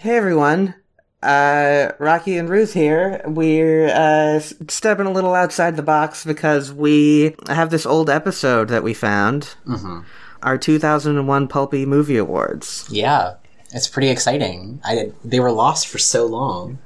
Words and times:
Hey 0.00 0.16
everyone, 0.16 0.76
uh, 1.22 1.92
Rocky 1.98 2.38
and 2.38 2.48
Ruth 2.48 2.72
here. 2.72 3.20
We're 3.26 3.88
uh, 3.88 4.40
stepping 4.40 5.04
a 5.04 5.12
little 5.12 5.34
outside 5.34 5.76
the 5.76 5.82
box 5.82 6.24
because 6.24 6.72
we 6.72 7.36
have 7.48 7.68
this 7.68 7.84
old 7.84 8.08
episode 8.08 8.68
that 8.68 8.82
we 8.82 8.94
found. 8.94 9.56
Mm-hmm. 9.66 10.00
Our 10.42 10.56
2001 10.56 11.48
Pulpy 11.48 11.84
Movie 11.84 12.16
Awards. 12.16 12.88
Yeah, 12.90 13.34
it's 13.74 13.88
pretty 13.88 14.08
exciting. 14.08 14.80
I 14.86 15.12
they 15.22 15.38
were 15.38 15.52
lost 15.52 15.86
for 15.86 15.98
so 15.98 16.24
long. 16.24 16.78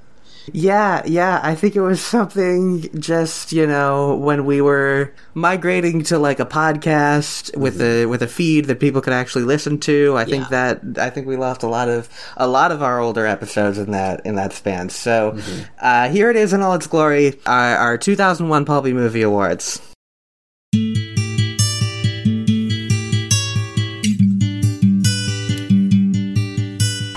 Yeah, 0.53 1.03
yeah, 1.07 1.41
I 1.43 1.55
think 1.55 1.75
it 1.75 1.81
was 1.81 2.01
something 2.03 2.89
just, 3.01 3.53
you 3.53 3.67
know, 3.67 4.15
when 4.17 4.45
we 4.45 4.61
were 4.61 5.13
migrating 5.33 6.03
to 6.05 6.19
like 6.19 6.39
a 6.39 6.45
podcast 6.45 7.57
with 7.57 7.81
a 7.81 8.07
with 8.07 8.23
a 8.23 8.27
feed 8.29 8.67
that 8.67 8.79
people 8.79 9.01
could 9.01 9.13
actually 9.15 9.45
listen 9.45 9.79
to. 9.81 10.15
I 10.17 10.25
think 10.25 10.45
Yeah. 10.51 10.75
that 10.85 10.99
I 10.99 11.11
think 11.11 11.27
we 11.27 11.37
lost 11.37 11.63
a 11.63 11.67
lot 11.69 11.89
of 11.89 12.09
a 12.37 12.47
lot 12.47 12.73
of 12.73 12.83
our 12.83 13.01
older 13.01 13.27
episodes 13.27 13.79
in 13.79 13.91
that 13.93 14.25
in 14.27 14.35
that 14.35 14.53
span. 14.53 14.91
So, 14.91 15.39
uh 15.81 16.09
here 16.11 16.29
it 16.31 16.37
is 16.37 16.53
in 16.53 16.61
all 16.61 16.75
its 16.75 16.87
glory, 16.87 17.41
our, 17.47 17.77
our 17.77 17.99
2001 17.99 18.65
Pulpy 18.67 18.93
Movie 18.93 19.23
Awards. 19.23 19.81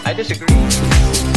I 0.06 0.14
disagree. 0.16 1.37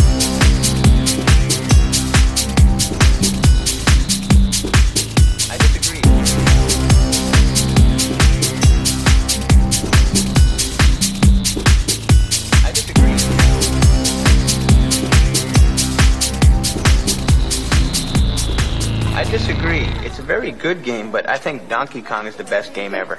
Very 20.50 20.74
good 20.74 20.84
game, 20.84 21.10
but 21.10 21.28
I 21.28 21.36
think 21.36 21.68
Donkey 21.68 22.02
Kong 22.02 22.26
is 22.26 22.36
the 22.36 22.44
best 22.44 22.74
game 22.74 22.94
ever. 22.94 23.18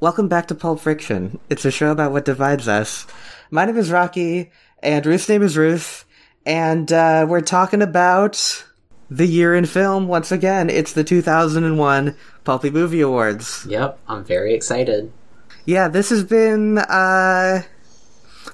Welcome 0.00 0.28
back 0.28 0.48
to 0.48 0.54
Pulp 0.54 0.80
Friction. 0.80 1.38
It's 1.50 1.64
a 1.64 1.70
show 1.70 1.90
about 1.90 2.12
what 2.12 2.24
divides 2.24 2.68
us. 2.68 3.06
My 3.50 3.64
name 3.64 3.76
is 3.76 3.90
Rocky, 3.90 4.50
and 4.82 5.04
Ruth's 5.04 5.28
name 5.28 5.42
is 5.42 5.56
Ruth, 5.56 6.04
and 6.46 6.92
uh, 6.92 7.26
we're 7.28 7.40
talking 7.40 7.82
about 7.82 8.64
the 9.10 9.26
year 9.26 9.54
in 9.54 9.66
film 9.66 10.08
once 10.08 10.32
again. 10.32 10.70
It's 10.70 10.92
the 10.92 11.04
2001 11.04 12.16
Pulpy 12.44 12.70
Movie 12.70 13.00
Awards. 13.00 13.66
Yep, 13.68 13.98
I'm 14.08 14.24
very 14.24 14.54
excited. 14.54 15.12
Yeah, 15.66 15.88
this 15.88 16.10
has 16.10 16.24
been 16.24 16.78
uh, 16.78 17.62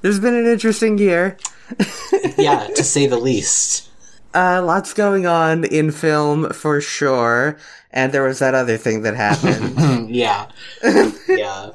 this 0.03 0.14
has 0.14 0.20
been 0.20 0.34
an 0.34 0.47
interesting 0.47 0.98
year. 0.98 1.36
Yeah, 2.36 2.69
to 2.75 2.84
say 2.84 3.06
the 3.06 3.19
least. 3.19 3.91
Uh, 4.34 4.62
lots 4.64 4.94
going 4.94 5.27
on 5.27 5.64
in 5.64 5.91
film 5.91 6.50
for 6.50 6.81
sure, 6.81 7.58
and 7.92 8.12
there 8.12 8.22
was 8.22 8.38
that 8.38 8.55
other 8.55 8.77
thing 8.77 9.02
that 9.02 9.14
happened. 9.14 10.10
yeah, 10.14 10.48
yeah. 11.28 11.70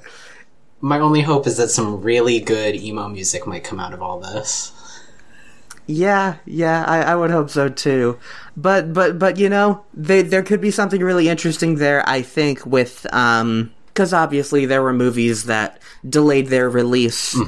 My 0.81 0.99
only 0.99 1.21
hope 1.21 1.47
is 1.47 1.57
that 1.57 1.69
some 1.69 2.01
really 2.01 2.39
good 2.39 2.75
emo 2.75 3.07
music 3.09 3.47
might 3.47 3.63
come 3.63 3.79
out 3.79 3.93
of 3.93 4.01
all 4.01 4.19
this. 4.19 4.71
Yeah, 5.87 6.37
yeah, 6.45 6.83
I, 6.85 7.01
I 7.01 7.15
would 7.15 7.31
hope 7.31 7.49
so 7.49 7.69
too. 7.69 8.19
But 8.57 8.93
but 8.93 9.19
but 9.19 9.37
you 9.37 9.49
know, 9.49 9.85
they, 9.93 10.21
there 10.21 10.43
could 10.43 10.61
be 10.61 10.71
something 10.71 11.01
really 11.01 11.29
interesting 11.29 11.75
there. 11.75 12.07
I 12.07 12.21
think 12.21 12.65
with 12.65 13.05
um 13.13 13.71
because 13.95 14.11
obviously 14.11 14.65
there 14.65 14.83
were 14.83 14.91
movies 14.91 15.45
that 15.45 15.79
delayed 16.07 16.47
their 16.47 16.69
release 16.69 17.39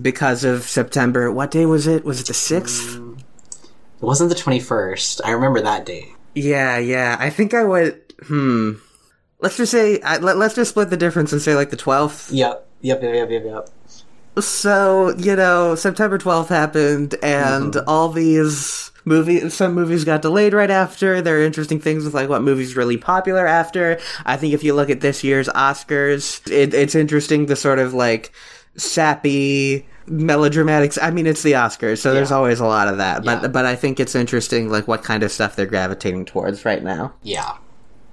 because 0.00 0.44
of 0.44 0.62
September. 0.62 1.32
What 1.32 1.50
day 1.50 1.66
was 1.66 1.88
it? 1.88 2.04
Was 2.04 2.20
it 2.20 2.28
the 2.28 2.34
sixth? 2.34 2.96
It 2.96 4.04
wasn't 4.04 4.30
the 4.30 4.36
21st. 4.36 5.22
I 5.24 5.32
remember 5.32 5.60
that 5.62 5.84
day. 5.84 6.12
Yeah, 6.36 6.78
yeah. 6.78 7.16
I 7.18 7.30
think 7.30 7.54
I 7.54 7.64
would. 7.64 8.05
Hmm. 8.22 8.72
Let's 9.40 9.56
just 9.56 9.70
say 9.72 10.00
I, 10.00 10.16
let, 10.18 10.36
let's 10.38 10.54
just 10.54 10.70
split 10.70 10.90
the 10.90 10.96
difference 10.96 11.32
and 11.32 11.42
say 11.42 11.54
like 11.54 11.70
the 11.70 11.76
twelfth. 11.76 12.32
Yep, 12.32 12.66
yep, 12.80 13.02
yep, 13.02 13.14
yep, 13.14 13.30
yep, 13.30 13.42
yep. 13.44 13.68
So, 14.38 15.14
you 15.16 15.34
know, 15.34 15.74
September 15.76 16.18
12th 16.18 16.48
happened 16.48 17.14
and 17.22 17.74
all 17.86 18.10
these 18.10 18.90
movies, 19.06 19.54
some 19.54 19.72
movies 19.72 20.04
got 20.04 20.20
delayed 20.20 20.52
right 20.52 20.70
after. 20.70 21.22
There 21.22 21.38
are 21.38 21.42
interesting 21.42 21.80
things 21.80 22.04
with 22.04 22.12
like 22.12 22.28
what 22.28 22.42
movies 22.42 22.76
really 22.76 22.98
popular 22.98 23.46
after. 23.46 23.98
I 24.26 24.36
think 24.36 24.52
if 24.52 24.62
you 24.62 24.74
look 24.74 24.90
at 24.90 25.00
this 25.00 25.24
year's 25.24 25.48
Oscars, 25.48 26.46
it, 26.50 26.74
it's 26.74 26.94
interesting 26.94 27.46
the 27.46 27.56
sort 27.56 27.78
of 27.78 27.94
like 27.94 28.30
sappy 28.76 29.86
melodramatics. 30.06 30.98
I 31.00 31.10
mean, 31.12 31.26
it's 31.26 31.42
the 31.42 31.52
Oscars, 31.52 31.98
so 31.98 32.12
there's 32.12 32.30
always 32.30 32.60
a 32.60 32.66
lot 32.66 32.88
of 32.88 32.98
that. 32.98 33.24
But, 33.24 33.40
Yeah. 33.42 33.48
but 33.48 33.64
I 33.64 33.74
think 33.74 33.98
it's 33.98 34.14
interesting 34.14 34.68
like 34.68 34.86
what 34.86 35.02
kind 35.02 35.22
of 35.22 35.32
stuff 35.32 35.56
they're 35.56 35.64
gravitating 35.64 36.26
towards 36.26 36.64
right 36.66 36.82
now. 36.82 37.14
Yeah, 37.22 37.52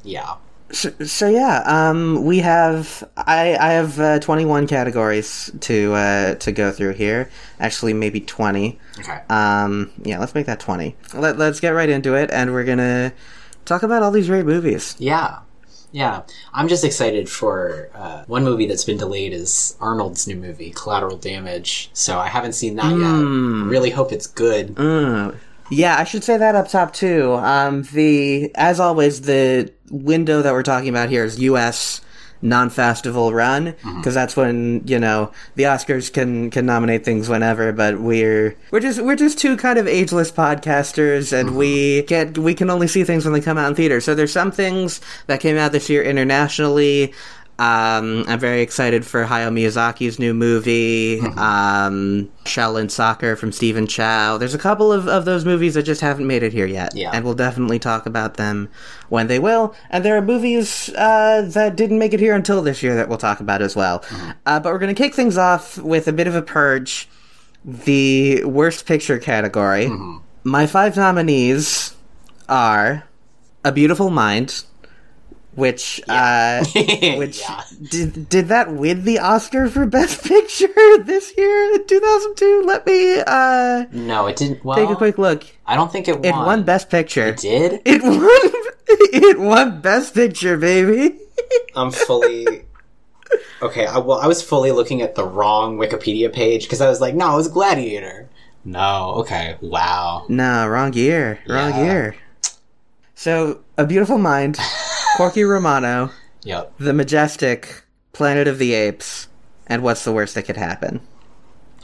yeah. 0.03 0.36
So, 0.72 0.90
so 1.06 1.30
yeah, 1.30 1.62
um, 1.66 2.25
we 2.25 2.40
have 2.40 3.03
I 3.16 3.56
I 3.58 3.74
have 3.74 4.00
uh, 4.00 4.19
twenty 4.19 4.44
one 4.44 4.66
categories 4.66 5.52
to 5.62 5.94
uh, 5.94 6.36
to 6.36 6.52
go 6.52 6.72
through 6.72 6.94
here. 6.94 7.30
Actually, 7.59 7.94
maybe 7.94 8.19
twenty. 8.19 8.80
Okay. 9.00 9.22
Um, 9.30 9.92
yeah, 10.02 10.19
let's 10.19 10.34
make 10.34 10.47
that 10.47 10.59
twenty. 10.59 10.96
Let, 11.13 11.38
let's 11.38 11.59
get 11.59 11.72
right 11.72 11.90
into 11.90 12.16
it, 12.16 12.31
and 12.31 12.53
we're 12.53 12.63
gonna 12.63 13.13
talk 13.66 13.84
about 13.84 14.02
all 14.02 14.12
these 14.12 14.28
great 14.28 14.46
movies. 14.46 14.96
Yeah. 14.97 15.40
Yeah. 15.92 16.24
I'm 16.53 16.68
just 16.68 16.84
excited 16.84 17.30
for 17.30 17.92
uh, 17.94 18.24
one 18.25 18.44
movie 18.44 18.66
that's 18.66 18.84
been 18.84 18.97
delayed 18.97 19.31
is 19.31 19.78
Arnold's 19.80 20.28
new 20.28 20.36
movie, 20.36 20.72
Collateral 20.72 21.18
Damage. 21.18 21.92
So 21.94 22.18
I 22.18 22.30
haven't 22.30 22.53
seen 22.53 22.78
that 22.78 22.90
yet. 22.90 23.69
Really 23.69 23.92
hope 23.92 24.12
it's 24.12 24.25
good. 24.25 24.74
Mm. 24.74 25.38
Yeah, 25.74 25.98
I 25.98 26.04
should 26.04 26.24
say 26.24 26.38
that 26.38 26.56
up 26.56 26.68
top 26.70 26.94
too. 26.94 27.34
Um, 27.34 27.84
the 27.94 28.52
as 28.56 28.80
always, 28.80 29.22
the 29.22 29.72
window 29.90 30.42
that 30.42 30.54
we're 30.54 30.64
talking 30.64 30.90
about 30.90 31.10
here 31.10 31.24
is 31.24 31.40
U.S. 31.40 32.02
non-festival 32.42 33.34
run 33.34 33.74
because 33.98 34.14
that's 34.14 34.36
when 34.36 34.84
you 34.86 35.00
know 35.00 35.32
the 35.56 35.64
Oscars 35.64 36.12
can 36.12 36.50
can 36.52 36.66
nominate 36.66 37.06
things 37.06 37.30
whenever. 37.30 37.72
But 37.72 38.00
we're 38.00 38.56
we're 38.72 38.80
just 38.80 39.02
we're 39.02 39.16
just 39.16 39.40
two 39.40 39.56
kind 39.58 39.80
of 39.80 39.88
ageless 39.88 40.32
podcasters, 40.32 41.32
and 41.32 41.58
we 41.58 42.04
can't 42.04 42.38
we 42.38 42.54
can 42.54 42.70
only 42.70 42.88
see 42.88 43.04
things 43.04 43.26
when 43.26 43.34
they 43.34 43.42
come 43.42 43.58
out 43.58 43.70
in 43.70 43.76
theaters. 43.76 44.06
So 44.06 44.16
there's 44.16 44.32
some 44.34 44.52
things 44.52 45.02
that 45.28 45.40
came 45.40 45.58
out 45.58 45.72
this 45.72 45.90
year 45.90 46.04
internationally. 46.04 47.14
Um, 47.63 48.25
I'm 48.28 48.40
very 48.40 48.62
excited 48.62 49.06
for 49.06 49.24
Hayao 49.24 49.50
Miyazaki's 49.50 50.19
new 50.19 50.34
movie, 50.34 51.22
um, 51.22 52.29
Shaolin 52.44 52.91
Soccer 52.91 53.38
from 53.38 53.53
Stephen 53.53 53.88
Chow. 53.88 54.38
There's 54.38 54.53
a 54.53 54.59
couple 54.59 54.91
of, 54.91 55.07
of 55.07 55.24
those 55.24 55.46
movies 55.46 55.75
that 55.75 55.84
just 55.84 56.01
haven't 56.01 56.28
made 56.28 56.44
it 56.44 56.51
here 56.51 56.66
yet. 56.66 56.94
Yeah. 56.94 57.12
And 57.13 57.24
we'll 57.24 57.35
definitely 57.35 57.79
talk 57.79 58.06
about 58.06 58.34
them 58.34 58.69
when 59.07 59.28
they 59.28 59.40
will. 59.40 59.74
And 59.90 60.03
there 60.03 60.18
are 60.18 60.22
movies 60.22 60.90
uh, 60.90 61.44
that 61.53 61.78
didn't 61.78 62.00
make 62.00 62.13
it 62.13 62.19
here 62.19 62.35
until 62.35 62.62
this 62.62 62.84
year 62.84 62.96
that 62.96 63.07
we'll 63.07 63.18
talk 63.18 63.40
about 63.40 63.62
as 63.62 63.78
well. 63.78 64.03
Uh, 64.45 64.59
but 64.59 64.74
we're 64.74 64.80
going 64.80 64.94
to 64.94 65.01
kick 65.01 65.13
things 65.13 65.38
off 65.38 65.78
with 65.78 66.09
a 66.09 66.13
bit 66.13 66.28
of 66.28 66.35
a 66.35 66.41
purge. 66.41 67.07
The 67.63 68.44
worst 68.44 68.85
picture 68.85 69.19
category. 69.19 69.90
My 70.44 70.68
five 70.68 70.97
nominees 70.97 71.95
are 72.50 73.06
A 73.63 73.72
Beautiful 73.72 74.09
Mind, 74.09 74.66
which 75.56 76.02
uh, 76.08 76.64
which 76.75 77.40
yeah. 77.41 77.64
did 77.90 78.30
did 78.30 78.47
that 78.47 78.74
win 78.74 79.03
the 79.06 79.19
Oscar 79.19 79.68
for 79.69 79.86
Best 79.86 80.24
Picture 80.24 80.68
this 81.03 81.34
year 81.38 81.74
in 81.74 81.88
2002? 81.88 82.64
Let 82.66 82.86
me 82.86 83.19
uh 83.25 83.86
No, 83.92 84.28
it 84.28 84.36
didn't. 84.36 84.63
Well, 84.66 84.78
take 84.78 84.90
a 84.90 84.96
quick 84.96 85.18
look. 85.18 85.44
I 85.66 85.75
don't 85.75 85.92
think 85.92 86.08
it 86.08 86.16
won. 86.16 86.25
It 86.25 86.31
won 86.31 86.63
Best 86.63 86.90
Picture. 86.90 87.28
It 87.28 87.38
did? 87.38 87.81
It 87.86 88.02
won. 88.03 88.30
It 89.16 89.40
won 89.40 89.81
Best 89.81 90.13
Picture, 90.13 90.58
baby. 90.58 91.18
I'm 91.75 91.92
fully. 91.92 92.66
Okay, 93.62 93.86
I, 93.88 93.97
well, 93.97 94.19
I 94.19 94.28
was 94.28 94.44
fully 94.44 94.72
looking 94.72 95.02
at 95.02 95.16
the 95.16 95.25
wrong 95.25 95.78
Wikipedia 95.78 96.31
page 96.31 96.63
because 96.63 96.81
I 96.81 96.90
was 96.90 97.00
like, 97.02 97.16
no, 97.16 97.34
it 97.34 97.38
was 97.38 97.47
Gladiator. 97.47 98.30
No, 98.66 99.13
okay, 99.22 99.58
wow. 99.62 100.25
no, 100.30 100.68
wrong 100.68 100.94
year. 100.94 101.39
Wrong 101.48 101.72
Yeah. 101.72 101.83
year. 101.86 102.16
So, 103.16 103.62
A 103.78 103.86
Beautiful 103.86 104.18
Mind, 104.20 104.60
Corky 105.18 105.44
Romano, 105.44 106.12
Yep. 106.44 106.74
The 106.78 106.94
Majestic, 106.94 107.84
Planet 108.12 108.48
of 108.48 108.60
the 108.60 108.74
Apes, 108.74 109.28
and 109.66 109.81
What's 109.81 110.04
the 110.04 110.12
Worst 110.12 110.36
That 110.36 110.44
Could 110.44 110.58
Happen? 110.58 111.02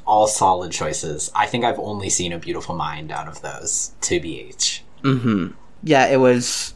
All 0.06 0.27
solid 0.27 0.71
choices. 0.71 1.31
I 1.33 1.45
think 1.45 1.63
I've 1.63 1.80
only 1.80 2.09
seen 2.09 2.33
A 2.33 2.38
Beautiful 2.39 2.75
Mind 2.75 3.12
out 3.12 3.27
of 3.27 3.41
those, 3.41 3.91
to 4.01 4.19
BH. 4.19 4.81
Hmm. 5.03 5.47
Yeah, 5.81 6.07
it 6.07 6.18
was 6.18 6.74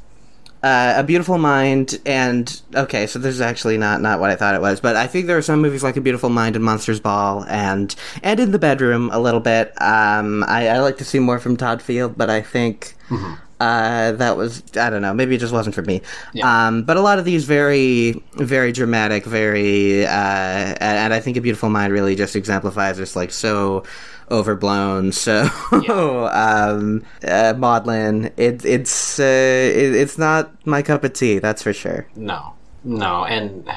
uh, 0.64 0.94
a 0.98 1.04
beautiful 1.04 1.38
mind, 1.38 2.00
and 2.06 2.62
okay, 2.74 3.06
so 3.06 3.20
this 3.20 3.36
is 3.36 3.42
actually 3.42 3.78
not 3.78 4.02
not 4.02 4.22
what 4.22 4.30
I 4.30 4.38
thought 4.38 4.56
it 4.56 4.62
was, 4.62 4.80
but 4.80 4.96
I 4.96 5.08
think 5.08 5.28
there 5.28 5.38
are 5.38 5.42
some 5.42 5.62
movies 5.62 5.84
like 5.84 5.98
A 5.98 6.02
Beautiful 6.02 6.30
Mind 6.30 6.56
and 6.56 6.64
Monsters 6.64 7.02
Ball, 7.02 7.44
and 7.50 7.94
and 8.24 8.40
In 8.40 8.52
the 8.52 8.60
Bedroom 8.60 9.10
a 9.12 9.20
little 9.20 9.42
bit. 9.42 9.74
Um, 9.82 10.46
I, 10.48 10.70
I 10.70 10.80
like 10.80 10.98
to 11.00 11.06
see 11.06 11.20
more 11.20 11.38
from 11.38 11.58
Todd 11.58 11.82
Field, 11.82 12.18
but 12.18 12.30
I 12.30 12.42
think. 12.42 12.96
Uh, 13.64 14.12
that 14.12 14.36
was 14.36 14.62
I 14.76 14.90
don't 14.90 15.02
know. 15.02 15.14
Maybe 15.14 15.36
it 15.36 15.38
just 15.40 15.54
wasn't 15.54 15.74
for 15.74 15.84
me. 15.84 16.02
Yeah. 16.34 16.68
Um, 16.68 16.84
but 16.84 16.98
a 16.98 17.02
lot 17.02 17.18
of 17.18 17.24
these 17.24 17.46
very, 17.46 18.22
very 18.34 18.74
dramatic, 18.74 19.24
very, 19.24 20.06
uh, 20.06 20.10
and, 20.10 20.82
and 20.82 21.14
I 21.14 21.22
think 21.22 21.38
a 21.38 21.42
beautiful 21.42 21.70
mind 21.70 21.94
really 21.94 22.16
just 22.16 22.36
exemplifies 22.36 22.98
this 22.98 23.16
like 23.16 23.32
so 23.32 23.84
overblown, 24.30 25.12
so 25.26 25.50
um, 26.34 27.06
uh, 27.26 27.54
maudlin. 27.58 28.34
It, 28.36 28.66
it's 28.66 29.18
uh, 29.18 29.24
it, 29.24 29.96
it's 29.96 30.18
not 30.18 30.52
my 30.68 30.82
cup 30.82 31.06
of 31.06 31.14
tea. 31.14 31.40
That's 31.40 31.64
for 31.64 31.72
sure. 31.72 32.06
No, 32.18 32.56
no, 32.84 33.24
and 33.24 33.70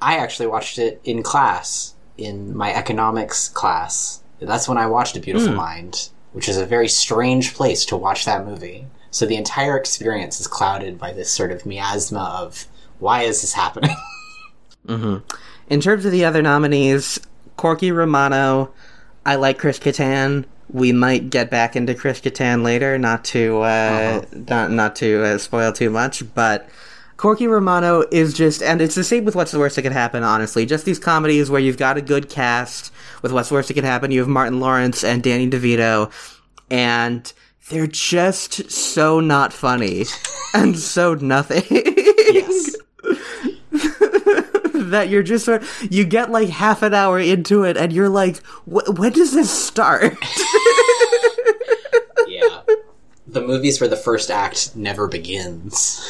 I 0.00 0.16
actually 0.16 0.46
watched 0.46 0.78
it 0.78 0.98
in 1.04 1.22
class 1.22 1.94
in 2.16 2.56
my 2.56 2.72
economics 2.74 3.50
class. 3.50 4.22
That's 4.40 4.66
when 4.66 4.78
I 4.78 4.86
watched 4.86 5.14
A 5.16 5.20
Beautiful 5.20 5.52
Mind, 5.52 6.08
which 6.32 6.48
is 6.48 6.56
a 6.56 6.64
very 6.64 6.88
strange 6.88 7.54
place 7.54 7.84
to 7.86 7.98
watch 7.98 8.24
that 8.24 8.46
movie. 8.46 8.86
So 9.16 9.24
the 9.24 9.36
entire 9.36 9.78
experience 9.78 10.40
is 10.40 10.46
clouded 10.46 10.98
by 10.98 11.14
this 11.14 11.30
sort 11.30 11.50
of 11.50 11.64
miasma 11.64 12.36
of 12.38 12.66
why 12.98 13.22
is 13.22 13.40
this 13.40 13.54
happening? 13.54 13.96
In 14.88 15.80
terms 15.80 16.04
of 16.04 16.12
the 16.12 16.26
other 16.26 16.42
nominees, 16.42 17.18
Corky 17.56 17.90
Romano, 17.90 18.74
I 19.24 19.36
like 19.36 19.58
Chris 19.58 19.78
Kattan. 19.78 20.44
We 20.68 20.92
might 20.92 21.30
get 21.30 21.48
back 21.48 21.76
into 21.76 21.94
Chris 21.94 22.20
Kattan 22.20 22.62
later, 22.62 22.98
not 22.98 23.24
to 23.26 23.62
uh, 23.62 24.22
not 24.32 24.70
not 24.70 24.96
to 24.96 25.24
uh, 25.24 25.38
spoil 25.38 25.72
too 25.72 25.88
much, 25.88 26.22
but 26.34 26.68
Corky 27.16 27.46
Romano 27.46 28.04
is 28.12 28.34
just, 28.34 28.62
and 28.62 28.82
it's 28.82 28.96
the 28.96 29.02
same 29.02 29.24
with 29.24 29.34
What's 29.34 29.50
the 29.50 29.58
Worst 29.58 29.76
That 29.76 29.82
Could 29.82 29.92
Happen. 29.92 30.24
Honestly, 30.24 30.66
just 30.66 30.84
these 30.84 30.98
comedies 30.98 31.50
where 31.50 31.60
you've 31.60 31.78
got 31.78 31.96
a 31.96 32.02
good 32.02 32.28
cast. 32.28 32.92
With 33.22 33.32
What's 33.32 33.48
the 33.48 33.54
Worst 33.54 33.68
That 33.68 33.74
Could 33.74 33.84
Happen, 33.84 34.10
you 34.10 34.20
have 34.20 34.28
Martin 34.28 34.60
Lawrence 34.60 35.02
and 35.02 35.22
Danny 35.22 35.48
DeVito, 35.48 36.12
and 36.70 37.32
they're 37.70 37.86
just 37.86 38.70
so 38.70 39.20
not 39.20 39.52
funny 39.52 40.04
and 40.54 40.78
so 40.78 41.14
nothing. 41.14 41.62
yes. 41.68 42.76
that 44.74 45.08
you're 45.08 45.22
just 45.22 45.44
sort 45.44 45.62
you 45.90 46.04
get 46.04 46.30
like 46.30 46.48
half 46.48 46.82
an 46.82 46.94
hour 46.94 47.18
into 47.18 47.64
it 47.64 47.76
and 47.76 47.92
you're 47.92 48.08
like 48.08 48.36
when 48.66 49.12
does 49.12 49.32
this 49.32 49.50
start 49.50 50.14
Yeah. 52.28 52.60
The 53.26 53.40
movies 53.40 53.80
where 53.80 53.88
the 53.88 53.96
first 53.96 54.30
act 54.30 54.76
never 54.76 55.08
begins. 55.08 56.00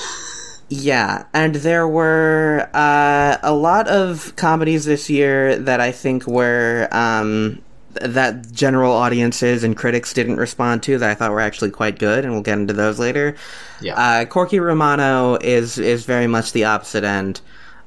yeah 0.69 1.25
and 1.33 1.55
there 1.57 1.87
were 1.89 2.69
uh, 2.75 3.37
a 3.43 3.53
lot 3.55 3.87
of 3.89 4.35
comedies 4.37 4.85
this 4.85 5.09
year 5.09 5.57
that 5.57 5.81
i 5.81 5.93
think 5.93 6.27
were 6.27 6.89
um, 6.93 7.63
that 8.03 8.51
general 8.53 8.93
audiences 8.93 9.65
and 9.65 9.77
critics 9.77 10.13
didn't 10.13 10.37
respond 10.37 10.83
to 10.85 10.99
that 10.99 11.11
i 11.11 11.15
thought 11.15 11.31
were 11.31 11.41
actually 11.41 11.71
quite 11.71 11.99
good 11.99 12.25
and 12.25 12.33
we'll 12.33 12.43
get 12.43 12.59
into 12.59 12.73
those 12.75 12.99
later 12.99 13.35
Yeah. 13.81 13.95
uh, 13.97 14.25
corky 14.27 14.59
romano 14.61 15.37
is 15.37 15.79
is 15.79 16.05
very 16.05 16.27
much 16.27 16.53
the 16.53 16.65
opposite 16.65 17.05
end 17.05 17.41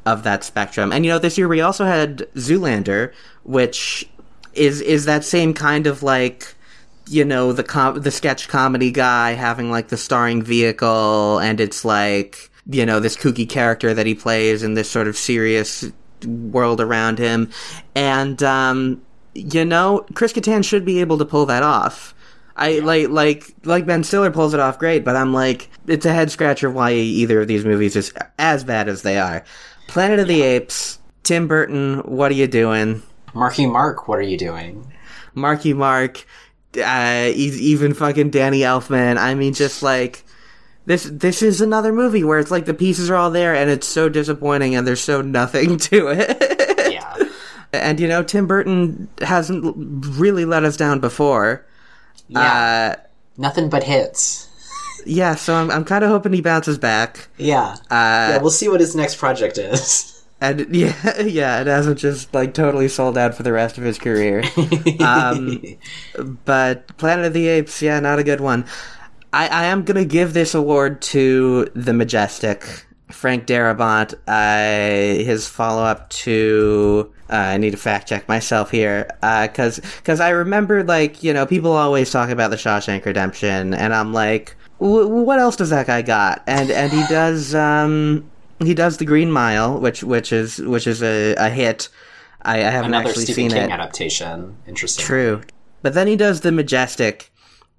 of 0.06 0.24
that 0.24 0.44
spectrum. 0.44 0.92
And 0.92 1.06
you 1.06 1.12
know, 1.12 1.20
this 1.20 1.38
year 1.38 1.48
we 1.48 1.62
also 1.62 1.86
had 1.86 2.20
Zoolander, 2.36 3.12
which 3.44 4.10
is 4.54 4.82
is 4.82 5.06
that 5.06 5.24
same 5.26 5.54
kind 5.54 5.86
of 5.86 6.02
like 6.02 6.56
you 7.10 7.26
know 7.26 7.52
the 7.54 7.64
com- 7.64 8.02
the 8.02 8.10
sketch 8.10 8.48
comedy 8.48 8.92
guy 8.92 9.32
having 9.34 9.70
like 9.70 9.90
the 9.90 9.98
starring 9.98 10.42
vehicle, 10.42 11.38
and 11.40 11.60
it's 11.60 11.84
like 11.86 12.50
you 12.66 12.86
know 12.86 13.00
this 13.00 13.18
kooky 13.18 13.48
character 13.48 13.94
that 13.94 14.06
he 14.06 14.16
plays 14.16 14.64
in 14.64 14.74
this 14.74 14.90
sort 14.90 15.08
of 15.08 15.18
serious 15.18 15.86
world 16.26 16.80
around 16.82 17.20
him, 17.20 17.50
and 17.94 18.42
um, 18.42 19.02
you 19.34 19.66
know 19.66 20.06
Chris 20.14 20.34
Kattan 20.34 20.64
should 20.64 20.86
be 20.86 21.00
able 21.00 21.18
to 21.18 21.26
pull 21.26 21.46
that 21.48 21.64
off. 21.64 22.14
I 22.56 22.80
like 22.80 23.10
like 23.10 23.54
like 23.64 23.86
Ben 23.86 24.04
Stiller 24.04 24.32
pulls 24.32 24.54
it 24.54 24.60
off 24.60 24.80
great, 24.80 25.06
but 25.06 25.16
I'm 25.16 25.34
like 25.34 25.70
it's 25.88 26.06
a 26.06 26.14
head 26.14 26.30
scratcher 26.30 26.70
why 26.70 26.92
either 26.94 27.42
of 27.42 27.48
these 27.48 27.66
movies 27.66 27.96
is 27.96 28.14
as 28.38 28.64
bad 28.64 28.90
as 28.90 29.02
they 29.02 29.18
are. 29.18 29.44
Planet 29.88 30.20
of 30.20 30.28
the 30.28 30.42
Apes, 30.42 31.00
Tim 31.24 31.48
Burton, 31.48 32.00
what 32.00 32.32
are 32.32 32.36
you 32.36 32.48
doing? 32.48 33.02
Marky 33.34 33.66
Mark, 33.66 34.08
what 34.08 34.20
are 34.20 34.24
you 34.24 34.38
doing? 34.38 34.92
Marky 35.34 35.74
Mark, 35.74 36.26
uh, 36.84 37.32
even 37.34 37.94
fucking 37.94 38.30
Danny 38.30 38.60
Elfman. 38.60 39.18
I 39.18 39.36
mean, 39.36 39.54
just 39.54 39.82
like 39.82 40.24
this. 40.86 41.04
This 41.06 41.42
is 41.42 41.62
another 41.62 41.94
movie 41.94 42.24
where 42.24 42.40
it's 42.40 42.52
like 42.52 42.66
the 42.66 42.74
pieces 42.74 43.10
are 43.10 43.16
all 43.16 43.32
there, 43.32 43.56
and 43.56 43.70
it's 43.70 43.88
so 43.88 44.10
disappointing, 44.10 44.76
and 44.76 44.88
there's 44.88 45.02
so 45.02 45.22
nothing 45.22 45.78
to 45.90 46.08
it. 46.10 46.59
And 47.72 48.00
you 48.00 48.08
know, 48.08 48.24
Tim 48.24 48.48
Burton 48.48 49.08
hasn't 49.22 49.76
really 50.18 50.46
let 50.46 50.64
us 50.64 50.78
down 50.78 51.00
before. 51.00 51.66
Yeah. 52.28 52.96
Uh, 52.98 53.02
Nothing 53.38 53.70
but 53.70 53.84
hits. 53.84 54.50
yeah, 55.06 55.36
so 55.36 55.56
I'm 55.56 55.72
I'm 55.72 55.86
kind 55.86 56.04
of 56.04 56.10
hoping 56.10 56.34
he 56.34 56.42
bounces 56.42 56.78
back. 56.78 57.28
Yeah. 57.38 57.76
Uh, 57.90 58.32
yeah, 58.32 58.38
we'll 58.40 58.52
see 58.52 58.68
what 58.68 58.80
his 58.80 58.96
next 58.96 59.16
project 59.18 59.58
is. 59.58 60.16
And 60.42 60.68
yeah, 60.76 61.20
yeah, 61.22 61.60
it 61.62 61.68
hasn't 61.68 62.00
just 62.00 62.34
like 62.34 62.54
totally 62.54 62.88
sold 62.88 63.18
out 63.18 63.36
for 63.36 63.44
the 63.44 63.52
rest 63.52 63.78
of 63.78 63.84
his 63.84 63.98
career. 63.98 64.44
um, 65.02 65.62
but 66.46 66.96
Planet 66.98 67.26
of 67.26 67.34
the 67.34 67.48
Apes, 67.48 67.82
yeah, 67.82 68.00
not 68.00 68.20
a 68.20 68.24
good 68.24 68.40
one. 68.40 68.66
I, 69.34 69.48
I 69.48 69.66
am 69.66 69.84
gonna 69.84 70.06
give 70.06 70.34
this 70.34 70.56
award 70.56 71.02
to 71.04 71.70
the 71.76 71.94
Majestic, 71.94 72.86
Frank 73.12 73.46
Darabont. 73.46 74.14
Uh, 74.28 75.24
his 75.24 75.48
follow 75.48 75.84
up 75.84 76.10
to 76.12 77.12
uh, 77.30 77.36
I 77.36 77.58
need 77.58 77.72
to 77.72 77.78
fact 77.78 78.10
check 78.10 78.28
myself 78.28 78.72
here 78.72 79.08
because 79.22 79.80
because 79.80 80.20
I 80.20 80.30
remember 80.30 80.84
like 80.84 81.22
you 81.24 81.34
know 81.34 81.46
people 81.46 81.72
always 81.74 82.12
talk 82.12 82.30
about 82.30 82.50
the 82.50 82.56
Shawshank 82.58 83.06
Redemption, 83.06 83.74
and 83.74 83.94
I'm 83.94 84.14
like, 84.14 84.56
"Wh- 84.78 85.10
what 85.10 85.40
else 85.40 85.56
does 85.56 85.70
that 85.70 85.88
guy 85.88 86.02
got? 86.02 86.44
And 86.48 86.72
and 86.72 86.92
he 86.92 87.06
does 87.08 87.54
um 87.56 88.30
he 88.60 88.74
does 88.74 88.98
the 88.98 89.06
Green 89.06 89.32
Mile, 89.32 89.80
which 89.80 90.04
which 90.04 90.32
is 90.34 90.58
which 90.60 90.88
is 90.88 91.02
a, 91.04 91.36
a 91.36 91.50
hit. 91.50 91.90
I, 92.42 92.58
I 92.60 92.70
haven't 92.70 92.94
Another 92.94 93.10
actually 93.10 93.26
Stephen 93.26 93.50
seen 93.50 93.52
King 93.52 93.70
it. 93.70 93.72
adaptation. 93.74 94.56
Interesting. 94.66 95.06
True. 95.06 95.42
But 95.82 95.94
then 95.94 96.08
he 96.08 96.16
does 96.16 96.42
The 96.42 96.52
Majestic, 96.52 97.32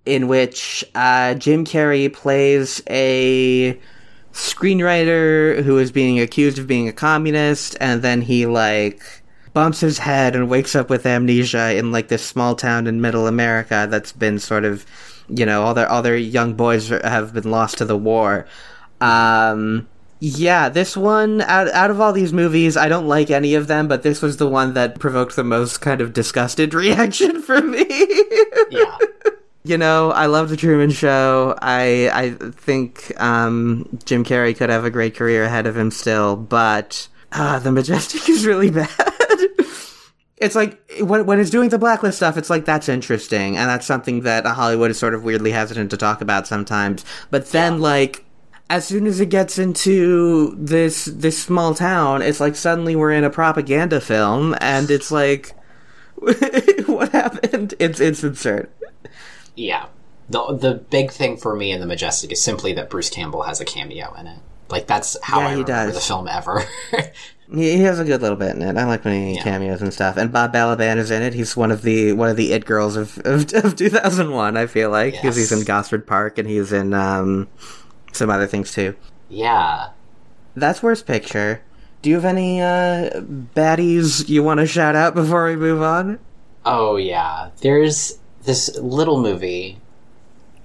in 0.06 0.29
which 0.29 0.85
uh, 0.94 1.35
Jim 1.35 1.65
Carrey 1.65 2.12
plays 2.12 2.82
a 2.88 3.79
screenwriter 4.32 5.62
who 5.62 5.79
is 5.79 5.93
being 5.93 6.21
accused 6.21 6.59
of 6.59 6.67
being 6.67 6.88
a 6.88 6.93
communist, 6.93 7.77
and 7.81 8.03
then 8.03 8.23
he, 8.23 8.47
like, 8.47 9.23
bumps 9.53 9.81
his 9.81 9.99
head 9.99 10.37
and 10.37 10.49
wakes 10.49 10.75
up 10.75 10.88
with 10.91 11.06
amnesia 11.06 11.75
in, 11.77 11.93
like, 11.93 12.09
this 12.09 12.25
small 12.25 12.55
town 12.55 12.87
in 12.87 13.00
middle 13.00 13.27
America 13.27 13.87
that's 13.91 14.12
been 14.12 14.38
sort 14.38 14.65
of, 14.65 14.87
you 15.29 15.44
know, 15.44 15.62
all 15.62 15.75
their, 15.75 15.88
all 15.88 16.03
their 16.03 16.17
young 16.17 16.55
boys 16.55 16.88
have 16.88 17.35
been 17.35 17.50
lost 17.50 17.79
to 17.79 17.85
the 17.85 17.97
war. 17.97 18.47
Um, 19.00 19.88
yeah, 20.21 20.69
this 20.69 20.97
one 20.99 21.41
out 21.43 21.69
out 21.69 21.91
of 21.91 21.99
all 21.99 22.12
these 22.12 22.32
movies, 22.32 22.77
I 22.77 22.88
don't 22.88 23.09
like 23.09 23.31
any 23.31 23.55
of 23.55 23.69
them, 23.69 23.88
but 23.88 24.03
this 24.03 24.21
was 24.21 24.37
the 24.37 24.47
one 24.47 24.75
that 24.75 24.99
provoked 24.99 25.35
the 25.35 25.44
most 25.44 25.81
kind 25.81 26.03
of 26.03 26.12
disgusted 26.12 26.75
reaction 26.75 27.41
for 27.41 27.61
me. 27.62 27.87
Yeah. 28.71 28.99
You 29.62 29.77
know, 29.77 30.11
I 30.11 30.27
love 30.27 30.49
the 30.49 30.57
Truman 30.57 30.91
Show. 30.91 31.55
I 31.61 32.11
I 32.13 32.31
think 32.53 33.13
um, 33.20 33.99
Jim 34.05 34.25
Carrey 34.25 34.56
could 34.56 34.70
have 34.70 34.84
a 34.84 34.91
great 34.91 35.15
career 35.15 35.44
ahead 35.44 35.67
of 35.67 35.77
him 35.77 35.91
still, 35.91 36.37
but 36.37 37.08
uh, 37.32 37.58
the 37.58 37.73
Majestic 37.73 38.29
is 38.29 38.46
really 38.46 38.70
bad. 38.70 38.89
It's 40.39 40.55
like 40.55 40.81
when 41.01 41.27
when 41.27 41.39
it's 41.39 41.51
doing 41.51 41.69
the 41.69 41.79
blacklist 41.79 42.17
stuff, 42.17 42.39
it's 42.39 42.49
like 42.49 42.65
that's 42.65 42.89
interesting, 42.89 43.58
and 43.58 43.69
that's 43.69 43.87
something 43.87 44.23
that 44.23 44.46
Hollywood 44.46 44.91
is 44.91 44.99
sort 44.99 45.13
of 45.13 45.23
weirdly 45.23 45.53
hesitant 45.53 45.91
to 45.91 45.99
talk 45.99 46.23
about 46.23 46.46
sometimes. 46.46 47.05
But 47.31 47.51
then, 47.53 47.81
like, 47.81 48.25
as 48.70 48.87
soon 48.87 49.06
as 49.06 49.20
it 49.20 49.27
gets 49.27 49.58
into 49.58 50.56
this 50.58 51.05
this 51.05 51.39
small 51.39 51.75
town, 51.75 52.23
it's 52.23 52.41
like 52.41 52.56
suddenly 52.56 52.96
we're 52.96 53.13
in 53.13 53.25
a 53.25 53.29
propaganda 53.29 54.01
film, 54.01 54.56
and 54.63 54.91
it's 54.91 55.11
like, 55.11 55.55
what 56.17 57.11
happened? 57.13 57.75
It's 57.79 58.01
it's 58.01 58.25
absurd. 58.25 58.70
Yeah. 59.60 59.86
The 60.29 60.56
the 60.56 60.74
big 60.74 61.10
thing 61.10 61.36
for 61.36 61.55
me 61.56 61.72
in 61.72 61.81
the 61.81 61.86
Majestic 61.86 62.32
is 62.32 62.40
simply 62.43 62.72
that 62.74 62.88
Bruce 62.88 63.10
Campbell 63.10 63.43
has 63.43 63.60
a 63.60 63.64
cameo 63.64 64.14
in 64.14 64.26
it. 64.26 64.38
Like 64.69 64.86
that's 64.86 65.17
how 65.22 65.40
Yeah, 65.40 65.46
I 65.46 65.48
he 65.50 65.62
remember 65.62 65.72
does. 65.86 65.94
the 65.94 66.00
film 66.00 66.29
ever. 66.29 66.64
He, 67.52 67.79
he 67.79 67.82
has 67.82 67.98
a 67.98 68.05
good 68.05 68.22
little 68.22 68.36
bit 68.36 68.55
in 68.55 68.62
it. 68.62 68.76
I 68.76 68.84
like 68.84 69.05
when 69.05 69.12
he 69.26 69.34
Yeah. 69.34 69.43
cameos 69.43 69.82
and 69.82 69.93
stuff. 69.93 70.17
And 70.17 70.31
Bob 70.31 70.55
Balaban 70.55 70.98
is 70.98 71.10
in 71.10 71.20
it. 71.20 71.34
He's 71.34 71.56
one 71.56 71.72
of 71.72 71.82
the 71.82 72.12
one 72.12 72.29
of 72.29 72.36
the 72.36 72.52
it 72.52 72.64
girls 72.64 72.94
of 72.94 73.19
of, 73.24 73.52
of 73.64 73.74
2001. 73.74 74.56
I 74.56 74.67
feel 74.69 74.88
like 74.88 75.14
because 75.14 75.34
he's 75.34 75.50
in 75.50 75.64
Gosford 75.64 76.06
Park 76.06 76.38
and 76.38 76.48
he's 76.48 76.72
in 76.72 76.94
um, 76.94 77.48
some 78.12 78.31
other 78.31 78.46
things 78.46 78.72
too. 78.72 78.94
yeah. 79.29 79.88
That's 80.55 80.81
worst 80.81 81.06
picture. 81.08 81.62
Do 82.02 82.08
you 82.10 82.14
have 82.14 82.24
any 82.24 82.60
uh, 82.62 83.20
baddies 83.56 84.29
you 84.29 84.44
want 84.44 84.60
to 84.60 84.67
shout 84.67 84.94
out 84.94 85.17
before 85.17 85.46
we 85.46 85.56
move 85.56 85.82
on? 85.82 86.20
Oh 86.64 86.94
yeah. 86.94 87.50
There's 87.62 88.17
this 88.51 88.77
little 88.79 89.21
movie. 89.23 89.79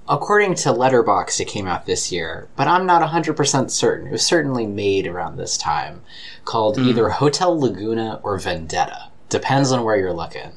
According 0.10 0.56
to 0.56 0.70
Letterboxd, 0.70 1.40
it 1.40 1.46
came 1.46 1.68
out 1.68 1.86
this 1.86 2.12
year, 2.12 2.48
but 2.56 2.68
I'm 2.68 2.88
not 2.88 3.08
100% 3.08 3.70
certain. 3.70 4.08
It 4.08 4.12
was 4.12 4.26
certainly 4.26 4.66
made 4.66 5.06
around 5.06 5.38
this 5.38 5.56
time, 5.56 6.02
called 6.46 6.78
Hmm. 6.78 6.88
either 6.90 7.10
Hotel 7.10 7.60
Laguna 7.60 8.20
or 8.24 8.40
Vendetta. 8.40 9.10
Depends 9.30 9.72
on 9.72 9.84
where 9.84 9.98
you're 9.98 10.14
looking. 10.14 10.54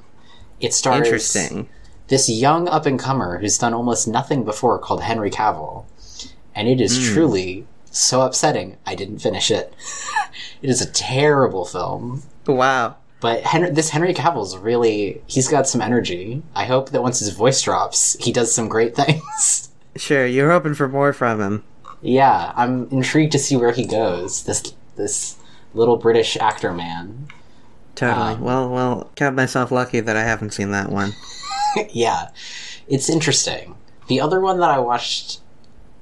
It 0.59 0.73
stars 0.73 1.07
Interesting. 1.07 1.69
this 2.09 2.31
young 2.31 2.67
up 2.67 2.87
and 2.87 2.99
comer 2.99 3.39
who's 3.39 3.59
done 3.59 3.75
almost 3.75 4.09
nothing 4.09 4.43
before 4.45 4.79
called 4.79 5.03
Henry 5.03 5.31
Cavill. 5.31 5.85
and 6.55 6.67
it 6.67 6.81
is 6.81 6.99
truly 7.13 7.67
so 7.91 8.23
upsetting. 8.23 8.79
I 8.87 8.95
didn't 8.97 9.19
finish 9.21 9.51
it. 9.51 9.73
it 10.63 10.69
is 10.71 10.81
a 10.81 10.91
terrible 10.91 11.65
film. 11.67 12.23
Wow. 12.47 12.97
But 13.21 13.43
Henry, 13.43 13.71
this 13.71 13.91
Henry 13.91 14.15
Cavill's 14.15 14.57
really, 14.57 15.21
he's 15.27 15.49
got 15.49 15.67
some 15.67 15.81
energy. 15.81 16.43
I 16.55 16.67
hope 16.67 16.91
that 16.91 17.03
once 17.03 17.19
his 17.19 17.31
voice 17.31 17.61
drops, 17.63 18.17
he 18.21 18.33
does 18.33 18.55
some 18.55 18.69
great 18.69 18.95
things. 18.97 19.71
Sure, 19.97 20.25
you're 20.27 20.51
hoping 20.51 20.75
for 20.75 20.89
more 20.89 21.13
from 21.13 21.41
him. 21.41 21.65
yeah, 22.01 22.53
I'm 22.55 22.89
intrigued 22.91 23.33
to 23.33 23.39
see 23.39 23.57
where 23.57 23.73
he 23.73 23.87
goes. 23.87 24.45
This, 24.45 24.73
this 24.97 25.37
little 25.75 25.97
British 25.97 26.37
actor 26.37 26.73
man. 26.73 27.27
Totally. 27.97 28.35
Um, 28.35 28.41
well, 28.41 28.69
well, 28.71 29.11
count 29.17 29.35
myself 29.35 29.73
lucky 29.73 29.99
that 29.99 30.17
I 30.17 30.23
haven't 30.23 30.53
seen 30.53 30.71
that 30.71 30.91
one. 30.91 31.13
yeah, 31.91 32.29
it's 32.87 33.11
interesting. 33.11 33.75
The 34.07 34.21
other 34.21 34.41
one 34.41 34.61
that 34.61 34.71
I 34.71 34.79
watched 34.79 35.41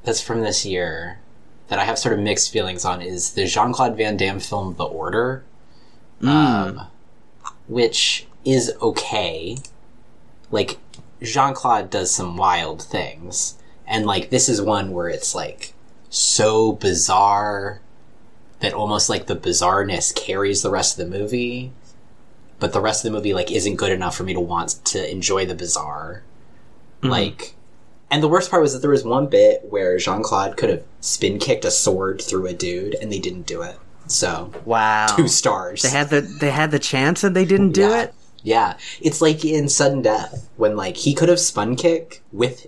that's 0.04 0.20
from 0.20 0.42
this 0.42 0.66
year 0.66 1.18
that 1.68 1.78
I 1.78 1.84
have 1.84 1.98
sort 1.98 2.12
of 2.12 2.20
mixed 2.20 2.52
feelings 2.52 2.84
on 2.84 3.00
is 3.00 3.32
the 3.32 3.46
Jean 3.46 3.72
Claude 3.72 3.96
Van 3.96 4.16
Damme 4.16 4.38
film 4.40 4.74
The 4.76 4.84
Order, 4.84 5.44
um, 6.22 6.82
which 7.68 8.26
is 8.44 8.72
okay. 8.80 9.58
Like, 10.50 10.78
Jean 11.22 11.54
Claude 11.54 11.90
does 11.90 12.14
some 12.14 12.36
wild 12.36 12.82
things, 12.82 13.56
and 13.86 14.06
like, 14.06 14.30
this 14.30 14.48
is 14.48 14.60
one 14.60 14.92
where 14.92 15.08
it's 15.08 15.34
like 15.34 15.72
so 16.08 16.72
bizarre 16.72 17.80
that 18.60 18.72
almost 18.72 19.08
like 19.08 19.26
the 19.26 19.36
bizarreness 19.36 20.14
carries 20.14 20.62
the 20.62 20.70
rest 20.70 20.98
of 20.98 21.10
the 21.10 21.18
movie 21.18 21.72
but 22.58 22.72
the 22.72 22.80
rest 22.80 23.04
of 23.04 23.10
the 23.10 23.16
movie 23.16 23.34
like 23.34 23.50
isn't 23.50 23.76
good 23.76 23.92
enough 23.92 24.16
for 24.16 24.24
me 24.24 24.34
to 24.34 24.40
want 24.40 24.84
to 24.86 25.10
enjoy 25.10 25.46
the 25.46 25.54
bizarre. 25.54 26.22
Mm-hmm. 27.00 27.08
Like, 27.08 27.54
and 28.10 28.22
the 28.22 28.28
worst 28.28 28.50
part 28.50 28.62
was 28.62 28.72
that 28.72 28.80
there 28.80 28.90
was 28.90 29.04
one 29.04 29.26
bit 29.26 29.66
where 29.68 29.98
Jean 29.98 30.22
Claude 30.22 30.56
could 30.56 30.70
have 30.70 30.84
spin 31.00 31.38
kicked 31.38 31.64
a 31.64 31.70
sword 31.70 32.22
through 32.22 32.46
a 32.46 32.52
dude, 32.52 32.94
and 32.94 33.12
they 33.12 33.18
didn't 33.18 33.46
do 33.46 33.62
it. 33.62 33.76
So 34.06 34.52
Wow. 34.64 35.06
two 35.16 35.28
stars. 35.28 35.82
They 35.82 35.90
had 35.90 36.10
the 36.10 36.20
they 36.20 36.50
had 36.50 36.70
the 36.70 36.78
chance 36.78 37.24
and 37.24 37.34
they 37.34 37.44
didn't 37.44 37.72
do 37.72 37.82
yeah. 37.82 38.02
it. 38.02 38.14
Yeah, 38.42 38.76
it's 39.00 39.20
like 39.20 39.44
in 39.44 39.68
Sudden 39.68 40.02
Death 40.02 40.48
when 40.56 40.76
like 40.76 40.96
he 40.96 41.14
could 41.14 41.28
have 41.28 41.40
spun 41.40 41.74
kick 41.74 42.22
with 42.32 42.66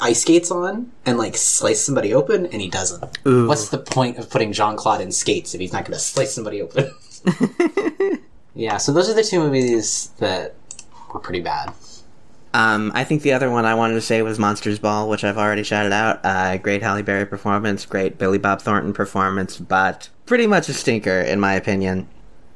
ice 0.00 0.22
skates 0.22 0.50
on 0.50 0.92
and 1.06 1.18
like 1.18 1.36
slice 1.36 1.82
somebody 1.82 2.12
open, 2.12 2.46
and 2.46 2.60
he 2.60 2.68
doesn't. 2.68 3.18
Ooh. 3.26 3.46
What's 3.46 3.68
the 3.68 3.78
point 3.78 4.18
of 4.18 4.28
putting 4.28 4.52
Jean 4.52 4.76
Claude 4.76 5.00
in 5.00 5.12
skates 5.12 5.54
if 5.54 5.60
he's 5.60 5.72
not 5.72 5.84
going 5.84 5.94
to 5.94 5.98
slice 5.98 6.34
somebody 6.34 6.60
open? 6.60 6.90
yeah, 8.54 8.76
so 8.76 8.92
those 8.92 9.08
are 9.08 9.14
the 9.14 9.22
two 9.22 9.38
movies 9.38 10.10
that 10.18 10.54
were 11.12 11.20
pretty 11.20 11.40
bad. 11.40 11.72
Um, 12.54 12.92
I 12.94 13.02
think 13.04 13.22
the 13.22 13.32
other 13.32 13.50
one 13.50 13.66
I 13.66 13.74
wanted 13.74 13.94
to 13.94 14.00
say 14.00 14.22
was 14.22 14.38
Monsters 14.38 14.78
Ball, 14.78 15.08
which 15.08 15.24
I've 15.24 15.36
already 15.38 15.64
shouted 15.64 15.92
out. 15.92 16.20
Uh, 16.24 16.56
great 16.56 16.82
Halle 16.82 17.02
Berry 17.02 17.26
performance, 17.26 17.84
great 17.84 18.16
Billy 18.16 18.38
Bob 18.38 18.62
Thornton 18.62 18.92
performance, 18.92 19.58
but 19.58 20.08
pretty 20.24 20.46
much 20.46 20.68
a 20.68 20.72
stinker 20.72 21.20
in 21.20 21.40
my 21.40 21.54
opinion. 21.54 22.08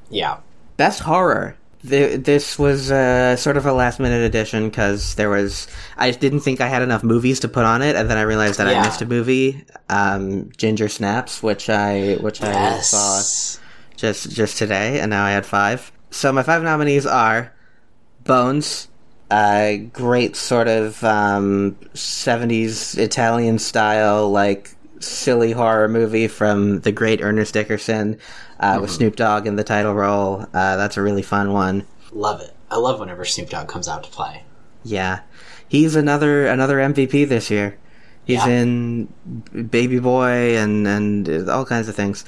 Yeah. 0.09 0.39
Best 0.77 1.01
horror. 1.01 1.57
Th- 1.87 2.21
this 2.21 2.59
was 2.59 2.91
uh, 2.93 3.35
sort 3.37 3.57
of 3.57 3.67
a 3.67 3.73
last 3.73 3.99
minute 4.01 4.23
addition 4.25 4.69
because 4.69 5.17
there 5.17 5.29
was. 5.31 5.67
I 5.97 6.13
didn't 6.13 6.41
think 6.41 6.61
I 6.61 6.69
had 6.69 6.83
enough 6.83 7.03
movies 7.05 7.41
to 7.41 7.49
put 7.49 7.65
on 7.65 7.83
it, 7.83 7.95
and 7.97 8.09
then 8.09 8.19
I 8.19 8.23
realized 8.23 8.59
that 8.59 8.69
Yeah. 8.71 8.81
I 8.81 8.85
missed 8.85 9.03
a 9.03 9.07
movie, 9.07 9.65
um, 9.89 10.51
Ginger 10.57 10.89
Snaps, 10.89 11.43
which 11.43 11.69
I 11.69 12.15
which 12.21 12.41
I 12.43 12.79
saw 12.81 13.21
just 13.97 14.31
just 14.31 14.59
today, 14.59 14.99
and 15.01 15.11
now 15.11 15.25
I 15.25 15.31
had 15.33 15.47
five. 15.47 15.91
So 16.11 16.33
my 16.33 16.43
five 16.43 16.63
nominees 16.63 17.07
are 17.07 17.53
Bones, 18.25 18.89
a 19.31 19.89
great 19.93 20.37
sort 20.37 20.69
of 20.69 21.03
um, 21.05 21.77
'70s 21.95 22.97
Italian 22.99 23.59
style, 23.59 24.31
like 24.31 24.75
silly 25.01 25.53
horror 25.53 25.89
movie 25.89 26.29
from 26.29 26.81
the 26.81 26.93
great 26.93 27.21
Ernest 27.23 27.55
Dickerson, 27.55 28.19
uh, 28.61 28.79
with 28.81 28.91
Snoop 28.91 29.17
Dogg 29.17 29.47
in 29.47 29.57
the 29.57 29.65
title 29.65 29.95
role. 29.95 30.43
Uh, 30.55 30.77
that's 30.77 30.97
a 30.97 31.03
really 31.03 31.23
fun 31.23 31.53
one. 31.53 31.87
Love 32.13 32.41
it. 32.41 32.55
I 32.71 32.77
love 32.77 33.01
whenever 33.01 33.25
Snoop 33.25 33.51
Dogg 33.51 33.69
comes 33.69 33.89
out 33.89 34.03
to 34.05 34.11
play. 34.11 34.45
Yeah, 34.85 35.21
he's 35.69 35.95
another 35.97 36.47
another 36.47 36.79
MVP 36.79 37.29
this 37.29 37.51
year. 37.51 37.77
He's 38.25 38.45
Yeah. 38.45 38.61
in 38.63 39.07
Baby 39.71 39.99
Boy 39.99 40.57
and 40.57 40.87
and 40.87 41.49
all 41.51 41.65
kinds 41.65 41.89
of 41.89 41.95
things. 41.97 42.25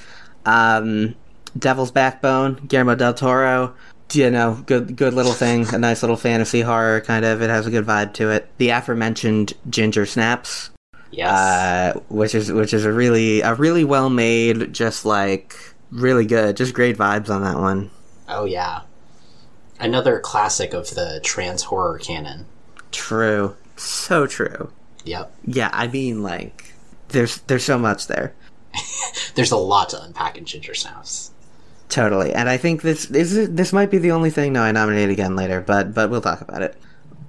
Um, 0.47 1.15
Devil's 1.59 1.91
Backbone, 1.91 2.55
Guillermo 2.69 2.95
del 2.95 3.15
Toro. 3.15 3.75
You 4.13 4.31
know, 4.31 4.63
good 4.67 4.97
good 4.97 5.15
little 5.15 5.33
thing, 5.33 5.67
a 5.75 5.79
nice 5.79 6.03
little 6.03 6.17
fantasy 6.17 6.61
horror 6.63 7.01
kind 7.01 7.25
of. 7.25 7.43
It 7.43 7.51
has 7.51 7.67
a 7.67 7.71
good 7.71 7.87
vibe 7.87 8.13
to 8.15 8.31
it. 8.31 8.49
The 8.59 8.71
aforementioned 8.71 9.53
Ginger 9.69 10.07
Snaps, 10.07 10.71
Yes. 11.11 11.31
uh, 11.31 12.01
which 12.09 12.35
is 12.35 12.51
which 12.51 12.75
is 12.75 12.85
a 12.85 12.93
really 12.93 13.41
a 13.41 13.55
really 13.55 13.85
well 13.85 14.11
made, 14.11 14.73
just 14.73 15.05
like 15.05 15.55
really 15.91 16.27
good, 16.27 16.57
just 16.57 16.75
great 16.75 16.97
vibes 16.99 17.31
on 17.31 17.43
that 17.43 17.59
one. 17.59 17.91
oh, 18.29 18.45
yeah. 18.45 18.83
Another 19.79 20.21
classic 20.21 20.75
of 20.75 20.91
the 20.95 21.21
trans 21.25 21.63
horror 21.65 21.99
canon. 21.99 22.47
True, 22.93 23.57
so 23.77 24.27
true. 24.27 24.71
Yep. 25.05 25.33
Yeah, 25.47 25.71
I 25.73 25.87
mean, 25.87 26.23
like, 26.23 26.75
there's 27.09 27.39
there's 27.43 27.65
so 27.65 27.79
much 27.79 28.07
there. 28.07 28.35
There's 29.35 29.51
a 29.53 29.57
lot 29.57 29.89
to 29.91 30.03
unpack 30.03 30.37
in 30.39 30.45
Ginger 30.45 30.75
Snaps. 30.75 31.30
Totally, 31.91 32.33
and 32.33 32.49
I 32.49 32.57
think 32.57 32.83
this 32.83 33.11
is 33.11 33.51
this 33.51 33.73
might 33.73 33.91
be 33.91 33.99
the 33.99 34.13
only 34.13 34.31
thing. 34.31 34.53
No, 34.53 34.63
I 34.63 34.73
nominate 34.73 35.11
again 35.11 35.37
later, 35.37 35.61
but 35.61 35.93
but 35.93 36.09
we'll 36.09 36.21
talk 36.23 36.41
about 36.41 36.63
it. 36.63 36.77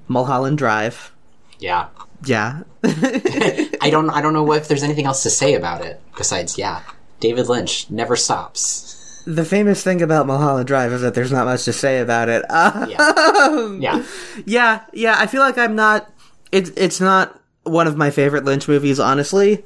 Mulholland 0.08 0.58
Drive. 0.58 1.12
Yeah. 1.60 1.88
Yeah, 2.24 2.62
I 2.84 3.90
don't 3.90 4.12
I 4.12 4.22
don't 4.22 4.34
know 4.34 4.52
if 4.54 4.68
there's 4.68 4.84
anything 4.84 5.08
else 5.08 5.24
to 5.24 5.32
say 5.32 5.56
about 5.56 5.84
it 5.84 6.00
besides 6.16 6.56
yeah. 6.56 6.84
David 7.20 7.50
Lynch 7.50 7.90
never 7.90 8.16
stops. 8.16 9.24
the 9.26 9.44
famous 9.44 9.84
thing 9.84 10.04
about 10.04 10.28
Mulholland 10.28 10.68
Drive 10.68 10.92
is 10.94 11.02
that 11.02 11.16
there's 11.16 11.32
not 11.32 11.46
much 11.46 11.66
to 11.66 11.74
say 11.74 11.98
about 12.00 12.30
it. 12.30 12.44
Um, 12.52 13.82
Yeah. 13.82 14.04
yeah, 14.46 14.84
yeah. 14.94 15.16
I 15.18 15.26
feel 15.26 15.42
like 15.42 15.58
I'm 15.58 15.76
not. 15.76 16.12
It's 16.52 16.70
it's 16.78 17.02
not 17.02 17.42
one 17.64 17.88
of 17.88 17.98
my 17.98 18.12
favorite 18.12 18.46
Lynch 18.46 18.68
movies, 18.68 19.00
honestly, 19.00 19.66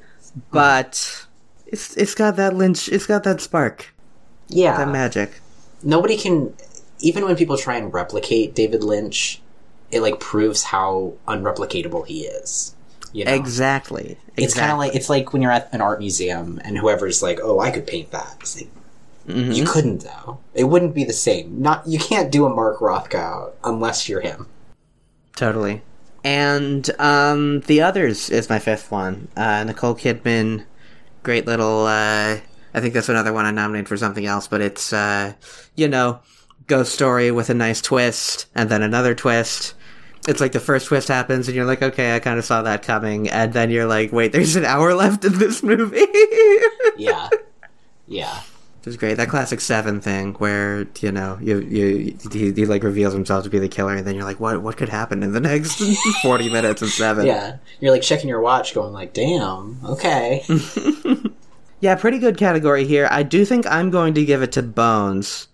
but 0.51 1.27
it's 1.67 1.97
it's 1.97 2.15
got 2.15 2.37
that 2.37 2.53
Lynch. 2.55 2.87
It's 2.87 3.05
got 3.05 3.23
that 3.25 3.41
spark, 3.41 3.93
Yeah. 4.47 4.77
that 4.77 4.89
magic. 4.89 5.41
Nobody 5.83 6.17
can 6.17 6.53
even 6.99 7.25
when 7.25 7.35
people 7.35 7.57
try 7.57 7.77
and 7.77 7.93
replicate 7.93 8.55
David 8.55 8.83
Lynch, 8.83 9.41
it 9.91 10.01
like 10.01 10.19
proves 10.19 10.63
how 10.63 11.13
unreplicatable 11.27 12.05
he 12.05 12.21
is. 12.21 12.75
You 13.11 13.25
know? 13.25 13.33
Exactly. 13.33 14.17
It's 14.35 14.53
kind 14.53 14.71
of 14.71 14.77
like 14.77 14.95
it's 14.95 15.09
like 15.09 15.31
when 15.31 15.41
you're 15.41 15.51
at 15.51 15.73
an 15.73 15.81
art 15.81 15.99
museum 15.99 16.59
and 16.63 16.77
whoever's 16.77 17.23
like, 17.23 17.39
"Oh, 17.41 17.59
I 17.59 17.71
could 17.71 17.87
paint 17.87 18.11
that." 18.11 18.35
It's 18.41 18.59
like, 18.59 18.69
Mm-hmm. 19.27 19.51
You 19.51 19.65
couldn't 19.65 20.03
though. 20.03 20.39
It 20.53 20.65
wouldn't 20.65 20.93
be 20.93 21.03
the 21.03 21.13
same. 21.13 21.61
Not 21.61 21.87
you 21.87 21.99
can't 21.99 22.31
do 22.31 22.45
a 22.45 22.49
Mark 22.49 22.79
Rothko 22.79 23.53
unless 23.63 24.07
you're 24.07 24.21
him. 24.21 24.47
Totally. 25.35 25.81
And 26.23 26.89
um, 26.99 27.61
the 27.61 27.81
others 27.81 28.29
is 28.29 28.49
my 28.49 28.59
fifth 28.59 28.91
one. 28.91 29.27
Uh, 29.35 29.63
Nicole 29.63 29.95
Kidman, 29.95 30.65
great 31.23 31.45
little. 31.45 31.85
Uh, 31.85 32.37
I 32.75 32.82
think 32.82 32.94
that's 32.94 33.10
another 33.10 33.32
one 33.34 33.46
I 33.46 33.51
nominated 33.51 33.88
for 33.88 33.98
something 33.98 34.25
else, 34.25 34.48
but 34.48 34.62
it's 34.62 34.91
uh, 34.94 35.34
you 35.75 35.88
know, 35.88 36.20
ghost 36.67 36.94
story 36.94 37.32
with 37.32 37.50
a 37.50 37.53
nice 37.53 37.82
twist, 37.82 38.48
and 38.53 38.70
then 38.70 38.84
another 38.84 39.15
twist. 39.15 39.74
It's 40.27 40.41
like 40.41 40.51
the 40.53 40.60
first 40.60 40.88
twist 40.88 41.08
happens, 41.08 41.48
and 41.48 41.55
you're 41.55 41.65
like, 41.65 41.82
okay, 41.84 42.15
I 42.15 42.20
kind 42.20 42.38
of 42.39 42.46
saw 42.46 42.63
that 42.63 42.82
coming, 42.84 43.29
and 43.29 43.53
then 43.53 43.70
you're 43.70 43.86
like, 43.86 44.12
wait, 44.12 44.32
there's 44.32 44.55
an 44.55 44.65
hour 44.65 44.94
left 44.96 45.24
in 45.24 45.38
this 45.39 45.63
movie. 45.63 46.05
Yeah, 46.98 47.29
yeah, 48.08 48.39
Which 48.79 48.88
is 48.88 48.98
great. 48.98 49.15
That 49.17 49.27
classic 49.27 49.60
Seven 49.60 50.00
thing, 50.00 50.34
where 50.36 50.88
you 51.01 51.12
know 51.12 51.38
you 51.41 51.60
you 51.60 52.17
he, 52.32 52.53
he 52.53 52.65
like 52.65 52.84
reveals 52.84 53.13
himself 53.13 53.44
to 53.44 53.50
be 53.50 53.60
the 53.60 53.67
killer, 53.67 53.96
and 53.96 54.08
then 54.08 54.15
you're 54.15 54.24
like, 54.24 54.39
what 54.39 54.62
what 54.62 54.77
could 54.77 54.89
happen 54.89 55.22
in 55.24 55.34
the 55.34 55.41
next 55.41 55.82
forty 56.22 56.50
minutes 56.50 56.82
of 56.82 56.89
Seven? 56.89 57.25
yeah. 57.25 57.58
You're 57.82 57.91
like 57.91 58.01
checking 58.01 58.29
your 58.29 58.39
watch, 58.41 58.74
going 58.74 58.94
like, 58.94 59.13
"Damn, 59.13 59.79
okay." 59.86 60.44
Yeah, 61.79 61.96
pretty 61.96 62.20
good 62.20 62.38
category 62.38 62.86
here. 62.86 63.08
I 63.12 63.24
do 63.24 63.46
think 63.46 63.67
I'm 63.67 63.89
going 63.91 64.13
to 64.15 64.25
give 64.25 64.41
it 64.41 64.53
to 64.53 64.63
Bones. 64.63 65.48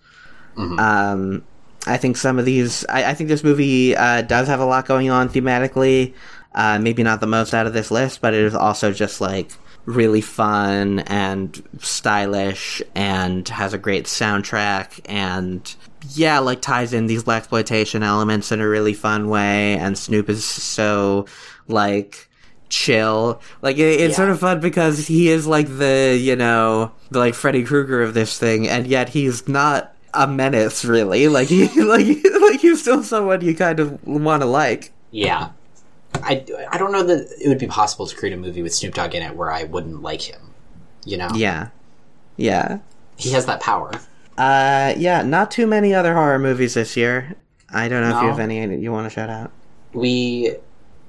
Um, 0.78 1.44
I 1.86 1.96
think 1.96 2.16
some 2.16 2.38
of 2.38 2.44
these. 2.44 2.84
I, 2.88 3.10
I 3.10 3.14
think 3.14 3.28
this 3.28 3.44
movie 3.44 3.96
uh, 3.96 4.22
does 4.22 4.48
have 4.48 4.60
a 4.60 4.64
lot 4.64 4.86
going 4.86 5.10
on 5.10 5.28
thematically. 5.28 6.14
Uh, 6.54 6.78
maybe 6.78 7.02
not 7.02 7.20
the 7.20 7.26
most 7.26 7.54
out 7.54 7.66
of 7.66 7.72
this 7.72 7.90
list, 7.90 8.20
but 8.20 8.34
it 8.34 8.44
is 8.44 8.54
also 8.54 8.92
just 8.92 9.20
like 9.20 9.50
really 9.84 10.20
fun 10.20 11.00
and 11.00 11.62
stylish 11.80 12.82
and 12.94 13.48
has 13.48 13.74
a 13.74 13.78
great 13.78 14.04
soundtrack 14.04 15.00
and 15.06 15.74
yeah, 16.10 16.38
like 16.38 16.60
ties 16.60 16.92
in 16.92 17.06
these 17.06 17.24
black 17.24 17.42
exploitation 17.42 18.02
elements 18.02 18.52
in 18.52 18.60
a 18.60 18.68
really 18.68 18.94
fun 18.94 19.28
way. 19.28 19.74
And 19.74 19.96
Snoop 19.96 20.28
is 20.28 20.44
so 20.44 21.26
like 21.68 22.28
chill. 22.72 23.40
Like 23.60 23.76
it, 23.76 24.00
it's 24.00 24.12
Yeah. 24.12 24.16
sort 24.16 24.30
of 24.30 24.40
fun 24.40 24.60
because 24.60 25.06
he 25.06 25.28
is 25.28 25.46
like 25.46 25.68
the 25.78 26.18
you 26.20 26.34
know 26.36 26.90
the 27.10 27.18
like 27.18 27.34
Freddy 27.34 27.62
Krueger 27.64 28.02
of 28.02 28.14
this 28.14 28.38
thing, 28.38 28.66
and 28.66 28.86
yet 28.86 29.10
he's 29.10 29.46
not 29.46 29.94
a 30.14 30.26
menace 30.26 30.84
really. 30.84 31.28
Like 31.28 31.48
he 31.48 31.68
like 31.82 32.06
like 32.40 32.60
he's 32.60 32.80
still 32.80 33.02
someone 33.02 33.42
you 33.42 33.54
kind 33.54 33.78
of 33.78 34.02
want 34.06 34.42
to 34.42 34.46
like. 34.46 34.92
yeah, 35.10 35.50
I, 36.22 36.44
I 36.70 36.78
don't 36.78 36.92
know 36.92 37.02
that 37.04 37.28
it 37.44 37.48
would 37.48 37.58
be 37.58 37.66
possible 37.66 38.06
to 38.06 38.16
create 38.16 38.32
a 38.32 38.36
movie 38.38 38.62
with 38.62 38.74
Snoop 38.74 38.94
Dogg 38.94 39.14
in 39.14 39.22
it 39.22 39.36
where 39.36 39.52
I 39.52 39.64
wouldn't 39.64 40.02
like 40.02 40.22
him. 40.22 40.40
You 41.04 41.18
know, 41.18 41.28
Yeah. 41.34 41.68
Yeah. 42.36 42.78
he 43.16 43.30
has 43.32 43.44
that 43.46 43.60
power. 43.60 43.92
Uh, 44.38 44.94
yeah, 44.96 45.22
not 45.22 45.50
too 45.50 45.66
many 45.66 45.92
other 45.94 46.14
horror 46.14 46.38
movies 46.38 46.74
this 46.74 46.96
year. 46.96 47.34
I 47.68 47.88
don't 47.88 48.00
know 48.02 48.16
if 48.16 48.22
you 48.22 48.28
have 48.28 48.38
any 48.38 48.76
you 48.78 48.90
want 48.92 49.04
to 49.06 49.10
shout 49.10 49.28
out. 49.28 49.50
We, 49.92 50.54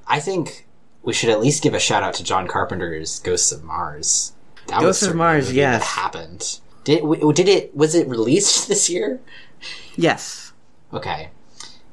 I 0.07 0.19
think 0.19 0.65
we 1.03 1.13
should 1.13 1.29
at 1.29 1.41
least 1.41 1.63
give 1.63 1.73
a 1.73 1.79
shout 1.79 2.03
out 2.03 2.13
to 2.15 2.23
John 2.23 2.47
Carpenter's 2.47 3.19
Ghosts 3.19 3.51
of 3.51 3.63
Mars. 3.63 4.33
That 4.67 4.79
Ghosts 4.81 5.03
of 5.03 5.15
Mars, 5.15 5.53
yes. 5.53 5.83
happened. 5.83 6.59
Did 6.83 7.01
w- 7.01 7.33
did 7.33 7.47
it? 7.47 7.75
Was 7.75 7.95
it 7.95 8.07
released 8.07 8.67
this 8.67 8.89
year? 8.89 9.19
Yes. 9.95 10.53
Okay. 10.93 11.29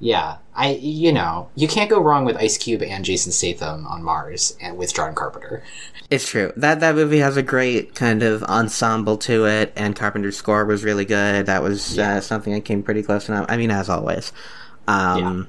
Yeah, 0.02 0.38
I 0.54 0.70
you 0.72 1.12
know 1.12 1.50
you 1.54 1.68
can't 1.68 1.90
go 1.90 2.00
wrong 2.00 2.24
with 2.24 2.36
Ice 2.36 2.56
Cube 2.56 2.82
and 2.82 3.04
Jason 3.04 3.32
Statham 3.32 3.86
on 3.86 4.02
Mars 4.02 4.56
and 4.58 4.78
with 4.78 4.94
John 4.94 5.14
Carpenter. 5.14 5.62
It's 6.08 6.26
true. 6.26 6.54
That 6.56 6.80
that 6.80 6.94
movie 6.94 7.18
has 7.18 7.36
a 7.36 7.42
great 7.42 7.94
kind 7.94 8.22
of 8.22 8.42
ensemble 8.44 9.18
to 9.18 9.44
it, 9.46 9.74
and 9.76 9.94
Carpenter's 9.94 10.38
score 10.38 10.64
was 10.64 10.84
really 10.84 11.04
good. 11.04 11.46
That 11.46 11.62
was 11.62 11.98
uh, 11.98 12.22
something 12.22 12.54
that 12.54 12.64
came 12.64 12.82
pretty 12.82 13.02
close 13.02 13.28
enough. 13.28 13.44
I 13.50 13.58
mean, 13.58 13.70
as 13.70 13.90
always. 13.90 14.32
Um, 14.88 15.48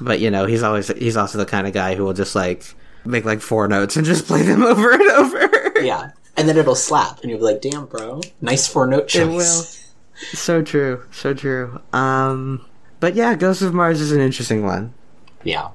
But 0.00 0.20
you 0.20 0.30
know, 0.30 0.46
he's 0.46 0.62
always 0.62 0.88
he's 0.88 1.16
also 1.16 1.38
the 1.38 1.46
kind 1.46 1.66
of 1.66 1.72
guy 1.72 1.94
who 1.94 2.04
will 2.04 2.12
just 2.14 2.34
like 2.34 2.74
make 3.04 3.24
like 3.24 3.40
four 3.40 3.68
notes 3.68 3.96
and 3.96 4.04
just 4.06 4.26
play 4.26 4.42
them 4.42 4.62
over 4.72 4.92
and 4.92 5.10
over. 5.10 5.72
Yeah, 5.80 6.10
and 6.36 6.48
then 6.48 6.56
it'll 6.56 6.74
slap, 6.74 7.20
and 7.22 7.30
you'll 7.30 7.38
be 7.40 7.44
like, 7.44 7.60
"Damn, 7.62 7.86
bro, 7.86 8.20
nice 8.40 8.66
four 8.68 8.86
note 8.86 9.08
choice." 9.08 9.22
It 9.22 9.26
will. 9.28 10.26
So 10.32 10.62
true. 10.62 11.04
So 11.12 11.32
true. 11.34 11.80
Um, 11.92 12.64
but 13.00 13.14
yeah, 13.14 13.34
Ghost 13.36 13.62
of 13.62 13.72
Mars 13.74 14.00
is 14.00 14.10
an 14.12 14.20
interesting 14.20 14.64
one. 14.64 14.92
Yeah, 15.44 15.68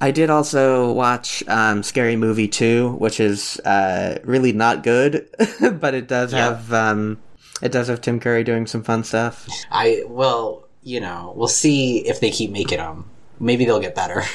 I 0.00 0.12
did 0.12 0.30
also 0.30 0.92
watch 0.92 1.42
um, 1.48 1.82
Scary 1.82 2.14
Movie 2.14 2.46
2, 2.46 2.92
which 2.98 3.18
is 3.18 3.58
uh, 3.60 4.18
really 4.22 4.52
not 4.52 4.84
good, 4.84 5.28
but 5.80 5.94
it 5.94 6.06
does 6.06 6.32
Yeah. 6.32 6.38
have 6.50 6.72
um, 6.72 7.18
it 7.60 7.72
does 7.72 7.88
have 7.88 8.00
Tim 8.00 8.20
Curry 8.20 8.44
doing 8.44 8.66
some 8.68 8.84
fun 8.84 9.02
stuff. 9.02 9.48
I 9.72 10.04
well, 10.06 10.68
you 10.84 11.00
know, 11.00 11.32
we'll 11.36 11.48
see 11.48 12.06
if 12.08 12.20
they 12.20 12.30
keep 12.30 12.52
making 12.52 12.78
them. 12.78 13.10
Maybe 13.40 13.64
they'll 13.64 13.80
get 13.80 13.94
better. 13.94 14.22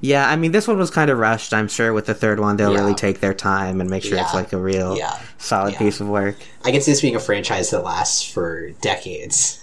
Yeah, 0.00 0.28
I 0.28 0.36
mean 0.36 0.52
this 0.52 0.68
one 0.68 0.76
was 0.76 0.90
kind 0.90 1.08
of 1.08 1.16
rushed. 1.16 1.54
I'm 1.54 1.68
sure 1.68 1.94
with 1.94 2.04
the 2.04 2.12
third 2.12 2.38
one 2.38 2.56
they'll 2.58 2.72
Yeah. 2.74 2.80
really 2.80 2.94
take 2.94 3.20
their 3.20 3.32
time 3.32 3.80
and 3.80 3.88
make 3.88 4.02
sure 4.02 4.18
it's 4.18 4.34
like 4.34 4.52
a 4.52 4.58
real 4.58 4.98
Yeah. 4.98 5.18
solid 5.38 5.72
Yeah. 5.74 5.78
piece 5.78 5.98
of 5.98 6.08
work. 6.08 6.36
I 6.62 6.72
can 6.72 6.82
see 6.82 6.90
this 6.92 7.00
being 7.00 7.16
a 7.16 7.20
franchise 7.20 7.70
that 7.70 7.82
lasts 7.84 8.22
for 8.22 8.68
decades. 8.82 9.58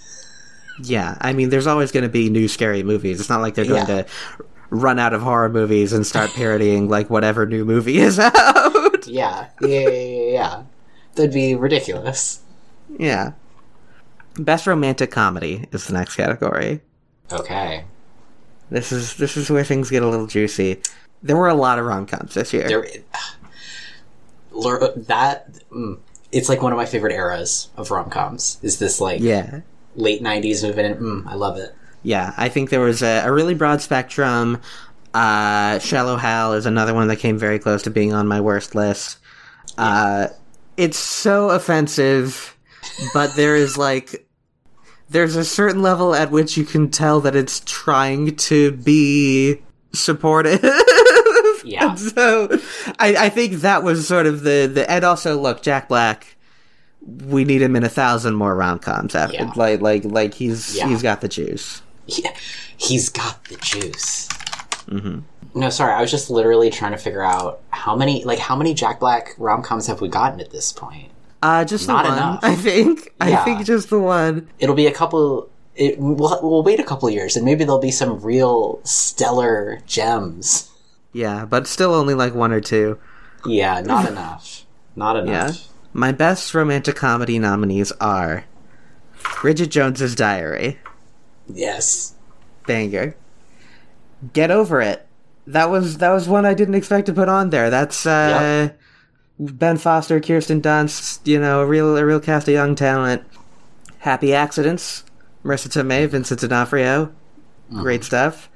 Yeah, 0.82 1.16
I 1.20 1.32
mean 1.32 1.50
there's 1.50 1.68
always 1.68 1.92
going 1.92 2.02
to 2.02 2.08
be 2.08 2.28
new 2.28 2.48
scary 2.48 2.82
movies. 2.82 3.20
It's 3.20 3.28
not 3.28 3.40
like 3.40 3.54
they're 3.54 3.66
going 3.66 3.86
Yeah. 3.86 4.02
to 4.02 4.06
run 4.70 4.98
out 4.98 5.12
of 5.12 5.22
horror 5.22 5.48
movies 5.50 5.92
and 5.92 6.04
start 6.04 6.30
parodying 6.34 6.88
like 6.88 7.08
whatever 7.08 7.46
new 7.46 7.64
movie 7.64 7.98
is 7.98 8.18
out. 8.18 9.06
Yeah, 9.06 9.46
yeah, 9.60 9.68
yeah, 9.68 9.88
yeah. 9.90 10.32
yeah. 10.32 10.62
That'd 11.14 11.32
be 11.34 11.54
ridiculous. 11.54 12.40
yeah. 12.98 13.32
Best 14.36 14.66
romantic 14.66 15.12
comedy 15.12 15.68
is 15.70 15.86
the 15.86 15.92
next 15.92 16.16
category. 16.16 16.80
Okay, 17.30 17.84
This 18.72 18.90
is 18.90 19.16
this 19.16 19.36
is 19.36 19.50
where 19.50 19.64
things 19.64 19.90
get 19.90 20.02
a 20.02 20.08
little 20.08 20.26
juicy. 20.26 20.80
There 21.22 21.36
were 21.36 21.48
a 21.48 21.54
lot 21.54 21.78
of 21.78 21.84
rom 21.84 22.06
coms 22.06 22.34
this 22.34 22.52
year. 22.52 22.66
there. 22.68 22.86
That 25.06 25.52
mm, 25.70 25.98
it's 26.30 26.48
like 26.48 26.62
one 26.62 26.72
of 26.72 26.76
my 26.78 26.86
favorite 26.86 27.12
eras 27.12 27.68
of 27.76 27.90
rom 27.90 28.10
coms. 28.10 28.58
Is 28.62 28.78
this 28.78 29.00
like 29.00 29.20
yeah, 29.20 29.60
late 29.94 30.22
'90s 30.22 30.62
moving 30.62 30.86
in? 30.86 30.94
Mm, 30.96 31.26
I 31.26 31.34
love 31.34 31.58
it. 31.58 31.74
yeah. 32.02 32.32
I 32.36 32.48
think 32.48 32.70
there 32.70 32.80
was 32.80 33.02
a, 33.02 33.24
a 33.26 33.32
really 33.32 33.54
broad 33.54 33.80
spectrum. 33.82 34.60
Uh, 35.14 35.78
Shallow 35.78 36.16
Hal 36.16 36.54
is 36.54 36.64
another 36.64 36.94
one 36.94 37.08
that 37.08 37.16
came 37.16 37.36
very 37.36 37.58
close 37.58 37.82
to 37.82 37.90
being 37.90 38.14
on 38.14 38.26
my 38.26 38.40
worst 38.40 38.74
list. 38.74 39.18
Uh, 39.76 40.28
it's 40.78 40.98
so 40.98 41.50
offensive, 41.50 42.56
but 43.12 43.34
there 43.36 43.54
is 43.54 43.76
like 43.76 44.26
there's 45.12 45.36
a 45.36 45.44
certain 45.44 45.82
level 45.82 46.14
at 46.14 46.30
which 46.30 46.56
you 46.56 46.64
can 46.64 46.90
tell 46.90 47.20
that 47.20 47.36
it's 47.36 47.60
trying 47.64 48.34
to 48.36 48.72
be 48.72 49.60
supportive. 49.92 50.64
Yeah. 51.64 51.90
And 51.90 51.98
so 52.00 52.48
I, 52.98 53.14
I 53.16 53.28
think 53.28 53.60
that 53.60 53.84
was 53.84 54.08
sort 54.08 54.26
of 54.26 54.42
the, 54.42 54.68
the 54.72 54.90
and 54.90 55.04
also 55.04 55.38
look, 55.40 55.62
Jack 55.62 55.86
Black 55.88 56.36
we 57.06 57.44
need 57.44 57.62
him 57.62 57.76
in 57.76 57.84
a 57.84 57.88
thousand 57.88 58.34
more 58.34 58.56
rom 58.56 58.80
coms 58.80 59.14
after 59.14 59.36
Yeah. 59.36 59.52
like 59.54 59.80
like 59.80 60.04
like 60.04 60.34
he's 60.34 60.76
Yeah. 60.76 60.88
he's 60.88 61.02
got 61.02 61.20
the 61.20 61.28
juice. 61.28 61.80
Yeah, 62.06 62.34
he's 62.76 63.08
got 63.08 63.44
the 63.44 63.54
juice. 63.56 64.26
Mm-hmm. 64.88 65.20
No, 65.60 65.70
sorry, 65.70 65.92
I 65.92 66.00
was 66.00 66.10
just 66.10 66.30
literally 66.30 66.68
trying 66.70 66.92
to 66.92 66.98
figure 66.98 67.22
out 67.22 67.60
how 67.70 67.94
many, 67.94 68.24
like, 68.24 68.38
how 68.40 68.56
many 68.56 68.74
Jack 68.74 68.98
Black 68.98 69.34
rom 69.38 69.62
coms 69.62 69.86
have 69.86 70.00
we 70.00 70.08
gotten 70.08 70.40
at 70.40 70.50
this 70.50 70.72
point? 70.72 71.10
Uh 71.42 71.64
just 71.64 71.86
the 71.86 71.92
one, 71.94 72.06
enough. 72.06 72.40
I 72.42 72.54
think. 72.54 73.12
I 73.20 73.36
think 73.44 73.64
just 73.66 73.90
the 73.90 73.98
one. 73.98 74.48
It'll 74.58 74.74
be 74.76 74.86
a 74.86 74.92
couple. 74.92 75.48
It, 75.74 75.98
we'll, 75.98 76.38
we'll 76.42 76.62
wait 76.62 76.78
a 76.80 76.84
couple 76.84 77.08
years, 77.10 77.34
and 77.34 77.44
maybe 77.44 77.64
there'll 77.64 77.80
be 77.80 77.90
some 77.90 78.20
real 78.20 78.80
stellar 78.84 79.80
gems. 79.86 80.70
Yeah, 81.12 81.44
but 81.46 81.66
still 81.66 81.94
only 81.94 82.14
like 82.14 82.34
one 82.34 82.52
or 82.52 82.60
two. 82.60 82.98
Yeah, 83.46 83.80
not 83.80 84.06
enough. 84.08 84.64
Not 84.96 85.16
enough. 85.22 85.56
Yeah. 85.56 85.62
My 85.94 86.12
best 86.12 86.54
romantic 86.54 86.94
comedy 86.96 87.38
nominees 87.38 87.90
are 88.00 88.44
Bridget 89.40 89.70
Jones's 89.70 90.14
Diary, 90.14 90.78
Yes. 91.48 92.14
banger. 92.66 93.16
Get 94.32 94.50
over 94.50 94.80
it. 94.80 95.06
That 95.46 95.70
was 95.70 95.98
that 95.98 96.10
was 96.10 96.28
one 96.28 96.44
I 96.46 96.54
didn't 96.54 96.76
expect 96.76 97.06
to 97.06 97.12
put 97.12 97.28
on 97.28 97.50
there. 97.50 97.68
That's 97.70 98.06
uh 98.06 98.70
Ben 99.50 99.76
Foster, 99.76 100.20
Kirsten 100.20 100.60
Dunst, 100.62 101.26
you 101.26 101.38
know, 101.40 101.60
a 101.62 101.66
real 101.66 101.96
a 101.96 102.04
real 102.04 102.20
cast 102.20 102.48
of 102.48 102.54
young 102.54 102.74
talent. 102.74 103.22
Happy 103.98 104.34
Accidents, 104.34 105.04
Marisa 105.44 105.68
Tomei, 105.68 106.08
Vincent 106.08 106.40
D'Onofrio, 106.40 107.12
great 107.70 108.04
stuff. 108.04 108.48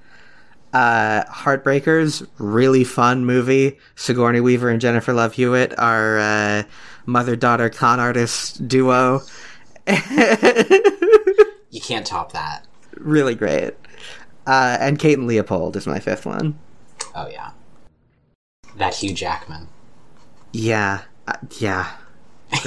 Uh, 0.73 1.25
Heartbreakers, 1.25 2.27
really 2.39 2.85
fun 2.85 3.25
movie. 3.25 3.79
Sigourney 3.95 4.41
Weaver 4.41 4.69
and 4.69 4.81
Jennifer 4.81 5.13
Love 5.13 5.35
Hewitt 5.35 5.73
are 5.79 6.19
uh, 6.19 6.63
mother 7.07 7.37
daughter 7.37 7.71
con 7.71 8.01
artist 8.01 8.67
duo. 8.69 9.23
You 11.71 11.81
can't 11.83 12.07
top 12.07 12.33
that. 12.33 12.65
really 12.97 13.35
great. 13.35 13.75
Uh, 14.47 14.79
and 14.81 14.99
Kate 14.99 15.19
and 15.19 15.27
Leopold 15.27 15.77
is 15.77 15.87
my 15.87 15.99
fifth 15.99 16.25
one. 16.25 16.59
Oh, 17.15 17.29
yeah. 17.29 17.51
That 18.77 18.95
Hugh 18.95 19.13
Jackman. 19.13 19.69
Yeah, 20.53 21.03
uh, 21.27 21.35
yeah. 21.59 21.91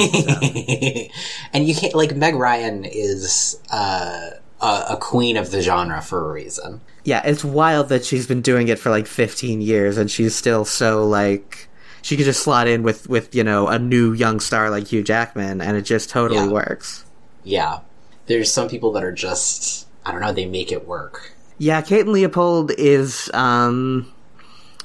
and 1.54 1.68
you 1.68 1.76
can't, 1.76 1.96
like, 1.96 2.16
Meg 2.16 2.36
Ryan 2.36 2.86
is 2.86 3.60
uh, 3.72 4.32
a, 4.62 4.84
a 4.92 4.98
queen 5.00 5.38
of 5.38 5.52
the 5.52 5.62
genre 5.62 6.02
for 6.02 6.30
a 6.30 6.34
reason. 6.34 6.82
Yeah, 7.04 7.22
it's 7.26 7.44
wild 7.44 7.90
that 7.90 8.06
she's 8.06 8.28
been 8.28 8.42
doing 8.42 8.68
it 8.68 8.78
for 8.78 8.90
like 8.90 9.08
15 9.08 9.62
years 9.62 9.98
and 9.98 10.12
she's 10.12 10.36
still 10.36 10.66
so 10.66 11.08
like 11.08 11.68
she 12.02 12.16
could 12.18 12.26
just 12.26 12.44
slot 12.44 12.68
in 12.68 12.84
with 12.84 13.10
with 13.10 13.34
you 13.34 13.44
know 13.44 13.68
a 13.68 13.80
new 13.80 14.12
young 14.14 14.40
star 14.40 14.70
like 14.70 14.88
Hugh 14.88 15.02
Jackman 15.02 15.60
and 15.62 15.76
it 15.78 15.84
just 15.84 16.10
totally 16.10 16.42
Yeah. 16.42 16.52
works. 16.52 17.06
Yeah. 17.44 17.80
There's 18.28 18.52
some 18.54 18.68
people 18.68 18.92
that 18.92 19.04
are 19.04 19.14
just, 19.14 19.88
I 20.06 20.12
don't 20.12 20.22
know, 20.22 20.34
they 20.34 20.46
make 20.46 20.72
it 20.72 20.86
work. 20.88 21.32
Yeah, 21.58 21.82
Kate 21.82 22.02
and 22.02 22.12
Leopold 22.12 22.72
is 22.78 23.32
um 23.34 24.14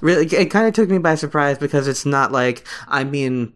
really 0.04 0.26
it 0.26 0.50
kind 0.50 0.68
of 0.68 0.74
took 0.74 0.90
me 0.90 0.98
by 0.98 1.14
surprise 1.14 1.58
because 1.58 1.88
it's 1.88 2.04
not 2.04 2.30
like 2.30 2.66
I 2.86 3.02
mean 3.04 3.54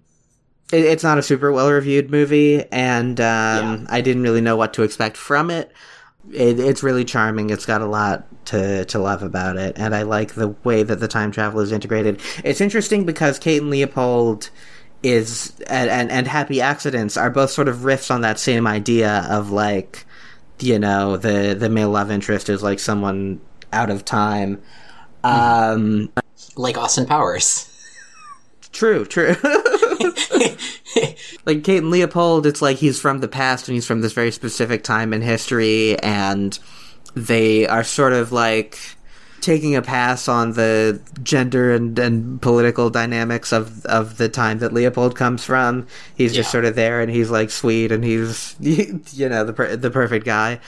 it, 0.72 0.84
it's 0.84 1.04
not 1.04 1.18
a 1.18 1.22
super 1.22 1.52
well 1.52 1.70
reviewed 1.70 2.10
movie 2.10 2.64
and 2.72 3.20
um 3.20 3.86
I 3.90 4.00
didn't 4.00 4.22
really 4.22 4.40
know 4.40 4.56
what 4.56 4.72
to 4.74 4.82
expect 4.82 5.16
from 5.16 5.50
it. 5.50 5.70
It, 6.32 6.58
it's 6.58 6.82
really 6.82 7.04
charming. 7.04 7.50
It's 7.50 7.64
got 7.64 7.80
a 7.80 7.86
lot 7.86 8.26
to, 8.46 8.84
to 8.86 8.98
love 8.98 9.22
about 9.22 9.56
it, 9.56 9.78
and 9.78 9.94
I 9.94 10.02
like 10.02 10.34
the 10.34 10.48
way 10.62 10.82
that 10.82 10.96
the 11.00 11.08
time 11.08 11.30
travel 11.30 11.60
is 11.60 11.72
integrated. 11.72 12.20
It's 12.44 12.60
interesting 12.60 13.06
because 13.06 13.38
Kate 13.38 13.62
and 13.62 13.70
Leopold 13.70 14.50
is 15.02 15.58
and, 15.68 15.88
and 15.88 16.10
and 16.10 16.26
Happy 16.26 16.60
Accidents 16.60 17.16
are 17.16 17.30
both 17.30 17.50
sort 17.50 17.68
of 17.68 17.78
riffs 17.78 18.10
on 18.10 18.20
that 18.22 18.38
same 18.38 18.66
idea 18.66 19.26
of 19.30 19.50
like 19.50 20.04
you 20.60 20.78
know 20.78 21.16
the 21.16 21.56
the 21.58 21.70
male 21.70 21.90
love 21.90 22.10
interest 22.10 22.50
is 22.50 22.62
like 22.62 22.78
someone 22.78 23.40
out 23.72 23.88
of 23.88 24.04
time. 24.04 24.60
Um, 25.24 26.10
Like 26.56 26.76
Austin 26.76 27.06
Powers. 27.06 27.72
true, 28.72 29.04
true. 29.04 29.36
like 31.46 31.64
Kate 31.64 31.78
and 31.78 31.90
Leopold, 31.90 32.46
it's 32.46 32.62
like 32.62 32.78
he's 32.78 33.00
from 33.00 33.20
the 33.20 33.28
past 33.28 33.68
and 33.68 33.74
he's 33.74 33.86
from 33.86 34.00
this 34.00 34.12
very 34.12 34.30
specific 34.30 34.82
time 34.82 35.12
in 35.12 35.22
history, 35.22 35.98
and 36.00 36.58
they 37.14 37.66
are 37.66 37.84
sort 37.84 38.12
of 38.12 38.32
like 38.32 38.78
taking 39.40 39.76
a 39.76 39.82
pass 39.82 40.28
on 40.28 40.52
the 40.52 41.00
gender 41.22 41.72
and, 41.72 41.98
and 41.98 42.42
political 42.42 42.90
dynamics 42.90 43.52
of 43.52 43.84
of 43.86 44.18
the 44.18 44.28
time 44.28 44.58
that 44.58 44.72
Leopold 44.72 45.16
comes 45.16 45.44
from. 45.44 45.86
He's 46.14 46.34
just 46.34 46.50
sort 46.50 46.64
of 46.64 46.74
there, 46.74 47.00
and 47.00 47.10
he's 47.10 47.30
like 47.30 47.50
sweet, 47.50 47.92
and 47.92 48.04
he's 48.04 48.56
you 48.60 49.28
know 49.28 49.44
the 49.44 49.52
per- 49.52 49.76
the 49.76 49.90
perfect 49.90 50.24
guy. 50.24 50.60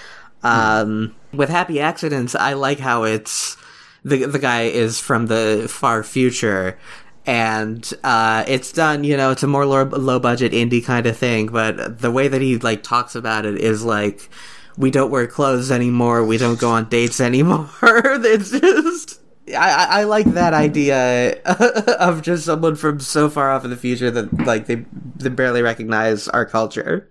Um, 0.42 1.14
with 1.32 1.50
Happy 1.50 1.80
Accidents, 1.80 2.34
I 2.34 2.54
like 2.54 2.78
how 2.78 3.04
it's 3.04 3.56
the 4.04 4.26
the 4.26 4.38
guy 4.38 4.62
is 4.62 5.00
from 5.00 5.26
the 5.26 5.66
far 5.68 6.02
future, 6.02 6.78
and 7.26 7.92
uh, 8.02 8.44
it's 8.46 8.72
done. 8.72 9.04
You 9.04 9.16
know, 9.16 9.30
it's 9.30 9.42
a 9.42 9.46
more 9.46 9.66
low, 9.66 9.84
low 9.84 10.18
budget 10.18 10.52
indie 10.52 10.84
kind 10.84 11.06
of 11.06 11.16
thing, 11.16 11.48
but 11.48 12.00
the 12.00 12.10
way 12.10 12.28
that 12.28 12.40
he 12.40 12.58
like 12.58 12.82
talks 12.82 13.14
about 13.14 13.44
it 13.44 13.58
is 13.58 13.84
like, 13.84 14.28
we 14.76 14.90
don't 14.90 15.10
wear 15.10 15.26
clothes 15.26 15.70
anymore. 15.70 16.24
We 16.24 16.38
don't 16.38 16.58
go 16.58 16.70
on 16.70 16.88
dates 16.88 17.20
anymore. 17.20 17.70
it's 17.82 18.50
just. 18.50 19.20
I, 19.48 20.02
I 20.02 20.04
like 20.04 20.26
that 20.34 20.54
idea 20.54 21.40
of 21.98 22.22
just 22.22 22.44
someone 22.44 22.76
from 22.76 23.00
so 23.00 23.28
far 23.28 23.50
off 23.50 23.64
in 23.64 23.70
the 23.70 23.76
future 23.76 24.08
that 24.08 24.32
like 24.46 24.66
they 24.66 24.84
they 25.16 25.28
barely 25.28 25.60
recognize 25.60 26.28
our 26.28 26.46
culture. 26.46 27.08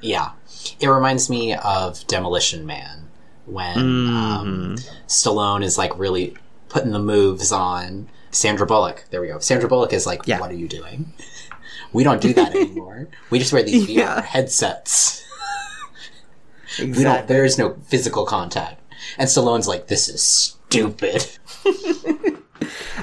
Yeah. 0.00 0.32
It 0.80 0.88
reminds 0.88 1.30
me 1.30 1.54
of 1.54 2.04
Demolition 2.08 2.66
Man 2.66 3.05
when 3.46 3.78
um, 3.78 4.76
Stallone 5.06 5.62
is 5.64 5.78
like 5.78 5.96
really 5.98 6.34
putting 6.68 6.90
the 6.90 6.98
moves 6.98 7.52
on 7.52 8.08
Sandra 8.30 8.66
Bullock. 8.66 9.04
There 9.10 9.20
we 9.20 9.28
go. 9.28 9.38
Sandra 9.38 9.68
Bullock 9.68 9.92
is 9.92 10.06
like, 10.06 10.22
Yeah. 10.26 10.40
what 10.40 10.50
are 10.50 10.54
you 10.54 10.68
doing? 10.68 11.12
We 11.92 12.04
don't 12.04 12.20
do 12.20 12.34
that 12.34 12.54
anymore. 12.56 13.08
we 13.30 13.38
just 13.38 13.52
wear 13.52 13.62
these 13.62 13.86
VR 13.86 13.96
Yeah. 13.96 14.22
headsets. 14.22 15.24
We 16.78 17.04
don't, 17.04 17.26
there 17.26 17.44
is 17.44 17.56
no 17.56 17.76
physical 17.86 18.26
contact. 18.26 18.82
And 19.18 19.28
Stallone's 19.28 19.68
like, 19.68 19.86
this 19.86 20.08
is 20.08 20.22
stupid. 20.22 21.26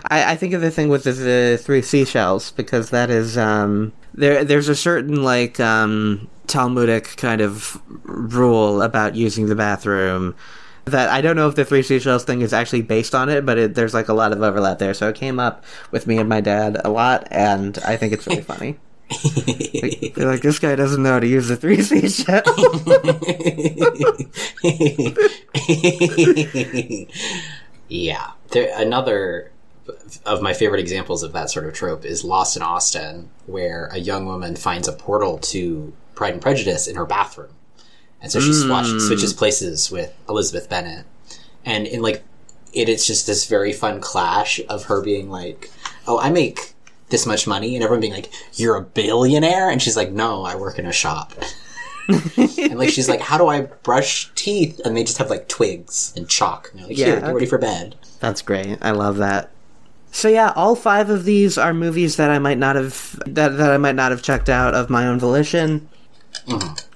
I, 0.10 0.34
I 0.34 0.36
think 0.36 0.54
of 0.54 0.62
the 0.62 0.70
thing 0.72 0.90
with 0.90 1.04
the, 1.06 1.14
the 1.14 1.60
three 1.62 1.82
seashells 1.82 2.52
because 2.52 2.90
that 2.90 3.10
is 3.10 3.38
um, 3.38 3.94
there. 4.14 4.44
There's 4.44 4.68
a 4.68 4.76
certain 4.76 5.24
like 5.24 5.60
um, 5.60 6.28
Talmudic 6.54 7.18
kind 7.18 7.42
of 7.42 7.82
rule 8.04 8.84
about 8.84 9.16
using 9.16 9.48
the 9.48 9.56
bathroom 9.56 10.36
that 10.86 11.10
I 11.10 11.22
don't 11.22 11.36
know 11.36 11.48
if 11.48 11.56
the 11.56 11.66
three 11.66 11.82
seashells 11.82 12.24
thing 12.26 12.42
is 12.42 12.54
actually 12.54 12.84
based 12.84 13.16
on 13.16 13.28
it, 13.30 13.44
but 13.46 13.58
it, 13.58 13.74
there's 13.74 13.94
like 13.94 14.08
a 14.08 14.14
lot 14.14 14.32
of 14.32 14.42
overlap 14.42 14.78
there. 14.80 14.94
So 14.94 15.10
it 15.10 15.16
came 15.16 15.40
up 15.40 15.64
with 15.92 16.06
me 16.06 16.18
and 16.18 16.30
my 16.30 16.42
dad 16.42 16.80
a 16.84 16.90
lot, 16.90 17.28
and 17.32 17.78
I 17.80 17.98
think 17.98 18.14
it's 18.14 18.28
really 18.28 18.42
funny. 18.54 18.78
Like, 19.36 20.14
they're 20.16 20.28
like, 20.28 20.42
this 20.42 20.60
guy 20.60 20.76
doesn't 20.76 21.02
know 21.02 21.14
how 21.14 21.20
to 21.20 21.28
use 21.28 21.48
the 21.48 21.56
three 21.56 21.82
seashells. 21.82 22.44
yeah. 27.90 28.32
There, 28.50 28.72
another 28.76 29.52
of 30.26 30.42
my 30.42 30.54
favorite 30.54 30.80
examples 30.80 31.24
of 31.24 31.34
that 31.34 31.50
sort 31.50 31.66
of 31.66 31.74
trope 31.74 32.06
is 32.06 32.24
Lost 32.24 32.56
in 32.56 32.62
Austen, 32.62 33.30
where 33.46 33.88
a 33.92 33.98
young 33.98 34.26
woman 34.26 34.56
finds 34.56 34.88
a 34.88 34.94
portal 34.94 35.38
to 35.40 35.94
Pride 36.16 36.34
and 36.34 36.42
Prejudice 36.42 36.88
in 36.88 36.96
her 36.96 37.06
bathroom. 37.06 37.54
And 38.22 38.32
so 38.32 38.40
she 38.40 38.54
swatch, 38.54 38.88
hmm. 38.88 39.00
switches 39.00 39.34
places 39.34 39.92
with 39.92 40.14
Elizabeth 40.30 40.70
Bennet. 40.70 41.06
And 41.66 41.86
in 41.86 42.02
like, 42.02 42.24
it, 42.74 42.88
it's 42.90 43.06
just 43.06 43.28
this 43.28 43.46
very 43.46 43.74
fun 43.74 44.00
clash 44.00 44.62
of 44.70 44.86
her 44.86 45.02
being 45.02 45.30
like, 45.30 45.70
oh, 46.08 46.20
I 46.20 46.30
make 46.30 46.74
this 47.10 47.26
much 47.26 47.46
money, 47.46 47.76
and 47.76 47.84
everyone 47.84 48.02
being 48.02 48.14
like, 48.14 48.32
you're 48.54 48.76
a 48.76 48.82
billionaire? 48.82 49.70
And 49.70 49.82
she's 49.82 49.98
like, 49.98 50.12
no, 50.12 50.44
I 50.44 50.56
work 50.56 50.80
in 50.80 50.86
a 50.86 50.94
shop. 50.94 51.34
and 52.38 52.78
like 52.78 52.90
she's 52.90 53.08
like, 53.08 53.22
"How 53.22 53.38
do 53.38 53.48
I 53.48 53.62
brush 53.62 54.30
teeth?" 54.36 54.82
And 54.84 54.96
they 54.96 55.04
just 55.04 55.18
have 55.20 55.30
like 55.30 55.48
twigs 55.48 56.14
and 56.18 56.28
chalk. 56.28 56.70
And 56.72 56.82
they're 56.82 56.88
like, 56.88 56.98
"Here, 56.98 57.16
Yeah. 57.16 57.20
get 57.22 57.34
ready 57.34 57.46
for 57.46 57.58
bed." 57.58 57.96
That's 58.20 58.42
great. 58.42 58.78
I 58.82 58.92
love 58.92 59.18
that. 59.18 59.52
So 60.12 60.28
yeah, 60.28 60.52
all 60.56 60.76
five 60.76 61.10
of 61.10 61.24
these 61.24 61.58
are 61.58 61.74
movies 61.74 62.18
that 62.18 62.30
I 62.30 62.40
might 62.40 62.58
not 62.58 62.76
have 62.76 63.20
that, 63.26 63.58
that 63.58 63.72
I 63.72 63.78
might 63.78 63.96
not 63.96 64.12
have 64.12 64.22
checked 64.22 64.50
out 64.50 64.74
of 64.74 64.90
my 64.90 65.08
own 65.08 65.20
volition. 65.20 65.88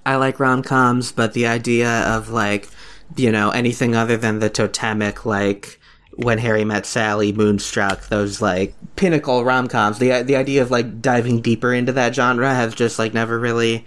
I 0.06 0.16
like 0.16 0.40
rom 0.40 0.64
coms, 0.64 1.12
but 1.12 1.34
the 1.34 1.48
idea 1.48 2.02
of 2.08 2.30
like, 2.30 2.68
you 3.16 3.32
know, 3.32 3.50
anything 3.52 3.96
other 3.96 4.18
than 4.18 4.40
the 4.40 4.50
totemic 4.50 5.26
like 5.26 5.80
when 6.18 6.40
Harry 6.40 6.66
met 6.66 6.86
Sally, 6.86 7.32
Moonstruck, 7.32 8.08
those 8.08 8.42
like 8.42 8.74
pinnacle 8.96 9.46
rom 9.46 9.68
coms. 9.68 10.00
The 10.00 10.24
the 10.24 10.36
idea 10.36 10.62
of 10.62 10.72
like 10.72 11.02
diving 11.02 11.42
deeper 11.42 11.74
into 11.74 11.92
that 11.94 12.16
genre 12.16 12.54
has 12.54 12.74
just 12.74 12.98
like 12.98 13.14
never 13.14 13.40
really 13.40 13.86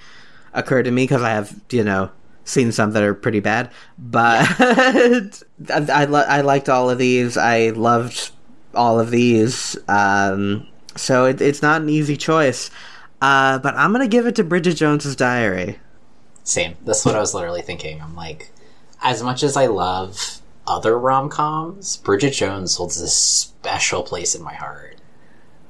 occurred 0.53 0.85
to 0.85 0.91
me 0.91 1.05
because 1.05 1.23
I 1.23 1.31
have 1.31 1.61
you 1.71 1.85
know 1.85 2.11
seen 2.45 2.73
some 2.73 2.93
that 2.93 3.03
are 3.03 3.15
pretty 3.15 3.41
bad, 3.41 3.71
but 3.99 4.47
I 4.59 5.31
I, 5.71 6.05
li- 6.05 6.25
I 6.29 6.41
liked 6.43 6.69
all 6.69 6.91
of 6.91 6.99
these. 6.99 7.37
I 7.37 7.71
loved 7.71 8.31
all 8.75 9.01
of 9.01 9.11
these. 9.11 9.77
Um, 9.89 10.67
so 10.97 11.25
it, 11.27 11.41
it's 11.41 11.63
not 11.63 11.83
an 11.83 11.89
easy 11.89 12.17
choice. 12.17 12.71
Uh, 13.21 13.59
but 13.59 13.75
I'm 13.77 13.93
gonna 13.93 14.09
give 14.09 14.27
it 14.27 14.37
to 14.37 14.45
Bridget 14.45 14.75
Jones's 14.75 15.17
Diary. 15.17 15.79
Same. 16.43 16.77
That's 16.85 17.05
what 17.05 17.15
I 17.15 17.21
was 17.21 17.35
literally 17.35 17.63
thinking. 17.63 18.01
I'm 18.01 18.17
like, 18.17 18.51
as 19.03 19.23
much 19.23 19.43
as 19.43 19.57
I 19.57 19.67
love 19.67 20.41
other 20.67 20.99
rom 20.99 21.29
coms, 21.29 21.99
Bridget 21.99 22.31
Jones 22.31 22.77
holds 22.77 23.01
this 23.01 23.15
special 23.15 24.03
place 24.03 24.35
in 24.35 24.43
my 24.43 24.55
heart. 24.55 24.97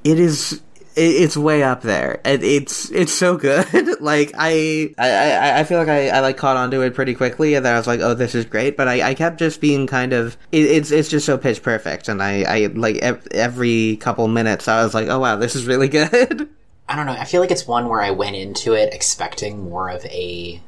It 0.05 0.19
is. 0.19 0.61
It's 0.97 1.37
way 1.37 1.63
up 1.63 1.83
there. 1.83 2.21
It, 2.25 2.43
it's 2.43 2.91
it's 2.91 3.13
so 3.13 3.37
good. 3.37 3.67
like 4.01 4.33
I, 4.37 4.93
I 4.99 5.61
I 5.61 5.65
feel 5.65 5.79
like 5.79 5.89
I, 5.89 6.09
I 6.09 6.21
like 6.21 6.37
caught 6.37 6.57
onto 6.57 6.83
it 6.83 6.95
pretty 6.95 7.15
quickly, 7.15 7.55
and 7.55 7.65
then 7.65 7.75
I 7.75 7.79
was 7.79 7.87
like, 7.87 8.01
oh, 8.01 8.15
this 8.15 8.35
is 8.35 8.45
great. 8.45 8.77
But 8.77 8.89
I, 8.89 9.11
I 9.11 9.15
kept 9.15 9.39
just 9.39 9.61
being 9.61 9.87
kind 9.87 10.13
of. 10.13 10.37
It, 10.53 10.65
it's 10.67 10.91
it's 10.91 11.09
just 11.09 11.27
so 11.27 11.39
pitch 11.39 11.63
perfect, 11.63 12.09
and 12.09 12.23
I 12.23 12.43
I 12.43 12.67
like 12.67 12.97
every 12.99 13.97
couple 13.97 14.27
minutes 14.29 14.69
I 14.69 14.83
was 14.83 14.95
like, 14.95 15.09
oh 15.09 15.21
wow, 15.21 15.37
this 15.37 15.55
is 15.57 15.67
really 15.67 15.89
good. 16.01 16.49
I 16.91 16.97
don't 16.97 17.07
know. 17.07 17.13
I 17.13 17.25
feel 17.25 17.41
like 17.41 17.53
it's 17.53 17.69
one 17.69 17.89
where 17.89 18.03
I 18.03 18.11
went 18.11 18.35
into 18.35 18.75
it 18.75 18.93
expecting 18.93 19.63
more 19.63 19.89
of 19.89 20.05
a. 20.07 20.61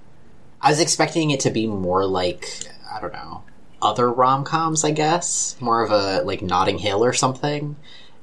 I 0.61 0.71
was 0.71 0.81
expecting 0.81 1.33
it 1.33 1.41
to 1.41 1.51
be 1.51 1.67
more 1.67 2.07
like 2.07 2.47
I 2.89 3.01
don't 3.01 3.13
know 3.13 3.43
other 3.83 4.09
rom 4.09 4.45
coms. 4.45 4.85
I 4.85 4.93
guess 4.93 5.57
more 5.59 5.83
of 5.83 5.91
a 5.91 6.23
like 6.23 6.41
Notting 6.41 6.79
Hill 6.79 7.05
or 7.05 7.13
something, 7.13 7.75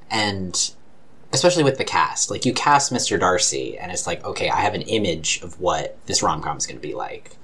and 0.09 0.71
especially 1.33 1.65
with 1.65 1.77
the 1.77 1.83
cast. 1.83 2.31
Like 2.31 2.45
you 2.45 2.53
cast 2.53 2.93
Mr. 2.93 3.19
Darcy, 3.19 3.77
and 3.77 3.91
it's 3.91 4.07
like 4.07 4.23
okay, 4.23 4.49
I 4.49 4.61
have 4.61 4.75
an 4.75 4.83
image 4.83 5.41
of 5.41 5.59
what 5.59 5.97
this 6.05 6.23
rom 6.23 6.41
com 6.41 6.55
is 6.55 6.65
going 6.65 6.79
to 6.79 6.87
be 6.87 6.95
like, 6.95 7.35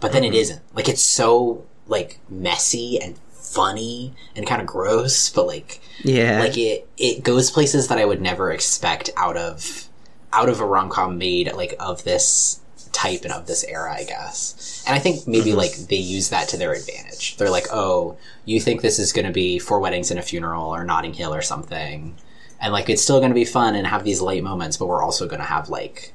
but 0.00 0.12
then 0.12 0.24
it 0.24 0.28
mm-hmm. 0.28 0.36
isn't. 0.36 0.62
Like 0.74 0.88
it's 0.88 1.02
so 1.02 1.66
like 1.86 2.20
messy 2.30 2.98
and 2.98 3.18
funny 3.32 4.14
and 4.34 4.46
kind 4.46 4.62
of 4.62 4.66
gross, 4.66 5.28
but 5.28 5.46
like 5.46 5.82
yeah. 6.02 6.40
like 6.40 6.56
it 6.56 6.88
it 6.96 7.22
goes 7.22 7.50
places 7.50 7.88
that 7.88 7.98
I 7.98 8.06
would 8.06 8.22
never 8.22 8.50
expect 8.50 9.10
out 9.18 9.36
of 9.36 9.89
out 10.32 10.48
of 10.48 10.60
a 10.60 10.66
rom 10.66 10.88
com 10.88 11.18
made 11.18 11.52
like 11.54 11.74
of 11.80 12.04
this 12.04 12.60
type 12.92 13.22
and 13.22 13.32
of 13.32 13.46
this 13.46 13.64
era, 13.64 13.92
I 13.92 14.04
guess. 14.04 14.84
And 14.86 14.94
I 14.94 14.98
think 14.98 15.26
maybe 15.26 15.50
mm-hmm. 15.50 15.58
like 15.58 15.72
they 15.88 15.96
use 15.96 16.30
that 16.30 16.48
to 16.48 16.56
their 16.56 16.72
advantage. 16.72 17.36
They're 17.36 17.50
like, 17.50 17.66
oh, 17.72 18.16
you 18.44 18.60
think 18.60 18.82
this 18.82 18.98
is 18.98 19.12
going 19.12 19.26
to 19.26 19.32
be 19.32 19.58
Four 19.58 19.80
Weddings 19.80 20.10
and 20.10 20.18
a 20.18 20.22
Funeral 20.22 20.74
or 20.74 20.84
Notting 20.84 21.14
Hill 21.14 21.34
or 21.34 21.42
something, 21.42 22.16
and 22.60 22.72
like 22.72 22.88
it's 22.88 23.02
still 23.02 23.18
going 23.18 23.30
to 23.30 23.34
be 23.34 23.44
fun 23.44 23.74
and 23.74 23.86
have 23.86 24.04
these 24.04 24.20
light 24.20 24.42
moments, 24.42 24.76
but 24.76 24.86
we're 24.86 25.02
also 25.02 25.26
going 25.26 25.40
to 25.40 25.46
have 25.46 25.68
like. 25.68 26.12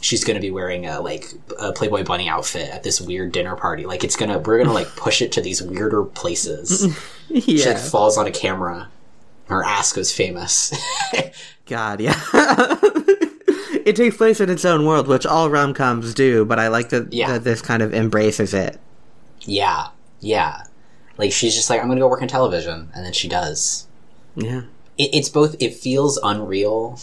She's 0.00 0.22
gonna 0.22 0.40
be 0.40 0.50
wearing 0.50 0.84
a 0.84 1.00
like 1.00 1.24
a 1.58 1.72
Playboy 1.72 2.04
bunny 2.04 2.28
outfit 2.28 2.68
at 2.68 2.82
this 2.82 3.00
weird 3.00 3.32
dinner 3.32 3.56
party. 3.56 3.86
Like 3.86 4.04
it's 4.04 4.16
gonna, 4.16 4.38
we're 4.38 4.58
gonna 4.58 4.74
like 4.74 4.88
push 4.96 5.22
it 5.22 5.32
to 5.32 5.40
these 5.40 5.62
weirder 5.62 6.04
places. 6.04 6.94
She 7.30 7.40
yeah. 7.60 7.68
like 7.68 7.78
falls 7.78 8.18
on 8.18 8.26
a 8.26 8.30
camera. 8.30 8.90
Her 9.48 9.64
ass 9.64 9.94
goes 9.94 10.12
famous. 10.12 10.74
God, 11.66 12.02
yeah. 12.02 12.20
it 13.84 13.96
takes 13.96 14.16
place 14.16 14.40
in 14.40 14.48
its 14.50 14.64
own 14.64 14.84
world, 14.86 15.06
which 15.08 15.26
all 15.26 15.50
rom 15.50 15.74
coms 15.74 16.14
do, 16.14 16.44
but 16.44 16.58
I 16.58 16.68
like 16.68 16.88
that, 16.90 17.12
Yeah. 17.12 17.28
that 17.32 17.44
this 17.44 17.60
kind 17.62 17.82
of 17.82 17.92
embraces 17.94 18.52
it. 18.54 18.78
yeah, 19.42 19.88
yeah. 20.20 20.62
Like 21.16 21.30
she's 21.32 21.54
just 21.54 21.70
like, 21.70 21.80
I'm 21.80 21.88
gonna 21.88 22.00
go 22.00 22.08
work 22.08 22.22
in 22.22 22.28
television, 22.28 22.88
and 22.94 23.04
then 23.06 23.12
she 23.12 23.28
does. 23.28 23.86
Yeah. 24.34 24.62
It, 24.98 25.10
it's 25.14 25.28
both. 25.28 25.54
It 25.60 25.74
feels 25.74 26.18
unreal, 26.22 26.98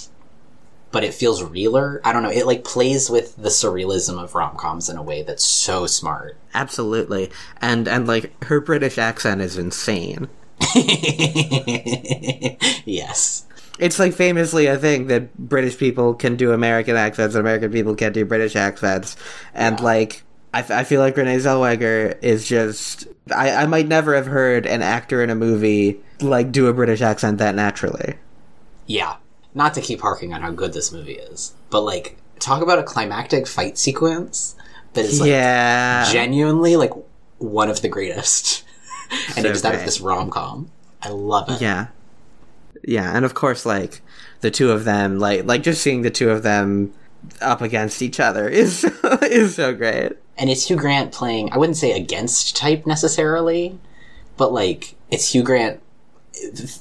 but 0.92 1.04
it 1.06 1.14
feels 1.14 1.42
realer. 1.44 2.02
I 2.04 2.12
don't 2.12 2.24
know. 2.24 2.30
It 2.32 2.46
like 2.46 2.64
plays 2.66 3.10
with 3.10 3.36
the 3.38 3.48
surrealism 3.50 4.22
of 4.22 4.36
rom 4.36 4.58
coms 4.58 4.90
in 4.90 4.98
a 4.98 5.04
way 5.04 5.22
that's 5.24 5.44
so 5.46 5.86
smart. 5.88 6.36
Absolutely. 6.54 7.32
And 7.62 7.88
and 7.88 8.06
like 8.08 8.32
her 8.46 8.60
British 8.60 8.98
accent 8.98 9.40
is 9.42 9.58
insane. 9.58 10.28
yes. 12.86 13.46
It's 13.80 14.00
like 14.00 14.14
famously 14.14 14.68
a 14.68 14.78
thing 14.78 15.08
that 15.08 15.36
British 15.38 15.78
people 15.78 16.14
can 16.14 16.36
do 16.36 16.52
American 16.52 16.96
accents 16.96 17.36
and 17.36 17.42
American 17.42 17.72
people 17.72 17.96
can't 17.96 18.14
do 18.14 18.26
British 18.26 18.56
accents. 18.56 19.16
And 19.54 19.80
like 19.80 20.24
I, 20.54 20.60
f- 20.60 20.72
I 20.72 20.84
feel 20.84 21.00
like 21.00 21.18
Renee 21.18 21.38
Zellweger 21.38 22.22
is 22.22 22.48
just 22.48 23.08
I, 23.34 23.52
I 23.52 23.66
might 23.66 23.88
never 23.88 24.16
have 24.16 24.28
heard 24.28 24.66
an 24.66 24.82
actor 24.82 25.24
in 25.24 25.30
a 25.30 25.36
movie 25.36 26.00
like 26.22 26.52
do 26.52 26.68
a 26.68 26.74
British 26.74 27.02
accent 27.02 27.38
that 27.40 27.56
naturally. 27.56 28.16
Yeah. 28.86 29.18
Not 29.54 29.74
to 29.76 29.82
keep 29.82 30.02
harking 30.02 30.34
on 30.34 30.42
how 30.42 30.52
good 30.52 30.74
this 30.74 30.92
movie 30.92 31.14
is, 31.14 31.54
but 31.70 31.82
like 31.82 32.18
talk 32.40 32.62
about 32.62 32.80
a 32.80 32.84
climactic 32.84 33.48
fight 33.48 33.78
sequence 33.78 34.56
that 34.94 35.06
is 35.06 35.20
like 35.20 35.30
yeah. 35.30 36.12
genuinely 36.12 36.76
like 36.76 36.92
one 37.38 37.70
of 37.70 37.82
the 37.82 37.90
greatest. 37.90 38.64
and 39.12 39.36
So 39.36 39.40
it 39.40 39.46
is 39.46 39.66
out 39.66 39.76
of 39.76 39.86
this 39.86 40.02
rom 40.02 40.30
com. 40.30 40.72
I 41.02 41.10
love 41.10 41.50
it. 41.50 41.62
Yeah. 41.62 41.88
Yeah, 42.84 43.16
and 43.16 43.26
of 43.26 43.34
course 43.34 43.66
like 43.66 44.02
the 44.42 44.52
two 44.52 44.72
of 44.72 44.86
them 44.86 45.20
like 45.20 45.46
like 45.46 45.64
just 45.64 45.82
seeing 45.82 46.02
the 46.02 46.10
two 46.10 46.30
of 46.32 46.44
them 46.44 46.94
up 47.40 47.62
against 47.62 48.02
each 48.02 48.20
other 48.20 48.48
is 48.64 48.84
is 49.24 49.56
so 49.56 49.74
great. 49.74 50.14
And 50.38 50.50
it's 50.50 50.68
Hugh 50.68 50.76
Grant 50.78 51.12
playing 51.12 51.52
I 51.54 51.58
wouldn't 51.58 51.78
say 51.78 51.92
against 51.92 52.56
type 52.58 52.88
necessarily, 52.88 53.78
but 54.38 54.52
like 54.54 54.96
it's 55.12 55.34
Hugh 55.34 55.44
Grant 55.44 55.80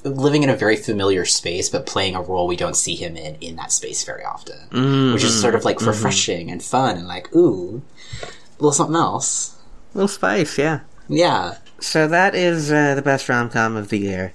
living 0.03 0.43
in 0.43 0.49
a 0.49 0.55
very 0.55 0.75
familiar 0.75 1.25
space, 1.25 1.69
but 1.69 1.85
playing 1.85 2.15
a 2.15 2.21
role 2.21 2.47
we 2.47 2.55
don't 2.55 2.75
see 2.75 2.95
him 2.95 3.15
in 3.17 3.35
in 3.35 3.55
that 3.57 3.71
space 3.71 4.03
very 4.03 4.23
often, 4.23 4.57
Mm-hmm. 4.71 5.13
which 5.13 5.23
is 5.23 5.39
sort 5.39 5.55
of 5.55 5.65
like 5.65 5.81
refreshing 5.81 6.49
and 6.49 6.63
fun 6.63 6.97
and 6.97 7.07
like 7.07 7.33
ooh, 7.35 7.81
a 8.23 8.25
little 8.59 8.71
something 8.71 8.95
else. 8.95 9.57
a 9.93 9.97
little 9.97 10.07
spice, 10.07 10.57
yeah. 10.57 10.79
Yeah, 11.09 11.57
So 11.79 12.07
that 12.07 12.33
is 12.35 12.71
uh, 12.71 12.95
the 12.95 13.01
best 13.01 13.27
rom 13.27 13.49
com 13.49 13.75
of 13.75 13.89
the 13.89 13.97
year. 13.99 14.33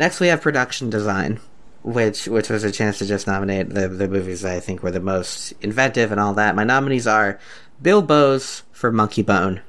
Next, 0.00 0.18
we 0.18 0.28
have 0.28 0.40
production 0.40 0.88
design, 0.88 1.40
which 1.82 2.26
which 2.26 2.48
was 2.48 2.64
a 2.64 2.72
chance 2.72 2.96
to 2.98 3.06
just 3.06 3.26
nominate 3.26 3.68
the 3.68 3.86
the 3.86 4.08
movies 4.08 4.46
I 4.46 4.58
think 4.58 4.82
were 4.82 4.90
the 4.90 4.98
most 4.98 5.52
inventive 5.60 6.10
and 6.10 6.18
all 6.18 6.32
that. 6.32 6.56
My 6.56 6.64
nominees 6.64 7.06
are 7.06 7.38
Bill 7.82 8.00
Boes 8.00 8.62
for 8.72 8.90
Monkey 8.90 9.20
Bone, 9.20 9.60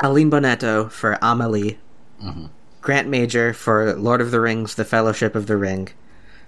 Aline 0.00 0.30
Bonetto 0.30 0.90
for 0.90 1.18
Amelie, 1.20 1.78
mm-hmm. 2.18 2.46
Grant 2.80 3.08
Major 3.08 3.52
for 3.52 3.92
Lord 3.92 4.22
of 4.22 4.30
the 4.30 4.40
Rings: 4.40 4.74
The 4.74 4.86
Fellowship 4.86 5.34
of 5.34 5.48
the 5.48 5.58
Ring, 5.58 5.90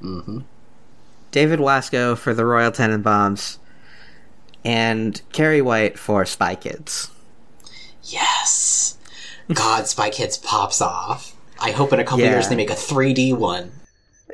mm-hmm. 0.01 0.39
David 1.31 1.59
Wasco 1.59 2.17
for 2.17 2.33
The 2.33 2.47
Royal 2.47 2.73
Tenenbaums, 2.73 3.59
and 4.65 5.21
Cary 5.33 5.61
White 5.61 5.99
for 5.99 6.25
Spy 6.25 6.55
Kids. 6.55 7.11
yes. 8.03 8.97
God, 9.53 9.87
Spy 9.87 10.09
Kids 10.09 10.39
pops 10.39 10.81
off. 10.81 11.37
I 11.61 11.71
hope 11.73 11.93
in 11.93 12.01
a 12.01 12.05
couple 12.05 12.21
Yeah. 12.25 12.31
years 12.31 12.49
they 12.49 12.57
make 12.57 12.71
a 12.71 12.75
3D 12.75 13.37
one. 13.37 13.71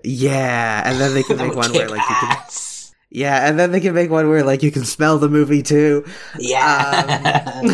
Yeah, 0.05 0.83
and 0.89 1.01
then 1.01 1.15
they 1.15 1.23
can 1.29 1.37
make 1.39 1.55
one 1.55 1.73
where 1.73 1.89
like 1.89 2.01
you 2.09 2.17
can 2.21 2.31
ass. 2.33 2.95
Yeah, 3.11 3.49
and 3.49 3.59
then 3.59 3.73
they 3.73 3.81
can 3.81 3.95
make 3.95 4.11
one 4.11 4.29
where 4.29 4.43
like 4.45 4.63
you 4.63 4.71
can 4.71 4.85
smell 4.85 5.19
the 5.19 5.29
movie 5.29 5.63
too. 5.63 6.05
Yeah. 6.39 7.63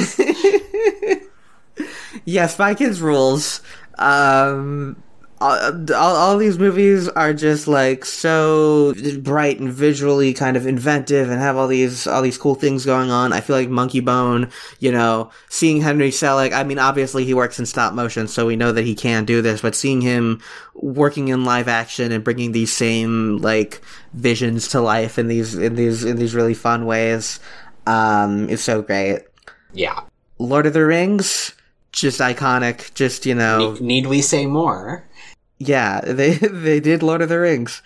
Yes, 2.25 2.55
Spy 2.55 2.75
Kids 2.75 3.01
rules. 3.01 3.63
Um, 3.99 5.03
all, 5.43 6.17
all, 6.17 6.39
these 6.39 6.59
movies 6.59 7.09
are 7.09 7.35
just 7.35 7.67
like 7.67 8.05
so 8.05 8.95
bright 9.19 9.59
and 9.59 9.73
visually 9.73 10.33
kind 10.33 10.57
of 10.57 10.67
inventive 10.67 11.31
and 11.31 11.41
have 11.41 11.57
all 11.57 11.67
these 11.67 12.07
all 12.07 12.23
these 12.23 12.39
cool 12.39 12.55
things 12.55 12.87
going 12.87 13.11
on. 13.11 13.33
I 13.33 13.41
feel 13.41 13.57
like 13.57 13.69
Monkey 13.69 14.01
Bone, 14.01 14.51
you 14.79 14.93
know, 14.93 15.31
seeing 15.49 15.81
Henry 15.81 16.11
Selick. 16.11 16.53
I 16.53 16.63
mean, 16.63 16.79
obviously 16.79 17.25
he 17.25 17.35
works 17.35 17.59
in 17.59 17.67
stop 17.67 17.93
motion, 17.93 18.29
so 18.29 18.47
we 18.47 18.57
know 18.57 18.73
that 18.73 18.85
he 18.85 18.95
can 18.95 19.25
do 19.25 19.43
this. 19.43 19.61
But 19.61 19.75
seeing 19.75 20.01
him 20.01 20.41
working 20.75 21.29
in 21.29 21.45
live 21.45 21.69
action 21.69 22.13
and 22.13 22.23
bringing 22.23 22.53
these 22.53 22.73
same 22.73 23.39
like 23.39 23.83
visions 24.13 24.69
to 24.69 24.81
life 24.81 25.19
in 25.19 25.27
these 25.27 25.55
in 25.57 25.75
these 25.75 26.05
in 26.05 26.17
these 26.17 26.35
really 26.35 26.55
fun 26.55 26.87
ways 26.87 27.41
um, 27.87 28.49
is 28.49 28.63
so 28.63 28.83
great. 28.83 29.23
yeah. 29.73 30.01
Lord 30.39 30.67
of 30.67 30.73
the 30.73 30.85
Rings, 30.85 31.53
just 31.93 32.21
iconic. 32.21 32.93
Just 32.95 33.27
you 33.27 33.35
know, 33.35 33.73
Need, 33.73 33.81
need 33.81 34.07
we 34.07 34.23
say 34.23 34.47
more? 34.47 35.05
Yeah, 35.69 36.01
they 36.01 36.33
they 36.37 36.81
did 36.81 37.03
Lord 37.03 37.23
of 37.23 37.29
the 37.29 37.39
Rings. 37.39 37.83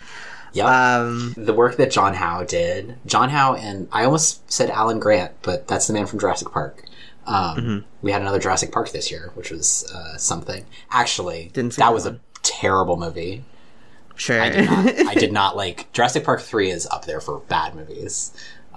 Yep. 0.52 0.66
Um, 0.66 1.34
the 1.36 1.52
work 1.52 1.76
that 1.76 1.90
John 1.90 2.14
Howe 2.14 2.42
did. 2.44 2.96
John 3.04 3.28
Howe 3.28 3.54
and 3.54 3.88
I 3.92 4.04
almost 4.04 4.50
said 4.50 4.70
Alan 4.70 4.98
Grant, 4.98 5.32
but 5.42 5.68
that's 5.68 5.86
the 5.86 5.92
man 5.92 6.06
from 6.06 6.18
Jurassic 6.18 6.50
Park. 6.50 6.82
Um, 7.26 7.56
Mm-hmm. 7.56 7.78
We 8.02 8.12
had 8.12 8.22
another 8.22 8.38
Jurassic 8.38 8.72
Park 8.72 8.90
this 8.90 9.10
year, 9.10 9.32
which 9.34 9.50
was 9.50 9.90
uh, 9.92 10.16
something. 10.16 10.64
Actually, 10.90 11.50
that 11.54 11.72
that 11.72 11.92
was 11.92 12.06
a 12.06 12.20
terrible 12.42 12.96
movie. 12.96 13.44
sure, 14.14 14.40
I 14.40 14.48
did 14.50 14.64
not. 14.70 14.86
I 15.08 15.14
did 15.14 15.32
not 15.40 15.56
like 15.56 15.92
Jurassic 15.92 16.24
Park 16.24 16.40
Three 16.40 16.70
is 16.70 16.86
up 16.86 17.04
there 17.04 17.20
for 17.20 17.40
bad 17.40 17.74
movies. 17.74 18.32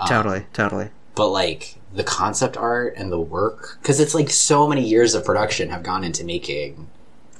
totally, 0.07 0.45
totally. 0.53 0.89
but 1.15 1.29
like 1.29 1.75
the 1.93 2.03
concept 2.03 2.57
art 2.57 2.93
and 2.97 3.11
the 3.11 3.19
work 3.19 3.77
because 3.81 3.99
it's 3.99 4.13
like 4.13 4.29
so 4.29 4.67
many 4.67 4.87
years 4.87 5.15
of 5.15 5.25
production 5.25 5.69
have 5.69 5.83
gone 5.83 6.03
into 6.03 6.23
making 6.23 6.87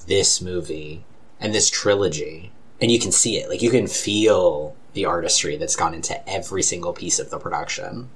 this 0.08 0.42
movie 0.42 1.04
and 1.40 1.54
this 1.54 1.70
trilogy 1.70 2.52
and 2.82 2.92
you 2.92 3.00
can 3.00 3.12
see 3.12 3.38
it 3.38 3.50
like 3.50 3.62
you 3.62 3.70
can 3.70 3.88
feel 3.88 4.76
the 4.94 5.06
artistry 5.06 5.56
that's 5.58 5.76
gone 5.76 5.94
into 5.94 6.30
every 6.30 6.64
single 6.64 6.94
piece 6.94 7.20
of 7.20 7.30
the 7.30 7.40
production 7.40 8.10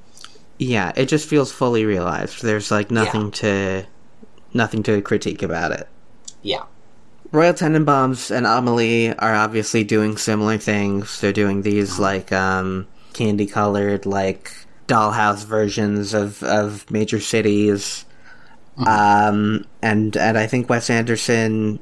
Yeah, 0.59 0.91
it 0.95 1.07
just 1.07 1.27
feels 1.27 1.51
fully 1.51 1.83
realized. 1.83 2.43
There's 2.43 2.69
like 2.71 2.91
nothing 2.91 3.31
to 3.41 3.85
nothing 4.53 4.83
to 4.83 5.01
critique 5.01 5.41
about 5.43 5.71
it. 5.71 5.87
yeah 6.41 6.63
Royal 7.31 7.53
Tenenbaums 7.53 8.29
and 8.29 8.45
Amelie 8.45 9.13
are 9.17 9.33
obviously 9.33 9.83
doing 9.83 10.17
similar 10.17 10.59
things. 10.59 11.19
They're 11.19 11.33
doing 11.33 11.63
these 11.63 11.97
like 11.97 12.31
um, 12.31 12.87
candy 13.13 13.47
colored 13.47 14.05
like 14.05 14.53
dollhouse 14.87 15.43
versions 15.43 16.13
of, 16.13 16.43
of 16.43 16.89
major 16.91 17.19
cities. 17.19 18.05
Um, 18.77 19.65
and 19.81 20.15
and 20.15 20.37
I 20.37 20.45
think 20.47 20.69
Wes 20.69 20.89
Anderson 20.91 21.79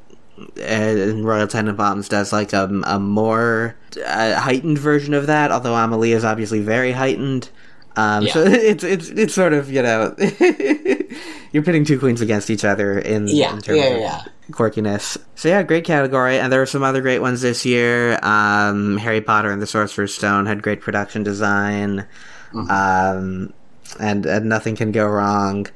in 0.58 1.23
Royal 1.25 1.47
Tenenbaums 1.47 2.10
does 2.10 2.32
like 2.34 2.54
a, 2.54 2.65
a 2.86 2.99
more 2.99 3.75
uh, 4.06 4.39
heightened 4.39 4.77
version 4.77 5.13
of 5.13 5.27
that. 5.27 5.51
Although 5.51 5.75
Amelie 5.75 6.13
is 6.13 6.23
obviously 6.23 6.62
very 6.62 6.91
heightened. 6.91 7.49
Um, 7.95 8.25
Yeah. 8.25 8.34
So 8.34 8.43
it's 8.45 8.84
it's 8.84 9.10
it's 9.10 9.34
sort 9.34 9.54
of 9.54 9.69
you 9.71 9.82
know 9.82 10.15
you're 11.51 11.63
pitting 11.63 11.86
two 11.86 11.99
queens 11.99 12.21
against 12.21 12.49
each 12.49 12.63
other 12.63 12.97
in, 12.97 13.27
yeah 13.27 13.54
in 13.54 13.62
terms 13.62 13.80
yeah 13.80 13.86
of 13.88 13.99
yeah 13.99 14.23
quirkiness. 14.51 15.17
So 15.36 15.49
yeah, 15.49 15.63
great 15.63 15.86
category, 15.86 16.38
and 16.38 16.51
there 16.51 16.60
were 16.60 16.65
some 16.65 16.84
other 16.84 17.01
great 17.01 17.19
ones 17.19 17.41
this 17.41 17.65
year. 17.65 18.19
Um, 18.21 18.97
Harry 18.97 19.21
Potter 19.21 19.51
and 19.51 19.62
the 19.62 19.67
Sorcerer's 19.67 20.13
Stone 20.13 20.45
had 20.45 20.62
great 20.62 20.82
production 20.82 21.23
design, 21.23 22.06
um, 22.54 23.54
and, 23.99 24.25
and 24.25 24.45
nothing 24.45 24.75
can 24.75 24.91
go 24.91 25.08
wrong. 25.08 25.67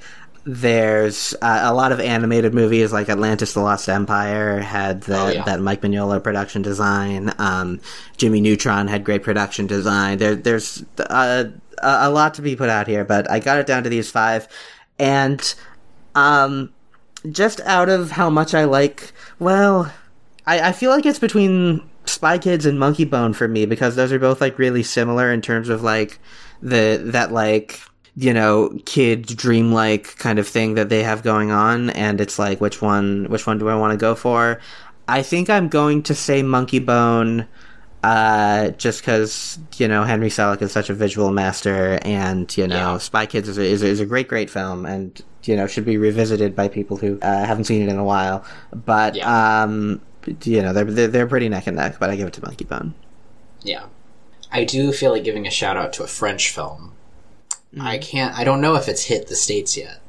There's 0.47 1.33
uh, 1.41 1.61
a 1.63 1.73
lot 1.73 1.91
of 1.91 1.99
animated 1.99 2.53
movies 2.53 2.93
like 2.93 3.09
Atlantis: 3.09 3.53
The 3.53 3.61
Lost 3.61 3.89
Empire 3.89 4.59
had 4.59 5.01
the, 5.01 5.19
Oh, 5.19 5.27
yeah. 5.29 5.43
that 5.43 5.59
Mike 5.59 5.81
Mignola 5.81 6.23
production 6.23 6.61
design. 6.61 7.33
Um, 7.39 7.81
Jimmy 8.17 8.41
Neutron 8.41 8.87
had 8.87 9.03
great 9.03 9.23
production 9.23 9.65
design. 9.65 10.19
There, 10.19 10.35
there's 10.35 10.83
uh, 10.99 11.45
a, 11.79 11.97
a 12.01 12.09
lot 12.11 12.35
to 12.35 12.43
be 12.43 12.55
put 12.55 12.69
out 12.69 12.87
here, 12.87 13.03
but 13.03 13.29
I 13.29 13.39
got 13.39 13.57
it 13.57 13.65
down 13.65 13.83
to 13.83 13.89
these 13.89 14.11
five, 14.11 14.47
and 14.99 15.55
um, 16.13 16.71
just 17.31 17.59
out 17.61 17.89
of 17.89 18.11
how 18.11 18.29
much 18.29 18.53
I 18.53 18.65
like, 18.65 19.13
well, 19.39 19.91
I, 20.45 20.69
I 20.69 20.71
feel 20.73 20.91
like 20.91 21.07
it's 21.07 21.17
between 21.17 21.81
Spy 22.05 22.37
Kids 22.37 22.67
and 22.67 22.79
Monkey 22.79 23.05
Bone 23.05 23.33
for 23.33 23.47
me 23.47 23.65
because 23.65 23.95
those 23.95 24.11
are 24.11 24.19
both 24.19 24.41
like 24.41 24.59
really 24.59 24.83
similar 24.83 25.31
in 25.31 25.41
terms 25.41 25.69
of 25.69 25.81
like 25.81 26.19
the 26.61 27.01
that 27.05 27.31
like 27.31 27.81
you 28.17 28.33
know 28.33 28.69
kid 28.85 29.23
dreamlike 29.27 30.17
kind 30.17 30.39
of 30.39 30.47
thing 30.47 30.75
that 30.75 30.89
they 30.89 31.03
have 31.03 31.23
going 31.23 31.51
on, 31.51 31.89
and 31.91 32.21
it's 32.21 32.39
like 32.39 32.61
which 32.61 32.81
one 32.81 33.25
which 33.29 33.45
one 33.47 33.57
do 33.57 33.69
I 33.69 33.75
want 33.75 33.91
to 33.91 33.97
go 33.97 34.15
for? 34.15 34.59
I 35.07 35.21
think 35.21 35.49
I'm 35.49 35.67
going 35.69 36.03
to 36.03 36.15
say 36.15 36.41
Monkey 36.43 36.79
Bone. 36.79 37.47
Uh, 38.03 38.69
just 38.71 39.01
because 39.01 39.57
you 39.77 39.87
know 39.87 40.03
Henry 40.03 40.29
Selick 40.29 40.61
is 40.61 40.71
such 40.71 40.91
a 40.91 40.93
visual 40.93 41.31
master, 41.31 41.97
and 42.03 42.55
you 42.55 42.67
know 42.67 42.93
Yeah. 42.93 42.97
Spy 42.99 43.25
Kids 43.25 43.49
is 43.49 43.57
a, 43.57 43.63
is, 43.63 43.81
a, 43.81 43.87
is 43.87 43.99
a 43.99 44.05
great, 44.05 44.27
great 44.27 44.49
film, 44.51 44.85
and 44.85 45.19
you 45.43 45.55
know 45.55 45.65
should 45.65 45.85
be 45.85 45.97
revisited 45.97 46.55
by 46.55 46.67
people 46.67 46.97
who 46.97 47.17
uh, 47.23 47.45
haven't 47.45 47.63
seen 47.63 47.81
it 47.81 47.89
in 47.89 47.97
a 47.97 48.03
while. 48.03 48.45
But 48.71 49.15
Yeah. 49.15 49.63
um, 49.63 50.01
you 50.43 50.61
know 50.61 50.71
they're, 50.71 50.85
they're 50.85 51.07
they're 51.07 51.27
pretty 51.27 51.49
neck 51.49 51.65
and 51.65 51.77
neck. 51.77 51.97
But 51.99 52.11
I 52.11 52.15
give 52.15 52.27
it 52.27 52.33
to 52.33 52.45
Monkey 52.45 52.65
Bone. 52.65 52.93
yeah 53.63 53.85
i 54.51 54.63
do 54.63 54.91
feel 54.91 55.11
like 55.11 55.23
giving 55.23 55.47
a 55.47 55.51
shout 55.51 55.75
out 55.77 55.91
to 55.93 56.03
a 56.03 56.07
french 56.07 56.51
film 56.51 56.93
i 57.79 57.97
can't 57.97 58.37
i 58.37 58.43
don't 58.43 58.61
know 58.61 58.75
if 58.75 58.87
it's 58.87 59.03
hit 59.03 59.27
the 59.27 59.35
states 59.35 59.75
yet 59.75 60.01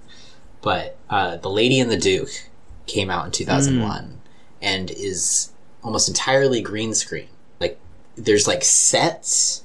but 0.66 0.96
uh, 1.08 1.36
the 1.36 1.48
lady 1.48 1.78
and 1.78 1.92
the 1.92 1.96
duke 1.96 2.48
came 2.86 3.08
out 3.08 3.24
in 3.24 3.30
2001 3.30 4.20
and 4.60 4.90
is 4.90 5.52
almost 5.84 6.08
entirely 6.08 6.60
green 6.60 6.92
screen. 6.92 7.28
Like 7.60 7.78
there's 8.16 8.48
like 8.48 8.64
sets 8.64 9.62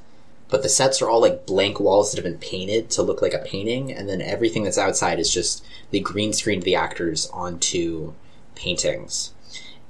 but 0.49 0.61
the 0.61 0.69
sets 0.69 1.01
are 1.01 1.09
all 1.09 1.21
like 1.21 1.47
blank 1.47 1.79
walls 1.79 2.11
that 2.11 2.17
have 2.17 2.31
been 2.31 2.39
painted 2.39 2.91
to 2.91 3.01
look 3.01 3.19
like 3.19 3.33
a 3.33 3.39
painting 3.39 3.91
and 3.91 4.07
then 4.07 4.21
everything 4.21 4.63
that's 4.63 4.77
outside 4.77 5.17
is 5.17 5.33
just 5.33 5.65
the 5.89 6.01
green 6.01 6.33
screened 6.33 6.61
the 6.63 6.75
actors 6.75 7.27
onto 7.33 8.13
paintings. 8.53 9.33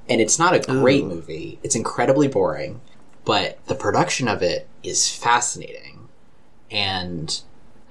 And 0.07 0.21
it's 0.21 0.39
not 0.39 0.53
a 0.53 0.59
great 0.59 1.03
Ooh. 1.03 1.09
movie. 1.09 1.59
It's 1.61 1.75
incredibly 1.75 2.29
boring 2.29 2.79
but 3.25 3.63
the 3.65 3.75
production 3.75 4.29
of 4.29 4.41
it 4.41 4.67
is 4.81 5.13
fascinating. 5.13 6.07
And 6.69 7.41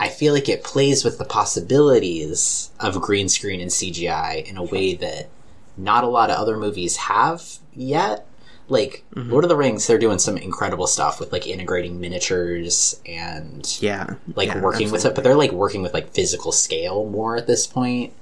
I 0.00 0.08
feel 0.08 0.32
like 0.32 0.48
it 0.48 0.64
plays 0.64 1.04
with 1.04 1.18
the 1.18 1.26
possibilities 1.26 2.70
of 2.80 3.02
green 3.02 3.28
screen 3.28 3.60
and 3.60 3.70
CGI 3.70 4.48
in 4.48 4.56
a 4.56 4.62
way 4.62 4.94
that 4.94 5.28
not 5.76 6.04
a 6.04 6.08
lot 6.08 6.30
of 6.30 6.38
other 6.38 6.56
movies 6.56 6.96
have 6.96 7.58
yet. 7.74 8.26
Like 8.68 9.04
mm-hmm. 9.14 9.30
Lord 9.30 9.44
of 9.44 9.50
the 9.50 9.56
Rings, 9.56 9.86
they're 9.86 9.98
doing 9.98 10.18
some 10.18 10.38
incredible 10.38 10.86
stuff 10.86 11.20
with 11.20 11.32
like 11.32 11.46
integrating 11.46 12.00
miniatures 12.00 12.98
and 13.04 13.76
Yeah, 13.82 14.14
like 14.34 14.48
yeah, 14.48 14.62
working 14.62 14.90
with 14.90 15.04
it, 15.04 15.14
but 15.14 15.22
they're 15.22 15.34
like 15.34 15.52
working 15.52 15.82
with 15.82 15.92
like 15.92 16.14
physical 16.14 16.50
scale 16.50 17.04
more 17.04 17.36
at 17.36 17.46
this 17.46 17.66
point. 17.66 18.14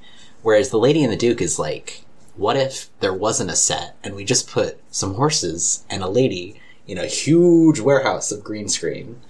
Whereas 0.43 0.71
the 0.71 0.79
Lady 0.79 1.05
and 1.05 1.13
the 1.13 1.17
Duke 1.17 1.41
is 1.41 1.61
like, 1.61 2.03
what 2.35 2.57
if 2.57 2.89
there 2.99 3.15
wasn't 3.15 3.51
a 3.51 3.57
set 3.57 3.95
and 4.03 4.17
we 4.17 4.25
just 4.25 4.51
put 4.51 4.81
some 4.91 5.15
horses 5.15 5.85
and 5.89 6.03
a 6.03 6.09
lady 6.09 6.61
in 6.89 6.99
a 6.99 7.07
huge 7.07 7.79
warehouse 7.79 8.33
of 8.33 8.43
green 8.43 8.69
screen? 8.69 9.21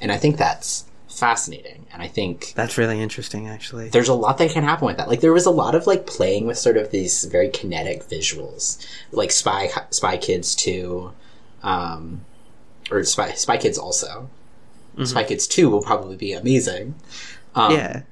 And 0.00 0.10
I 0.10 0.16
think 0.16 0.36
that's 0.36 0.86
fascinating. 1.16 1.75
And 1.96 2.02
I 2.02 2.08
think 2.08 2.52
That's 2.54 2.76
really 2.76 3.00
interesting, 3.00 3.48
actually. 3.48 3.88
there's 3.88 4.10
a 4.10 4.14
lot 4.14 4.36
that 4.36 4.50
can 4.50 4.64
happen 4.64 4.84
with 4.84 4.98
that. 4.98 5.08
Like 5.08 5.22
there 5.22 5.32
was 5.32 5.46
a 5.46 5.50
lot 5.50 5.74
of 5.74 5.86
like 5.86 6.06
playing 6.06 6.46
with 6.46 6.58
sort 6.58 6.76
of 6.76 6.90
these 6.90 7.24
very 7.24 7.48
kinetic 7.48 8.02
visuals, 8.04 8.86
like 9.12 9.30
Spy 9.30 9.70
Spy 9.88 10.18
Kids 10.18 10.54
two, 10.54 11.12
um, 11.62 12.20
or 12.90 13.02
Spy 13.04 13.30
Spy 13.32 13.56
Kids 13.56 13.78
also. 13.78 14.28
Spy 15.04 15.24
Kids 15.24 15.46
two 15.46 15.70
will 15.70 15.80
probably 15.80 16.16
be 16.16 16.34
amazing. 16.34 16.94
Um, 17.54 17.72
yeah. 17.72 18.02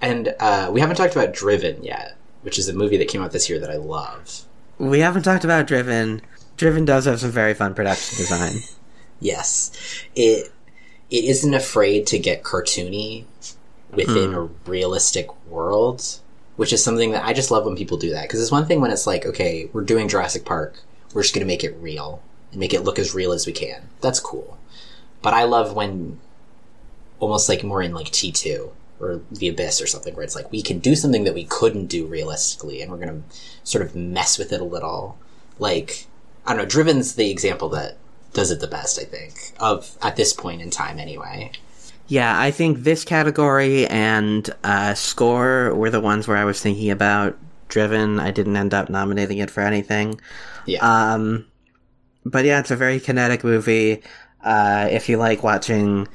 and 0.00 0.34
uh, 0.40 0.70
we 0.72 0.80
haven't 0.80 0.96
talked 0.96 1.14
about 1.14 1.32
Driven 1.32 1.84
yet, 1.84 2.16
which 2.40 2.58
is 2.58 2.68
a 2.68 2.72
movie 2.72 2.96
that 2.96 3.06
came 3.06 3.22
out 3.22 3.30
this 3.30 3.48
year 3.48 3.60
that 3.60 3.70
I 3.70 3.76
love. 3.76 4.42
We 4.78 4.98
haven't 4.98 5.22
talked 5.22 5.44
about 5.44 5.68
Driven. 5.68 6.22
Driven 6.56 6.84
does 6.84 7.04
have 7.04 7.20
some 7.20 7.30
very 7.30 7.54
fun 7.54 7.72
production 7.74 8.18
design. 8.18 8.54
Yes, 9.20 9.70
it 10.16 10.51
it 11.12 11.26
isn't 11.26 11.52
afraid 11.52 12.06
to 12.06 12.18
get 12.18 12.42
cartoony 12.42 13.26
within 13.90 14.30
hmm. 14.30 14.38
a 14.38 14.48
realistic 14.64 15.28
world, 15.46 16.20
which 16.56 16.72
is 16.72 16.82
something 16.82 17.10
that 17.10 17.22
I 17.22 17.34
just 17.34 17.50
love 17.50 17.66
when 17.66 17.76
people 17.76 17.98
do 17.98 18.10
that. 18.10 18.22
Because 18.22 18.40
it's 18.40 18.50
one 18.50 18.64
thing 18.64 18.80
when 18.80 18.90
it's 18.90 19.06
like, 19.06 19.26
okay, 19.26 19.68
we're 19.74 19.84
doing 19.84 20.08
Jurassic 20.08 20.46
Park, 20.46 20.80
we're 21.12 21.20
just 21.20 21.34
going 21.34 21.46
to 21.46 21.52
make 21.52 21.64
it 21.64 21.76
real 21.78 22.22
and 22.50 22.58
make 22.58 22.72
it 22.72 22.80
look 22.80 22.98
as 22.98 23.14
real 23.14 23.32
as 23.32 23.46
we 23.46 23.52
can. 23.52 23.90
That's 24.00 24.20
cool. 24.20 24.58
But 25.20 25.34
I 25.34 25.44
love 25.44 25.74
when 25.74 26.18
almost 27.20 27.46
like 27.46 27.62
more 27.62 27.82
in 27.82 27.92
like 27.92 28.10
T 28.10 28.32
two 28.32 28.72
or 28.98 29.20
the 29.30 29.48
Abyss 29.48 29.82
or 29.82 29.86
something 29.86 30.14
where 30.14 30.24
it's 30.24 30.34
like 30.34 30.50
we 30.50 30.62
can 30.62 30.78
do 30.78 30.96
something 30.96 31.24
that 31.24 31.34
we 31.34 31.44
couldn't 31.44 31.86
do 31.86 32.06
realistically, 32.06 32.80
and 32.80 32.90
we're 32.90 32.96
going 32.96 33.22
to 33.22 33.36
sort 33.64 33.84
of 33.84 33.94
mess 33.94 34.38
with 34.38 34.50
it 34.50 34.62
a 34.62 34.64
little. 34.64 35.18
Like 35.58 36.06
I 36.46 36.54
don't 36.54 36.62
know, 36.62 36.66
Driven's 36.66 37.16
the 37.16 37.30
example 37.30 37.68
that 37.68 37.98
does 38.32 38.50
it 38.50 38.60
the 38.60 38.66
best, 38.66 38.98
I 38.98 39.04
think, 39.04 39.52
of 39.60 39.96
at 40.02 40.16
this 40.16 40.32
point 40.32 40.62
in 40.62 40.70
time, 40.70 40.98
anyway. 40.98 41.52
Yeah, 42.08 42.38
I 42.38 42.50
think 42.50 42.78
this 42.80 43.04
category 43.04 43.86
and 43.86 44.48
uh, 44.64 44.94
score 44.94 45.74
were 45.74 45.90
the 45.90 46.00
ones 46.00 46.28
where 46.28 46.36
I 46.36 46.44
was 46.44 46.60
thinking 46.60 46.90
about 46.90 47.38
Driven. 47.68 48.20
I 48.20 48.30
didn't 48.30 48.56
end 48.56 48.74
up 48.74 48.90
nominating 48.90 49.38
it 49.38 49.50
for 49.50 49.60
anything. 49.62 50.20
Yeah, 50.66 50.80
Um, 50.82 51.46
but 52.24 52.44
yeah, 52.44 52.60
it's 52.60 52.70
a 52.70 52.76
very 52.76 53.00
kinetic 53.00 53.44
movie. 53.44 54.02
Uh, 54.44 54.88
if 54.90 55.08
you 55.08 55.16
like 55.16 55.42
watching 55.42 56.06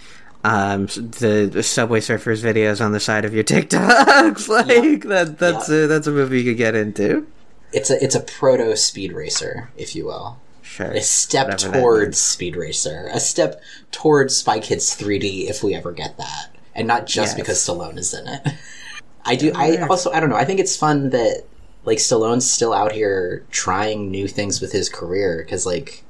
um, 0.43 0.85
the, 0.85 1.49
the 1.51 1.63
Subway 1.63 1.99
Surfers 1.99 2.43
videos 2.43 2.83
on 2.83 2.91
the 2.91 2.99
side 2.99 3.25
of 3.25 3.33
your 3.33 3.43
TikToks, 3.45 4.47
like 4.47 5.03
that, 5.03 5.37
that's 5.39 5.69
a, 5.69 5.87
that's 5.87 6.07
a 6.07 6.11
movie 6.11 6.41
you 6.41 6.51
could 6.51 6.57
get 6.57 6.75
into. 6.75 7.25
it's 7.73 7.89
a 7.89 8.01
it's 8.03 8.15
a 8.15 8.21
proto 8.21 8.75
speed 8.77 9.11
racer, 9.13 9.69
if 9.77 9.95
you 9.95 10.05
will. 10.05 10.39
Sure, 10.77 10.91
A 10.91 11.01
step 11.01 11.47
Whatever 11.47 11.79
towards. 11.79 12.17
Speed 12.19 12.55
Racer, 12.55 13.09
a 13.11 13.19
step 13.19 13.59
towards 13.91 14.37
Spy 14.37 14.59
Kids 14.59 14.95
3D, 14.95 15.49
if 15.49 15.63
we 15.63 15.73
ever 15.73 15.91
get 15.91 16.17
that, 16.17 16.55
and 16.75 16.87
not 16.87 17.07
just 17.07 17.35
Yes. 17.35 17.35
because 17.35 17.57
Stallone 17.57 17.97
is 17.97 18.13
in 18.13 18.27
it. 18.27 18.41
I 19.25 19.35
do. 19.35 19.51
I 19.55 19.77
also. 19.87 20.11
I 20.11 20.19
don't 20.19 20.29
know. 20.29 20.35
I 20.37 20.45
think 20.45 20.59
it's 20.59 20.77
fun 20.77 21.09
that 21.09 21.43
like 21.83 21.97
Stallone's 21.97 22.49
still 22.49 22.73
out 22.73 22.91
here 22.91 23.43
trying 23.51 24.11
new 24.11 24.27
things 24.27 24.61
with 24.61 24.71
his 24.71 24.87
career 24.87 25.43
because 25.43 25.65
like 25.65 26.03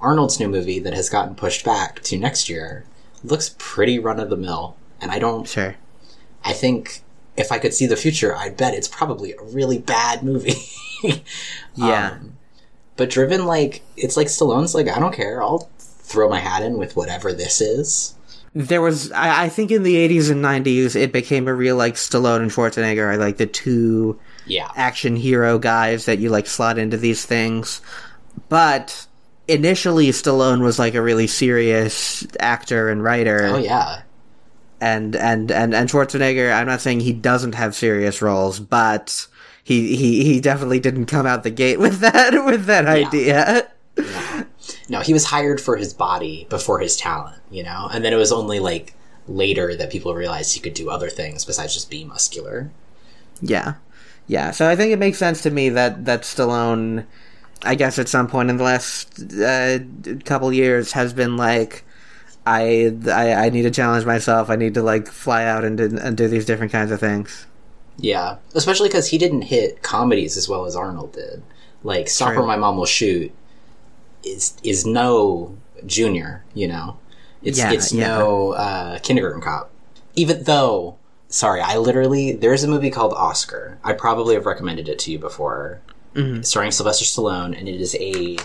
Arnold's 0.00 0.38
new 0.40 0.48
movie 0.48 0.78
that 0.78 0.94
has 0.94 1.10
gotten 1.10 1.34
pushed 1.34 1.64
back 1.64 2.00
to 2.04 2.16
next 2.18 2.48
year 2.48 2.84
looks 3.24 3.54
pretty 3.58 3.98
run 3.98 4.18
of 4.20 4.30
the 4.30 4.36
mill, 4.36 4.76
and 5.00 5.10
I 5.10 5.18
don't. 5.18 5.46
Sure. 5.48 5.74
I 6.44 6.52
think 6.54 7.02
if 7.36 7.50
I 7.52 7.58
could 7.58 7.74
see 7.74 7.86
the 7.86 7.96
future, 7.96 8.34
I'd 8.36 8.56
bet 8.56 8.72
it's 8.74 8.88
probably 8.88 9.32
a 9.32 9.42
really 9.42 9.78
bad 9.78 10.22
movie. 10.22 10.54
Yeah. 11.74 12.10
Um, 12.20 12.38
but 12.96 13.10
driven 13.10 13.46
like 13.46 13.82
it's 13.96 14.16
like 14.16 14.26
Stallone's 14.28 14.74
like 14.74 14.88
I 14.88 14.98
don't 14.98 15.14
care. 15.14 15.42
I'll 15.42 15.68
throw 15.78 16.28
my 16.28 16.40
hat 16.40 16.62
in 16.62 16.78
with 16.78 16.96
whatever 16.96 17.32
this 17.32 17.60
is. 17.60 18.14
There 18.54 18.82
was, 18.82 19.10
I, 19.12 19.44
I 19.44 19.48
think, 19.48 19.70
in 19.70 19.82
the 19.82 19.94
'80s 19.96 20.30
and 20.30 20.44
'90s, 20.44 20.94
it 20.94 21.10
became 21.10 21.48
a 21.48 21.54
real 21.54 21.76
like 21.76 21.94
Stallone 21.94 22.42
and 22.42 22.50
Schwarzenegger 22.50 22.98
are 23.14 23.16
like 23.16 23.38
the 23.38 23.46
two 23.46 24.20
Yeah. 24.44 24.70
action 24.76 25.16
hero 25.16 25.58
guys 25.58 26.04
that 26.04 26.18
you 26.18 26.28
like 26.28 26.46
slot 26.46 26.76
into 26.78 26.98
these 26.98 27.24
things. 27.24 27.80
But 28.50 29.06
initially, 29.48 30.08
Stallone 30.08 30.60
was 30.60 30.78
like 30.78 30.94
a 30.94 31.00
really 31.00 31.26
serious 31.26 32.26
actor 32.40 32.90
and 32.90 33.02
writer, 33.02 33.46
Oh 33.46 33.56
yeah. 33.58 34.02
and 34.82 35.16
and 35.16 35.50
and 35.50 35.74
and 35.74 35.88
Schwarzenegger. 35.88 36.52
I'm 36.52 36.66
not 36.66 36.82
saying 36.82 37.00
he 37.00 37.14
doesn't 37.14 37.54
have 37.54 37.74
serious 37.74 38.20
roles, 38.20 38.60
but 38.60 39.26
he 39.62 39.96
he 39.96 40.24
he 40.24 40.40
definitely 40.40 40.80
didn't 40.80 41.06
come 41.06 41.26
out 41.26 41.42
the 41.42 41.50
gate 41.50 41.78
with 41.78 42.00
that 42.00 42.32
with 42.44 42.66
that 42.66 42.86
idea. 42.86 43.68
No, 44.88 45.00
he 45.00 45.12
was 45.12 45.24
hired 45.26 45.60
for 45.60 45.76
his 45.76 45.94
body 45.94 46.46
before 46.50 46.80
his 46.80 46.96
talent, 46.96 47.40
you 47.50 47.62
know? 47.62 47.88
And 47.92 48.04
then 48.04 48.12
it 48.12 48.16
was 48.16 48.32
only 48.32 48.60
like 48.60 48.94
later 49.28 49.74
that 49.76 49.90
people 49.90 50.14
realized 50.14 50.54
he 50.54 50.60
could 50.60 50.74
do 50.74 50.90
other 50.90 51.08
things 51.08 51.44
besides 51.44 51.74
just 51.74 51.90
be 51.90 52.04
muscular. 52.04 52.70
Yeah, 53.40 53.74
yeah. 54.26 54.50
So 54.50 54.68
I 54.68 54.76
think 54.76 54.92
it 54.92 54.98
makes 54.98 55.18
sense 55.18 55.42
to 55.42 55.50
me 55.50 55.68
that 55.70 56.04
that 56.04 56.22
Stallone, 56.22 57.06
I 57.62 57.74
guess, 57.74 57.98
at 57.98 58.08
some 58.08 58.26
point 58.28 58.50
in 58.50 58.56
the 58.56 58.64
last 58.64 59.32
uh, 59.40 59.78
couple 60.24 60.52
years, 60.52 60.92
has 60.92 61.12
been 61.12 61.36
like, 61.36 61.84
I, 62.46 62.96
I 63.06 63.34
I 63.46 63.50
need 63.50 63.62
to 63.62 63.70
challenge 63.70 64.04
myself. 64.04 64.50
I 64.50 64.56
need 64.56 64.74
to 64.74 64.82
like 64.82 65.08
fly 65.08 65.44
out 65.44 65.64
and 65.64 65.78
do, 65.78 65.98
and 66.00 66.16
do 66.16 66.28
these 66.28 66.44
different 66.44 66.72
kinds 66.72 66.90
of 66.90 67.00
things. 67.00 67.46
Yeah. 67.98 68.36
Especially 68.54 68.88
because 68.88 69.08
he 69.08 69.18
didn't 69.18 69.42
hit 69.42 69.82
comedies 69.82 70.36
as 70.36 70.48
well 70.48 70.64
as 70.64 70.74
Arnold 70.76 71.12
did. 71.12 71.42
Like 71.82 72.08
Stop 72.08 72.32
True. 72.34 72.42
or 72.42 72.46
My 72.46 72.56
Mom 72.56 72.76
Will 72.76 72.86
Shoot 72.86 73.32
is 74.24 74.56
is 74.62 74.86
no 74.86 75.56
junior, 75.84 76.44
you 76.54 76.68
know? 76.68 76.98
It's 77.42 77.58
Yeah, 77.58 77.72
it's 77.72 77.92
yeah. 77.92 78.06
no 78.18 78.52
uh, 78.52 78.98
kindergarten 79.00 79.40
cop. 79.42 79.70
Even 80.14 80.44
though 80.44 80.96
sorry, 81.28 81.60
I 81.60 81.76
literally 81.78 82.32
there's 82.32 82.62
a 82.62 82.68
movie 82.68 82.90
called 82.90 83.12
Oscar. 83.14 83.78
I 83.82 83.92
probably 83.94 84.34
have 84.34 84.46
recommended 84.46 84.88
it 84.88 84.98
to 85.00 85.12
you 85.12 85.18
before. 85.18 85.80
Mm-hmm. 86.14 86.42
Starring 86.42 86.70
Sylvester 86.70 87.04
Stallone, 87.06 87.58
and 87.58 87.68
it 87.68 87.80
is 87.80 87.96
a 87.98 88.36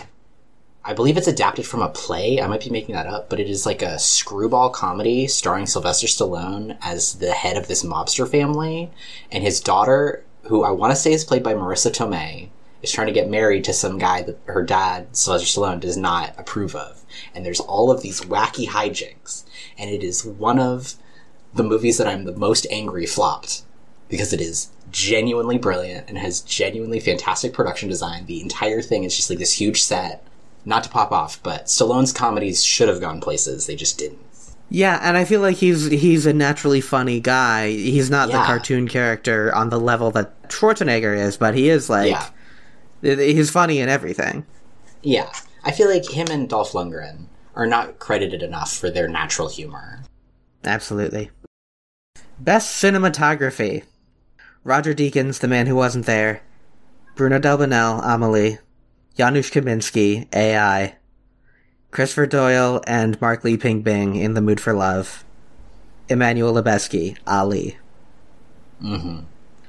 I 0.88 0.94
believe 0.94 1.18
it's 1.18 1.28
adapted 1.28 1.66
from 1.66 1.82
a 1.82 1.90
play. 1.90 2.40
I 2.40 2.46
might 2.46 2.64
be 2.64 2.70
making 2.70 2.94
that 2.94 3.06
up, 3.06 3.28
but 3.28 3.38
it 3.38 3.50
is 3.50 3.66
like 3.66 3.82
a 3.82 3.98
screwball 3.98 4.70
comedy 4.70 5.26
starring 5.26 5.66
Sylvester 5.66 6.06
Stallone 6.06 6.78
as 6.80 7.16
the 7.16 7.32
head 7.32 7.58
of 7.58 7.68
this 7.68 7.84
mobster 7.84 8.26
family, 8.26 8.90
and 9.30 9.44
his 9.44 9.60
daughter, 9.60 10.24
who 10.44 10.64
I 10.64 10.70
want 10.70 10.92
to 10.92 10.96
say 10.96 11.12
is 11.12 11.26
played 11.26 11.42
by 11.42 11.52
Marisa 11.52 11.92
Tomei, 11.92 12.48
is 12.80 12.90
trying 12.90 13.08
to 13.08 13.12
get 13.12 13.28
married 13.28 13.64
to 13.64 13.74
some 13.74 13.98
guy 13.98 14.22
that 14.22 14.38
her 14.46 14.62
dad, 14.62 15.14
Sylvester 15.14 15.60
Stallone, 15.60 15.78
does 15.78 15.98
not 15.98 16.34
approve 16.38 16.74
of. 16.74 17.04
And 17.34 17.44
there's 17.44 17.60
all 17.60 17.90
of 17.90 18.00
these 18.00 18.22
wacky 18.22 18.66
hijinks, 18.68 19.44
and 19.76 19.90
it 19.90 20.02
is 20.02 20.24
one 20.24 20.58
of 20.58 20.94
the 21.52 21.64
movies 21.64 21.98
that 21.98 22.06
I'm 22.06 22.24
the 22.24 22.32
most 22.32 22.66
angry 22.70 23.04
flopped 23.04 23.62
because 24.08 24.32
it 24.32 24.40
is 24.40 24.70
genuinely 24.90 25.58
brilliant 25.58 26.08
and 26.08 26.16
has 26.16 26.40
genuinely 26.40 26.98
fantastic 26.98 27.52
production 27.52 27.90
design. 27.90 28.24
The 28.24 28.40
entire 28.40 28.80
thing 28.80 29.04
is 29.04 29.14
just 29.14 29.28
like 29.28 29.38
this 29.38 29.60
huge 29.60 29.82
set. 29.82 30.24
Not 30.64 30.84
to 30.84 30.90
pop 30.90 31.12
off, 31.12 31.42
but 31.42 31.66
Stallone's 31.66 32.12
comedies 32.12 32.62
should 32.64 32.88
have 32.88 33.00
gone 33.00 33.20
places. 33.20 33.66
They 33.66 33.76
just 33.76 33.98
didn't. 33.98 34.18
Yeah, 34.70 34.98
and 35.02 35.16
I 35.16 35.24
feel 35.24 35.40
like 35.40 35.56
he's 35.56 35.86
he's 35.90 36.26
a 36.26 36.32
naturally 36.34 36.82
funny 36.82 37.20
guy. 37.20 37.70
He's 37.70 38.10
not 38.10 38.28
the 38.28 38.34
cartoon 38.34 38.86
character 38.86 39.54
on 39.54 39.70
the 39.70 39.80
level 39.80 40.10
that 40.10 40.48
Schwarzenegger 40.50 41.16
is, 41.16 41.38
but 41.38 41.54
he 41.54 41.70
is 41.70 41.88
like 41.88 42.10
Yeah. 42.10 43.14
he's 43.16 43.50
funny 43.50 43.78
in 43.80 43.88
everything. 43.88 44.44
Yeah. 45.02 45.30
I 45.64 45.70
feel 45.72 45.88
like 45.88 46.10
him 46.10 46.28
and 46.30 46.48
Dolph 46.48 46.72
Lundgren 46.72 47.26
are 47.54 47.66
not 47.66 47.98
credited 47.98 48.42
enough 48.42 48.76
for 48.76 48.90
their 48.90 49.08
natural 49.08 49.48
humor. 49.48 50.02
Absolutely. 50.64 51.30
Best 52.38 52.82
cinematography: 52.82 53.84
Roger 54.64 54.92
Deakins, 54.94 55.40
The 55.40 55.48
Man 55.48 55.66
Who 55.66 55.74
Wasn't 55.76 56.04
There, 56.06 56.42
Bruno 57.16 57.38
Delbonnel, 57.40 58.00
Amelie, 58.04 58.58
Janusz 59.18 59.50
Kaminski, 59.50 60.28
AI, 60.34 60.98
Christopher 61.92 62.26
Doyle 62.26 62.82
and 62.86 63.20
Mark 63.20 63.44
Lee 63.44 63.56
Ping 63.58 63.82
Bin 63.82 64.16
in 64.16 64.34
The 64.34 64.42
Mood 64.42 64.60
for 64.60 64.74
Love, 64.74 65.24
Emmanuel 66.08 66.54
Lubezki, 66.54 67.18
Ali. 67.26 67.78
hmm 68.80 69.18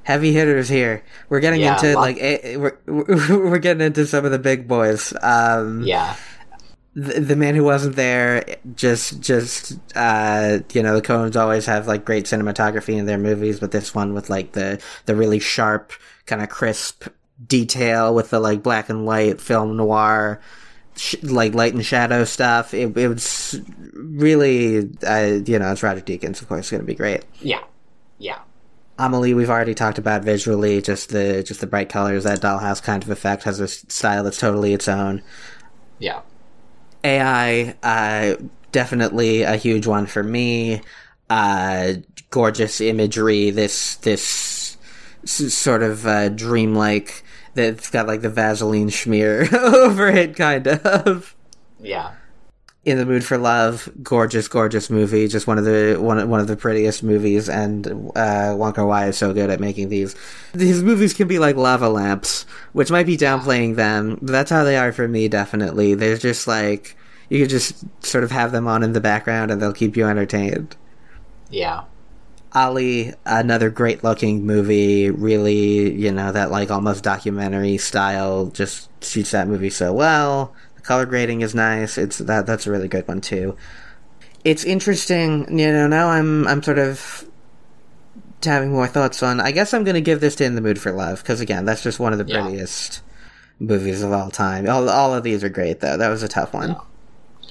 Heavy 0.04 0.34
hitters 0.34 0.70
here. 0.70 1.04
We're 1.30 1.40
getting 1.40 1.62
Yeah, 1.62 1.66
into 1.66 1.96
like 1.98 2.18
we're 2.18 2.80
we're 2.88 3.60
getting 3.60 3.86
into 3.86 4.08
some 4.08 4.26
of 4.26 4.32
the 4.32 4.40
big 4.40 4.68
boys. 4.68 5.14
Um, 5.22 5.92
Yeah. 5.92 6.16
the, 6.96 7.20
the 7.20 7.36
man 7.36 7.56
who 7.56 7.64
wasn't 7.64 7.96
there 7.96 8.44
just 8.76 9.22
just 9.22 9.74
uh 9.96 10.60
you 10.74 10.82
know 10.84 10.96
the 10.96 11.02
coens 11.02 11.36
always 11.36 11.66
have 11.66 11.88
like 11.88 12.06
great 12.06 12.26
cinematography 12.26 12.98
in 12.98 13.06
their 13.06 13.18
movies 13.18 13.60
but 13.60 13.72
this 13.72 13.94
one 13.94 14.14
with 14.14 14.30
like 14.30 14.54
the 14.54 14.82
the 15.06 15.16
really 15.16 15.40
sharp 15.40 15.94
kind 16.26 16.42
of 16.42 16.50
crisp 16.50 17.08
detail 17.48 18.14
with 18.14 18.30
the 18.32 18.40
like 18.40 18.62
black 18.64 18.90
and 18.90 19.06
white 19.06 19.40
film 19.40 19.78
noir 19.78 20.40
sh- 20.98 21.16
like 21.24 21.54
light 21.54 21.74
and 21.74 21.86
shadow 21.86 22.24
stuff 22.26 22.74
it, 22.74 22.96
it 22.98 23.08
was 23.08 23.60
really 23.94 24.90
uh 25.08 25.40
you 25.46 25.58
know 25.58 25.72
it's 25.72 25.82
roger 25.84 26.02
deakins 26.02 26.42
of 26.42 26.48
course 26.50 26.70
going 26.70 26.82
to 26.82 26.86
be 26.88 26.96
great 26.96 27.24
Yeah. 27.42 27.64
Yeah. 28.18 28.40
Amelie, 28.98 29.34
we've 29.34 29.50
already 29.50 29.74
talked 29.74 29.98
about 29.98 30.24
visually, 30.26 30.82
just 30.82 31.08
the 31.08 31.42
just 31.42 31.62
the 31.62 31.68
bright 31.68 31.88
colors, 31.88 32.26
that 32.26 32.42
dollhouse 32.42 32.84
kind 32.84 33.02
of 33.02 33.10
effect 33.10 33.44
has 33.44 33.62
a 33.62 33.68
style 33.70 34.26
that's 34.26 34.38
totally 34.38 34.74
its 34.74 34.90
own. 34.90 35.22
Yeah. 36.00 36.20
AI, 37.06 37.76
uh, 37.82 38.36
definitely 38.74 39.44
a 39.44 39.56
huge 39.56 39.88
one 39.88 40.06
for 40.06 40.22
me. 40.22 40.82
uh, 41.30 41.94
gorgeous 42.30 42.82
imagery, 42.82 43.52
this 43.52 43.96
this 43.98 44.78
s- 45.24 45.54
sort 45.54 45.82
of 45.82 46.06
uh, 46.06 46.28
dreamlike 46.30 47.24
that's 47.54 47.90
got 47.90 48.08
like 48.08 48.22
the 48.22 48.30
Vaseline 48.30 48.90
smear 48.90 49.48
over 49.56 50.08
it, 50.08 50.36
kind 50.36 50.68
of. 50.68 51.36
Yeah. 51.80 52.14
In 52.86 52.98
the 52.98 53.06
Mood 53.06 53.26
for 53.26 53.38
Love, 53.38 53.90
gorgeous, 54.02 54.48
gorgeous 54.48 54.90
movie. 54.90 55.28
Just 55.28 55.48
one 55.48 55.58
of 55.58 55.66
the 55.66 55.98
one 56.00 56.30
one 56.30 56.40
of 56.40 56.48
the 56.48 56.56
prettiest 56.56 57.04
movies, 57.04 57.50
and 57.50 58.12
uh, 58.16 58.56
Wong 58.58 58.74
Kar-wai 58.74 59.08
is 59.08 59.18
so 59.18 59.34
good 59.34 59.50
at 59.50 59.60
making 59.60 59.90
these. 59.90 60.16
These 60.54 60.82
movies 60.82 61.14
can 61.14 61.28
be 61.28 61.40
like 61.40 61.58
lava 61.58 61.90
lamps, 61.90 62.46
which 62.72 62.90
might 62.90 63.06
be 63.06 63.18
downplaying 63.18 63.76
them. 63.76 64.18
But 64.22 64.32
that's 64.32 64.50
how 64.50 64.64
they 64.64 64.78
are 64.78 64.94
for 64.94 65.08
me. 65.08 65.28
Definitely, 65.28 65.94
they're 65.94 66.18
just 66.18 66.48
like 66.48 66.96
you 67.30 67.40
could 67.40 67.50
just 67.50 67.84
sort 68.04 68.24
of 68.24 68.32
have 68.32 68.52
them 68.52 68.68
on 68.68 68.82
in 68.82 68.94
the 68.94 69.02
background, 69.02 69.52
and 69.52 69.62
they'll 69.62 69.74
keep 69.74 69.98
you 69.98 70.08
entertained. 70.08 70.76
Yeah. 71.50 71.84
Ali, 72.54 73.14
another 73.26 73.70
great 73.70 74.04
looking 74.04 74.46
movie, 74.46 75.10
really, 75.12 75.92
you 75.94 76.12
know, 76.12 76.32
that 76.32 76.50
like 76.52 76.72
almost 76.72 77.04
documentary 77.04 77.78
style 77.78 78.48
just 78.48 78.90
shoots 79.04 79.32
that 79.32 79.48
movie 79.48 79.70
so 79.70 79.94
well. 79.94 80.54
The 80.76 80.82
color 80.82 81.06
grading 81.06 81.42
is 81.42 81.54
nice. 81.54 81.98
It's 81.98 82.18
that 82.18 82.46
that's 82.48 82.66
a 82.66 82.72
really 82.72 82.88
good 82.88 83.08
one 83.08 83.22
too. 83.22 83.56
It's 84.44 84.64
interesting, 84.64 85.58
you 85.60 85.72
know, 85.72 85.88
now 85.88 86.10
I'm 86.10 86.48
I'm 86.48 86.64
sort 86.64 86.80
of 86.80 87.26
having 88.44 88.72
more 88.72 88.88
thoughts 88.88 89.22
on 89.22 89.40
I 89.42 89.52
guess 89.52 89.74
I'm 89.74 89.84
gonna 89.84 90.02
give 90.02 90.22
this 90.22 90.36
to 90.38 90.46
In 90.46 90.56
the 90.56 90.62
Mood 90.62 90.80
for 90.80 90.92
Love, 90.92 91.22
because 91.22 91.42
again, 91.42 91.66
that's 91.66 91.84
just 91.84 92.00
one 92.00 92.14
of 92.14 92.20
the 92.20 92.26
Yeah. 92.26 92.42
prettiest 92.42 93.02
movies 93.60 94.02
of 94.02 94.12
all 94.12 94.32
time. 94.32 94.68
All 94.68 94.90
all 94.90 95.14
of 95.14 95.24
these 95.24 95.44
are 95.44 95.50
great 95.50 95.82
though. 95.82 95.98
That 95.98 96.10
was 96.10 96.24
a 96.24 96.28
tough 96.28 96.54
one. 96.54 96.78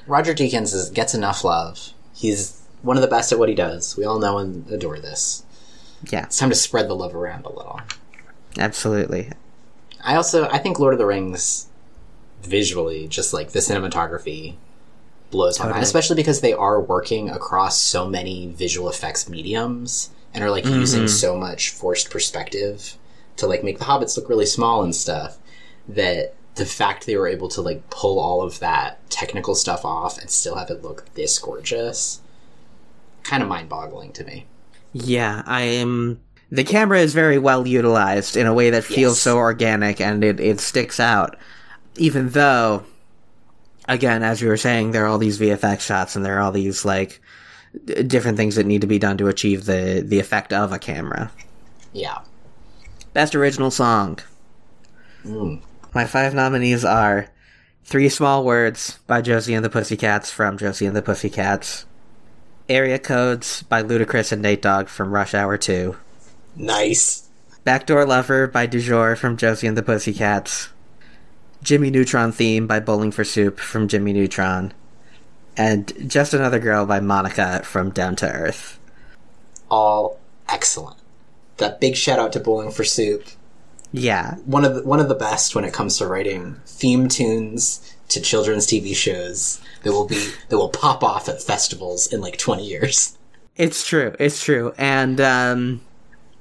Roger 0.07 0.32
Deakins 0.34 0.74
is, 0.74 0.88
gets 0.90 1.14
enough 1.14 1.44
love. 1.44 1.78
He's 2.14 2.57
one 2.83 2.97
of 2.97 3.03
the 3.03 3.09
best 3.09 3.33
at 3.33 3.39
what 3.39 3.49
he 3.49 3.55
does. 3.55 3.97
We 3.97 4.05
all 4.05 4.18
know 4.18 4.39
and 4.39 4.68
adore 4.70 4.99
this. 4.99 5.45
Yeah, 6.11 6.24
It's 6.24 6.39
time 6.39 6.51
to 6.51 6.55
spread 6.55 6.89
the 6.89 6.95
love 6.95 7.14
around 7.14 7.45
a 7.45 7.53
little. 7.53 7.81
absolutely. 8.59 9.31
I 10.03 10.14
also 10.14 10.49
I 10.49 10.59
think 10.59 10.79
Lord 10.79 10.95
of 10.95 10.99
the 10.99 11.07
Rings 11.07 11.66
visually, 12.43 13.09
just 13.09 13.33
like 13.33 13.51
the 13.51 13.59
cinematography, 13.59 14.55
blows 15.31 15.59
my 15.59 15.70
mind. 15.70 15.83
Especially 15.83 16.16
because 16.16 16.41
they 16.41 16.53
are 16.53 16.81
working 16.81 17.29
across 17.31 17.81
so 17.81 18.09
many 18.09 18.49
visual 18.49 18.89
effects 18.89 19.29
mediums 19.29 20.11
and 20.33 20.45
are 20.45 20.51
like 20.51 20.64
mm-hmm. 20.64 20.81
using 20.81 21.09
so 21.09 21.37
much 21.37 21.70
forced 21.70 22.11
perspective 22.11 22.97
to 23.37 23.47
like 23.47 23.64
make 23.64 23.79
the 23.79 23.85
hobbits 23.85 24.16
look 24.16 24.29
really 24.29 24.47
small 24.47 24.83
and 24.83 24.95
stuff. 24.95 25.39
That 25.89 26.35
the 26.55 26.66
fact 26.66 27.07
they 27.07 27.16
were 27.16 27.29
able 27.29 27.49
to 27.49 27.62
like 27.62 27.89
pull 27.91 28.18
all 28.18 28.43
of 28.43 28.59
that 28.61 29.09
technical 29.11 29.55
stuff 29.55 29.85
off 29.85 30.18
and 30.18 30.29
still 30.29 30.57
have 30.57 30.70
it 30.70 30.83
look 30.83 31.12
this 31.14 31.39
gorgeous, 31.39 32.20
kind 33.29 33.43
of 33.43 33.49
mind 33.49 33.68
boggling 33.68 34.12
to 34.14 34.24
me. 34.24 34.47
Yeah, 34.93 35.43
I 35.47 35.62
am. 35.62 36.20
The 36.51 36.64
camera 36.64 36.99
is 37.01 37.12
very 37.12 37.39
well 37.39 37.66
utilized 37.66 38.37
in 38.37 38.47
a 38.47 38.55
way 38.55 38.70
that 38.70 38.85
feels 38.85 39.16
Yes. 39.16 39.20
so 39.22 39.37
organic 39.37 40.01
and 40.01 40.24
it, 40.24 40.41
it 40.41 40.61
sticks 40.61 40.99
out. 40.99 41.37
Even 41.97 42.31
though, 42.31 42.85
again, 43.87 44.22
as 44.22 44.41
you 44.41 44.49
were 44.49 44.57
saying, 44.57 44.93
there 44.93 45.05
are 45.05 45.09
all 45.09 45.18
these 45.18 45.39
VFX 45.39 45.81
shots 45.81 46.16
and 46.16 46.24
there 46.24 46.39
are 46.39 46.41
all 46.41 46.53
these, 46.53 46.85
like, 46.87 47.20
d- 47.85 48.03
different 48.03 48.39
things 48.39 48.55
that 48.57 48.64
need 48.64 48.81
to 48.81 48.87
be 48.87 48.99
done 48.99 49.18
to 49.18 49.29
achieve 49.29 49.66
the, 49.66 50.03
the 50.07 50.20
effect 50.20 50.53
of 50.55 50.72
a 50.72 50.79
camera. 50.79 51.31
Yeah. 51.93 52.18
Best 53.12 53.35
original 53.35 53.70
song. 53.70 54.18
Mm. 55.26 55.61
My 55.95 56.07
five 56.07 56.33
nominees 56.35 56.85
are 56.85 57.29
Three 57.85 58.09
Small 58.09 58.45
Words 58.45 58.99
by 59.07 59.20
Josie 59.20 59.53
and 59.55 59.64
the 59.64 59.70
Pussycats 59.70 60.31
from 60.31 60.57
Josie 60.57 60.87
and 60.87 60.97
the 60.97 61.03
Pussycats, 61.03 61.85
Area 62.69 62.99
Codes 62.99 63.62
by 63.62 63.83
Ludacris 63.83 64.33
and 64.33 64.43
Nate 64.43 64.62
Dogg 64.62 64.89
from 64.89 65.12
Rush 65.12 65.35
Hour 65.35 65.57
2, 65.57 65.97
Nice. 66.57 67.29
Backdoor 67.64 68.05
Lover 68.07 68.47
by 68.47 68.66
Dujour 68.66 69.16
from 69.16 69.37
Josie 69.37 69.66
and 69.66 69.77
the 69.77 69.83
Pussycats, 69.83 70.69
Jimmy 71.62 71.91
Neutron 71.91 72.33
Theme 72.33 72.66
by 72.66 72.81
Bowling 72.81 73.11
for 73.12 73.25
Soup 73.25 73.59
from 73.59 73.89
Jimmy 73.89 74.12
Neutron, 74.12 74.73
and 75.57 75.93
Just 76.11 76.35
Another 76.35 76.59
Girl 76.59 76.87
by 76.87 77.01
Monica 77.01 77.62
from 77.64 77.91
Down 77.91 78.16
to 78.16 78.31
Earth. 78.31 78.79
all 79.71 80.19
excellent. 80.49 80.97
That 81.59 81.81
big 81.81 81.97
shout 81.97 82.19
out 82.19 82.33
to 82.35 82.41
Bowling 82.41 82.71
for 82.71 82.85
Soup. 82.85 83.25
Yeah, 83.93 84.35
One 84.45 84.64
of 84.66 84.75
the, 84.77 84.83
one 84.83 85.01
of 85.01 85.09
the 85.09 85.14
best 85.14 85.55
when 85.55 85.64
it 85.64 85.73
comes 85.73 85.97
to 85.99 86.07
writing 86.07 86.61
theme 86.66 87.09
tunes 87.09 87.95
to 88.09 88.20
children's 88.20 88.66
TV 88.66 88.94
shows 88.94 89.61
that 89.82 89.92
will 89.92 90.06
be 90.06 90.30
that 90.48 90.56
will 90.56 90.70
pop 90.70 91.02
off 91.02 91.28
at 91.28 91.42
festivals 91.42 92.12
in 92.12 92.20
like 92.20 92.38
20 92.38 92.66
years. 92.66 93.16
It's 93.56 93.86
true. 93.86 94.14
It's 94.18 94.42
true. 94.42 94.72
And 94.78 95.20
um, 95.20 95.80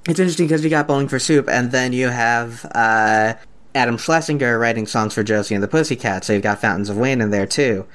it's 0.08 0.18
interesting 0.18 0.46
because 0.46 0.64
you 0.64 0.70
got 0.70 0.86
Bowling 0.86 1.08
for 1.08 1.18
Soup, 1.18 1.48
and 1.48 1.72
then 1.72 1.92
you 1.92 2.08
have 2.08 2.64
uh, 2.74 3.34
Adam 3.74 3.98
Schlesinger 3.98 4.58
writing 4.58 4.86
songs 4.86 5.14
for 5.14 5.22
Josie 5.22 5.54
and 5.54 5.62
the 5.62 5.68
Pussycats. 5.68 6.26
So 6.26 6.32
you've 6.32 6.42
got 6.42 6.60
Fountains 6.60 6.88
of 6.88 6.96
Wayne 6.96 7.20
in 7.20 7.30
there 7.30 7.46
too. 7.46 7.86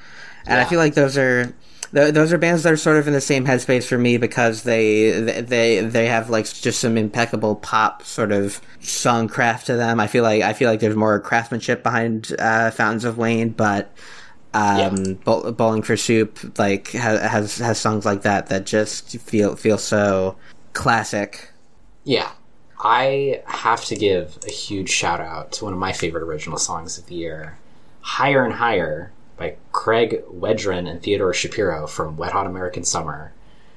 And 0.46 0.60
I 0.60 0.64
feel 0.66 0.78
like 0.78 0.92
those 0.92 1.16
are 1.16 1.54
th- 1.94 2.14
those 2.14 2.32
are 2.32 2.38
bands 2.38 2.62
that 2.62 2.72
are 2.72 2.76
sort 2.76 2.96
of 2.96 3.06
in 3.06 3.12
the 3.12 3.20
same 3.20 3.46
headspace 3.46 3.86
for 3.86 3.98
me 3.98 4.16
because 4.16 4.62
they 4.62 5.10
they 5.10 5.80
they 5.80 6.06
have 6.06 6.30
like 6.30 6.46
just 6.52 6.80
some 6.80 6.98
impeccable 6.98 7.56
pop 7.56 8.02
sort 8.02 8.32
of 8.32 8.60
songcraft 8.80 9.64
to 9.64 9.76
them. 9.76 10.00
I 10.00 10.06
feel 10.06 10.22
like 10.22 10.42
I 10.42 10.52
feel 10.52 10.70
like 10.70 10.80
there's 10.80 10.96
more 10.96 11.18
craftsmanship 11.20 11.82
behind 11.82 12.34
uh, 12.38 12.70
Fountains 12.70 13.04
of 13.04 13.18
Wayne, 13.18 13.50
but 13.50 13.92
um, 14.52 15.14
Bow- 15.24 15.50
Bowling 15.52 15.82
for 15.82 15.96
Soup 15.96 16.58
like 16.58 16.92
ha- 16.92 17.28
has 17.28 17.58
has 17.58 17.78
songs 17.80 18.04
like 18.04 18.22
that 18.22 18.48
that 18.48 18.66
just 18.66 19.18
feel 19.18 19.56
feel 19.56 19.78
so 19.78 20.36
classic. 20.72 21.50
Yeah. 22.04 22.30
I 22.86 23.42
have 23.46 23.82
to 23.86 23.96
give 23.96 24.38
a 24.46 24.50
huge 24.50 24.90
shout 24.90 25.18
out 25.18 25.52
to 25.52 25.64
one 25.64 25.72
of 25.72 25.78
my 25.78 25.92
favorite 25.92 26.22
original 26.22 26.58
songs 26.58 26.98
of 26.98 27.06
the 27.06 27.14
year, 27.14 27.56
Higher 28.02 28.44
and 28.44 28.52
Higher 28.52 29.10
by 29.36 29.56
Craig 29.72 30.22
Wedren 30.32 30.88
and 30.88 31.02
Theodore 31.02 31.34
Shapiro 31.34 31.86
from 31.86 32.16
Wet 32.16 32.32
Hot 32.32 32.46
American 32.46 32.84
Summer. 32.84 33.32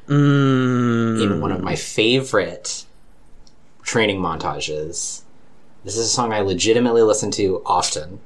Mm, 0.08 1.22
in 1.22 1.42
one 1.42 1.52
of 1.52 1.62
my 1.62 1.76
favorite 1.76 2.86
training 3.84 4.20
montages. 4.20 5.22
This 5.84 5.98
is 5.98 6.06
a 6.06 6.10
song 6.10 6.34
I 6.34 6.42
legitimately 6.42 7.02
listen 7.02 7.32
to 7.32 7.62
often. 7.66 8.20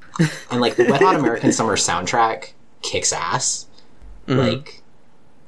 And 0.51 0.61
like 0.61 0.75
the 0.75 0.85
Wet 0.85 1.01
Hot 1.01 1.15
American 1.15 1.51
Summer 1.51 1.75
soundtrack 1.75 2.51
kicks 2.81 3.13
ass. 3.13 3.67
Like 4.27 4.81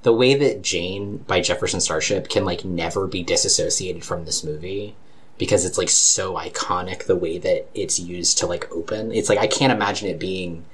the 0.04 0.14
way 0.14 0.36
that 0.36 0.62
Jane 0.62 1.18
by 1.18 1.42
Jefferson 1.42 1.80
Starship 1.80 2.30
can 2.30 2.46
like 2.46 2.66
never 2.66 3.08
be 3.08 3.24
disassociated 3.24 4.04
from 4.04 4.26
this 4.26 4.44
movie 4.44 4.96
because 5.38 5.66
it's 5.66 5.78
like 5.78 5.90
so 5.90 6.36
iconic 6.36 7.06
the 7.06 7.16
way 7.16 7.38
that 7.38 7.68
it's 7.74 8.00
used 8.00 8.38
to 8.40 8.48
like 8.48 8.72
open. 8.72 9.12
It's 9.12 9.30
like 9.30 9.40
I 9.40 9.48
can't 9.48 9.74
imagine 9.74 10.10
it 10.10 10.20
being 10.20 10.66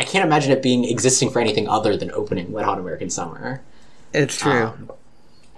I 0.00 0.04
can't 0.04 0.24
imagine 0.24 0.50
it 0.50 0.62
being 0.62 0.86
existing 0.86 1.28
for 1.28 1.40
anything 1.40 1.68
other 1.68 1.94
than 1.94 2.10
opening 2.12 2.52
Wet 2.52 2.64
Hot 2.64 2.78
American 2.78 3.10
Summer. 3.10 3.60
it's 4.14 4.38
true. 4.38 4.68
Um, 4.68 4.90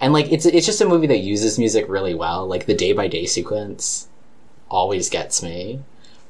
and 0.01 0.11
like 0.11 0.29
it's 0.33 0.45
it's 0.45 0.65
just 0.65 0.81
a 0.81 0.85
movie 0.85 1.07
that 1.07 1.19
uses 1.19 1.57
music 1.57 1.85
really 1.87 2.13
well. 2.13 2.45
Like 2.45 2.65
the 2.65 2.73
day 2.73 2.91
by 2.91 3.07
day 3.07 3.25
sequence 3.25 4.09
always 4.67 5.09
gets 5.09 5.41
me. 5.41 5.79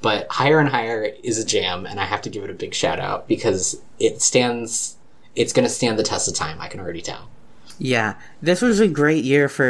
But 0.03 0.27
Higher 0.29 0.59
and 0.59 0.69
Higher 0.69 1.11
is 1.23 1.39
a 1.39 1.45
jam, 1.45 1.87
and 1.87 1.99
I 1.99 2.05
have 2.05 2.21
to 2.21 2.29
give 2.29 2.43
it 2.43 2.51
a 2.51 2.53
big 2.53 2.75
shout 2.75 2.99
out 2.99 3.27
because 3.27 3.81
it 3.99 4.21
stands. 4.21 4.95
It's 5.35 5.51
going 5.51 5.65
to 5.65 5.73
stand 5.73 5.97
the 5.97 6.03
test 6.03 6.27
of 6.27 6.35
time. 6.35 6.61
I 6.61 6.67
can 6.67 6.81
already 6.81 7.01
tell. 7.01 7.31
Yeah, 7.79 8.13
this 8.43 8.61
was 8.61 8.79
a 8.79 8.87
great 8.87 9.23
year 9.23 9.49
for 9.49 9.65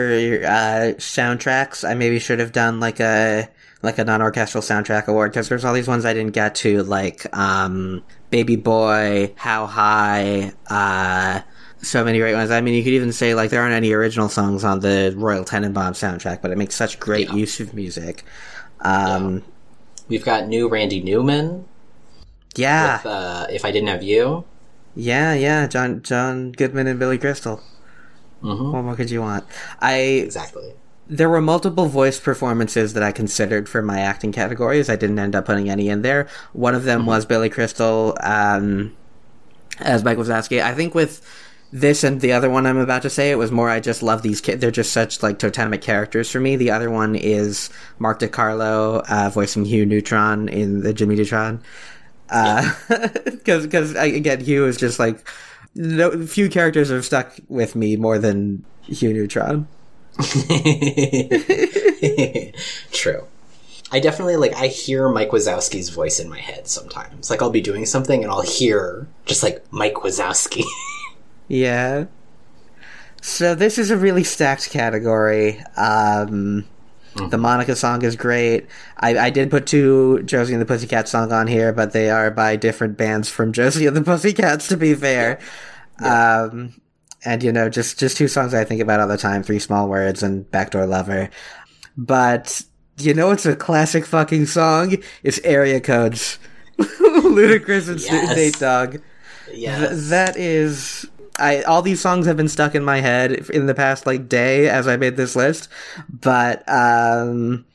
uh, 0.46 1.00
soundtracks. 1.00 1.88
I 1.89 1.94
maybe 1.94 2.20
should 2.20 2.39
have 2.39 2.52
done 2.52 2.82
like 2.82 3.00
a 3.00 3.48
like 3.84 4.00
a 4.00 4.04
non-orchestral 4.04 4.62
soundtrack 4.62 5.08
award 5.08 5.32
because 5.32 5.48
there's 5.48 5.64
all 5.64 5.74
these 5.74 5.88
ones 5.88 6.04
I 6.04 6.14
didn't 6.14 6.34
get 6.34 6.56
to, 6.56 6.84
like 6.84 7.26
um, 7.38 8.04
Baby 8.34 8.55
Boy, 8.55 9.31
How 9.36 9.67
High, 9.67 10.53
uh, 10.67 11.41
so 11.84 12.03
many 12.03 12.17
great 12.17 12.34
ones. 12.34 12.49
I 12.49 12.61
mean, 12.61 12.73
you 12.73 12.84
could 12.84 12.93
even 12.93 13.11
say 13.13 13.36
like 13.36 13.51
there 13.51 13.61
aren't 13.61 13.75
any 13.75 13.91
original 13.93 14.27
songs 14.27 14.63
on 14.63 14.79
the 14.79 15.13
Royal 15.15 15.45
Tenenbaum 15.45 15.93
soundtrack, 15.93 16.41
but 16.41 16.49
it 16.49 16.57
makes 16.57 16.73
such 16.75 16.99
great 16.99 17.29
Yeah. 17.29 17.36
use 17.36 17.59
of 17.59 17.75
music. 17.75 18.23
Um, 18.81 19.43
We've 20.07 20.25
got 20.25 20.47
new 20.47 20.67
Randy 20.67 21.01
Newman 21.01 21.65
yeah, 22.55 22.97
with 22.97 23.05
uh, 23.05 23.47
"If 23.51 23.65
I 23.65 23.71
Didn't 23.71 23.89
Have 23.89 24.03
You." 24.03 24.45
yeah, 24.95 25.34
yeah. 25.34 25.67
John 25.67 26.01
John 26.03 26.51
Goodman 26.51 26.88
and 26.88 26.99
Billy 26.99 27.17
Crystal. 27.17 27.61
Mhm. 28.43 28.73
What 28.73 28.84
more 28.84 28.95
could 28.95 29.11
you 29.11 29.21
want? 29.21 29.45
I 29.79 29.93
Exactly. 30.25 30.73
There 31.08 31.30
were 31.30 31.41
multiple 31.41 31.88
voice 31.88 32.20
performances 32.20 32.93
that 32.93 33.04
I 33.04 33.12
considered 33.12 33.68
for 33.68 33.82
my 33.82 33.99
acting 33.99 34.32
categories. 34.32 34.89
I 34.89 34.95
didn't 34.95 35.20
end 35.20 35.36
up 35.36 35.45
putting 35.45 35.70
any 35.70 35.89
in 35.89 36.01
there. 36.01 36.28
One 36.54 36.76
of 36.76 36.86
them 36.86 37.06
was 37.06 37.26
Billy 37.26 37.49
Crystal 37.49 38.18
um, 38.22 38.95
as 39.80 40.04
Mike 40.04 40.18
Wazowski. 40.18 40.62
I 40.62 40.74
think 40.74 40.95
with 40.95 41.22
this 41.74 42.04
and 42.04 42.22
the 42.22 42.32
other 42.32 42.49
one 42.49 42.66
I'm 42.66 42.78
about 42.78 43.01
to 43.01 43.10
say, 43.10 43.32
it 43.32 43.38
was 43.38 43.51
more 43.51 43.70
I 43.70 43.80
just 43.80 44.04
love 44.04 44.22
these 44.22 44.39
kids. 44.39 44.62
They're 44.62 44.72
just 44.72 44.93
such 44.93 45.24
like 45.24 45.39
totemic 45.39 45.82
characters 45.82 46.30
for 46.30 46.39
me. 46.39 46.56
The 46.56 46.72
other 46.72 46.89
one 46.89 47.16
is 47.16 47.70
Mark 47.99 48.20
DeCarlo 48.20 49.04
uh, 49.10 49.30
voicing 49.30 49.66
Hugh 49.66 49.86
Neutron 49.86 50.47
in 50.47 50.82
the 50.82 50.93
Jimmy 50.93 51.16
Neutron. 51.16 51.62
Because, 53.43 53.64
because 53.64 53.93
again, 53.95 54.39
Hugh 54.39 54.66
is 54.66 54.78
just 54.78 54.97
like 54.97 55.28
no, 55.76 56.26
few 56.26 56.49
characters 56.49 56.89
have 56.89 57.04
stuck 57.04 57.34
with 57.49 57.76
me 57.76 57.95
more 57.95 58.18
than 58.18 58.64
Hugh 58.84 59.14
Neutron. 59.14 59.68
True. 62.91 63.26
I 63.91 63.99
definitely 63.99 64.38
like 64.38 64.53
I 64.55 64.68
hear 64.68 65.07
Mike 65.09 65.30
Wazowski's 65.30 65.89
voice 65.89 66.20
in 66.20 66.30
my 66.30 66.39
head 66.39 66.68
sometimes. 66.68 67.30
Like 67.30 67.41
I'll 67.41 67.51
be 67.51 67.61
doing 67.61 67.86
something 67.86 68.24
and 68.24 68.32
I'll 68.32 68.41
hear 68.41 69.07
just 69.26 69.43
like 69.43 69.64
Mike 69.72 69.95
Wazowski. 69.95 70.64
Yeah. 71.49 72.05
So 73.22 73.53
this 73.53 73.78
is 73.78 73.91
a 73.91 73.97
really 73.97 74.24
stacked 74.24 74.72
category. 74.72 75.59
Um, 75.76 76.66
The 77.16 77.38
Monica 77.38 77.76
song 77.76 78.01
is 78.03 78.16
great. 78.16 78.66
I, 78.97 79.18
I 79.18 79.30
did 79.30 79.51
put 79.51 79.68
two 79.68 80.24
Josie 80.24 80.53
and 80.53 80.61
the 80.61 80.66
Pussycat 80.66 81.09
song 81.09 81.34
on 81.34 81.47
here, 81.47 81.74
but 81.74 81.91
they 81.91 82.09
are 82.09 82.32
by 82.32 82.55
different 82.55 82.97
bands 82.97 83.30
from 83.30 83.51
Josie 83.53 83.86
and 83.86 83.95
the 83.95 84.01
Pussycats. 84.01 84.68
To 84.70 84.78
be 84.78 84.95
fair, 84.95 85.38
um, 85.99 86.74
and 87.26 87.43
you 87.43 87.51
know, 87.51 87.69
just 87.69 87.99
just 87.99 88.17
two 88.17 88.28
songs 88.28 88.53
I 88.53 88.63
think 88.63 88.82
about 88.82 88.99
all 88.99 89.07
the 89.07 89.17
time: 89.17 89.43
Three 89.43 89.59
Small 89.59 89.88
Words 89.88 90.24
and 90.24 90.49
Backdoor 90.51 90.86
Lover. 90.86 91.30
But 91.97 92.61
you 92.97 93.13
know, 93.13 93.32
it's 93.32 93.45
a 93.45 93.55
classic 93.55 94.05
fucking 94.05 94.45
song. 94.47 94.97
It's 95.24 95.39
Area 95.43 95.80
Codes, 95.82 96.38
Ludacris 96.80 97.89
and 97.89 97.99
Yes. 97.99 98.36
Nate 98.36 98.59
Dogg. 98.59 98.97
yes. 99.53 99.89
Th- 99.89 100.01
that 100.09 100.38
is 100.38 101.05
I 101.39 101.63
all 101.63 101.82
these 101.82 101.99
songs 102.01 102.26
have 102.28 102.38
been 102.38 102.47
stuck 102.47 102.76
in 102.76 102.84
my 102.84 102.99
head 103.01 103.49
in 103.49 103.65
the 103.65 103.74
past 103.76 104.05
like 104.05 104.30
day 104.30 104.69
as 104.69 104.88
I 104.88 104.97
made 104.97 105.17
this 105.17 105.36
list, 105.36 105.69
but 106.09 106.63
um 106.69 107.65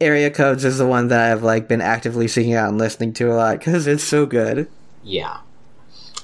Area 0.00 0.30
Codes 0.30 0.64
is 0.64 0.78
the 0.78 0.86
one 0.86 1.08
that 1.08 1.30
I've 1.32 1.42
like 1.42 1.68
been 1.68 1.80
actively 1.82 2.26
seeking 2.28 2.54
out 2.54 2.68
and 2.70 2.78
listening 2.78 3.12
to 3.14 3.32
a 3.32 3.34
lot 3.34 3.60
cuz 3.60 3.86
it's 3.86 4.04
so 4.04 4.26
good. 4.26 4.68
Yeah. 5.02 5.38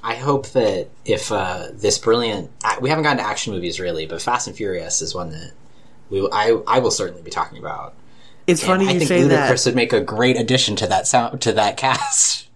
I 0.06 0.14
hope 0.14 0.46
that 0.50 0.88
if 1.04 1.32
uh, 1.32 1.66
this 1.72 1.98
brilliant, 1.98 2.50
we 2.80 2.88
haven't 2.90 3.02
gotten 3.02 3.18
to 3.18 3.24
action 3.28 3.52
movies 3.52 3.80
really, 3.80 4.06
but 4.06 4.22
Fast 4.22 4.46
and 4.46 4.56
Furious 4.56 5.02
is 5.02 5.16
one 5.16 5.30
that 5.30 5.50
we, 6.10 6.20
I, 6.32 6.56
I 6.68 6.78
will 6.78 6.92
certainly 6.92 7.22
be 7.22 7.30
talking 7.32 7.58
about. 7.58 7.92
It's 8.46 8.62
And 8.62 8.68
funny 8.68 8.86
I 8.86 8.92
you 8.92 8.98
think 9.00 9.08
say 9.08 9.22
Ludacris 9.22 9.64
that. 9.64 9.66
would 9.66 9.74
make 9.74 9.92
a 9.92 10.00
great 10.00 10.36
addition 10.36 10.76
to 10.76 10.86
that 10.86 11.08
sound 11.08 11.40
to 11.42 11.52
that 11.54 11.76
cast. 11.84 12.48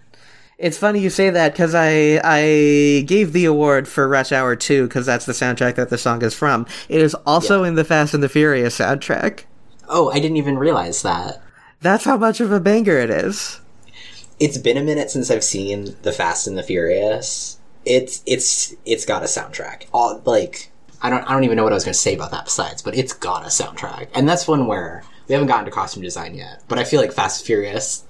It's 0.58 0.78
funny 0.78 1.00
you 1.00 1.10
say 1.10 1.30
that 1.30 1.56
cuz 1.56 1.74
I 1.74 2.20
I 2.22 3.02
gave 3.06 3.32
the 3.32 3.46
award 3.46 3.88
for 3.88 4.06
Rush 4.06 4.30
Hour 4.30 4.54
2 4.54 4.86
cuz 4.88 5.06
that's 5.06 5.26
the 5.26 5.32
soundtrack 5.32 5.74
that 5.74 5.90
the 5.90 5.98
song 5.98 6.22
is 6.22 6.34
from. 6.34 6.66
It 6.88 7.00
is 7.02 7.14
also 7.26 7.64
in 7.64 7.74
the 7.74 7.84
Fast 7.84 8.14
and 8.14 8.22
the 8.22 8.28
Furious 8.28 8.78
soundtrack. 8.78 9.40
Oh, 9.88 10.10
I 10.10 10.20
didn't 10.20 10.36
even 10.36 10.56
realize 10.56 11.02
that. 11.02 11.42
That's 11.80 12.04
how 12.04 12.16
much 12.16 12.40
of 12.40 12.52
a 12.52 12.60
banger 12.60 12.98
it 12.98 13.10
is. 13.10 13.60
It's 14.40 14.58
been 14.58 14.76
a 14.76 14.82
minute 14.82 15.10
since 15.10 15.30
I've 15.30 15.44
seen 15.44 15.94
The 16.02 16.12
Fast 16.12 16.46
and 16.46 16.56
the 16.56 16.62
Furious. 16.62 17.58
It's 17.84 18.22
it's 18.26 18.74
it's 18.84 19.04
got 19.04 19.22
a 19.22 19.26
soundtrack. 19.26 19.84
All 19.92 20.20
like 20.24 20.70
I 21.02 21.10
don't 21.10 21.22
I 21.24 21.32
don't 21.32 21.44
even 21.44 21.56
know 21.56 21.62
what 21.64 21.72
I 21.72 21.76
was 21.76 21.84
going 21.84 21.92
to 21.94 21.98
say 21.98 22.14
about 22.14 22.30
that 22.32 22.46
besides, 22.46 22.82
but 22.82 22.96
it's 22.96 23.12
got 23.12 23.44
a 23.44 23.48
soundtrack, 23.48 24.08
and 24.14 24.28
that's 24.28 24.48
one 24.48 24.66
where 24.66 25.04
we 25.28 25.34
haven't 25.34 25.48
gotten 25.48 25.64
to 25.66 25.70
costume 25.70 26.02
design 26.02 26.34
yet. 26.34 26.62
But 26.68 26.78
I 26.78 26.84
feel 26.84 27.00
like 27.00 27.12
Fast 27.12 27.40
and 27.42 27.46
Furious 27.46 28.04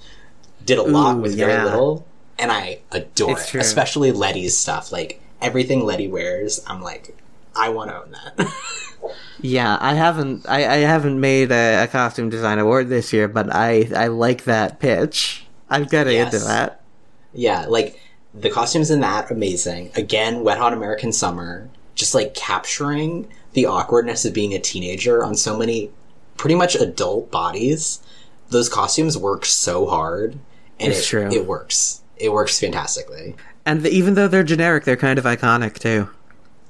did 0.65 0.79
a 0.79 0.83
lot 0.83 1.17
Ooh, 1.17 1.21
with 1.21 1.35
yeah. 1.37 1.47
very 1.47 1.65
little, 1.65 2.07
and 2.39 2.51
I 2.51 2.81
adore 2.91 3.33
It's 3.33 3.49
it, 3.49 3.51
true. 3.51 3.61
especially 3.61 4.13
Letty's 4.13 4.57
stuff. 4.57 4.91
Like 4.93 5.21
everything 5.43 5.85
Letty 5.85 6.09
wears, 6.09 6.61
I'm 6.67 6.81
like, 6.81 7.17
I 7.57 7.69
want 7.71 7.91
to 7.91 8.03
own 8.03 8.11
that. 8.13 8.53
Yeah, 9.43 9.79
I 9.81 9.95
haven't 9.95 10.47
I, 10.47 10.67
I 10.67 10.77
haven't 10.79 11.19
made 11.19 11.51
a, 11.51 11.85
a 11.85 11.87
costume 11.87 12.29
design 12.29 12.59
award 12.59 12.91
this 12.91 13.13
year, 13.15 13.27
but 13.27 13.53
I 13.53 13.89
I 13.97 14.09
like 14.09 14.45
that 14.45 14.79
pitch. 14.79 15.47
I'm 15.71 15.85
getting 15.85 16.15
Yes. 16.15 16.33
into 16.35 16.45
that. 16.47 16.81
Yeah, 17.33 17.67
like 17.67 18.01
the 18.35 18.51
costumes 18.51 18.91
in 18.91 19.01
that 19.01 19.31
amazing. 19.31 19.91
Again, 19.95 20.43
Wet 20.43 20.59
Hot 20.59 20.73
American 20.73 21.13
Summer, 21.13 21.69
just 21.95 22.15
like 22.15 22.35
capturing 22.35 23.29
the 23.53 23.67
awkwardness 23.67 24.25
of 24.25 24.33
being 24.35 24.53
a 24.55 24.59
teenager 24.59 25.25
on 25.25 25.35
so 25.35 25.57
many 25.57 25.91
pretty 26.37 26.55
much 26.55 26.75
adult 26.75 27.31
bodies. 27.31 28.01
Those 28.51 28.69
costumes 28.69 29.17
work 29.17 29.45
so 29.47 29.87
hard, 29.87 30.39
and 30.79 30.93
It's 30.93 31.01
it, 31.01 31.07
true. 31.07 31.29
it 31.31 31.47
works. 31.47 32.01
It 32.17 32.33
works 32.33 32.59
fantastically. 32.59 33.37
And 33.65 33.83
the, 33.83 33.91
even 33.91 34.15
though 34.15 34.29
they're 34.29 34.43
generic, 34.43 34.85
they're 34.85 34.97
kind 34.97 35.19
of 35.19 35.25
iconic 35.25 35.79
too. 35.79 36.09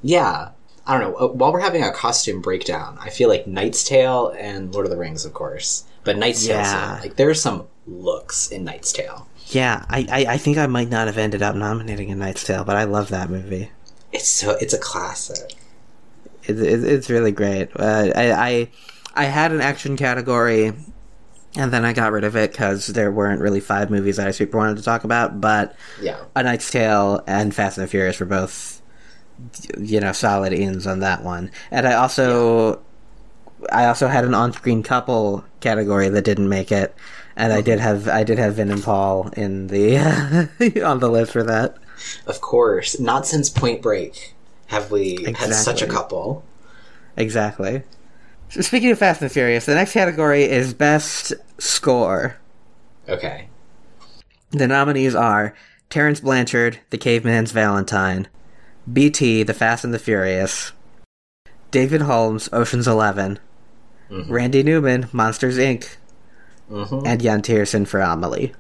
Yeah, 0.03 0.51
I 0.87 0.99
don't 0.99 1.11
know. 1.13 1.17
uh, 1.19 1.29
While 1.29 1.53
we're 1.53 1.61
having 1.61 1.83
a 1.85 1.93
costume 1.93 2.41
breakdown, 2.41 2.99
I 3.01 3.11
feel 3.11 3.29
like 3.29 3.47
Knight's 3.47 3.85
Tale 3.85 4.35
and 4.39 4.73
Lord 4.75 4.87
of 4.87 4.91
the 4.91 4.97
Rings, 4.99 5.25
of 5.25 5.33
course, 5.35 5.85
but 6.05 6.17
Knight's 6.17 6.47
Tale, 6.47 6.57
Yeah. 6.59 6.99
like 7.03 7.17
there's 7.17 7.41
some 7.41 7.67
looks 7.87 8.49
in 8.49 8.65
Knight's 8.65 8.93
Tale. 8.93 9.27
Yeah, 9.47 9.85
I, 9.91 10.07
I, 10.11 10.35
I 10.35 10.37
think 10.39 10.59
I 10.59 10.67
might 10.69 10.89
not 10.91 11.07
have 11.09 11.19
ended 11.19 11.43
up 11.43 11.57
nominating 11.57 12.11
A 12.11 12.15
Knight's 12.15 12.45
Tale, 12.45 12.65
but 12.65 12.77
I 12.77 12.85
love 12.85 13.09
that 13.09 13.31
movie. 13.31 13.71
It's 14.13 14.29
so 14.29 14.53
it's 14.61 14.75
a 14.75 14.79
classic. 14.79 15.55
It, 16.45 16.59
it, 16.61 16.85
it's 16.85 17.11
really 17.11 17.33
great. 17.33 17.69
Uh, 17.79 18.11
I, 18.15 18.33
I 18.33 18.69
I 19.15 19.25
had 19.25 19.53
an 19.53 19.61
action 19.61 19.97
category, 19.97 20.67
and 21.57 21.73
then 21.73 21.85
I 21.85 21.93
got 21.93 22.13
rid 22.13 22.25
of 22.25 22.37
it 22.37 22.53
because 22.53 22.87
there 22.89 23.11
weren't 23.13 23.41
really 23.41 23.61
five 23.61 23.91
movies 23.91 24.17
that 24.17 24.27
I 24.29 24.31
super 24.31 24.57
wanted 24.57 24.77
to 24.79 24.83
talk 24.83 25.05
about. 25.05 25.41
But 25.41 25.75
Yeah. 26.01 26.19
A 26.37 26.43
Knight's 26.43 26.71
Tale 26.71 27.23
and 27.27 27.55
Fast 27.55 27.77
and 27.79 27.85
the 27.87 27.91
Furious 27.91 28.21
were 28.21 28.27
both, 28.27 28.81
you 29.79 30.01
know, 30.01 30.13
solid 30.13 30.53
ins 30.53 30.87
on 30.87 31.01
that 31.01 31.23
one. 31.25 31.51
And 31.73 31.87
I 31.89 31.95
also, 31.95 32.81
I 33.73 33.87
also 33.87 34.07
had 34.09 34.25
an 34.25 34.35
on-screen 34.35 34.83
couple 34.83 35.45
category 35.61 36.09
that 36.09 36.25
didn't 36.25 36.49
make 36.49 36.73
it, 36.73 36.95
and 37.37 37.53
I 37.53 37.61
did 37.61 37.79
uh-huh. 37.79 37.89
have 37.89 38.09
I 38.09 38.25
did 38.25 38.39
have 38.39 38.57
Vin 38.57 38.71
and 38.71 38.83
Paul 38.83 39.29
in 39.37 39.69
the 39.69 39.99
on 40.85 41.01
the 41.01 41.11
list 41.11 41.33
for 41.33 41.43
that. 41.43 41.77
Of 42.27 42.41
course, 42.41 42.99
not 42.99 43.27
since 43.27 43.51
Point 43.51 43.83
Break 43.83 44.35
have 44.67 44.91
we 44.91 45.25
had 45.37 45.53
such 45.53 45.83
a 45.83 45.87
couple. 45.87 46.45
Exactly. 47.17 47.83
So 48.49 48.63
speaking 48.63 48.91
of 48.91 48.99
Fast 48.99 49.23
and 49.23 49.31
Furious, 49.31 49.67
the 49.67 49.75
next 49.75 49.93
category 49.93 50.45
is 50.45 50.75
Best 50.75 51.35
Score. 51.59 52.37
Okay. 53.09 53.49
The 54.51 54.67
nominees 54.67 55.15
are 55.15 55.55
Terence 55.89 56.21
Blanchard, 56.21 56.81
The 56.91 56.99
Caveman's 56.99 57.53
Valentine, 57.53 58.29
BT, 58.93 59.43
The 59.45 59.55
Fast 59.55 59.85
and 59.85 59.95
the 59.95 59.99
Furious, 59.99 60.73
David 61.71 62.03
Holmes, 62.03 62.49
Ocean's 62.53 62.89
11 64.11 64.33
Randy 64.33 64.63
Newman, 64.63 65.09
Monsters 65.13 65.59
Inc., 65.59 65.97
hmm 66.69 67.03
and 67.05 67.21
Yann 67.23 67.43
Tiersen 67.43 67.87
for 67.87 68.01
Amelie. 68.01 68.53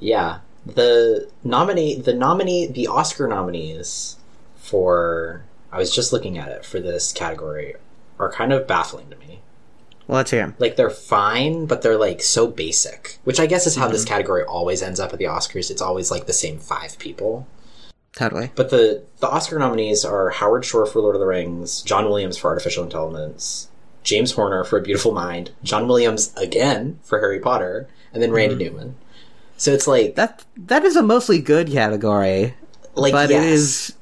Yeah. 0.00 0.38
The 0.64 1.28
nominee, 1.44 1.96
the 1.96 2.14
nominee, 2.14 2.66
the 2.66 2.86
Oscar 2.86 3.26
nominees 3.28 4.16
for, 4.56 5.42
I 5.72 5.78
was 5.78 5.94
just 5.94 6.12
looking 6.12 6.38
at 6.38 6.48
it 6.48 6.64
for 6.64 6.80
this 6.80 7.12
category, 7.12 7.74
are 8.18 8.30
kind 8.30 8.52
of 8.52 8.66
baffling 8.66 9.10
to 9.10 9.16
me. 9.16 9.40
Well, 10.06 10.16
let's 10.16 10.30
hear 10.30 10.42
'em. 10.42 10.54
Like 10.58 10.76
they're 10.76 10.90
fine, 10.90 11.66
but 11.66 11.82
they're 11.82 11.96
like 11.98 12.20
so 12.22 12.46
basic, 12.46 13.18
which 13.24 13.40
I 13.40 13.46
guess 13.46 13.66
is 13.66 13.76
how 13.76 13.88
this 13.88 14.04
category 14.04 14.42
always 14.44 14.82
ends 14.82 15.00
up 15.00 15.12
at 15.12 15.18
the 15.18 15.24
Oscars. 15.26 15.70
It's 15.70 15.82
always 15.82 16.10
like 16.10 16.26
the 16.26 16.32
same 16.32 16.58
five 16.58 16.98
people. 16.98 17.46
Totally. 18.14 18.50
But 18.54 18.70
the 18.70 19.02
the 19.20 19.28
Oscar 19.28 19.58
nominees 19.58 20.04
are 20.04 20.30
Howard 20.30 20.64
Shore 20.64 20.86
for 20.86 21.00
Lord 21.00 21.14
of 21.16 21.20
the 21.20 21.26
Rings, 21.26 21.82
John 21.82 22.06
Williams 22.06 22.36
for 22.36 22.48
Artificial 22.48 22.84
Intelligence, 22.84 23.68
James 24.02 24.32
Horner 24.32 24.64
for 24.64 24.78
A 24.78 24.82
Beautiful 24.82 25.12
Mind, 25.12 25.50
John 25.62 25.86
Williams 25.86 26.34
again 26.36 26.98
for 27.02 27.20
Harry 27.20 27.40
Potter, 27.40 27.88
and 28.12 28.22
then 28.22 28.32
Randy 28.32 28.54
hmm. 28.54 28.74
Newman. 28.74 28.96
So 29.56 29.72
it's 29.72 29.86
like 29.86 30.16
That 30.16 30.44
that 30.56 30.84
is 30.84 30.96
a 30.96 31.02
mostly 31.02 31.40
good 31.40 31.70
category, 31.70 32.54
like 32.94 33.12
but 33.12 33.30
yes. 33.30 33.44
it 33.44 33.48
is. 33.48 33.92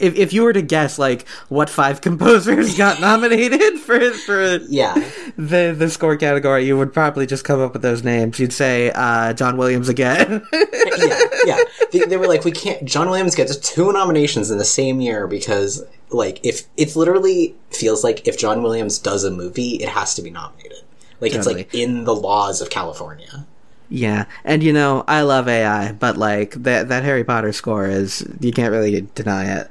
If, 0.00 0.16
if 0.16 0.32
you 0.32 0.42
were 0.42 0.52
to 0.52 0.62
guess, 0.62 0.98
like 0.98 1.28
what 1.48 1.70
five 1.70 2.00
composers 2.08 2.76
got 2.76 3.00
nominated 3.00 3.78
for 3.78 4.10
for 4.12 4.56
yeah. 4.68 4.94
the 5.36 5.74
the 5.76 5.88
score 5.90 6.16
category, 6.16 6.66
you 6.66 6.76
would 6.76 6.92
probably 6.92 7.26
just 7.26 7.44
come 7.44 7.60
up 7.60 7.72
with 7.72 7.82
those 7.82 8.02
names. 8.02 8.38
You'd 8.38 8.52
say 8.52 8.90
uh, 8.94 9.32
John 9.32 9.56
Williams 9.56 9.88
again. 9.88 10.46
yeah, 10.52 11.20
yeah. 11.44 11.58
They, 11.92 12.00
they 12.00 12.16
were 12.16 12.28
like, 12.28 12.44
we 12.44 12.52
can't. 12.52 12.84
John 12.84 13.08
Williams 13.08 13.34
gets 13.34 13.56
two 13.56 13.92
nominations 13.92 14.50
in 14.50 14.58
the 14.58 14.64
same 14.64 15.00
year 15.00 15.26
because, 15.26 15.84
like, 16.10 16.44
if 16.44 16.62
it's 16.76 16.96
literally 16.96 17.54
feels 17.70 18.02
like 18.04 18.26
if 18.26 18.38
John 18.38 18.62
Williams 18.62 18.98
does 18.98 19.24
a 19.24 19.30
movie, 19.30 19.76
it 19.76 19.88
has 19.88 20.14
to 20.14 20.22
be 20.22 20.30
nominated. 20.30 20.78
Like 21.20 21.34
it's 21.34 21.46
like 21.46 21.74
in 21.74 22.04
the 22.04 22.14
laws 22.14 22.60
of 22.60 22.70
California. 22.70 23.46
yeah, 23.88 24.24
and 24.44 24.62
you 24.62 24.72
know 24.72 25.04
I 25.06 25.22
love 25.22 25.48
AI, 25.48 25.92
but 25.92 26.16
like 26.16 26.52
that 26.62 26.88
that 26.88 27.04
Harry 27.04 27.24
Potter 27.24 27.52
score 27.52 27.86
is 27.86 28.26
you 28.40 28.52
can't 28.52 28.72
really 28.72 29.02
deny 29.14 29.60
it. 29.60 29.70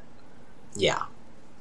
Yeah. 0.76 1.04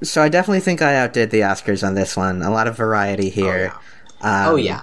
So 0.02 0.22
I 0.22 0.28
definitely 0.28 0.60
think 0.60 0.80
I 0.80 0.94
outdid 0.96 1.30
the 1.30 1.40
Oscars 1.40 1.86
on 1.86 1.94
this 1.94 2.16
one. 2.16 2.42
A 2.42 2.50
lot 2.50 2.68
of 2.68 2.76
variety 2.76 3.30
here. 3.30 3.72
oh 4.22 4.52
Um, 4.52 4.58
yeah. 4.58 4.82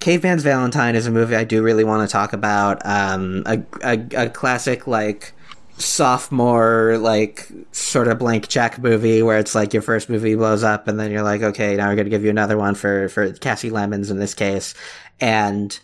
Caveman's 0.00 0.42
Valentine 0.42 0.94
is 0.94 1.06
a 1.06 1.10
movie 1.10 1.34
I 1.34 1.44
do 1.44 1.62
really 1.62 1.84
want 1.84 2.08
to 2.08 2.12
talk 2.12 2.32
about. 2.32 2.84
Um, 2.84 3.42
a, 3.46 3.62
a 3.82 4.24
a 4.26 4.30
classic 4.30 4.86
like 4.86 5.32
sophomore 5.78 6.98
like 6.98 7.48
sort 7.72 8.08
of 8.08 8.18
blank 8.18 8.48
check 8.48 8.78
movie 8.80 9.22
where 9.22 9.38
it's 9.38 9.54
like 9.54 9.72
your 9.72 9.82
first 9.82 10.10
movie 10.10 10.34
blows 10.34 10.64
up 10.64 10.88
and 10.88 10.98
then 10.98 11.10
you're 11.10 11.22
like, 11.22 11.42
okay, 11.42 11.76
now 11.76 11.88
we're 11.88 11.96
gonna 11.96 12.10
give 12.10 12.24
you 12.24 12.30
another 12.30 12.56
one 12.58 12.74
for 12.74 13.08
for 13.08 13.32
Kasi 13.32 13.70
Lemmons 13.70 14.10
in 14.10 14.18
this 14.18 14.34
case, 14.34 14.74
and 15.20 15.78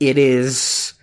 it 0.00 0.18
is. 0.18 0.94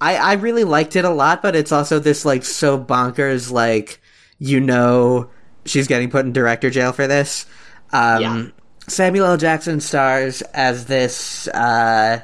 I 0.00 0.16
I 0.16 0.32
really 0.34 0.64
liked 0.64 0.96
it 0.96 1.04
a 1.04 1.10
lot, 1.10 1.42
but 1.42 1.56
it's 1.56 1.72
also 1.72 1.98
this 1.98 2.24
like 2.24 2.44
so 2.44 2.78
bonkers 2.78 3.50
like 3.50 4.00
you 4.38 4.60
know 4.60 5.30
she's 5.64 5.86
getting 5.86 6.10
put 6.10 6.24
in 6.24 6.32
director 6.32 6.70
jail 6.70 6.92
for 6.92 7.06
this. 7.06 7.46
Um, 7.92 8.22
Yeah. 8.22 8.46
Samuel 8.88 9.26
L. 9.26 9.36
Jackson 9.36 9.80
stars 9.80 10.40
as 10.54 10.86
this 10.86 11.46
uh, 11.48 12.20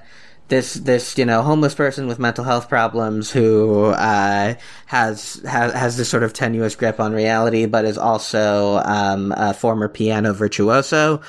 this 0.48 0.74
this 0.74 1.16
you 1.18 1.24
know 1.24 1.42
homeless 1.42 1.74
person 1.74 2.06
with 2.06 2.18
mental 2.18 2.44
health 2.44 2.68
problems 2.68 3.30
who 3.30 3.86
uh, 3.86 4.54
has 4.86 5.42
has 5.46 5.72
has 5.72 5.96
this 5.96 6.08
sort 6.08 6.22
of 6.22 6.32
tenuous 6.32 6.74
grip 6.74 7.00
on 7.00 7.12
reality, 7.12 7.66
but 7.66 7.84
is 7.84 7.98
also 7.98 8.78
um, 8.84 9.32
a 9.36 9.52
former 9.52 9.88
piano 9.88 10.32
virtuoso, 10.32 11.20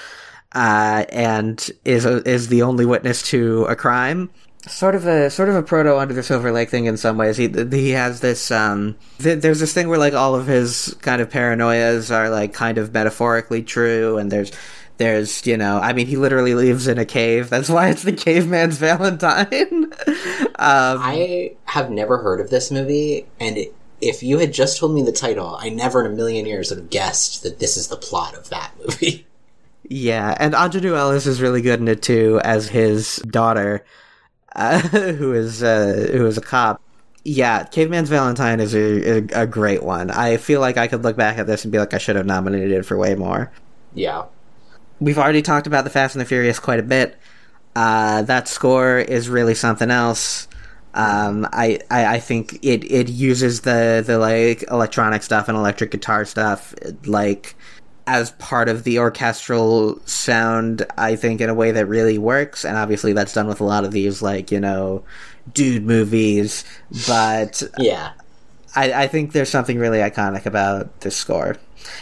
uh, 0.54 1.06
and 1.10 1.70
is 1.84 2.06
a, 2.06 2.28
is 2.28 2.48
the 2.48 2.62
only 2.62 2.86
witness 2.86 3.22
to 3.24 3.66
a 3.66 3.76
crime. 3.76 4.30
Sort 4.68 4.96
of 4.96 5.06
a 5.06 5.30
sort 5.30 5.50
of 5.50 5.56
a 5.56 5.62
proto 5.64 5.98
under 5.98 6.14
the 6.14 6.24
Silver 6.24 6.52
Lake 6.52 6.70
thing 6.70 6.86
in 6.86 6.98
some 6.98 7.18
ways. 7.18 7.38
He 7.38 7.48
he 7.48 7.92
has 7.92 8.22
this 8.22 8.50
um. 8.52 8.96
Th- 9.20 9.40
there's 9.40 9.60
this 9.60 9.74
thing 9.74 9.90
where 9.90 10.00
like 10.00 10.14
all 10.14 10.34
of 10.36 10.48
his 10.48 10.96
kind 11.02 11.22
of 11.22 11.30
paranoias 11.30 12.10
are 12.14 12.30
like 12.30 12.54
kind 12.54 12.78
of 12.78 12.94
metaphorically 12.94 13.62
true, 13.62 14.18
and 14.18 14.32
there's 14.32 14.52
there's 14.98 15.46
you 15.46 15.58
know 15.58 15.80
I 15.80 15.94
mean 15.94 16.08
he 16.08 16.18
literally 16.18 16.56
lives 16.56 16.88
in 16.88 16.98
a 16.98 17.06
cave. 17.06 17.50
That's 17.50 17.70
why 17.70 17.90
it's 17.90 18.04
the 18.04 18.14
caveman's 18.14 18.78
Valentine. 18.80 19.94
um, 20.56 21.00
I 21.00 21.56
have 21.66 21.92
never 21.92 22.18
heard 22.18 22.42
of 22.42 22.50
this 22.50 22.72
movie, 22.72 23.28
and 23.40 23.58
it, 23.58 23.76
if 24.02 24.24
you 24.24 24.40
had 24.40 24.54
just 24.54 24.80
told 24.80 24.94
me 24.94 25.04
the 25.04 25.12
title, 25.12 25.58
I 25.60 25.70
never 25.70 26.04
in 26.04 26.12
a 26.12 26.16
million 26.16 26.46
years 26.46 26.70
would 26.70 26.80
have 26.80 26.90
guessed 26.90 27.44
that 27.44 27.60
this 27.60 27.78
is 27.78 27.88
the 27.88 27.98
plot 27.98 28.36
of 28.36 28.50
that 28.50 28.72
movie. 28.80 29.26
Yeah, 29.88 30.36
and 30.40 30.54
Aunjanue 30.56 30.98
Ellis 30.98 31.28
is 31.28 31.42
really 31.42 31.62
good 31.62 31.80
in 31.80 31.88
it 31.88 32.02
too 32.02 32.42
as 32.44 32.68
his 32.70 33.18
daughter, 33.18 33.86
uh, 34.56 34.80
who 35.14 35.34
is 35.34 35.64
uh, 35.64 36.08
who 36.12 36.26
is 36.26 36.38
a 36.38 36.42
cop. 36.42 36.82
Yeah, 37.24 37.64
Caveman's 37.66 38.10
Valentine 38.10 38.60
is 38.60 38.76
a, 38.76 39.18
a, 39.40 39.44
a 39.44 39.48
great 39.48 39.82
one. 39.84 40.12
I 40.12 40.38
feel 40.38 40.62
like 40.62 40.78
I 40.78 40.88
could 40.88 41.04
look 41.04 41.18
back 41.18 41.40
at 41.40 41.48
this 41.48 41.66
and 41.66 41.72
be 41.72 41.80
like, 41.80 41.94
I 41.94 41.98
should 41.98 42.16
have 42.18 42.26
nominated 42.28 42.72
it 42.72 42.86
for 42.86 42.98
way 42.98 43.16
more. 43.16 43.52
yeah. 43.94 44.26
We've 45.00 45.18
already 45.18 45.42
talked 45.42 45.68
about 45.68 45.84
the 45.84 45.90
Fast 45.90 46.16
and 46.16 46.22
the 46.22 46.26
Furious 46.26 46.60
quite 46.60 46.80
a 46.80 46.84
bit. 46.84 47.18
Uh, 47.76 48.22
that 48.24 48.48
score 48.48 48.98
is 49.00 49.28
really 49.30 49.56
something 49.56 49.92
else. 49.92 50.48
Um, 50.94 51.46
I, 51.52 51.80
I 51.92 52.16
I 52.16 52.20
think 52.20 52.54
it 52.64 52.84
it 52.90 53.10
uses 53.10 53.62
the 53.62 54.02
the 54.06 54.18
like 54.18 54.64
electronic 54.72 55.24
stuff 55.24 55.50
and 55.50 55.58
electric 55.58 55.92
guitar 55.92 56.24
stuff 56.24 56.74
like 57.06 57.56
as 58.08 58.32
part 58.32 58.70
of 58.70 58.84
the 58.84 59.00
orchestral 59.00 60.00
sound. 60.06 60.86
I 60.98 61.16
think 61.16 61.42
in 61.42 61.50
a 61.50 61.54
way 61.54 61.72
that 61.72 61.88
really 61.88 62.18
works, 62.18 62.66
and 62.66 62.78
obviously 62.78 63.14
that's 63.14 63.34
done 63.34 63.48
with 63.48 63.60
a 63.62 63.64
lot 63.66 63.84
of 63.86 63.92
these 63.92 64.22
like 64.22 64.52
you 64.52 64.60
know 64.60 65.04
dude 65.54 65.86
movies. 65.86 66.64
But 67.08 67.62
Yeah. 67.78 68.14
I, 68.76 69.04
I 69.04 69.08
think 69.08 69.32
there's 69.32 69.50
something 69.50 69.80
really 69.80 70.00
iconic 70.00 70.46
about 70.46 71.02
this 71.02 71.16
score, 71.16 71.56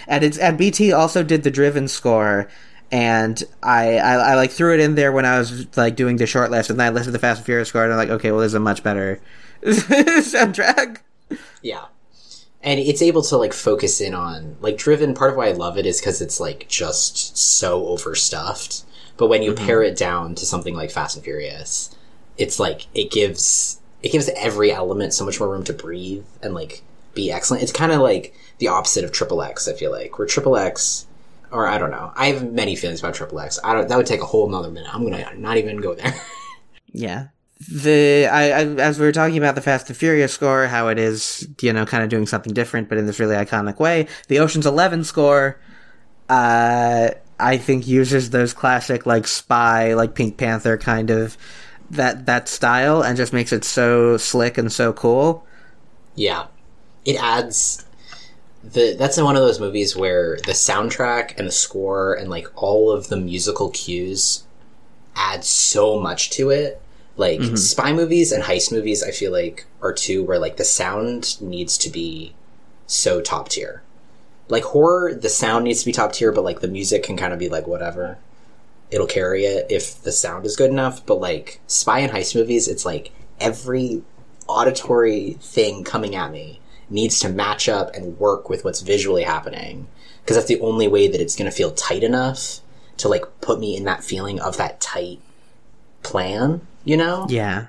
and 0.08 0.24
it's 0.24 0.38
and 0.38 0.58
BT 0.58 0.92
also 0.92 1.22
did 1.24 1.44
the 1.44 1.52
Driven 1.52 1.88
score, 1.88 2.50
and 2.92 3.44
I, 3.62 3.98
I 3.98 4.14
I 4.32 4.36
like 4.36 4.52
threw 4.52 4.74
it 4.74 4.80
in 4.80 4.96
there 4.96 5.12
when 5.12 5.26
I 5.26 5.38
was 5.38 5.68
like 5.78 5.96
doing 5.96 6.18
the 6.18 6.26
short 6.26 6.50
list, 6.52 6.70
and 6.72 6.80
then 6.80 6.88
I 6.88 6.90
listened 6.90 7.10
to 7.10 7.12
the 7.12 7.20
Fast 7.20 7.40
and 7.40 7.46
Furious 7.46 7.70
score, 7.70 7.84
and 7.84 7.92
I'm 7.94 7.98
like, 8.00 8.10
okay, 8.10 8.32
well, 8.32 8.42
this 8.42 8.48
is 8.50 8.54
a 8.56 8.60
much 8.60 8.82
better 8.84 9.22
soundtrack. 9.64 11.00
Yeah. 11.62 11.86
And 12.64 12.80
it's 12.80 13.02
able 13.02 13.22
to 13.24 13.38
like 13.38 13.54
focus 13.54 14.00
in 14.00 14.14
on 14.14 14.56
like 14.62 14.78
driven 14.78 15.14
part 15.14 15.32
of 15.32 15.38
why 15.38 15.50
I 15.50 15.52
love 15.52 15.78
it 15.78 15.86
is 15.86 16.00
cuz 16.00 16.22
it's 16.22 16.40
like 16.40 16.68
just 16.68 17.38
so 17.38 17.88
overstuffed. 17.88 18.84
But 19.18 19.28
when 19.28 19.44
you 19.44 19.54
mm-hmm. 19.54 19.66
pare 19.66 19.84
it 19.84 19.98
down 19.98 20.36
to 20.36 20.46
something 20.46 20.76
like 20.76 20.92
Fast 20.92 21.16
and 21.16 21.24
Furious, 21.24 21.90
it's 22.38 22.60
like 22.60 22.88
it 22.94 23.12
gives 23.12 23.80
it 24.02 24.12
gives 24.12 24.30
every 24.36 24.72
element 24.72 25.14
so 25.14 25.26
much 25.26 25.40
more 25.40 25.50
room 25.50 25.64
to 25.66 25.74
breathe 25.74 26.26
and 26.42 26.54
like 26.54 26.84
be 27.14 27.32
excellent. 27.32 27.64
It's 27.64 27.72
kind 27.72 27.92
of 27.92 28.02
like 28.02 28.34
the 28.58 28.70
opposite 28.70 29.04
of 29.04 29.12
Triple 29.12 29.42
X, 29.42 29.68
I 29.68 29.74
feel 29.74 29.92
like. 29.92 30.18
Where 30.18 30.28
Triple 30.28 30.58
X 30.58 31.06
or 31.52 31.68
I 31.68 31.78
don't 31.78 31.92
know. 31.92 32.12
I 32.16 32.28
have 32.28 32.52
many 32.52 32.76
feelings 32.76 33.00
about 33.00 33.14
Triple 33.14 33.40
X. 33.40 33.60
I 33.64 33.74
don't 33.74 33.88
that 33.88 33.98
would 33.98 34.08
take 34.08 34.22
a 34.22 34.26
whole 34.26 34.50
nother 34.50 34.72
minute. 34.72 34.94
I'm 34.94 35.08
going 35.08 35.24
to 35.24 35.40
not 35.40 35.58
even 35.58 35.78
go 35.78 35.94
there. 35.94 36.14
Yeah. 36.96 37.30
The 37.72 38.28
I, 38.32 38.44
I 38.50 38.66
as 38.76 39.00
we 39.00 39.06
were 39.06 39.12
talking 39.12 39.38
about 39.38 39.56
the 39.56 39.62
Fast 39.62 39.90
and 39.90 39.98
Furious 39.98 40.34
score, 40.34 40.68
how 40.68 40.88
it 40.88 40.98
is 40.98 41.48
you 41.62 41.74
know 41.74 41.86
kind 41.86 42.04
of 42.04 42.10
doing 42.10 42.26
something 42.26 42.54
different, 42.54 42.90
but 42.90 42.98
in 42.98 43.06
this 43.06 43.20
really 43.20 43.36
iconic 43.36 43.80
way. 43.80 44.08
The 44.28 44.40
Ocean's 44.40 44.66
Eleven 44.66 45.04
score, 45.04 45.60
uh, 46.30 47.12
I 47.40 47.58
think 47.58 47.88
uses 47.88 48.30
those 48.30 48.54
classic 48.54 49.06
like 49.06 49.28
spy, 49.28 49.94
like 49.94 50.16
Pink 50.16 50.38
Panther 50.38 50.78
kind 50.78 51.10
of 51.10 51.38
that 51.92 52.26
that 52.26 52.50
style, 52.50 53.02
and 53.04 53.18
just 53.18 53.34
makes 53.34 53.52
it 53.52 53.64
so 53.64 54.18
slick 54.18 54.58
and 54.58 54.72
so 54.72 54.94
cool. 54.94 55.46
Yeah, 56.16 56.48
it 57.06 57.16
adds 57.22 57.86
the. 58.64 58.96
That's 58.98 59.22
one 59.22 59.36
of 59.36 59.42
those 59.42 59.60
movies 59.60 59.96
where 59.96 60.38
the 60.46 60.54
soundtrack 60.54 61.38
and 61.38 61.48
the 61.48 61.52
score 61.52 62.14
and 62.14 62.30
like 62.30 62.48
all 62.56 62.92
of 62.92 63.10
the 63.10 63.18
musical 63.18 63.70
cues 63.70 64.44
add 65.16 65.44
so 65.44 66.00
much 66.00 66.30
to 66.32 66.50
it. 66.50 66.82
Like 67.16 67.40
mm-hmm. 67.40 67.56
spy 67.56 67.94
movies 67.94 68.32
and 68.32 68.44
heist 68.44 68.72
movies, 68.72 69.04
I 69.04 69.12
feel 69.12 69.32
like 69.32 69.66
are 69.82 69.94
two 69.94 70.24
where 70.24 70.40
like 70.40 70.58
the 70.58 70.66
sound 70.66 71.40
needs 71.42 71.78
to 71.80 71.90
be 71.90 72.34
so 72.88 73.22
top 73.22 73.50
tier. 73.50 73.84
Like 74.50 74.64
horror, 74.64 75.14
the 75.14 75.30
sound 75.30 75.66
needs 75.66 75.82
to 75.82 75.86
be 75.86 75.92
top 75.92 76.14
tier, 76.14 76.32
but 76.32 76.44
like 76.44 76.60
the 76.60 76.68
music 76.68 77.04
can 77.04 77.18
kind 77.18 77.34
of 77.34 77.40
be 77.40 77.50
like 77.50 77.68
whatever. 77.68 78.18
It'll 78.92 79.08
carry 79.08 79.46
it 79.46 79.68
if 79.70 80.02
the 80.02 80.12
sound 80.12 80.46
is 80.46 80.56
good 80.56 80.72
enough. 80.72 81.06
But 81.06 81.22
like 81.22 81.60
spy 81.68 82.00
and 82.00 82.12
heist 82.12 82.36
movies, 82.36 82.68
it's 82.68 82.86
like 82.86 83.12
every 83.40 84.02
auditory 84.48 85.34
thing 85.40 85.84
coming 85.84 86.16
at 86.16 86.32
me 86.32 86.60
needs 86.90 87.20
to 87.20 87.30
match 87.30 87.70
up 87.70 87.94
and 87.96 88.20
work 88.20 88.50
with 88.50 88.64
what's 88.64 88.82
visually 88.82 89.24
happening 89.24 89.88
because 90.22 90.38
that's 90.38 90.48
the 90.48 90.60
only 90.60 90.88
way 90.88 91.08
that 91.08 91.22
it's 91.22 91.36
going 91.36 91.50
to 91.50 91.56
feel 91.56 91.72
tight 91.72 92.04
enough 92.04 92.60
to 92.98 93.08
like 93.08 93.24
put 93.42 93.60
me 93.60 93.76
in 93.76 93.84
that 93.84 94.04
feeling 94.04 94.40
of 94.40 94.58
that 94.58 94.80
tight 94.80 95.20
plan 96.04 96.62
you 96.84 96.98
know 96.98 97.26
Yeah. 97.30 97.68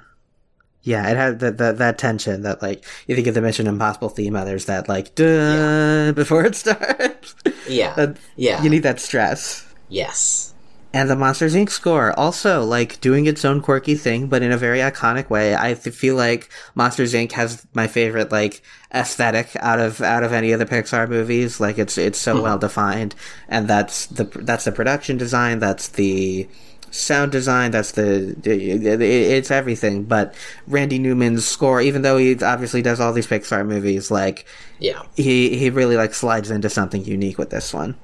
Yeah, 0.87 1.09
it 1.11 1.17
had 1.17 1.41
that 1.41 1.57
that 1.59 1.79
that 1.79 1.97
tension 1.97 2.43
that 2.43 2.61
like 2.61 2.85
you 3.07 3.15
think 3.15 3.27
of 3.27 3.33
the 3.35 3.41
Mission 3.41 3.67
Impossible 3.67 4.11
theme, 4.11 4.35
there's 4.35 4.67
that 4.67 4.87
like 4.89 5.15
duh 5.15 6.13
before 6.13 6.45
it 6.45 6.55
starts. 6.63 7.35
yeah 7.67 7.95
That- 7.95 8.19
yeah 8.37 8.63
You 8.63 8.69
need 8.69 8.83
that 8.83 9.01
stress. 9.01 9.65
yes 9.89 10.53
And 10.93 11.09
the 11.09 11.17
Monsters 11.17 11.55
Inc. 11.57 11.71
score 11.71 12.13
also 12.19 12.63
like 12.63 13.01
doing 13.01 13.25
its 13.27 13.45
own 13.47 13.63
quirky 13.63 13.95
thing, 13.97 14.29
but 14.29 14.43
in 14.43 14.53
a 14.53 14.59
very 14.59 14.79
iconic 14.79 15.31
way. 15.31 15.57
I 15.57 15.73
th- 15.75 15.97
feel 15.97 16.17
like 16.17 16.51
Monsters 16.75 17.15
Inc. 17.15 17.33
has 17.33 17.67
my 17.75 17.87
favorite 17.89 18.31
like 18.31 18.61
aesthetic 18.93 19.57
out 19.59 19.81
of 19.81 20.01
out 20.03 20.23
of 20.23 20.33
any 20.33 20.53
of 20.53 20.61
the 20.61 20.67
Pixar 20.67 21.09
movies. 21.09 21.59
Like 21.61 21.79
it's 21.79 21.97
it's 21.99 22.19
so 22.21 22.35
mm-hmm. 22.35 22.43
well 22.45 22.59
defined, 22.59 23.15
and 23.49 23.67
that's 23.67 24.07
the 24.07 24.25
that's 24.25 24.65
the 24.67 24.73
production 24.73 25.17
design. 25.17 25.59
That's 25.59 25.89
the 25.89 26.47
sound 26.95 27.33
design. 27.33 27.71
That's 27.73 27.93
the 27.93 28.37
it- 28.45 28.87
it- 28.87 29.03
it's 29.03 29.51
everything. 29.51 30.05
But 30.05 30.35
Randy 30.67 30.99
Newman's 30.99 31.47
score, 31.47 31.81
even 31.81 32.03
though 32.03 32.17
he 32.19 32.37
obviously 32.43 32.83
does 32.83 33.01
all 33.01 33.13
these 33.13 33.27
Pixar 33.27 33.67
movies, 33.67 34.11
like 34.11 34.47
yeah 34.79 35.03
he 35.17 35.57
he 35.57 35.71
really 35.71 35.97
like 35.97 36.15
slides 36.15 36.51
into 36.51 36.69
something 36.71 37.05
unique 37.05 37.39
with 37.39 37.51
this 37.51 37.73
one. 37.75 37.95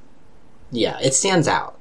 yeah 0.73 0.99
it 1.03 1.13
stands 1.15 1.49
out 1.49 1.77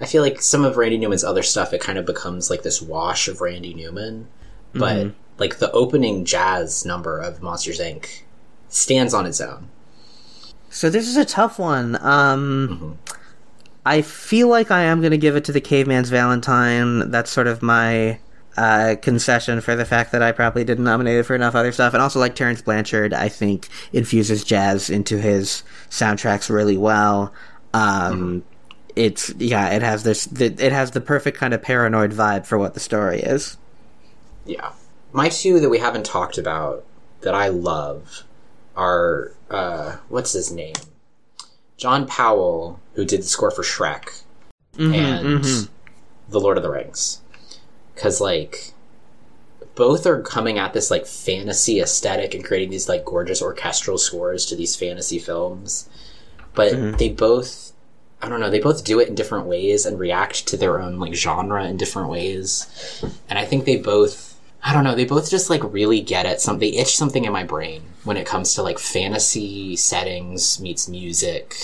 i 0.00 0.04
feel 0.06 0.20
like 0.20 0.40
some 0.42 0.64
of 0.64 0.76
randy 0.76 0.98
newman's 0.98 1.22
other 1.22 1.44
stuff 1.44 1.72
it 1.72 1.80
kind 1.80 1.96
of 1.96 2.04
becomes 2.04 2.50
like 2.50 2.62
this 2.64 2.82
wash 2.82 3.28
of 3.28 3.40
randy 3.40 3.72
newman 3.72 4.26
but 4.72 5.06
like 5.38 5.58
the 5.58 5.70
opening 5.70 6.24
jazz 6.24 6.84
number 6.84 7.20
of 7.20 7.40
monsters 7.40 7.78
inc 7.78 8.22
stands 8.68 9.14
on 9.14 9.26
its 9.26 9.40
own 9.40 9.68
So 10.70 10.90
this 10.90 11.06
is 11.06 11.16
a 11.16 11.24
tough 11.24 11.58
one. 11.58 11.96
Um, 12.02 12.98
I 13.84 14.02
feel 14.02 14.48
like 14.48 14.70
I 14.70 14.82
am 14.84 15.00
going 15.00 15.10
to 15.10 15.18
give 15.18 15.36
it 15.36 15.44
to 15.44 15.52
the 15.52 15.60
Caveman's 15.60 16.10
Valentine. 16.10 17.10
That's 17.10 17.30
sort 17.30 17.48
of 17.48 17.62
my 17.62 18.20
uh, 18.56 18.96
concession 19.02 19.60
for 19.60 19.74
the 19.74 19.84
fact 19.84 20.12
that 20.12 20.22
I 20.22 20.32
probably 20.32 20.64
didn't 20.64 20.84
nominate 20.84 21.18
it 21.18 21.24
for 21.24 21.34
enough 21.34 21.54
other 21.54 21.72
stuff. 21.72 21.92
And 21.94 22.02
also, 22.02 22.20
like 22.20 22.34
Terence 22.36 22.62
Blanchard, 22.62 23.12
I 23.12 23.28
think 23.28 23.68
infuses 23.92 24.44
jazz 24.44 24.88
into 24.90 25.18
his 25.18 25.62
soundtracks 25.90 26.48
really 26.50 26.76
well. 26.76 27.32
Um, 27.74 28.44
It's 28.94 29.32
yeah, 29.38 29.70
it 29.70 29.82
has 29.82 30.02
this. 30.04 30.26
It 30.40 30.72
has 30.72 30.90
the 30.92 31.00
perfect 31.00 31.38
kind 31.38 31.54
of 31.54 31.62
paranoid 31.62 32.12
vibe 32.12 32.46
for 32.46 32.58
what 32.58 32.74
the 32.74 32.80
story 32.80 33.20
is. 33.20 33.56
Yeah. 34.44 34.72
My 35.12 35.28
two 35.28 35.60
that 35.60 35.68
we 35.70 35.78
haven't 35.78 36.06
talked 36.06 36.38
about 36.38 36.84
that 37.22 37.34
I 37.34 37.48
love 37.48 38.24
are 38.76 39.32
uh 39.50 39.96
what's 40.08 40.32
his 40.32 40.52
name? 40.52 40.74
John 41.76 42.06
Powell, 42.06 42.81
who 42.94 43.04
did 43.04 43.20
the 43.20 43.26
score 43.26 43.50
for 43.50 43.62
Shrek 43.62 44.22
mm-hmm, 44.76 44.94
and 44.94 45.44
mm-hmm. 45.44 45.72
The 46.30 46.40
Lord 46.40 46.56
of 46.56 46.62
the 46.62 46.70
Rings. 46.70 47.20
Cause 47.96 48.20
like 48.20 48.72
both 49.74 50.06
are 50.06 50.20
coming 50.20 50.58
at 50.58 50.72
this 50.72 50.90
like 50.90 51.06
fantasy 51.06 51.80
aesthetic 51.80 52.34
and 52.34 52.44
creating 52.44 52.70
these 52.70 52.88
like 52.88 53.04
gorgeous 53.04 53.40
orchestral 53.40 53.98
scores 53.98 54.46
to 54.46 54.56
these 54.56 54.76
fantasy 54.76 55.18
films. 55.18 55.88
But 56.54 56.72
mm-hmm. 56.72 56.96
they 56.96 57.08
both 57.08 57.72
I 58.20 58.28
don't 58.28 58.40
know, 58.40 58.50
they 58.50 58.60
both 58.60 58.84
do 58.84 59.00
it 59.00 59.08
in 59.08 59.16
different 59.16 59.46
ways 59.46 59.84
and 59.84 59.98
react 59.98 60.46
to 60.48 60.56
their 60.56 60.80
own 60.80 60.98
like 60.98 61.14
genre 61.14 61.64
in 61.64 61.76
different 61.76 62.08
ways. 62.08 63.02
And 63.28 63.38
I 63.38 63.44
think 63.44 63.64
they 63.64 63.76
both 63.76 64.32
I 64.64 64.72
don't 64.72 64.84
know. 64.84 64.94
They 64.94 65.04
both 65.04 65.28
just 65.28 65.50
like 65.50 65.60
really 65.64 66.00
get 66.00 66.24
at 66.24 66.40
something. 66.40 66.70
They 66.70 66.76
itch 66.76 66.96
something 66.96 67.24
in 67.24 67.32
my 67.32 67.42
brain 67.42 67.82
when 68.04 68.16
it 68.16 68.26
comes 68.26 68.54
to 68.54 68.62
like 68.62 68.78
fantasy 68.78 69.74
settings 69.74 70.60
meets 70.60 70.88
music, 70.88 71.56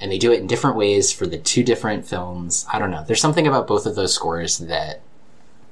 and 0.00 0.10
they 0.10 0.18
do 0.18 0.32
it 0.32 0.40
in 0.40 0.46
different 0.46 0.76
ways 0.76 1.12
for 1.12 1.26
the 1.26 1.38
two 1.38 1.62
different 1.62 2.06
films. 2.06 2.66
I 2.72 2.78
don't 2.78 2.90
know. 2.90 3.04
There's 3.06 3.20
something 3.20 3.46
about 3.46 3.66
both 3.66 3.86
of 3.86 3.94
those 3.94 4.14
scores 4.14 4.58
that 4.58 5.00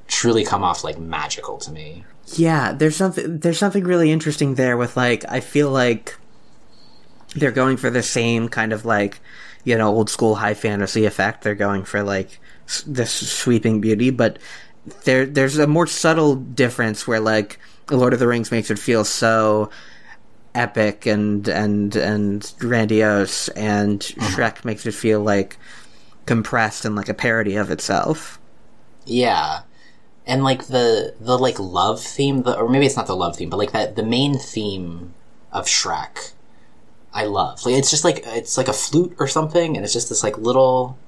truly 0.09 0.45
come 0.45 0.63
off 0.63 0.85
like 0.85 0.99
magical 0.99 1.59
to 1.59 1.71
me. 1.71 2.05
Yeah, 2.35 2.73
there's 2.73 2.97
something 2.97 3.39
there's 3.39 3.59
something 3.59 3.85
really 3.85 4.11
interesting 4.11 4.57
there 4.57 4.77
with 4.77 4.97
like 4.97 5.25
I 5.29 5.41
feel 5.41 5.71
like 5.71 6.17
they're 7.35 7.53
going 7.53 7.77
for 7.77 7.91
the 7.91 8.03
same 8.03 8.49
kind 8.49 8.73
of 8.73 8.85
like 8.85 9.21
you 9.65 9.77
know 9.77 9.89
old 9.89 10.11
school 10.11 10.37
high 10.37 10.55
fantasy 10.55 11.05
effect. 11.05 11.43
They're 11.43 11.55
going 11.55 11.85
for 11.85 12.03
like 12.03 12.41
this 12.87 13.13
sweeping 13.13 13.81
beauty, 13.81 14.11
but 14.11 14.39
there 15.05 15.25
there's 15.25 15.59
a 15.59 15.67
more 15.69 15.87
subtle 15.87 16.35
difference 16.35 17.07
where 17.07 17.21
like 17.21 17.61
Lord 17.91 18.13
of 18.13 18.19
the 18.19 18.27
Rings 18.27 18.51
makes 18.51 18.71
it 18.71 18.79
feel 18.79 19.05
so 19.05 19.71
epic 20.57 21.07
and 21.07 21.49
and 21.49 21.95
and 21.97 22.53
grandiose, 22.59 23.49
and 23.51 24.03
uh-huh. 24.19 24.37
Shrek 24.37 24.65
makes 24.65 24.87
it 24.87 24.93
feel 24.93 25.21
like 25.21 25.57
compressed 26.27 26.85
and 26.85 26.97
like 26.97 27.09
a 27.09 27.15
parody 27.15 27.57
of 27.57 27.71
itself. 27.71 28.41
Yeah. 29.05 29.61
And 30.27 30.43
like 30.43 30.67
the 30.67 31.15
the 31.21 31.39
like 31.39 31.61
love 31.61 32.01
theme, 32.03 32.43
the, 32.43 32.59
or 32.59 32.69
maybe 32.69 32.87
it's 32.87 32.97
not 32.97 33.07
the 33.07 33.17
love 33.17 33.37
theme, 33.37 33.51
but 33.51 33.59
like 33.59 33.73
that 33.73 33.95
the 33.95 34.03
main 34.03 34.37
theme 34.39 35.15
of 35.53 35.67
Shrek, 35.67 36.33
I 37.15 37.27
love. 37.27 37.65
Like 37.65 37.75
it's 37.75 37.91
just 37.91 38.03
like 38.03 38.23
it's 38.27 38.59
like 38.59 38.69
a 38.69 38.73
flute 38.73 39.15
or 39.21 39.29
something, 39.29 39.77
and 39.77 39.85
it's 39.85 39.93
just 39.93 40.09
this 40.09 40.25
like 40.25 40.37
little 40.37 40.99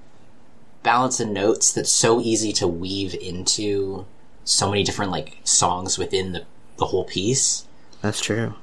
balance 0.85 1.19
of 1.19 1.29
notes 1.29 1.73
that's 1.73 1.91
so 1.91 2.21
easy 2.21 2.53
to 2.53 2.69
weave 2.69 3.15
into 3.15 4.07
so 4.45 4.71
many 4.71 4.85
different 4.85 5.11
like 5.11 5.39
songs 5.43 5.99
within 5.99 6.33
the 6.33 6.45
the 6.79 6.87
whole 6.87 7.05
piece, 7.05 7.67
That's 8.01 8.21
true. 8.21 8.55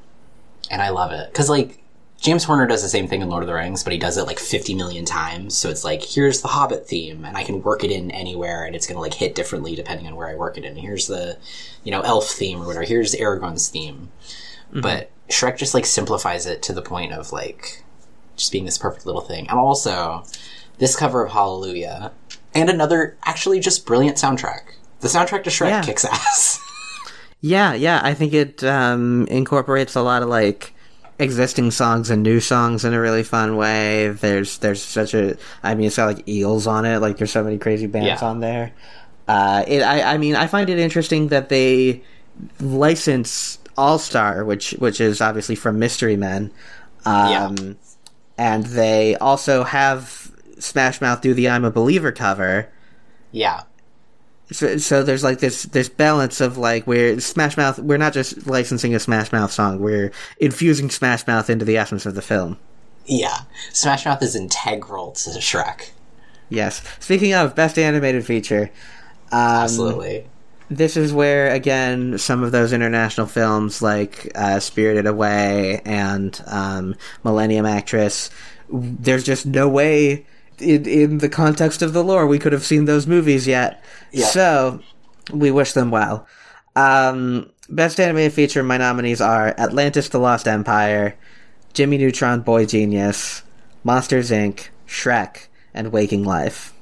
And 0.72 0.82
I 0.82 0.89
love 0.89 1.11
it 1.11 1.32
because 1.32 1.49
like. 1.49 1.82
James 2.18 2.45
Horner 2.45 2.66
does 2.66 2.82
the 2.82 2.88
same 2.88 3.07
thing 3.07 3.22
in 3.22 3.30
Lord 3.30 3.43
of 3.43 3.47
the 3.47 3.53
Rings, 3.53 3.84
but 3.84 3.91
he 3.93 3.99
does 3.99 4.18
it 4.18 4.26
like 4.26 4.39
50 4.39 4.74
million 4.74 5.03
times. 5.05 5.55
So 5.55 5.70
it's 5.70 5.84
like, 5.84 6.01
here's 6.01 6.41
the 6.41 6.47
Hobbit 6.47 6.88
theme, 6.88 7.26
and 7.26 7.36
I 7.38 7.43
can 7.43 7.61
work 7.61 7.84
it 7.84 7.91
in 7.91 8.09
anywhere, 8.09 8.63
and 8.63 8.74
it's 8.74 8.88
going 8.88 8.95
to 8.95 9.01
like 9.01 9.13
hit 9.13 9.36
differently 9.36 9.76
depending 9.76 10.07
on 10.07 10.16
where 10.16 10.30
I 10.30 10.34
work 10.34 10.57
it 10.57 10.63
in. 10.63 10.78
Here's 10.78 11.07
the, 11.07 11.38
you 11.84 11.91
know, 11.91 12.01
elf 12.01 12.30
theme 12.30 12.61
or 12.61 12.66
whatever. 12.68 12.86
Here's 12.86 13.13
Aragorn's 13.16 13.68
theme. 13.68 14.09
Mm-hmm. 14.70 14.80
But 14.82 15.11
Shrek 15.30 15.57
just 15.57 15.74
like 15.74 15.86
simplifies 15.86 16.45
it 16.47 16.63
to 16.63 16.74
the 16.74 16.82
point 16.82 17.11
of 17.11 17.32
like 17.34 17.84
just 18.38 18.51
being 18.51 18.66
this 18.66 18.78
perfect 18.78 19.05
little 19.05 19.22
thing. 19.22 19.47
And 19.49 19.59
also, 19.59 20.24
this 20.80 20.95
cover 20.95 21.26
of 21.26 21.34
Hallelujah 21.34 22.11
and 22.55 22.70
another 22.70 23.18
actually 23.26 23.59
just 23.59 23.86
brilliant 23.86 24.18
soundtrack. 24.18 24.61
The 25.01 25.09
soundtrack 25.09 25.43
to 25.43 25.49
Shrek 25.49 25.70
Yeah. 25.70 25.82
kicks 25.84 26.05
ass. 26.05 26.59
Yeah, 27.46 27.76
yeah. 27.76 28.00
I 28.04 28.16
think 28.16 28.34
it 28.34 28.64
um, 28.64 29.28
incorporates 29.30 29.93
a 29.93 30.02
lot 30.02 30.24
of 30.24 30.30
like 30.30 30.74
existing 31.20 31.70
songs 31.70 32.10
and 32.10 32.24
new 32.24 32.39
songs 32.39 32.84
in 32.84 32.93
a 32.93 33.00
really 33.00 33.22
fun 33.22 33.56
way. 33.56 34.08
There's 34.10 34.58
there's 34.58 34.82
such 34.82 35.14
a 35.14 35.38
I 35.62 35.76
mean 35.76 35.86
it's 35.88 35.98
got 35.98 36.08
like 36.16 36.28
eels 36.28 36.66
on 36.66 36.86
it. 36.86 37.00
Like 37.00 37.18
there's 37.18 37.32
so 37.32 37.43
many 37.43 37.60
crazy 37.60 37.86
bands 37.86 38.22
Yeah. 38.22 38.28
on 38.28 38.39
there. 38.39 38.74
Uh, 39.28 39.64
it 39.68 39.82
I 39.84 40.14
I 40.14 40.18
mean 40.18 40.36
I 40.36 40.48
find 40.48 40.70
it 40.72 40.80
interesting 40.80 41.28
that 41.28 41.50
they 41.50 42.02
license 42.60 43.60
All 43.78 44.00
Star, 44.00 44.43
which 44.43 44.72
which 44.80 45.00
is 45.00 45.22
obviously 45.22 45.56
from 45.56 45.78
Mystery 45.78 46.16
Men. 46.18 46.50
Um, 47.06 47.30
Yeah. 47.30 47.74
And 48.38 48.66
they 48.66 49.16
also 49.18 49.64
have 49.64 50.32
Smash 50.60 51.00
Mouth 51.00 51.22
do 51.22 51.34
the 51.36 51.48
I'm 51.48 51.64
a 51.64 51.72
Believer 51.72 52.12
cover. 52.12 52.70
yeah. 53.32 53.62
So, 54.52 54.78
so 54.78 55.02
there's 55.02 55.24
like 55.24 55.39
this 55.39 55.64
this 55.64 55.89
balance 55.89 56.39
of 56.39 56.58
like 56.58 56.86
we're 56.86 57.20
Smash 57.20 57.58
Mouth. 57.58 57.80
We're 57.80 57.98
not 57.98 58.14
just 58.14 58.46
licensing 58.46 58.93
a 58.93 59.00
Smash 59.00 59.32
Mouth 59.32 59.52
song. 59.52 59.80
We're 59.80 60.12
infusing 60.39 60.89
Smash 60.89 61.26
Mouth 61.26 61.50
into 61.50 61.66
the 61.66 61.78
essence 61.78 62.06
of 62.06 62.14
the 62.16 62.22
film. 62.22 62.60
Yeah. 63.06 63.41
Smash 63.72 64.06
Mouth 64.06 64.22
is 64.22 64.36
integral 64.36 65.12
to 65.14 65.30
Shrek. 65.32 65.91
Yes. 66.50 66.84
Speaking 67.00 67.34
of 67.34 67.56
best 67.56 67.80
animated 67.80 68.26
feature, 68.26 68.70
um, 69.32 69.64
Absolutely. 69.64 70.28
this 70.70 70.96
is 70.96 71.12
where 71.12 71.52
again 71.52 72.20
some 72.20 72.43
of 72.43 72.52
those 72.52 72.72
international 72.72 73.26
films 73.26 73.82
like 73.82 74.32
uh, 74.36 74.60
Spirited 74.60 75.08
Away 75.08 75.82
and 75.86 76.39
um, 76.46 76.96
Millennium 77.24 77.66
Actress. 77.66 78.30
There's 78.70 79.24
just 79.24 79.48
no 79.48 79.68
way 79.68 80.28
in 80.60 80.86
in 80.86 81.18
the 81.20 81.30
context 81.30 81.82
of 81.82 81.93
the 81.93 82.03
lore 82.03 82.28
we 82.28 82.39
could 82.39 82.53
have 82.53 82.64
seen 82.64 82.86
those 82.86 83.08
movies 83.08 83.47
yet. 83.47 83.84
Yeah. 84.12 84.26
So 84.26 84.80
we 85.32 85.51
wish 85.51 85.74
them 85.74 85.91
well. 85.91 86.28
Um, 86.76 87.51
best 87.70 87.99
animated 87.99 88.34
feature. 88.34 88.64
My 88.64 88.78
nominees 88.78 89.22
are 89.22 89.56
Atlantis: 89.58 90.10
The 90.10 90.20
Lost 90.20 90.47
Empire, 90.47 91.16
Jimmy 91.74 91.97
Neutron: 91.97 92.41
Boy 92.41 92.66
Genius, 92.66 93.43
Monsters 93.84 94.32
Inc., 94.32 94.70
Shrek, 94.88 95.47
and 95.74 95.91
Waking 95.91 96.24
Life. 96.24 96.74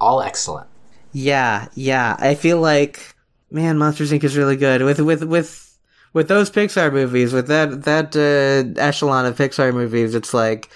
All 0.00 0.22
excellent. 0.22 0.68
Yeah, 1.12 1.68
yeah. 1.74 2.16
I 2.18 2.34
feel 2.34 2.60
like 2.60 3.14
man, 3.50 3.78
Monsters 3.78 4.12
Inc. 4.12 4.24
is 4.24 4.36
really 4.36 4.56
good 4.56 4.82
with 4.82 5.00
with 5.00 5.24
with 5.24 5.78
with 6.12 6.28
those 6.28 6.50
Pixar 6.50 6.92
movies. 6.92 7.32
With 7.32 7.48
that 7.48 7.84
that 7.84 8.16
uh, 8.16 8.80
echelon 8.80 9.26
of 9.26 9.36
Pixar 9.36 9.72
movies, 9.72 10.14
it's 10.14 10.34
like 10.34 10.70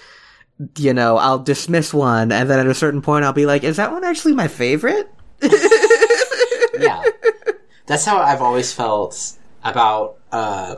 you 0.77 0.93
know 0.93 1.17
I'll 1.17 1.39
dismiss 1.39 1.93
one, 1.93 2.31
and 2.31 2.49
then 2.49 2.59
at 2.59 2.67
a 2.67 2.73
certain 2.73 3.01
point 3.01 3.25
I'll 3.25 3.33
be 3.33 3.45
like, 3.45 3.63
is 3.63 3.77
that 3.77 3.91
one 3.91 4.03
actually 4.03 4.33
my 4.33 4.47
favorite? 4.47 5.09
yeah. 6.79 7.03
That's 7.85 8.05
how 8.05 8.19
I've 8.21 8.41
always 8.41 8.71
felt 8.73 9.33
about 9.63 10.17
uh, 10.31 10.75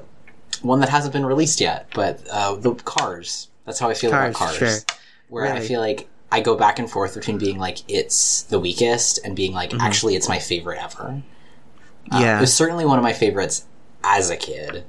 one 0.62 0.80
that 0.80 0.90
hasn't 0.90 1.14
been 1.14 1.26
released 1.26 1.60
yet, 1.60 1.88
but 1.94 2.22
uh, 2.32 2.56
the 2.56 2.74
Cars. 2.76 3.50
That's 3.66 3.80
how 3.80 3.90
I 3.90 3.94
feel 3.94 4.12
about 4.12 4.34
Cars, 4.34 4.58
Cars. 4.58 4.86
sure. 4.88 4.98
Where 5.30 5.46
I 5.54 5.60
feel 5.62 5.80
like 5.82 6.08
I 6.32 6.42
go 6.42 6.56
back 6.56 6.80
and 6.80 6.90
forth 6.90 7.14
between 7.16 7.38
being 7.38 7.58
like 7.58 7.80
it's 7.90 8.44
the 8.44 8.60
weakest 8.60 9.20
and 9.26 9.36
being 9.36 9.52
like 9.54 9.72
Mm-hmm. 9.72 9.82
actually 9.82 10.16
it's 10.16 10.30
my 10.30 10.40
favorite 10.40 10.80
ever. 10.82 11.22
Uh, 12.12 12.20
yeah, 12.20 12.38
It 12.38 12.42
was 12.42 12.54
certainly 12.54 12.86
one 12.86 12.98
of 12.98 13.04
my 13.04 13.14
favorites 13.14 13.66
as 14.04 14.30
a 14.30 14.38
kid. 14.38 14.84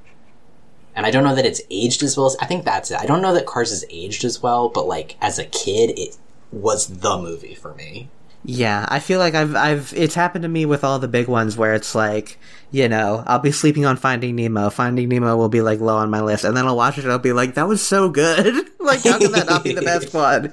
And 0.95 1.07
I 1.07 1.11
don't 1.11 1.25
know 1.25 1.35
that 1.35 1.47
it's 1.47 1.63
aged 1.71 2.03
as 2.03 2.17
well 2.17 2.27
as 2.27 2.37
I 2.41 2.47
think 2.47 2.65
that's 2.65 2.91
it. 2.91 2.99
I 2.99 3.07
don't 3.07 3.23
know 3.23 3.35
that 3.35 3.47
Cars 3.47 3.71
has 3.71 3.85
aged 3.91 4.25
as 4.25 4.43
well, 4.43 4.69
but 4.69 4.87
like 4.87 5.17
as 5.21 5.39
a 5.39 5.45
kid 5.45 5.99
it 5.99 6.17
was 6.51 6.87
the 6.87 7.17
movie 7.19 7.55
for 7.55 7.75
me. 7.75 8.09
Yeah, 8.45 8.87
I 8.89 8.99
feel 8.99 9.21
like 9.21 9.35
I've 9.35 9.55
I've 9.55 9.93
it's 9.97 10.15
happened 10.15 10.43
to 10.43 10.49
me 10.49 10.67
with 10.67 10.83
all 10.83 10.99
the 10.99 11.09
big 11.09 11.29
ones 11.29 11.57
where 11.57 11.75
it's 11.75 11.95
like, 11.95 12.39
you 12.73 12.89
know, 12.89 13.23
I'll 13.27 13.39
be 13.39 13.53
sleeping 13.53 13.87
on 13.87 13.97
Finding 13.97 14.35
Nemo. 14.35 14.69
Finding 14.69 15.09
Nemo 15.09 15.37
will 15.37 15.49
be 15.49 15.61
like 15.61 15.81
low 15.81 15.97
on 15.97 16.11
my 16.11 16.21
list, 16.21 16.45
and 16.45 16.57
then 16.57 16.67
I'll 16.67 16.77
watch 16.77 16.99
it 16.99 17.05
and 17.05 17.13
I'll 17.13 17.21
be 17.21 17.33
like, 17.33 17.55
that 17.55 17.69
was 17.69 17.81
so 17.85 18.09
good. 18.09 18.69
like, 18.81 19.05
how 19.05 19.19
can 19.19 19.31
that 19.33 19.47
not 19.47 19.63
be 19.63 19.73
the 19.73 19.83
best 19.83 20.13
one? 20.15 20.53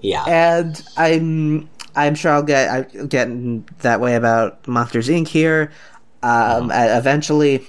Yeah. 0.00 0.24
And 0.26 0.80
I'm 0.96 1.68
I'm 1.96 2.14
sure 2.14 2.30
I'll 2.30 2.42
get 2.44 2.70
I 2.70 2.82
get 3.06 3.28
that 3.78 4.00
way 4.00 4.14
about 4.14 4.66
Monsters 4.68 5.08
Inc. 5.08 5.26
here. 5.26 5.72
Um, 6.22 6.70
uh, 6.70 6.86
eventually, 6.98 7.66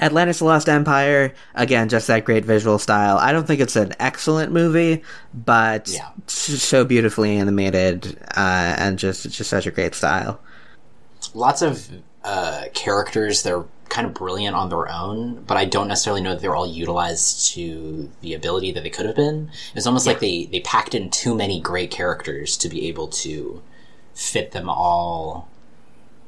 Atlantis: 0.00 0.38
The 0.38 0.44
Lost 0.44 0.68
Empire. 0.68 1.32
Again, 1.54 1.88
just 1.88 2.06
that 2.06 2.24
great 2.24 2.44
visual 2.44 2.78
style. 2.78 3.18
I 3.18 3.32
don't 3.32 3.46
think 3.46 3.60
it's 3.60 3.76
an 3.76 3.92
excellent 3.98 4.52
movie, 4.52 5.02
but 5.34 5.88
Yeah. 5.88 6.08
so 6.26 6.84
beautifully 6.84 7.36
animated 7.36 8.18
uh, 8.36 8.74
and 8.78 8.98
just 8.98 9.28
just 9.30 9.50
such 9.50 9.66
a 9.66 9.70
great 9.70 9.94
style. 9.94 10.40
lots 11.34 11.62
of 11.62 11.88
uh, 12.24 12.64
characters 12.74 13.42
that 13.42 13.52
are 13.52 13.64
kind 13.88 14.06
of 14.06 14.12
brilliant 14.14 14.54
on 14.54 14.68
their 14.68 14.88
own, 14.90 15.42
but 15.46 15.56
I 15.56 15.64
don't 15.64 15.88
necessarily 15.88 16.20
know 16.20 16.30
that 16.34 16.40
they're 16.42 16.54
all 16.56 16.66
utilized 16.66 17.52
to 17.54 18.10
the 18.20 18.34
ability 18.34 18.72
that 18.72 18.82
they 18.82 18.90
could 18.90 19.06
have 19.06 19.16
been. 19.16 19.50
It's 19.74 19.86
almost 19.86 20.06
like 20.06 20.20
they, 20.20 20.44
they 20.46 20.60
packed 20.60 20.94
in 20.94 21.10
too 21.10 21.34
many 21.34 21.58
great 21.60 21.90
characters 21.90 22.56
to 22.58 22.68
be 22.68 22.86
able 22.88 23.08
to 23.08 23.62
fit 24.14 24.50
them 24.52 24.68
all 24.68 25.48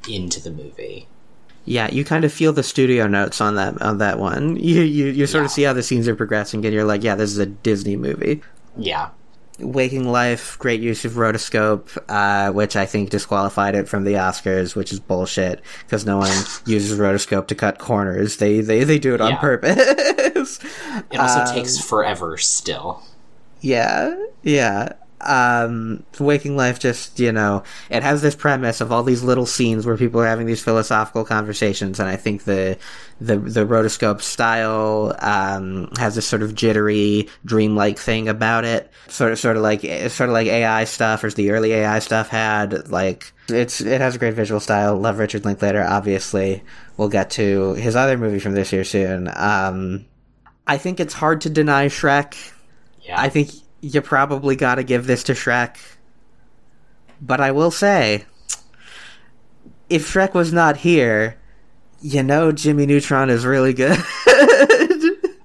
into 0.08 0.40
the 0.40 0.50
movie. 0.50 1.06
Yeah, 1.66 1.88
you 1.90 2.04
kind 2.04 2.24
of 2.24 2.32
feel 2.32 2.52
the 2.52 2.62
studio 2.62 3.06
notes 3.06 3.40
on 3.40 3.54
that 3.56 3.80
on 3.82 3.98
that 3.98 4.18
one. 4.18 4.56
You 4.60 4.80
you, 4.82 5.06
you 5.06 5.26
sort 5.26 5.44
of 5.44 5.50
see 5.50 5.62
how 5.62 5.72
the 5.72 5.82
scenes 5.82 6.08
are 6.08 6.16
progressing, 6.16 6.64
and 6.64 6.74
you're 6.74 6.84
like, 6.84 7.02
yeah, 7.04 7.14
this 7.14 7.30
is 7.30 7.38
a 7.38 7.46
Disney 7.46 7.96
movie. 7.96 8.42
Yeah. 8.76 9.10
Waking 9.58 10.10
Life, 10.10 10.58
great 10.58 10.80
use 10.80 11.04
of 11.04 11.12
rotoscope, 11.12 11.98
uh, 12.08 12.50
which 12.50 12.76
I 12.76 12.86
think 12.86 13.10
disqualified 13.10 13.74
it 13.74 13.88
from 13.90 14.04
the 14.04 14.14
Oscars, 14.14 14.74
which 14.74 14.90
is 14.90 15.00
bullshit 15.00 15.60
because 15.84 16.06
no 16.06 16.16
one 16.16 16.30
uses 16.66 16.98
rotoscope 16.98 17.46
to 17.48 17.54
cut 17.54 17.78
corners. 17.78 18.38
They 18.38 18.62
they 18.62 18.84
they 18.84 18.98
do 18.98 19.14
it 19.14 19.20
on 19.20 19.32
Yeah. 19.32 19.36
purpose. 19.38 20.58
It 21.10 21.20
also 21.20 21.40
Um, 21.40 21.54
takes 21.54 21.78
forever 21.78 22.38
still. 22.38 23.02
yeah, 23.60 24.14
yeah. 24.42 24.94
Um, 25.20 26.04
Waking 26.18 26.56
Life 26.56 26.78
just, 26.78 27.18
you 27.20 27.32
know, 27.32 27.62
it 27.90 28.02
has 28.02 28.22
this 28.22 28.34
premise 28.34 28.80
of 28.80 28.90
all 28.92 29.02
these 29.02 29.22
little 29.22 29.46
scenes 29.46 29.86
where 29.86 29.96
people 29.96 30.20
are 30.20 30.26
having 30.26 30.46
these 30.46 30.62
philosophical 30.62 31.24
conversations, 31.24 32.00
and 32.00 32.08
I 32.08 32.16
think 32.16 32.44
the 32.44 32.78
the 33.20 33.36
the 33.36 33.66
rotoscope 33.66 34.22
style 34.22 35.14
um, 35.18 35.90
has 35.98 36.14
this 36.14 36.26
sort 36.26 36.42
of 36.42 36.54
jittery, 36.54 37.28
dreamlike 37.44 37.98
thing 37.98 38.28
about 38.28 38.64
it. 38.64 38.90
Sort 39.08 39.32
of, 39.32 39.38
sort 39.38 39.56
of 39.56 39.62
like 39.62 39.82
sort 40.10 40.30
of 40.30 40.32
like 40.32 40.46
AI 40.46 40.84
stuff, 40.84 41.24
or 41.24 41.30
the 41.30 41.50
early 41.50 41.72
AI 41.72 41.98
stuff 41.98 42.28
had. 42.28 42.88
Like 42.88 43.32
it's 43.48 43.80
it 43.80 44.00
has 44.00 44.16
a 44.16 44.18
great 44.18 44.34
visual 44.34 44.60
style. 44.60 44.96
Love 44.96 45.18
Richard 45.18 45.44
Linklater, 45.44 45.84
obviously. 45.84 46.62
We'll 46.96 47.08
get 47.08 47.30
to 47.30 47.74
his 47.74 47.96
other 47.96 48.16
movie 48.18 48.40
from 48.40 48.52
this 48.52 48.72
year 48.72 48.84
soon. 48.84 49.30
Um, 49.34 50.06
I 50.66 50.78
think 50.78 51.00
it's 51.00 51.14
hard 51.14 51.40
to 51.42 51.50
deny 51.50 51.86
Shrek. 51.86 52.36
Yeah. 53.02 53.20
I 53.20 53.28
think 53.28 53.50
you 53.80 54.00
probably 54.00 54.56
got 54.56 54.76
to 54.76 54.84
give 54.84 55.06
this 55.06 55.22
to 55.24 55.32
Shrek. 55.32 55.76
But 57.20 57.40
I 57.40 57.50
will 57.50 57.70
say, 57.70 58.24
if 59.88 60.06
Shrek 60.06 60.34
was 60.34 60.52
not 60.52 60.78
here, 60.78 61.36
you 62.00 62.22
know 62.22 62.52
Jimmy 62.52 62.86
Neutron 62.86 63.30
is 63.30 63.44
really 63.44 63.72
good. 63.72 63.98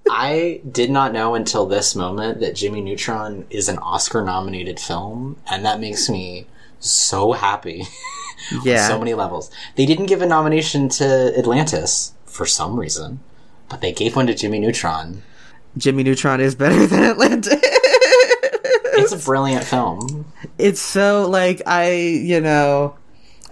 I 0.10 0.62
did 0.72 0.90
not 0.90 1.12
know 1.12 1.36
until 1.36 1.66
this 1.66 1.96
moment 1.96 2.40
that 2.40 2.56
Jimmy 2.56 2.82
Neutron 2.82 3.46
is 3.50 3.68
an 3.68 3.78
Oscar 3.80 4.24
nominated 4.24 4.80
film, 4.80 5.38
and 5.50 5.66
that 5.66 5.80
makes 5.80 6.10
me 6.10 6.48
so 6.80 7.34
happy. 7.34 7.84
yeah. 8.64 8.88
so 8.88 8.98
many 8.98 9.14
levels. 9.14 9.52
They 9.76 9.86
didn't 9.86 10.06
give 10.06 10.22
a 10.22 10.26
nomination 10.26 10.88
to 10.90 11.34
Atlantis 11.38 12.14
for 12.26 12.46
some 12.46 12.80
reason, 12.80 13.20
but 13.68 13.82
they 13.82 13.92
gave 13.92 14.16
one 14.16 14.28
to 14.28 14.36
Jimmy 14.36 14.60
Neutron. 14.60 15.24
Jimmy 15.78 16.04
Neutron 16.04 16.40
is 16.40 16.56
better 16.56 16.88
than 16.88 17.04
Atlantis. 17.04 17.62
It's 18.98 19.12
a 19.12 19.18
brilliant 19.18 19.64
film. 19.66 20.26
it's 20.58 20.82
so 20.82 21.28
like 21.30 21.62
I, 21.66 21.92
you 21.94 22.40
know, 22.42 22.96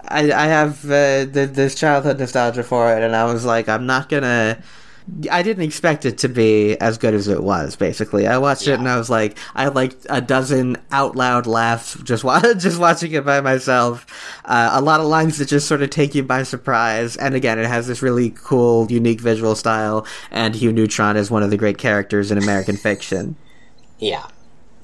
I 0.08 0.30
I 0.32 0.46
have 0.46 0.84
uh, 0.84 1.24
the, 1.24 1.50
this 1.52 1.74
childhood 1.74 2.18
nostalgia 2.18 2.62
for 2.62 2.94
it, 2.96 3.02
and 3.02 3.14
I 3.14 3.24
was 3.24 3.44
like, 3.44 3.68
I'm 3.68 3.86
not 3.86 4.08
gonna. 4.08 4.62
I 5.30 5.42
didn't 5.42 5.64
expect 5.64 6.06
it 6.06 6.16
to 6.18 6.30
be 6.30 6.78
as 6.78 6.96
good 6.96 7.12
as 7.12 7.28
it 7.28 7.42
was. 7.44 7.76
Basically, 7.76 8.26
I 8.26 8.38
watched 8.38 8.66
it 8.66 8.78
and 8.78 8.88
I 8.88 8.96
was 8.96 9.10
like, 9.10 9.36
I 9.54 9.64
had 9.64 9.74
like 9.74 9.94
a 10.08 10.22
dozen 10.22 10.78
out 10.92 11.14
loud 11.14 11.46
laughs 11.46 12.00
just 12.04 12.24
wa- 12.24 12.40
just 12.54 12.80
watching 12.80 13.12
it 13.12 13.22
by 13.22 13.42
myself. 13.42 14.06
Uh, 14.46 14.70
a 14.72 14.80
lot 14.80 15.00
of 15.00 15.06
lines 15.06 15.36
that 15.36 15.48
just 15.48 15.68
sort 15.68 15.82
of 15.82 15.90
take 15.90 16.14
you 16.14 16.22
by 16.22 16.42
surprise, 16.42 17.16
and 17.16 17.34
again, 17.34 17.58
it 17.58 17.66
has 17.66 17.86
this 17.86 18.00
really 18.00 18.30
cool, 18.30 18.90
unique 18.90 19.20
visual 19.20 19.54
style. 19.54 20.06
And 20.30 20.54
Hugh 20.54 20.72
Neutron 20.72 21.18
is 21.18 21.30
one 21.30 21.42
of 21.42 21.50
the 21.50 21.58
great 21.58 21.76
characters 21.76 22.30
in 22.30 22.38
American 22.38 22.76
fiction. 22.78 23.36
Yeah. 24.00 24.26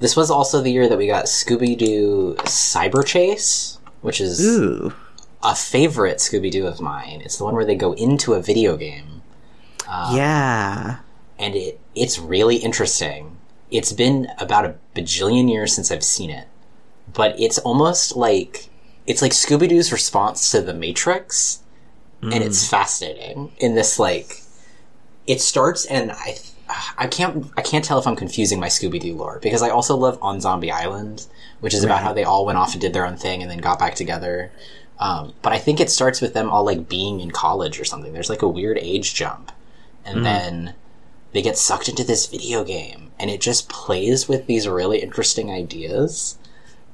This 0.01 0.15
was 0.15 0.31
also 0.31 0.61
the 0.61 0.71
year 0.71 0.89
that 0.89 0.97
we 0.97 1.05
got 1.05 1.25
Scooby 1.25 1.77
Doo 1.77 2.35
Cyber 2.39 3.05
Chase, 3.05 3.77
which 4.01 4.19
is 4.19 4.43
Ooh, 4.43 4.91
a 5.43 5.55
favorite 5.55 6.17
Scooby 6.17 6.49
Doo 6.49 6.65
of 6.65 6.81
mine. 6.81 7.21
It's 7.23 7.37
the 7.37 7.43
one 7.43 7.53
where 7.53 7.65
they 7.65 7.75
go 7.75 7.93
into 7.93 8.33
a 8.33 8.41
video 8.41 8.75
game, 8.77 9.21
um, 9.87 10.15
yeah. 10.15 10.97
and 11.37 11.55
it 11.55 11.79
it's 11.93 12.17
really 12.17 12.55
interesting. 12.55 13.37
It's 13.69 13.93
been 13.93 14.27
about 14.39 14.65
a 14.65 14.75
bajillion 14.95 15.51
years 15.51 15.75
since 15.75 15.91
I've 15.91 16.03
seen 16.03 16.31
it, 16.31 16.47
but 17.13 17.39
it's 17.39 17.59
almost 17.59 18.15
like 18.15 18.69
it's 19.05 19.21
like 19.21 19.33
Scooby 19.33 19.69
Doo's 19.69 19.91
response 19.91 20.49
to 20.49 20.61
the 20.61 20.73
Matrix, 20.73 21.61
and 22.23 22.33
it's 22.33 22.65
mm. 22.65 22.71
fascinating 22.71 23.51
in 23.59 23.75
this 23.75 23.99
like 23.99 24.41
it 25.27 25.41
starts 25.41 25.85
and 25.85 26.11
I 26.11 26.37
I 26.97 27.07
can't 27.07 27.51
I 27.57 27.61
can't 27.61 27.83
tell 27.83 27.99
if 27.99 28.07
I'm 28.07 28.15
confusing 28.15 28.59
my 28.59 28.67
Scooby 28.67 28.99
Doo 28.99 29.15
lore 29.15 29.39
because 29.41 29.61
I 29.61 29.69
also 29.69 29.95
love 29.95 30.17
On 30.21 30.39
Zombie 30.39 30.71
Island, 30.71 31.27
which 31.59 31.73
is 31.73 31.83
about 31.83 32.01
how 32.01 32.13
they 32.13 32.23
all 32.23 32.45
went 32.45 32.57
off 32.57 32.73
and 32.73 32.81
did 32.81 32.93
their 32.93 33.05
own 33.05 33.17
thing 33.17 33.41
and 33.41 33.49
then 33.49 33.59
got 33.59 33.79
back 33.79 33.95
together. 33.95 34.51
Um, 34.99 35.33
but 35.41 35.51
I 35.51 35.57
think 35.57 35.79
it 35.79 35.89
starts 35.89 36.21
with 36.21 36.33
them 36.33 36.49
all 36.49 36.63
like 36.63 36.87
being 36.87 37.19
in 37.19 37.31
college 37.31 37.79
or 37.79 37.85
something. 37.85 38.13
There's 38.13 38.29
like 38.29 38.43
a 38.43 38.47
weird 38.47 38.77
age 38.77 39.15
jump, 39.15 39.51
and 40.05 40.23
then 40.25 40.75
they 41.31 41.41
get 41.41 41.57
sucked 41.57 41.89
into 41.89 42.03
this 42.03 42.27
video 42.27 42.63
game, 42.63 43.11
and 43.19 43.29
it 43.29 43.41
just 43.41 43.67
plays 43.69 44.27
with 44.27 44.45
these 44.45 44.67
really 44.67 44.99
interesting 44.99 45.49
ideas. 45.49 46.37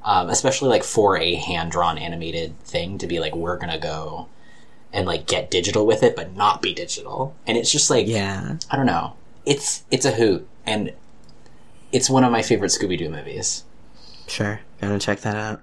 Um, 0.04 0.30
especially 0.30 0.70
like 0.70 0.86
for 0.86 1.18
a 1.18 1.36
hand 1.36 1.72
drawn 1.72 1.98
animated 1.98 2.58
thing 2.62 2.98
to 3.00 3.08
be 3.08 3.20
like 3.20 3.36
we're 3.36 3.58
gonna 3.58 3.78
go 3.78 4.30
and 4.94 5.06
like 5.06 5.28
get 5.28 5.52
digital 5.52 5.86
with 5.86 6.02
it, 6.02 6.16
but 6.16 6.34
not 6.34 6.62
be 6.62 6.74
digital. 6.74 7.36
And 7.46 7.58
it's 7.58 7.72
just 7.72 7.90
like 7.90 8.08
Yeah. 8.08 8.58
I 8.72 8.78
don't 8.78 8.86
know. 8.86 9.16
It's 9.48 9.86
it's 9.90 10.06
a 10.06 10.12
hoot, 10.12 10.46
and 10.66 10.94
it's 11.94 12.10
one 12.10 12.26
of 12.26 12.32
my 12.34 12.42
favorite 12.42 12.72
Scooby 12.72 12.98
Doo 12.98 13.10
movies. 13.10 13.64
Sure, 14.28 14.60
gonna 14.82 15.00
check 15.00 15.22
that 15.22 15.38
out. 15.38 15.62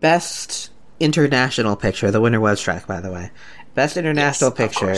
Best 0.00 0.70
international 1.00 1.74
picture. 1.74 2.10
The 2.10 2.20
winner 2.20 2.38
was 2.38 2.60
track, 2.60 2.86
by 2.86 3.00
the 3.00 3.10
way. 3.10 3.30
Best 3.74 3.96
international 3.96 4.52
Yes, 4.56 4.58
picture. 4.58 4.94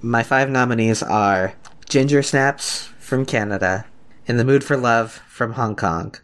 My 0.00 0.22
five 0.22 0.48
nominees 0.48 1.02
are 1.02 1.52
Ginger 1.86 2.22
Snaps 2.22 2.88
from 2.98 3.26
Canada, 3.26 3.84
In 4.26 4.38
the 4.38 4.44
Mood 4.44 4.64
for 4.64 4.78
Love 4.78 5.20
from 5.28 5.52
Hong 5.52 5.76
Kong, 5.76 6.14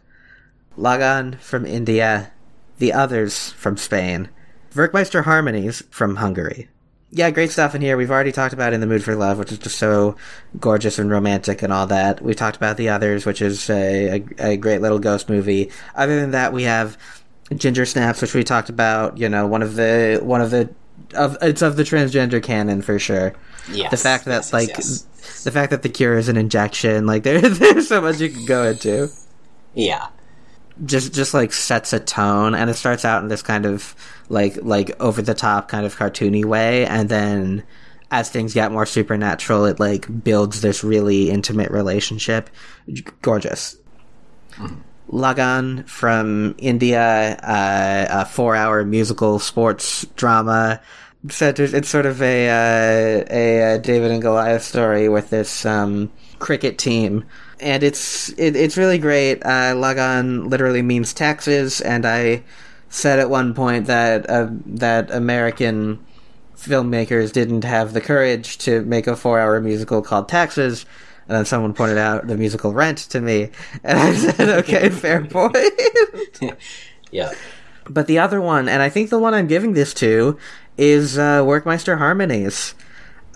Lagaan 0.75 1.39
from 1.39 1.67
India, 1.67 2.31
The 2.79 2.93
Others 2.93 3.51
from 3.51 3.77
Spain, 3.77 4.29
Werckmeister 4.73 5.25
Harmonies 5.25 5.83
from 5.91 6.15
Hungary. 6.15 6.69
Yeah, 7.09 7.31
great 7.31 7.51
stuff 7.51 7.73
in 7.73 7.81
here. 7.81 7.95
We've 7.95 8.11
already 8.11 8.33
talked 8.33 8.53
about 8.53 8.73
In 8.73 8.81
the 8.81 8.87
Mood 8.87 9.03
for 9.03 9.15
Love, 9.15 9.39
which 9.39 9.51
is 9.51 9.59
just 9.59 9.77
so 9.77 10.17
gorgeous 10.59 10.99
and 10.99 11.09
romantic 11.09 11.61
and 11.61 11.71
all 11.71 11.87
that. 11.87 12.21
We 12.21 12.33
talked 12.33 12.57
about 12.57 12.75
The 12.75 12.89
Others, 12.89 13.25
which 13.25 13.41
is 13.41 13.69
a, 13.69 14.25
a, 14.39 14.51
a 14.51 14.57
great 14.57 14.81
little 14.81 14.99
ghost 14.99 15.29
movie. 15.29 15.71
Other 15.95 16.19
than 16.19 16.31
that, 16.31 16.51
we 16.51 16.63
have 16.63 16.97
Ginger 17.55 17.85
Snaps, 17.85 18.21
which 18.21 18.33
we 18.33 18.43
talked 18.43 18.69
about. 18.69 19.17
You 19.17 19.29
know, 19.29 19.47
one 19.47 19.61
of 19.61 19.75
the 19.75 20.19
one 20.21 20.41
of 20.41 20.51
the 20.51 20.69
of 21.15 21.37
it's 21.41 21.61
of 21.61 21.77
the 21.77 21.83
transgender 21.83 22.43
canon 22.43 22.81
for 22.81 22.99
sure. 22.99 23.33
Yes, 23.71 23.91
The 23.91 23.97
fact 23.97 24.25
that 24.25 24.51
yes, 24.51 24.53
like 24.53 24.69
yes. 24.69 25.43
the 25.43 25.51
fact 25.51 25.71
that 25.71 25.83
the 25.83 25.89
cure 25.89 26.17
is 26.17 26.27
an 26.27 26.35
injection, 26.35 27.05
like 27.05 27.23
there 27.23 27.39
there's 27.41 27.87
so 27.87 28.01
much 28.01 28.19
you 28.19 28.29
can 28.29 28.45
go 28.45 28.63
into. 28.65 29.09
yeah, 29.73 30.07
Just 30.85 31.13
just 31.13 31.33
like 31.33 31.53
sets 31.53 31.93
a 31.93 31.99
tone, 31.99 32.53
and 32.53 32.69
it 32.69 32.75
starts 32.75 33.03
out 33.03 33.23
in 33.23 33.29
this 33.29 33.41
kind 33.41 33.65
of 33.65 33.95
like 34.29 34.57
like 34.61 34.91
over 34.99 35.21
the 35.21 35.33
top 35.33 35.69
kind 35.69 35.85
of 35.85 35.95
cartoony 35.97 36.45
way, 36.45 36.85
and 36.85 37.09
then 37.09 37.63
as 38.11 38.29
things 38.29 38.53
get 38.53 38.71
more 38.71 38.85
supernatural, 38.85 39.65
it 39.65 39.79
like 39.79 40.23
builds 40.23 40.61
this 40.61 40.83
really 40.83 41.29
intimate 41.29 41.71
relationship. 41.71 42.49
Gorgeous. 43.21 43.77
Lagaan 45.11 45.87
from 45.87 46.55
India, 46.57 47.37
uh, 47.41 48.21
a 48.21 48.25
four-hour 48.25 48.83
musical 48.83 49.39
sports 49.39 50.05
drama. 50.15 50.81
It's 51.23 51.89
sort 51.89 52.05
of 52.05 52.21
a 52.21 52.49
uh, 52.49 53.25
a 53.29 53.75
uh, 53.75 53.77
David 53.79 54.11
and 54.11 54.21
Goliath 54.21 54.63
story 54.63 55.09
with 55.09 55.29
this 55.29 55.65
um, 55.65 56.11
cricket 56.39 56.77
team, 56.77 57.25
and 57.59 57.83
it's 57.83 58.29
it, 58.37 58.55
it's 58.55 58.77
really 58.77 58.97
great. 58.97 59.43
Uh, 59.43 59.73
Lagaan 59.73 60.49
literally 60.49 60.81
means 60.81 61.13
taxes, 61.13 61.81
and 61.81 62.05
I 62.05 62.43
said 62.89 63.19
at 63.19 63.29
one 63.29 63.53
point 63.53 63.87
that 63.87 64.29
uh, 64.29 64.47
that 64.65 65.11
American 65.11 65.99
filmmakers 66.55 67.31
didn't 67.31 67.63
have 67.63 67.93
the 67.93 68.01
courage 68.01 68.57
to 68.57 68.81
make 68.83 69.07
a 69.07 69.15
four-hour 69.15 69.61
musical 69.61 70.01
called 70.01 70.27
Taxes. 70.27 70.85
And 71.27 71.35
then 71.35 71.45
someone 71.45 71.73
pointed 71.73 71.97
out 71.97 72.27
the 72.27 72.37
musical 72.37 72.73
Rent 72.73 72.97
to 73.09 73.19
me, 73.19 73.49
and 73.83 73.99
I 73.99 74.13
said, 74.13 74.49
"Okay, 74.59 74.89
fair 74.89 75.25
point." 75.25 75.57
yeah. 77.11 77.33
but 77.89 78.07
the 78.07 78.19
other 78.19 78.39
one, 78.39 78.69
and 78.69 78.81
I 78.81 78.89
think 78.89 79.09
the 79.09 79.19
one 79.19 79.33
I'm 79.33 79.47
giving 79.47 79.73
this 79.73 79.93
to, 79.95 80.37
is 80.77 81.17
uh, 81.17 81.41
Werckmeister 81.43 81.97
Harmonies. 81.97 82.75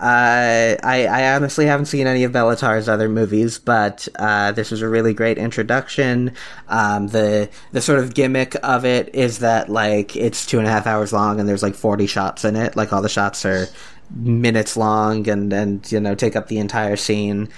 Uh, 0.02 0.76
I, 0.82 1.06
I 1.06 1.36
honestly 1.36 1.66
haven't 1.66 1.86
seen 1.86 2.08
any 2.08 2.24
of 2.24 2.32
Béla 2.32 2.58
Tarr's 2.58 2.88
other 2.88 3.08
movies, 3.08 3.60
but 3.60 4.08
uh, 4.16 4.50
this 4.50 4.72
was 4.72 4.82
a 4.82 4.88
really 4.88 5.14
great 5.14 5.38
introduction. 5.38 6.34
Um, 6.66 7.06
the 7.06 7.48
the 7.70 7.80
sort 7.80 8.00
of 8.00 8.12
gimmick 8.12 8.56
of 8.64 8.84
it 8.84 9.14
is 9.14 9.38
that 9.38 9.68
like 9.68 10.16
it's 10.16 10.44
two 10.44 10.58
and 10.58 10.66
a 10.66 10.72
half 10.72 10.88
hours 10.88 11.12
long, 11.12 11.38
and 11.38 11.48
there's 11.48 11.62
like 11.62 11.76
40 11.76 12.08
shots 12.08 12.44
in 12.44 12.56
it. 12.56 12.74
Like 12.74 12.92
all 12.92 13.00
the 13.00 13.08
shots 13.08 13.44
are 13.44 13.68
minutes 14.10 14.76
long, 14.76 15.28
and 15.28 15.52
and 15.52 15.92
you 15.92 16.00
know 16.00 16.16
take 16.16 16.34
up 16.34 16.48
the 16.48 16.58
entire 16.58 16.96
scene 16.96 17.48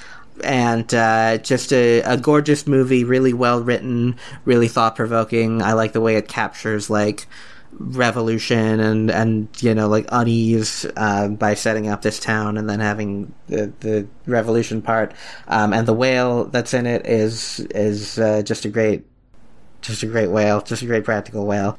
and 0.42 0.92
uh, 0.92 1.38
just 1.38 1.72
a, 1.72 2.00
a 2.02 2.18
gorgeous 2.18 2.66
movie, 2.66 3.04
really 3.04 3.32
well 3.32 3.62
written, 3.62 4.16
really 4.44 4.68
thought 4.68 4.96
provoking. 4.96 5.62
I 5.62 5.72
like 5.72 5.92
the 5.92 6.00
way 6.02 6.16
it 6.16 6.28
captures 6.28 6.90
like 6.90 7.26
revolution 7.78 8.80
and 8.80 9.10
and 9.10 9.48
you 9.62 9.74
know 9.74 9.88
like 9.88 10.06
unease 10.10 10.86
uh, 10.96 11.28
by 11.28 11.54
setting 11.54 11.88
up 11.88 12.02
this 12.02 12.18
town 12.20 12.56
and 12.56 12.68
then 12.68 12.80
having 12.80 13.34
the 13.48 13.72
the 13.80 14.06
revolution 14.26 14.80
part. 14.82 15.12
Um, 15.48 15.72
and 15.72 15.86
the 15.88 15.92
whale 15.94 16.44
that's 16.44 16.74
in 16.74 16.86
it 16.86 17.06
is 17.06 17.60
is 17.74 18.18
uh, 18.18 18.42
just 18.42 18.64
a 18.64 18.68
great, 18.68 19.04
just 19.82 20.02
a 20.02 20.06
great 20.06 20.30
whale, 20.30 20.60
just 20.60 20.82
a 20.82 20.86
great 20.86 21.04
practical 21.04 21.46
whale. 21.46 21.78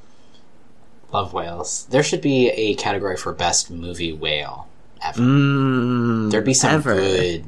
Love 1.12 1.34
whales. 1.34 1.86
There 1.92 2.04
should 2.04 2.22
be 2.22 2.50
a 2.50 2.76
category 2.76 3.16
for 3.18 3.32
best 3.32 3.72
movie 3.72 4.12
whale 4.14 4.68
ever. 5.04 5.22
Mm, 5.22 6.32
There'd 6.32 6.44
be 6.46 6.54
some 6.54 6.72
ever. 6.72 6.96
good. 6.96 7.46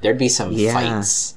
There'd 0.00 0.18
be 0.18 0.28
some 0.28 0.52
Yeah. 0.52 0.72
fights. 0.72 1.36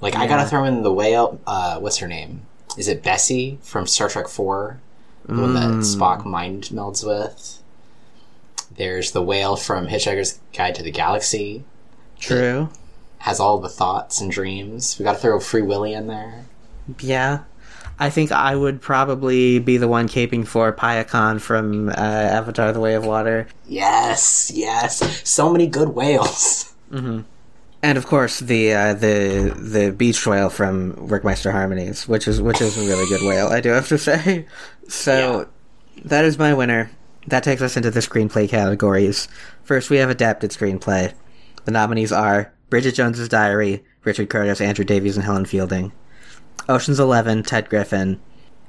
Like 0.00 0.14
I 0.14 0.26
gotta 0.26 0.48
throw 0.48 0.64
in 0.64 0.82
the 0.82 0.92
whale. 0.92 1.40
Uh, 1.46 1.78
what's 1.80 1.98
her 1.98 2.08
name? 2.08 2.42
is 2.76 2.88
it 2.88 3.02
Bessie 3.02 3.58
from 3.62 3.86
Star 3.86 4.06
Trek 4.06 4.28
Four, 4.28 4.78
the 5.26 5.40
one 5.40 5.54
that 5.54 5.84
Spock 5.84 6.24
mind 6.24 6.64
melds 6.64 7.04
with. 7.04 7.62
There's 8.76 9.12
the 9.12 9.22
whale 9.22 9.56
from 9.56 9.88
Hitchhiker's 9.88 10.38
Guide 10.54 10.74
to 10.76 10.82
the 10.82 10.90
Galaxy. 10.90 11.64
True. 12.18 12.68
Has 13.18 13.40
all 13.40 13.58
the 13.58 13.68
thoughts 13.68 14.20
and 14.20 14.30
dreams. 14.30 14.98
We 14.98 15.04
got 15.04 15.14
to 15.14 15.18
throw 15.18 15.40
Free 15.40 15.62
Willy 15.62 15.94
in 15.94 16.06
there. 16.06 16.44
Yeah. 17.00 17.40
I 17.98 18.10
think 18.10 18.30
I 18.30 18.54
would 18.54 18.82
probably 18.82 19.58
be 19.58 19.78
the 19.78 19.88
one 19.88 20.06
caping 20.08 20.46
for 20.46 20.70
Payakan 20.72 21.40
from 21.40 21.88
uh, 21.88 21.92
Avatar: 21.92 22.72
The 22.72 22.80
Way 22.80 22.94
of 22.94 23.06
Water, 23.06 23.46
Yes, 23.66 24.50
yes. 24.54 25.26
So 25.28 25.50
many 25.50 25.66
good 25.66 25.90
whales. 25.90 26.74
And 27.86 27.96
of 27.96 28.04
course 28.04 28.40
the 28.40 28.72
uh, 28.72 28.94
the 28.94 29.54
the 29.56 29.92
beach 29.92 30.26
whale 30.26 30.50
from 30.50 30.94
Werckmeister 30.94 31.52
Harmonies, 31.52 32.08
which 32.08 32.26
is 32.26 32.42
which 32.42 32.60
is 32.60 32.76
a 32.76 32.80
really 32.80 33.08
good 33.08 33.22
whale. 33.22 33.46
I 33.46 33.60
do 33.60 33.68
have 33.68 33.86
to 33.86 33.96
say. 34.08 34.44
So 34.88 35.46
that 36.04 36.24
is 36.24 36.36
my 36.36 36.52
winner. 36.52 36.90
That 37.28 37.44
takes 37.44 37.62
us 37.62 37.76
into 37.76 37.92
the 37.92 38.00
screenplay 38.00 38.48
categories. 38.48 39.28
First, 39.62 39.88
we 39.88 39.98
have 39.98 40.10
adapted 40.10 40.50
screenplay. 40.50 41.14
The 41.64 41.70
nominees 41.70 42.10
are 42.10 42.52
Bridget 42.70 42.96
Jones's 42.96 43.28
Diary, 43.28 43.84
Richard 44.02 44.30
Curtis, 44.30 44.60
Andrew 44.60 44.84
Davies, 44.84 45.16
and 45.16 45.24
Helen 45.24 45.44
Fielding. 45.44 45.92
Ocean's 46.68 46.98
Eleven, 46.98 47.44
Ted 47.44 47.68
Griffin. 47.68 48.20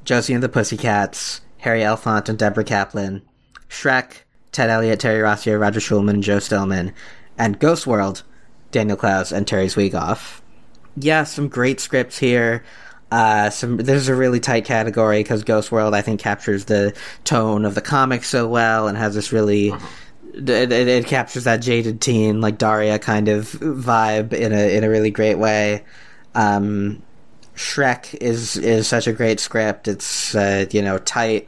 Josie 0.06 0.36
and 0.36 0.44
the 0.44 0.48
Pussycats, 0.48 1.42
Harry 1.58 1.82
Elfont 1.82 2.30
and 2.30 2.38
Deborah 2.38 2.64
Kaplan. 2.64 3.24
Shrek, 3.68 4.26
Ted 4.52 4.70
Elliott, 4.70 5.00
Terry 5.00 5.24
Rossio, 5.24 5.60
Roger 5.60 5.80
Schulman, 5.80 6.12
and 6.12 6.24
Joe 6.24 6.38
Stillman. 6.38 6.94
And 7.36 7.60
Ghost 7.60 7.88
World, 7.88 8.22
Daniel 8.78 8.96
Clowes 8.96 9.32
and 9.32 9.48
Terry 9.48 9.66
Zwigoff. 9.66 10.42
Yeah, 10.96 11.24
some 11.24 11.48
great 11.48 11.80
scripts 11.80 12.20
here. 12.20 12.64
Uh, 13.12 13.50
some 13.50 13.78
this 13.78 13.96
is 13.96 14.08
a 14.08 14.14
really 14.14 14.40
tight 14.40 14.66
category 14.66 15.24
because 15.24 15.44
Ghost 15.44 15.72
World 15.72 15.96
I 15.96 16.02
think 16.02 16.20
captures 16.20 16.66
the 16.66 16.96
tone 17.24 17.66
of 17.66 17.74
the 17.74 17.82
comic 17.82 18.24
so 18.24 18.48
well 18.48 18.88
and 18.88 18.96
has 18.96 19.16
this 19.16 19.32
really 19.32 19.70
it, 20.36 20.72
it, 20.72 20.88
it 20.88 21.08
captures 21.08 21.46
that 21.46 21.58
jaded 21.58 22.02
teen 22.02 22.40
like 22.40 22.60
Daria 22.60 23.00
kind 23.00 23.30
of 23.30 23.46
vibe 23.46 24.32
in 24.32 24.54
a 24.54 24.78
in 24.78 24.84
a 24.84 24.90
really 24.92 25.10
great 25.10 25.40
way. 25.40 25.84
Um, 26.36 27.02
Shrek 27.56 28.14
is 28.22 28.58
is 28.58 28.88
such 28.88 29.08
a 29.08 29.14
great 29.14 29.40
script. 29.40 29.88
It's 29.88 30.36
uh, 30.36 30.68
you 30.70 30.84
know 30.84 31.00
tight, 31.00 31.48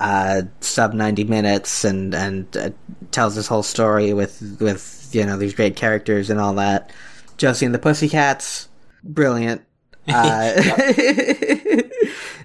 uh, 0.00 0.42
sub 0.60 0.92
ninety 0.92 1.24
minutes, 1.24 1.84
and 1.84 2.14
and 2.14 2.54
uh, 2.58 2.70
tells 3.10 3.36
this 3.36 3.46
whole 3.46 3.62
story 3.62 4.12
with 4.12 4.58
with 4.60 4.97
you 5.14 5.24
know 5.26 5.36
these 5.36 5.54
great 5.54 5.76
characters 5.76 6.30
and 6.30 6.40
all 6.40 6.54
that. 6.54 6.90
Josie 7.36 7.66
and 7.66 7.74
the 7.74 7.78
Pussycats, 7.78 8.68
brilliant. 9.02 9.62
Uh, 10.10 10.52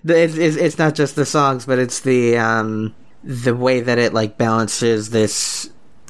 it's, 0.03 0.36
it's 0.38 0.55
it's 0.57 0.78
not 0.78 0.95
just 0.95 1.16
the 1.16 1.26
songs, 1.26 1.66
but 1.66 1.80
it's 1.80 2.01
the 2.01 2.38
um 2.38 2.93
the 3.24 3.55
way 3.55 3.80
that 3.80 3.97
it 3.97 4.14
like 4.14 4.38
balances 4.38 5.09
this 5.11 5.70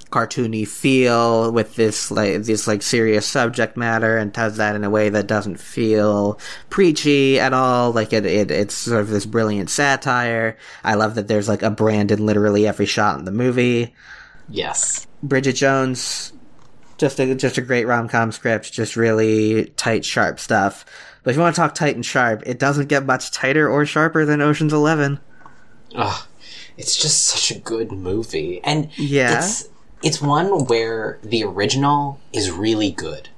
cartoony 0.09 0.67
feel 0.67 1.51
with 1.51 1.75
this 1.75 2.09
like 2.11 2.41
this 2.43 2.67
like 2.67 2.81
serious 2.81 3.25
subject 3.27 3.77
matter 3.77 4.17
and 4.17 4.31
does 4.33 4.57
that 4.57 4.75
in 4.75 4.83
a 4.83 4.89
way 4.89 5.09
that 5.09 5.27
doesn't 5.27 5.59
feel 5.59 6.39
preachy 6.71 7.39
at 7.39 7.53
all 7.53 7.91
like 7.91 8.13
it, 8.13 8.25
it 8.25 8.49
it's 8.51 8.75
sort 8.75 9.01
of 9.01 9.09
this 9.09 9.25
brilliant 9.25 9.71
satire 9.71 10.55
i 10.83 10.93
love 10.93 11.15
that 11.15 11.27
there's 11.27 11.49
like 11.49 11.63
a 11.63 11.71
brand 11.71 12.11
in 12.11 12.23
literally 12.27 12.67
every 12.67 12.85
shot 12.85 13.17
in 13.17 13.25
the 13.25 13.31
movie 13.31 13.93
Yes. 14.49 15.07
bridget 15.23 15.53
jones 15.53 16.32
just 17.03 17.19
a 17.19 17.35
just 17.35 17.57
a 17.57 17.61
great 17.61 17.85
rom-com 17.85 18.31
script 18.31 18.71
just 18.71 18.95
really 18.95 19.65
tight 19.75 20.05
sharp 20.05 20.39
stuff 20.39 20.85
but 21.21 21.31
if 21.31 21.35
you 21.35 21.41
want 21.41 21.53
to 21.53 21.59
talk 21.61 21.75
tight 21.75 21.95
and 21.95 22.05
sharp 22.05 22.41
it 22.45 22.57
doesn't 22.57 22.87
get 22.87 23.05
much 23.05 23.29
tighter 23.31 23.67
or 23.69 23.85
sharper 23.85 24.23
than 24.25 24.41
oceans 24.41 24.71
11 24.71 25.19
Ugh, 25.95 26.23
it's 26.77 26.95
just 26.95 27.25
such 27.25 27.51
a 27.55 27.59
good 27.59 27.91
movie, 27.91 28.59
and 28.63 28.89
Yeah. 28.95 29.37
it's 29.37 29.67
it's 30.01 30.21
one 30.21 30.65
where 30.65 31.19
the 31.23 31.43
original 31.43 32.19
is 32.33 32.49
really 32.51 32.89
good, 32.91 33.29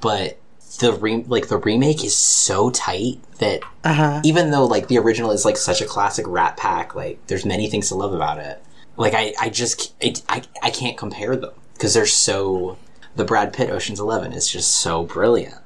but 0.00 0.38
the 0.80 0.92
re- 0.94 1.24
like 1.28 1.48
the 1.48 1.58
remake 1.58 2.02
is 2.04 2.16
so 2.16 2.70
tight 2.70 3.18
that 3.38 3.60
uh-huh 3.84 4.20
even 4.24 4.50
though 4.50 4.64
like 4.66 4.88
the 4.88 4.98
original 4.98 5.30
is 5.30 5.44
like 5.44 5.56
such 5.56 5.80
a 5.80 5.86
classic 5.86 6.26
Rat 6.26 6.56
Pack, 6.56 6.94
like 6.96 7.24
there's 7.28 7.44
many 7.44 7.68
things 7.70 7.88
to 7.88 7.94
love 7.94 8.12
about 8.12 8.38
it. 8.38 8.60
Like 8.96 9.14
I 9.14 9.32
I 9.40 9.48
just 9.50 9.94
it, 10.00 10.22
I 10.28 10.42
I 10.62 10.70
can't 10.70 10.96
compare 10.96 11.36
them 11.36 11.52
because 11.74 11.94
they're 11.94 12.06
so. 12.06 12.76
The 13.16 13.24
Brad 13.24 13.52
Pitt 13.52 13.70
Ocean's 13.70 14.00
Eleven 14.00 14.32
is 14.32 14.48
just 14.48 14.76
so 14.76 15.04
brilliant. 15.04 15.56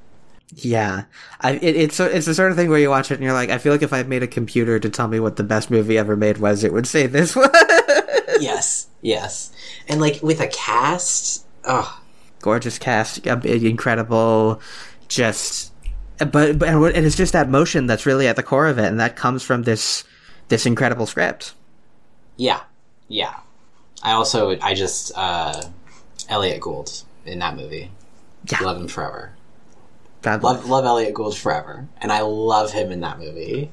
Yeah, 0.56 1.04
I, 1.40 1.52
it, 1.52 1.76
it's 1.76 1.98
it's 1.98 2.26
the 2.26 2.34
sort 2.34 2.50
of 2.50 2.56
thing 2.56 2.70
where 2.70 2.78
you 2.78 2.90
watch 2.90 3.10
it 3.10 3.14
and 3.14 3.24
you're 3.24 3.32
like, 3.32 3.50
I 3.50 3.58
feel 3.58 3.72
like 3.72 3.82
if 3.82 3.92
I 3.92 4.02
made 4.04 4.22
a 4.22 4.28
computer 4.28 4.78
to 4.78 4.90
tell 4.90 5.08
me 5.08 5.18
what 5.18 5.36
the 5.36 5.42
best 5.42 5.70
movie 5.70 5.98
ever 5.98 6.16
made 6.16 6.38
was, 6.38 6.62
it 6.62 6.72
would 6.72 6.86
say 6.86 7.06
this 7.06 7.34
one. 7.34 7.50
yes, 8.40 8.88
yes, 9.02 9.52
and 9.88 10.00
like 10.00 10.22
with 10.22 10.40
a 10.40 10.48
cast, 10.48 11.44
oh 11.64 12.00
Gorgeous 12.40 12.78
cast, 12.78 13.26
incredible, 13.26 14.60
just, 15.08 15.72
but 16.18 16.58
but 16.58 16.68
and 16.68 16.84
and 16.84 17.06
it's 17.06 17.16
just 17.16 17.32
that 17.32 17.48
motion 17.48 17.86
that's 17.86 18.04
really 18.04 18.28
at 18.28 18.36
the 18.36 18.42
core 18.42 18.66
of 18.66 18.78
it, 18.78 18.84
and 18.84 19.00
that 19.00 19.16
comes 19.16 19.42
from 19.42 19.62
this 19.62 20.04
this 20.48 20.66
incredible 20.66 21.06
script. 21.06 21.54
Yeah, 22.36 22.60
yeah. 23.08 23.40
I 24.02 24.12
also 24.12 24.58
I 24.60 24.74
just 24.74 25.10
uh 25.16 25.62
Elliot 26.28 26.60
Gould 26.60 27.02
in 27.26 27.38
that 27.40 27.56
movie. 27.56 27.90
Yeah. 28.50 28.60
Love 28.60 28.78
him 28.80 28.88
forever. 28.88 29.32
God 30.22 30.42
Love 30.42 30.68
love 30.68 30.84
Elliot 30.84 31.14
Gould 31.14 31.36
forever, 31.36 31.86
and 31.98 32.10
I 32.10 32.20
love 32.22 32.72
him 32.72 32.90
in 32.92 33.00
that 33.00 33.18
movie. 33.18 33.70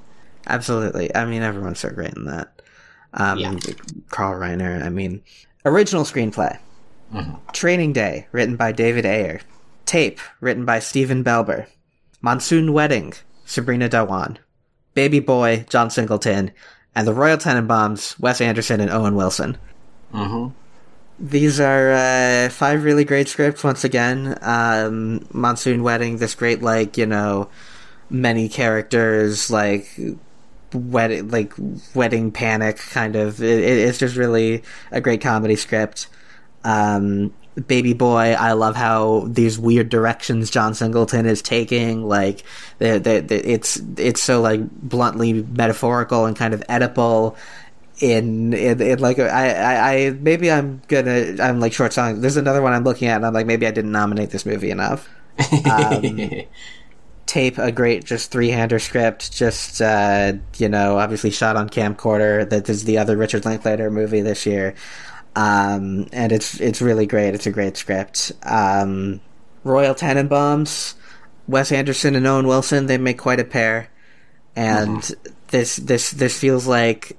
Absolutely. 0.48 1.14
I 1.16 1.26
mean, 1.26 1.44
everyone's 1.44 1.80
so 1.80 1.90
great 1.90 2.14
in 2.16 2.26
that. 2.26 2.62
Um, 3.14 3.38
Yeah. 3.40 3.56
Carl 4.10 4.40
Reiner. 4.40 4.84
I 4.84 4.90
mean, 4.90 5.22
original 5.66 6.04
screenplay. 6.04 6.58
Training 7.52 7.92
Day, 7.94 8.28
written 8.32 8.56
by 8.56 8.72
David 8.72 9.06
Ayer. 9.06 9.42
Tape, 9.86 10.20
written 10.40 10.64
by 10.64 10.80
Stephen 10.80 11.24
Belber. 11.24 11.68
Monsoon 12.22 12.72
Wedding, 12.72 13.14
Sabrina 13.46 13.90
Dhawan. 13.90 14.38
Baby 14.94 15.20
Boy, 15.20 15.66
John 15.70 15.90
Singleton. 15.90 16.52
And 16.96 17.06
The 17.08 17.14
Royal 17.14 17.38
Tenenbaums, 17.38 18.18
Wes 18.20 18.40
Anderson 18.42 18.80
and 18.82 18.90
Owen 18.92 19.16
Wilson. 19.16 19.58
hmm 20.14 20.48
These 21.24 21.60
are 21.60 21.92
uh, 21.92 22.50
five 22.50 22.84
really 22.84 23.06
great 23.06 23.28
scripts 23.28 23.64
once 23.64 23.84
again. 23.84 24.38
Um, 24.42 25.28
Monsoon 25.32 25.84
Wedding, 25.84 26.18
this 26.18 26.34
great, 26.34 26.64
like, 26.64 26.98
you 26.98 27.06
know, 27.06 27.48
many 28.10 28.50
characters, 28.50 29.52
like, 29.52 29.88
wedding, 30.74 31.30
like, 31.30 31.54
wedding 31.94 32.32
panic 32.32 32.78
kind 32.78 33.16
of. 33.16 33.40
It, 33.42 33.60
it- 33.60 33.88
it's 33.90 34.00
just 34.00 34.16
really 34.16 34.64
a 34.92 35.00
great 35.00 35.22
comedy 35.22 35.56
script. 35.56 36.08
Um, 36.64 37.34
Baby 37.68 37.94
Boy, 37.94 38.34
I 38.34 38.54
love 38.54 38.76
how 38.76 39.28
these 39.28 39.60
weird 39.60 39.90
directions 39.90 40.50
John 40.50 40.74
Singleton 40.74 41.26
is 41.28 41.42
taking. 41.44 42.04
Like, 42.04 42.44
it's 42.80 43.82
it's 43.98 44.22
so 44.22 44.42
like 44.42 44.62
bluntly 44.72 45.34
metaphorical 45.34 46.26
and 46.26 46.36
kind 46.36 46.54
of 46.54 46.62
Oedipal 46.70 47.36
in 48.02 48.52
in, 48.54 48.82
in 48.82 49.00
like 49.00 49.20
I, 49.20 49.54
I 49.54 49.94
I 49.94 50.10
maybe 50.10 50.52
I'm 50.52 50.82
gonna 50.88 51.36
I'm 51.40 51.60
like 51.60 51.72
short 51.72 51.94
selling. 51.94 52.20
There's 52.20 52.36
another 52.36 52.62
one 52.62 52.74
I'm 52.74 52.84
looking 52.84 53.08
at, 53.08 53.18
and 53.18 53.26
I'm 53.26 53.34
like 53.34 53.46
maybe 53.46 53.68
I 53.68 53.72
didn't 53.72 53.92
nominate 53.92 54.32
this 54.32 54.46
movie 54.46 54.72
enough. 54.72 55.08
Um, 55.72 56.20
Tape 57.28 57.60
a 57.60 57.72
great 57.72 58.04
just 58.04 58.32
three 58.32 58.50
hander 58.50 58.80
script, 58.80 59.32
just 59.32 59.82
uh, 59.82 60.34
you 60.58 60.68
know 60.68 60.98
obviously 60.98 61.30
shot 61.30 61.56
on 61.56 61.70
camcorder. 61.70 62.50
That 62.50 62.68
is 62.68 62.84
the 62.84 62.98
other 62.98 63.16
Richard 63.16 63.46
Linklater 63.46 63.90
movie 63.90 64.22
this 64.22 64.46
year, 64.46 64.74
um, 65.36 66.08
and 66.12 66.32
it's 66.32 66.60
it's 66.60 66.82
really 66.82 67.06
great. 67.06 67.36
It's 67.36 67.46
a 67.46 67.52
great 67.52 67.78
script. 67.78 68.32
Um, 68.44 69.22
Royal 69.64 69.96
Tenenbaums, 69.96 70.96
Wes 71.48 71.72
Anderson 71.72 72.16
and 72.16 72.26
Owen 72.28 72.48
Wilson 72.48 72.88
they 72.88 72.98
make 72.98 73.20
quite 73.20 73.40
a 73.40 73.46
pair, 73.46 73.90
and 74.56 75.10
this 75.50 75.78
this 75.78 76.12
this 76.12 76.38
feels 76.38 76.68
like 76.68 77.16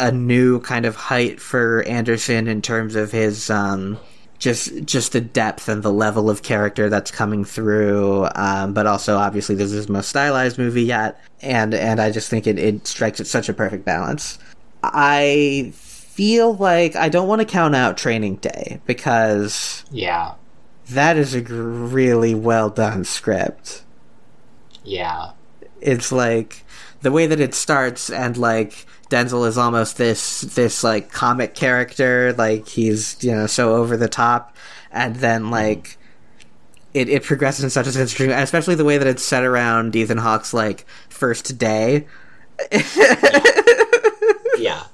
a 0.00 0.12
new 0.12 0.60
kind 0.60 0.86
of 0.86 0.96
height 0.96 1.40
for 1.40 1.82
Anderson 1.82 2.48
in 2.48 2.62
terms 2.62 2.94
of 2.94 3.12
his 3.12 3.50
um, 3.50 3.98
just 4.38 4.84
just 4.84 5.12
the 5.12 5.20
depth 5.20 5.68
and 5.68 5.82
the 5.82 5.92
level 5.92 6.30
of 6.30 6.42
character 6.42 6.88
that's 6.88 7.10
coming 7.10 7.44
through. 7.44 8.28
Um, 8.34 8.74
but 8.74 8.86
also, 8.86 9.16
obviously, 9.16 9.54
this 9.54 9.70
is 9.70 9.76
his 9.76 9.88
most 9.88 10.08
stylized 10.08 10.58
movie 10.58 10.84
yet, 10.84 11.20
and 11.42 11.74
and 11.74 12.00
I 12.00 12.10
just 12.10 12.30
think 12.30 12.46
it, 12.46 12.58
it 12.58 12.86
strikes 12.86 13.20
at 13.20 13.26
such 13.26 13.48
a 13.48 13.54
perfect 13.54 13.84
balance. 13.84 14.38
I 14.82 15.72
feel 15.74 16.54
like 16.54 16.96
I 16.96 17.08
don't 17.08 17.28
want 17.28 17.40
to 17.40 17.46
count 17.46 17.74
out 17.74 17.96
Training 17.96 18.36
Day 18.36 18.80
because 18.86 19.84
yeah, 19.90 20.34
that 20.90 21.16
is 21.16 21.34
a 21.34 21.42
really 21.42 22.34
well 22.34 22.70
done 22.70 23.04
script 23.04 23.82
yeah, 24.88 25.32
it's 25.80 26.10
like 26.10 26.64
the 27.02 27.12
way 27.12 27.26
that 27.26 27.40
it 27.40 27.54
starts 27.54 28.10
and 28.10 28.36
like 28.36 28.86
Denzel 29.10 29.46
is 29.46 29.56
almost 29.56 29.96
this 29.96 30.42
this 30.42 30.84
like 30.84 31.10
comic 31.10 31.54
character 31.54 32.34
like 32.34 32.68
he's 32.68 33.22
you 33.22 33.32
know 33.32 33.46
so 33.46 33.74
over 33.76 33.96
the 33.96 34.08
top 34.08 34.56
and 34.90 35.16
then 35.16 35.50
like 35.50 35.96
it, 36.94 37.08
it 37.08 37.22
progresses 37.22 37.64
in 37.64 37.70
such 37.70 37.86
a 37.86 37.90
interesting 37.90 38.30
especially 38.30 38.74
the 38.74 38.84
way 38.84 38.98
that 38.98 39.06
it's 39.06 39.24
set 39.24 39.44
around 39.44 39.94
Ethan 39.96 40.18
Hawke's 40.18 40.52
like 40.52 40.86
first 41.08 41.58
day 41.58 42.06
yeah. 44.58 44.84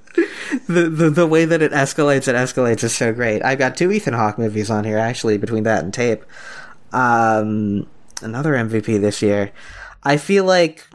the, 0.69 0.89
the 0.91 1.11
the 1.11 1.27
way 1.27 1.45
that 1.45 1.63
it 1.63 1.73
escalates 1.73 2.29
and 2.29 2.37
escalates 2.37 2.85
is 2.85 2.95
so 2.95 3.13
great. 3.13 3.43
I've 3.43 3.59
got 3.59 3.77
two 3.77 3.91
Ethan 3.91 4.15
Hawke 4.15 4.39
movies 4.39 4.71
on 4.71 4.85
here 4.85 4.99
actually 4.99 5.39
between 5.39 5.65
that 5.65 5.83
and 5.83 5.93
Tape. 5.93 6.25
Um, 6.93 7.87
another 8.23 8.53
MVP 8.53 9.01
this 9.01 9.23
year. 9.23 9.51
I 10.03 10.19
feel 10.19 10.45
like 10.45 10.87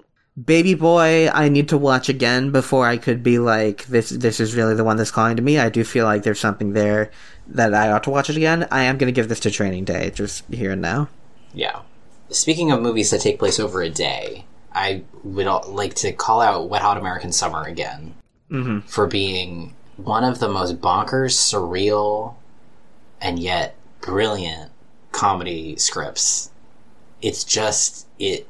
Baby 0.46 0.74
Boy 0.76 1.30
I 1.30 1.50
need 1.50 1.70
to 1.70 1.78
watch 1.78 2.08
again 2.10 2.52
before 2.52 2.88
I 2.88 2.98
could 2.98 3.24
be 3.24 3.40
like 3.40 3.86
this 3.88 4.10
this 4.10 4.40
is 4.40 4.56
really 4.56 4.76
the 4.76 4.84
one 4.84 4.98
that's 4.98 5.12
calling 5.12 5.36
to 5.36 5.42
me. 5.42 5.58
I 5.58 5.70
do 5.70 5.84
feel 5.84 6.06
like 6.06 6.24
there's 6.24 6.40
something 6.40 6.74
there 6.74 7.12
that 7.48 7.74
I 7.74 7.92
ought 7.92 8.04
to 8.04 8.10
watch 8.12 8.30
it 8.30 8.38
again. 8.38 8.68
I 8.72 8.84
am 8.84 8.98
going 8.98 9.12
to 9.12 9.16
give 9.16 9.28
this 9.30 9.40
to 9.42 9.52
Training 9.52 9.86
Day 9.86 10.12
just 10.12 10.44
here 10.54 10.72
and 10.72 10.82
now. 10.82 11.10
Yeah. 11.54 11.82
Speaking 12.30 12.72
of 12.72 12.82
movies 12.82 13.10
that 13.10 13.22
take 13.22 13.40
place 13.40 13.60
over 13.60 13.82
a 13.82 13.90
day, 13.90 14.46
I 14.72 15.02
would 15.24 15.48
like 15.48 15.96
to 15.96 16.12
call 16.12 16.42
out 16.42 16.70
Wet 16.70 16.84
Hot 16.84 16.98
American 16.98 17.32
Summer 17.32 17.64
again 17.64 18.14
Mm-hmm. 18.52 18.88
for 18.88 19.06
being 19.06 19.76
one 19.98 20.24
of 20.24 20.40
the 20.40 20.50
most 20.50 20.82
bonkers, 20.82 21.34
surreal, 21.34 22.34
and 23.22 23.38
yet 23.38 23.76
brilliant 24.02 24.72
comedy 25.12 25.76
scripts. 25.76 26.50
It's 27.22 27.44
just 27.44 28.08
it. 28.18 28.48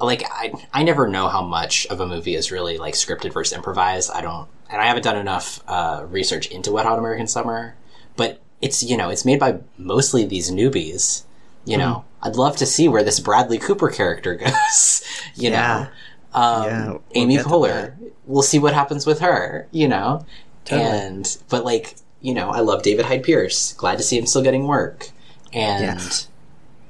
Like 0.00 0.22
I, 0.30 0.52
I 0.72 0.82
never 0.82 1.06
know 1.08 1.28
how 1.28 1.42
much 1.42 1.86
of 1.88 2.00
a 2.00 2.06
movie 2.06 2.34
is 2.34 2.50
really 2.50 2.78
like 2.78 2.94
scripted 2.94 3.32
versus 3.32 3.52
improvised. 3.56 4.10
I 4.12 4.20
don't, 4.22 4.48
and 4.70 4.80
I 4.80 4.86
haven't 4.86 5.02
done 5.04 5.16
enough 5.18 5.62
uh, 5.68 6.04
research 6.08 6.46
into 6.48 6.72
Wet 6.72 6.86
Hot 6.86 6.98
American 6.98 7.26
Summer. 7.26 7.74
But 8.16 8.40
it's 8.62 8.82
you 8.82 8.96
know 8.96 9.10
it's 9.10 9.24
made 9.24 9.38
by 9.40 9.58
mostly 9.76 10.24
these 10.24 10.50
newbies. 10.50 11.24
You 11.66 11.76
know, 11.76 12.04
I'd 12.22 12.36
love 12.36 12.56
to 12.56 12.66
see 12.66 12.88
where 12.88 13.02
this 13.04 13.20
Bradley 13.20 13.58
Cooper 13.58 13.90
character 13.90 14.34
goes. 14.44 15.02
you 15.34 15.50
Yeah. 15.50 15.88
know, 16.34 16.40
um, 16.40 16.64
Yeah, 16.64 16.86
we'll 16.88 17.02
Amy 17.14 17.36
Poehler. 17.36 17.94
We'll 18.26 18.42
see 18.42 18.58
what 18.58 18.72
happens 18.72 19.04
with 19.06 19.20
her. 19.20 19.68
You 19.70 19.88
know, 19.88 20.24
Totally. 20.64 20.88
and 20.88 21.38
but 21.50 21.64
like 21.64 21.96
you 22.22 22.32
know, 22.34 22.48
I 22.50 22.60
love 22.60 22.82
David 22.82 23.04
Hyde 23.04 23.22
Pierce. 23.22 23.74
Glad 23.74 23.98
to 23.98 24.04
see 24.04 24.18
him 24.18 24.24
still 24.26 24.42
getting 24.42 24.66
work, 24.66 25.10
and 25.52 25.84
Yes. 25.84 26.28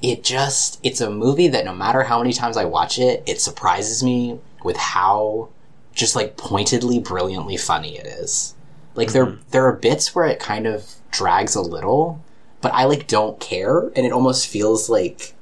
It 0.02 0.24
just 0.24 0.80
it's 0.82 1.00
a 1.00 1.10
movie 1.10 1.48
that 1.48 1.64
no 1.64 1.74
matter 1.74 2.02
how 2.02 2.18
many 2.18 2.32
times 2.32 2.56
I 2.56 2.64
watch 2.64 2.98
it, 2.98 3.22
it 3.26 3.40
surprises 3.40 4.02
me 4.02 4.38
with 4.64 4.76
how 4.76 5.48
just 5.94 6.16
like 6.16 6.36
pointedly 6.36 6.98
brilliantly 6.98 7.56
funny 7.56 7.98
it 7.98 8.06
is. 8.06 8.54
Like 8.94 9.12
there 9.12 9.26
mm-hmm. 9.26 9.42
there 9.50 9.66
are 9.66 9.72
bits 9.72 10.14
where 10.14 10.26
it 10.26 10.40
kind 10.40 10.66
of 10.66 10.90
drags 11.10 11.54
a 11.54 11.60
little, 11.60 12.22
but 12.60 12.72
I 12.72 12.84
like 12.84 13.06
don't 13.06 13.38
care 13.40 13.80
and 13.94 14.06
it 14.06 14.12
almost 14.12 14.46
feels 14.46 14.88
like 14.88 15.34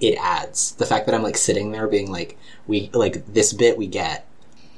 it 0.00 0.16
adds. 0.20 0.72
The 0.72 0.86
fact 0.86 1.06
that 1.06 1.14
I'm 1.14 1.22
like 1.22 1.36
sitting 1.36 1.70
there 1.72 1.86
being 1.86 2.10
like 2.10 2.38
we 2.66 2.90
like 2.92 3.26
this 3.26 3.52
bit 3.52 3.76
we 3.76 3.86
get, 3.86 4.26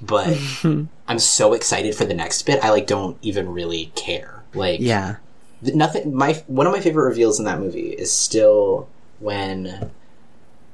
but 0.00 0.36
I'm 1.08 1.18
so 1.18 1.52
excited 1.52 1.94
for 1.94 2.04
the 2.04 2.14
next 2.14 2.42
bit, 2.42 2.64
I 2.64 2.70
like 2.70 2.86
don't 2.86 3.16
even 3.22 3.48
really 3.48 3.92
care. 3.94 4.42
Like 4.54 4.80
Yeah. 4.80 5.16
nothing 5.62 6.14
my 6.14 6.34
one 6.46 6.66
of 6.66 6.72
my 6.72 6.80
favorite 6.80 7.04
reveals 7.04 7.38
in 7.38 7.44
that 7.44 7.60
movie 7.60 7.90
is 7.90 8.12
still 8.12 8.88
when 9.18 9.90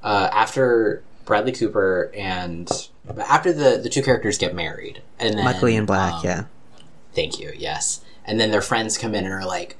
uh, 0.02 0.30
after 0.32 1.02
Bradley 1.24 1.52
Cooper 1.52 2.10
and 2.14 2.70
after 3.28 3.52
the 3.52 3.78
the 3.82 3.88
two 3.88 4.02
characters 4.02 4.38
get 4.38 4.54
married 4.54 5.02
and 5.18 5.36
then 5.36 5.44
Michael 5.44 5.68
Ian 5.68 5.86
Black, 5.86 6.14
um, 6.14 6.20
yeah. 6.24 6.44
thank 7.14 7.38
you 7.38 7.52
yes 7.56 8.00
and 8.24 8.38
then 8.38 8.50
their 8.50 8.60
friends 8.60 8.98
come 8.98 9.14
in 9.14 9.24
and 9.24 9.32
are 9.32 9.46
like 9.46 9.76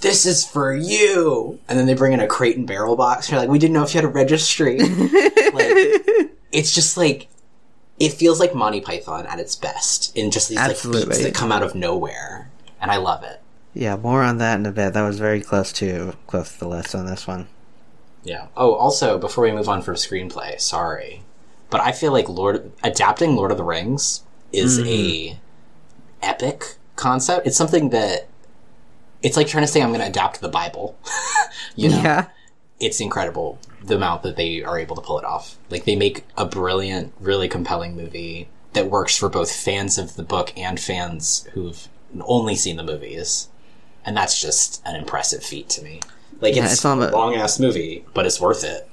this 0.00 0.26
is 0.26 0.44
for 0.46 0.74
you 0.74 1.58
and 1.68 1.78
then 1.78 1.86
they 1.86 1.94
bring 1.94 2.12
in 2.12 2.20
a 2.20 2.26
crate 2.26 2.56
and 2.56 2.66
barrel 2.66 2.96
box 2.96 3.30
you're 3.30 3.40
like 3.40 3.48
we 3.48 3.58
didn't 3.58 3.72
know 3.74 3.82
if 3.82 3.94
you 3.94 3.98
had 3.98 4.04
a 4.04 4.08
registry 4.08 4.78
like 4.78 5.72
it's 6.52 6.74
just 6.74 6.96
like 6.96 7.28
it 7.98 8.12
feels 8.12 8.40
like 8.40 8.54
Monty 8.54 8.80
Python 8.80 9.24
at 9.26 9.38
its 9.38 9.54
best 9.54 10.16
in 10.16 10.30
just 10.32 10.48
these 10.48 10.58
like 10.58 10.70
Absolutely. 10.70 11.06
beats 11.10 11.22
that 11.22 11.34
come 11.34 11.52
out 11.52 11.62
of 11.62 11.74
nowhere 11.74 12.50
and 12.80 12.90
I 12.90 12.96
love 12.96 13.22
it 13.22 13.40
Yeah, 13.72 13.96
more 13.96 14.22
on 14.22 14.38
that 14.38 14.58
in 14.58 14.66
a 14.66 14.72
bit. 14.72 14.92
That 14.94 15.02
was 15.02 15.18
very 15.18 15.40
close 15.40 15.72
to 15.74 16.14
close 16.26 16.52
to 16.52 16.58
the 16.60 16.68
list 16.68 16.94
on 16.94 17.06
this 17.06 17.26
one. 17.26 17.48
Yeah. 18.24 18.48
Oh, 18.56 18.74
also, 18.74 19.18
before 19.18 19.44
we 19.44 19.52
move 19.52 19.68
on 19.68 19.82
from 19.82 19.94
screenplay, 19.94 20.60
sorry, 20.60 21.22
but 21.70 21.80
I 21.80 21.92
feel 21.92 22.12
like 22.12 22.28
Lord 22.28 22.72
adapting 22.82 23.36
Lord 23.36 23.50
of 23.50 23.58
the 23.58 23.64
Rings 23.64 24.22
is 24.52 24.78
a 24.78 24.82
mm-hmm. 24.82 25.38
epic 26.22 26.76
concept. 26.96 27.46
It's 27.46 27.56
something 27.56 27.90
that 27.90 28.28
it's 29.22 29.36
like 29.36 29.46
trying 29.46 29.64
to 29.64 29.68
say 29.68 29.82
I'm 29.82 29.88
going 29.88 30.00
to 30.00 30.06
adapt 30.06 30.40
the 30.40 30.48
Bible. 30.48 30.98
you 31.76 31.90
know, 31.90 32.00
Yeah. 32.02 32.26
it's 32.80 33.00
incredible 33.00 33.58
the 33.82 33.96
amount 33.96 34.22
that 34.22 34.36
they 34.36 34.62
are 34.62 34.78
able 34.78 34.96
to 34.96 35.02
pull 35.02 35.18
it 35.18 35.24
off. 35.24 35.58
Like 35.70 35.84
they 35.84 35.96
make 35.96 36.24
a 36.36 36.46
brilliant, 36.46 37.12
really 37.20 37.48
compelling 37.48 37.96
movie 37.96 38.48
that 38.72 38.90
works 38.90 39.16
for 39.16 39.28
both 39.28 39.54
fans 39.54 39.98
of 39.98 40.16
the 40.16 40.22
book 40.22 40.52
and 40.56 40.78
fans 40.80 41.46
who've 41.52 41.88
only 42.22 42.54
seen 42.54 42.76
the 42.76 42.82
movies. 42.82 43.48
And 44.04 44.16
that's 44.16 44.40
just 44.40 44.82
an 44.84 44.96
impressive 44.96 45.42
feat 45.42 45.68
to 45.70 45.82
me. 45.82 46.00
Like 46.40 46.54
Yeah, 46.54 46.64
it's, 46.64 46.74
it's 46.74 46.84
almo- 46.84 47.10
a 47.10 47.12
long 47.12 47.34
ass 47.34 47.58
movie, 47.60 48.04
but 48.14 48.26
it's 48.26 48.40
worth 48.40 48.64
it. 48.64 48.88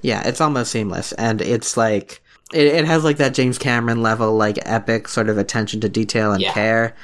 Yeah, 0.00 0.26
it's 0.26 0.40
almost 0.40 0.72
seamless, 0.72 1.12
and 1.12 1.40
it's 1.40 1.76
like 1.76 2.20
it, 2.52 2.66
it 2.66 2.84
has 2.86 3.04
like 3.04 3.18
that 3.18 3.34
James 3.34 3.56
Cameron 3.58 4.02
level, 4.02 4.36
like 4.36 4.58
epic 4.62 5.08
sort 5.08 5.28
of 5.28 5.38
attention 5.38 5.80
to 5.80 5.88
detail 5.88 6.32
and 6.32 6.42
Yeah. 6.42 6.52
care, 6.52 6.96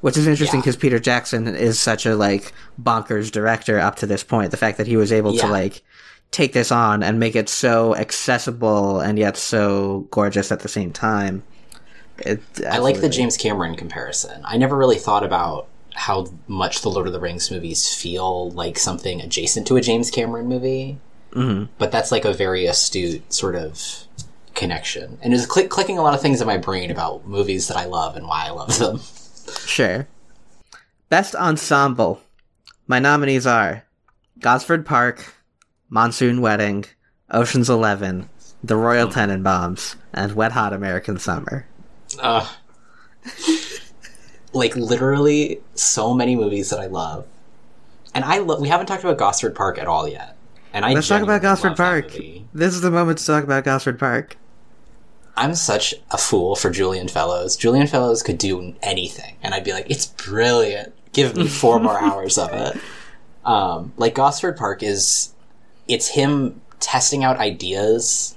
which 0.00 0.16
is 0.16 0.26
interesting 0.26 0.58
Yeah. 0.58 0.62
because 0.62 0.76
Peter 0.76 0.98
Jackson 0.98 1.46
is 1.54 1.78
such 1.78 2.06
a 2.06 2.16
like 2.16 2.52
bonkers 2.82 3.30
director 3.30 3.78
up 3.78 3.96
to 3.96 4.06
this 4.06 4.22
point. 4.24 4.50
The 4.52 4.56
fact 4.56 4.78
that 4.78 4.86
he 4.86 4.96
was 4.96 5.12
able 5.12 5.36
to 5.36 5.46
like 5.46 5.82
take 6.32 6.54
this 6.54 6.72
on 6.72 7.02
and 7.02 7.20
make 7.20 7.36
it 7.36 7.48
so 7.48 7.94
accessible 7.94 9.00
and 9.00 9.18
yet 9.18 9.36
so 9.36 10.06
gorgeous 10.10 10.50
at 10.50 10.60
the 10.60 10.68
same 10.68 10.92
time. 10.92 11.42
It, 12.18 12.40
I 12.68 12.78
like 12.78 13.00
the 13.00 13.08
James 13.10 13.36
Cameron 13.36 13.76
comparison. 13.76 14.40
I 14.44 14.56
never 14.56 14.76
really 14.76 14.96
thought 14.98 15.22
about 15.22 15.68
how 15.96 16.26
much 16.46 16.82
the 16.82 16.90
Lord 16.90 17.06
of 17.06 17.12
the 17.12 17.20
Rings 17.20 17.50
movies 17.50 17.92
feel 17.92 18.50
like 18.50 18.78
something 18.78 19.20
adjacent 19.20 19.66
to 19.66 19.76
a 19.76 19.80
James 19.80 20.10
Cameron 20.10 20.46
movie. 20.46 20.98
Mm-hmm. 21.32 21.72
But 21.78 21.90
that's 21.90 22.12
like 22.12 22.24
a 22.24 22.32
very 22.32 22.66
astute 22.66 23.32
sort 23.32 23.56
of 23.56 23.82
connection. 24.54 25.18
And 25.22 25.34
it's 25.34 25.46
click- 25.46 25.70
clicking 25.70 25.98
a 25.98 26.02
lot 26.02 26.14
of 26.14 26.20
things 26.20 26.40
in 26.40 26.46
my 26.46 26.58
brain 26.58 26.90
about 26.90 27.26
movies 27.26 27.68
that 27.68 27.76
I 27.76 27.86
love 27.86 28.16
and 28.16 28.26
why 28.26 28.46
I 28.46 28.50
love 28.50 28.78
them. 28.78 29.00
Sure. 29.64 30.06
Best 31.08 31.34
ensemble. 31.34 32.20
My 32.86 32.98
nominees 32.98 33.46
are 33.46 33.84
Gosford 34.40 34.84
Park, 34.86 35.34
Monsoon 35.88 36.40
Wedding, 36.40 36.84
Ocean's 37.30 37.70
Eleven, 37.70 38.28
The 38.62 38.76
Royal 38.76 39.08
Tenenbaums, 39.08 39.96
and 40.12 40.34
Wet 40.34 40.52
Hot 40.52 40.72
American 40.72 41.18
Summer. 41.18 41.66
Uh, 42.20 42.48
like 44.52 44.74
literally 44.76 45.60
so 45.74 46.14
many 46.14 46.36
movies 46.36 46.70
that 46.70 46.80
I 46.80 46.86
love. 46.86 47.26
And 48.14 48.24
I 48.24 48.38
love 48.38 48.60
we 48.60 48.68
haven't 48.68 48.86
talked 48.86 49.04
about 49.04 49.18
Gosford 49.18 49.54
Park 49.54 49.78
at 49.78 49.86
all 49.86 50.08
yet. 50.08 50.36
And 50.72 50.84
I 50.84 50.92
Let's 50.92 51.08
talk 51.08 51.22
about 51.22 51.42
Gosford 51.42 51.76
Park. 51.76 52.12
This 52.52 52.74
is 52.74 52.80
the 52.80 52.90
moment 52.90 53.18
to 53.18 53.26
talk 53.26 53.44
about 53.44 53.64
Gosford 53.64 53.98
Park. 53.98 54.36
I'm 55.36 55.54
such 55.54 55.94
a 56.10 56.16
fool 56.18 56.56
for 56.56 56.70
Julian 56.70 57.08
Fellowes. 57.08 57.56
Julian 57.56 57.86
Fellowes 57.86 58.22
could 58.22 58.38
do 58.38 58.74
anything, 58.82 59.36
and 59.42 59.54
I'd 59.54 59.64
be 59.64 59.72
like, 59.72 59.90
"It's 59.90 60.06
brilliant. 60.06 60.94
Give 61.12 61.36
me 61.36 61.46
four 61.46 61.78
more 61.78 61.98
hours 62.02 62.38
of 62.38 62.52
it." 62.52 62.80
Um, 63.44 63.92
like 63.96 64.14
Gosford 64.14 64.56
Park 64.56 64.82
is, 64.82 65.32
it's 65.86 66.08
him 66.08 66.60
testing 66.80 67.22
out 67.22 67.38
ideas 67.38 68.36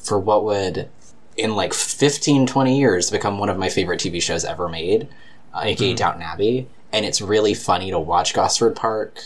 for 0.00 0.18
what 0.18 0.44
would, 0.44 0.88
in 1.36 1.54
like 1.54 1.72
15, 1.72 2.46
20 2.46 2.78
years, 2.78 3.10
become 3.10 3.38
one 3.38 3.48
of 3.48 3.58
my 3.58 3.68
favorite 3.68 4.00
TV 4.00 4.20
shows 4.20 4.44
ever 4.44 4.68
made, 4.68 5.08
uh, 5.54 5.62
aka 5.62 5.94
Downton 5.94 6.22
Abbey. 6.22 6.68
And 6.92 7.04
it's 7.04 7.20
really 7.20 7.54
funny 7.54 7.90
to 7.90 7.98
watch 7.98 8.34
Gosford 8.34 8.76
Park 8.76 9.20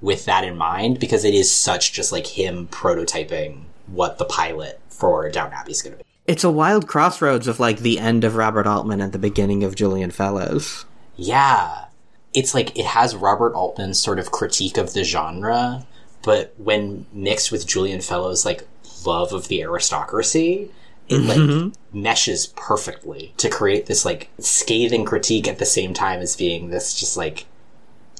with 0.00 0.24
that 0.24 0.44
in 0.44 0.56
mind 0.56 0.98
because 0.98 1.24
it 1.24 1.34
is 1.34 1.54
such 1.54 1.92
just 1.92 2.12
like 2.12 2.26
him 2.26 2.68
prototyping 2.68 3.64
what 3.86 4.18
the 4.18 4.24
pilot 4.24 4.80
for 4.88 5.28
Downton 5.30 5.58
Abbey 5.58 5.72
is 5.72 5.82
going 5.82 5.92
to 5.92 5.98
be. 5.98 6.04
It's 6.26 6.44
a 6.44 6.50
wild 6.50 6.86
crossroads 6.86 7.48
of 7.48 7.60
like 7.60 7.80
the 7.80 7.98
end 7.98 8.24
of 8.24 8.36
Robert 8.36 8.66
Altman 8.66 9.00
and 9.00 9.12
the 9.12 9.18
beginning 9.18 9.64
of 9.64 9.74
Julian 9.74 10.10
Fellowes. 10.10 10.84
Yeah. 11.16 11.86
It's 12.32 12.54
like 12.54 12.78
it 12.78 12.86
has 12.86 13.16
Robert 13.16 13.54
Altman's 13.54 13.98
sort 13.98 14.18
of 14.18 14.30
critique 14.30 14.78
of 14.78 14.92
the 14.92 15.02
genre, 15.02 15.84
but 16.22 16.54
when 16.56 17.06
mixed 17.12 17.50
with 17.50 17.66
Julian 17.66 18.00
Fellowes' 18.00 18.44
like 18.44 18.66
love 19.04 19.32
of 19.32 19.48
the 19.48 19.62
aristocracy, 19.62 20.70
it 21.10 21.22
like 21.22 21.38
mm-hmm. 21.38 22.00
meshes 22.00 22.46
perfectly 22.56 23.34
to 23.36 23.50
create 23.50 23.86
this 23.86 24.04
like 24.04 24.30
scathing 24.38 25.04
critique 25.04 25.48
at 25.48 25.58
the 25.58 25.66
same 25.66 25.92
time 25.92 26.20
as 26.20 26.36
being 26.36 26.70
this 26.70 26.94
just 26.94 27.16
like 27.16 27.46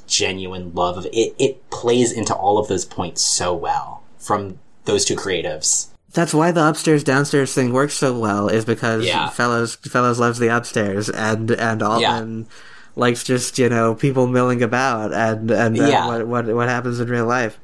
genuine 0.09 0.75
love 0.75 0.99
of 0.99 1.07
it. 1.07 1.35
It 1.39 1.71
plays 1.71 2.11
into 2.11 2.35
all 2.35 2.59
of 2.59 2.67
those 2.67 2.85
points 2.85 3.23
so 3.23 3.55
well 3.55 4.03
from 4.19 4.59
those 4.87 5.05
two 5.05 5.15
creatives. 5.15 5.87
That's 6.13 6.35
why 6.35 6.51
the 6.51 6.67
upstairs 6.69 7.05
downstairs 7.05 7.55
thing 7.55 7.73
works 7.73 7.95
so 7.95 8.19
well, 8.19 8.49
is 8.49 8.65
because 8.65 9.07
Yeah. 9.07 9.29
Fellowes 9.29 9.77
Fellowes 9.77 10.19
loves 10.19 10.41
the 10.41 10.49
upstairs 10.49 11.09
and 11.09 11.53
and 11.53 11.83
Altman 11.83 12.49
likes 12.97 13.23
just 13.23 13.57
you 13.57 13.69
know 13.69 13.95
people 13.95 14.27
milling 14.27 14.65
about 14.65 15.13
and 15.13 15.49
and 15.53 15.77
Yeah. 15.77 16.09
what 16.09 16.27
what 16.27 16.47
what 16.47 16.69
happens 16.69 16.99
in 16.99 17.09
real 17.09 17.27
life. 17.27 17.61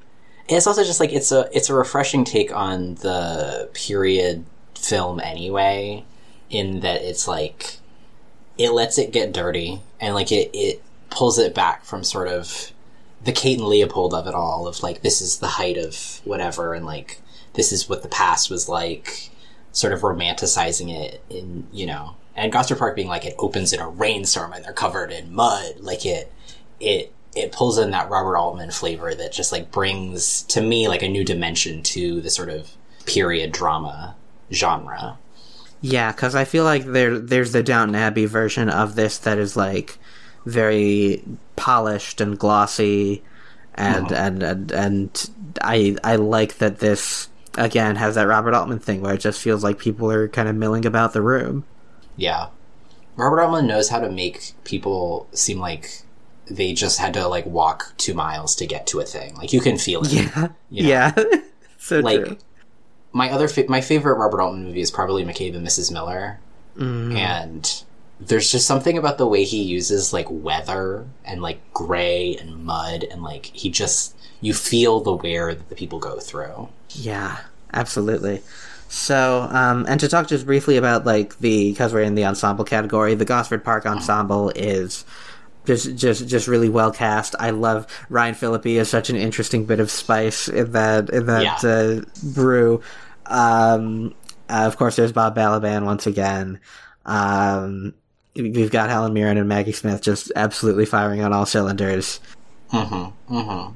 And 0.49 0.57
it's 0.57 0.69
also 0.69 0.85
just 0.85 1.01
like 1.01 1.13
it's 1.13 1.33
a 1.33 1.49
it's 1.53 1.69
a 1.69 1.75
refreshing 1.75 2.25
take 2.25 2.55
on 2.55 2.95
the 2.97 3.69
period 3.75 4.45
film 4.77 5.21
anyway 5.21 6.05
in 6.51 6.81
that 6.81 7.03
it's 7.03 7.27
like 7.27 7.79
it 8.59 8.71
lets 8.71 8.99
it 8.99 9.13
get 9.13 9.33
dirty 9.33 9.81
and 10.01 10.15
like 10.15 10.33
it 10.33 10.51
it 10.53 10.83
pulls 11.11 11.39
it 11.39 11.55
back 11.55 11.85
from 11.85 12.05
sort 12.05 12.29
of 12.29 12.73
the 13.25 13.33
Kate 13.33 13.59
and 13.59 13.67
Leopold 13.67 14.15
of 14.15 14.27
it 14.27 14.35
all 14.35 14.67
of 14.67 14.83
like 14.83 15.03
this 15.03 15.21
is 15.21 15.39
the 15.39 15.47
height 15.47 15.77
of 15.77 16.21
whatever 16.25 16.75
and 16.75 16.87
like 16.87 17.21
this 17.55 17.73
is 17.73 17.89
what 17.89 18.03
the 18.03 18.09
past 18.09 18.51
was 18.51 18.69
like 18.69 19.31
sort 19.73 19.93
of 19.93 20.01
romanticizing 20.01 20.95
it 20.95 21.23
in 21.29 21.67
you 21.73 21.87
know. 21.87 22.17
And 22.35 22.53
Gosford 22.53 22.79
Park 22.79 22.95
being 22.95 23.09
like 23.09 23.25
it 23.25 23.35
opens 23.39 23.73
in 23.73 23.81
a 23.81 23.89
rainstorm 23.89 24.53
and 24.53 24.65
they're 24.65 24.73
covered 24.73 25.11
in 25.11 25.35
mud 25.35 25.77
like 25.81 26.05
it 26.05 26.33
it 26.81 27.13
it 27.35 27.53
pulls 27.53 27.79
in 27.79 27.91
that 27.91 28.09
Robert 28.11 28.37
Altman 28.37 28.71
flavor 28.71 29.15
that 29.15 29.33
just 29.33 29.53
like 29.53 29.71
brings 29.71 30.43
to 30.45 30.61
me 30.61 30.89
like 30.89 31.03
a 31.03 31.09
new 31.09 31.25
dimension 31.25 31.83
to 31.83 32.21
the 32.21 32.31
sort 32.31 32.49
of 32.49 32.73
period 33.07 33.53
drama 33.53 34.16
genre. 34.53 35.19
Yeah, 35.81 36.13
because 36.13 36.35
I 36.35 36.45
feel 36.45 36.65
like 36.65 36.85
there 36.85 37.19
there's 37.19 37.53
the 37.53 37.63
Downton 37.63 37.95
Abbey 37.95 38.27
version 38.27 38.69
of 38.69 38.95
this 38.95 39.19
that 39.19 39.39
is 39.39 39.57
like 39.57 39.99
very 40.45 41.23
polished 41.57 42.21
and 42.21 42.39
glossy, 42.39 43.23
and 43.75 44.07
uh-huh. 44.07 44.15
and, 44.15 44.43
and 44.43 44.73
and 44.73 45.31
I 45.61 45.97
I 46.03 46.17
like 46.17 46.59
that 46.59 46.79
this 46.79 47.29
again 47.57 47.97
has 47.97 48.15
that 48.15 48.27
Robert 48.27 48.55
Altman 48.55 48.79
thing 48.79 49.03
where 49.03 49.15
it 49.15 49.21
just 49.21 49.41
feels 49.41 49.63
like 49.63 49.79
people 49.79 50.11
are 50.11 50.29
kind 50.29 50.49
of 50.49 50.57
milling 50.57 50.87
about 50.87 51.13
the 51.13 51.23
room. 51.23 51.65
Yeah, 52.17 52.49
Robert 53.17 53.41
Altman 53.41 53.67
knows 53.67 53.89
how 53.89 54.01
to 54.01 54.11
make 54.11 54.53
people 54.65 55.29
seem 55.33 55.59
like 55.59 56.03
they 56.49 56.73
just 56.73 56.99
had 56.99 57.13
to 57.15 57.27
like 57.27 57.45
walk 57.45 57.93
two 57.97 58.15
miles 58.15 58.55
to 58.57 58.67
get 58.67 58.87
to 58.89 59.01
a 59.01 59.05
thing. 59.05 59.35
Like 59.35 59.53
you 59.53 59.61
can 59.61 59.79
feel 59.79 60.03
it. 60.03 60.13
Yeah, 60.13 60.49
you 60.71 60.83
know? 60.83 60.89
yeah, 60.89 61.15
so 61.79 62.01
like 62.01 62.25
true. 62.25 62.39
My 63.17 63.31
other 63.31 63.49
fa- 63.49 63.65
my 63.69 63.81
favorite 63.81 64.15
Robert 64.19 64.43
Altman 64.43 64.65
movie 64.65 64.83
is 64.83 64.91
probably 64.91 65.25
McCabe 65.25 65.57
and 65.57 65.67
Mrs. 65.67 65.91
Miller, 65.91 66.39
and 66.79 67.83
there's 68.21 68.51
just 68.53 68.67
something 68.67 68.97
about 68.99 69.19
the 69.19 69.27
way 69.27 69.45
he 69.45 69.63
uses 69.63 70.13
like 70.13 70.27
weather 70.31 71.07
and 71.25 71.41
like 71.43 71.61
gray 71.73 72.37
and 72.37 72.65
mud 72.65 73.05
and 73.05 73.23
like 73.23 73.47
he 73.47 73.71
just 73.71 74.15
you 74.41 74.53
feel 74.55 75.01
the 75.01 75.13
wear 75.13 75.55
that 75.55 75.69
the 75.71 75.75
people 75.75 75.99
go 75.99 76.19
through. 76.21 76.69
Yeah, 76.91 77.39
absolutely. 77.73 78.43
So, 78.89 79.49
um, 79.51 79.85
and 79.89 79.99
to 80.01 80.09
talk 80.09 80.29
just 80.29 80.47
briefly 80.47 80.77
about 80.77 81.05
like 81.07 81.39
the 81.39 81.73
because 81.73 81.93
we're 81.93 82.03
in 82.03 82.15
the 82.15 82.25
ensemble 82.27 82.65
category, 82.65 83.15
the 83.15 83.25
Gosford 83.25 83.65
Park 83.65 83.85
Ensemble 83.87 84.51
is 84.51 85.05
just 85.67 85.97
just 85.97 86.29
just 86.29 86.47
really 86.47 86.69
well 86.69 86.93
cast. 86.93 87.35
I 87.41 87.51
love 87.51 87.87
Ryan 88.09 88.35
Phillippe 88.35 88.67
is 88.67 88.89
such 88.89 89.11
an 89.11 89.17
interesting 89.17 89.65
bit 89.65 89.81
of 89.81 89.91
spice 89.91 90.49
in 90.49 90.73
that 90.73 91.11
in 91.11 91.27
that 91.27 91.63
Yeah. 91.63 91.69
uh, 91.71 92.01
brew. 92.23 92.81
Um, 93.29 94.15
uh, 94.49 94.65
of 94.67 94.77
course, 94.77 94.97
there's 94.97 95.13
Bob 95.13 95.37
Balaban 95.37 95.85
once 95.85 96.07
again. 96.07 96.61
Um, 97.05 97.95
we've 98.35 98.71
got 98.71 98.91
Helen 98.91 99.13
Mirren 99.13 99.39
and 99.39 99.49
Maggie 99.49 99.73
Smith 99.73 100.03
just 100.03 100.33
absolutely 100.37 100.87
firing 100.87 101.23
on 101.23 101.33
all 101.33 101.47
cylinders. 101.47 102.21
Mm-hmm. 102.73 103.35
Mm-hmm. 103.35 103.75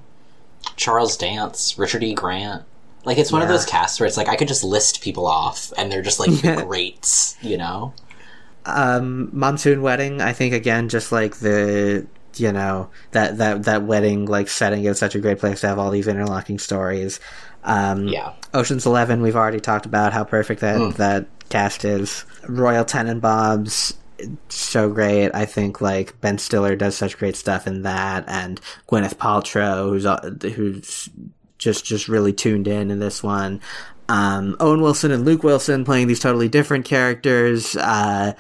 Charles 0.77 1.17
Dance, 1.17 1.79
Richard 1.79 2.03
E. 2.03 2.15
Grant. 2.15 2.65
Like 3.05 3.19
it's 3.19 3.33
one 3.33 3.41
of 3.41 3.49
those 3.49 3.65
casts 3.65 3.99
where 3.99 4.07
it's 4.07 4.17
like 4.19 4.29
I 4.29 4.37
could 4.37 4.49
just 4.49 4.63
list 4.63 5.01
people 5.01 5.27
off 5.27 5.73
and 5.79 5.91
they're 5.91 6.03
just 6.03 6.21
like 6.21 6.31
the 6.43 6.65
greats, 6.67 7.37
you 7.41 7.57
know? 7.57 7.95
um 8.67 9.31
monsoon 9.33 9.83
wedding 9.83 10.21
i 10.21 10.33
think 10.33 10.53
again 10.53 10.89
just 10.89 11.13
like 11.13 11.37
the 11.37 12.07
you 12.37 12.53
know 12.53 12.91
that 13.13 13.39
that 13.39 13.65
that 13.65 13.83
wedding 13.85 14.27
like 14.27 14.49
setting 14.49 14.85
is 14.85 14.99
such 14.99 15.15
a 15.15 15.19
great 15.19 15.39
place 15.39 15.61
to 15.63 15.69
have 15.69 15.79
all 15.79 15.91
these 15.91 16.07
interlocking 16.07 16.59
stories 16.59 17.21
um 17.65 18.09
Yeah. 18.09 18.33
oceans 18.55 18.87
11 18.87 19.23
we've 19.23 19.37
already 19.37 19.61
talked 19.61 19.87
about 19.87 20.13
how 20.13 20.25
perfect 20.25 20.61
that 20.63 20.77
Mm. 20.79 20.97
that 20.97 21.27
cast 21.49 21.85
is 21.85 22.25
royal 22.49 22.85
tenenbaums 22.85 23.95
so 24.49 24.89
great 24.91 25.31
i 25.35 25.45
think 25.45 25.81
like 25.81 26.19
ben 26.21 26.39
stiller 26.39 26.77
does 26.77 26.97
such 26.97 27.19
great 27.19 27.37
stuff 27.37 27.67
in 27.67 27.83
that 27.83 28.25
and 28.29 28.61
gwyneth 28.89 29.15
paltrow 29.15 29.91
who's 29.91 30.07
uh, 30.07 30.31
who's 30.55 31.09
just 31.59 31.85
just 31.85 32.09
really 32.09 32.33
tuned 32.33 32.67
in 32.67 32.91
in 32.91 33.01
this 33.01 33.23
one. 33.23 33.61
Um, 34.09 34.57
Owen 34.61 34.81
Wilson 34.81 35.11
and 35.13 35.27
Luke 35.27 35.43
Wilson 35.45 35.85
playing 35.85 36.07
these 36.09 36.19
totally 36.19 36.49
different 36.49 36.85
characters. 36.87 37.77
Uh, 37.77 38.33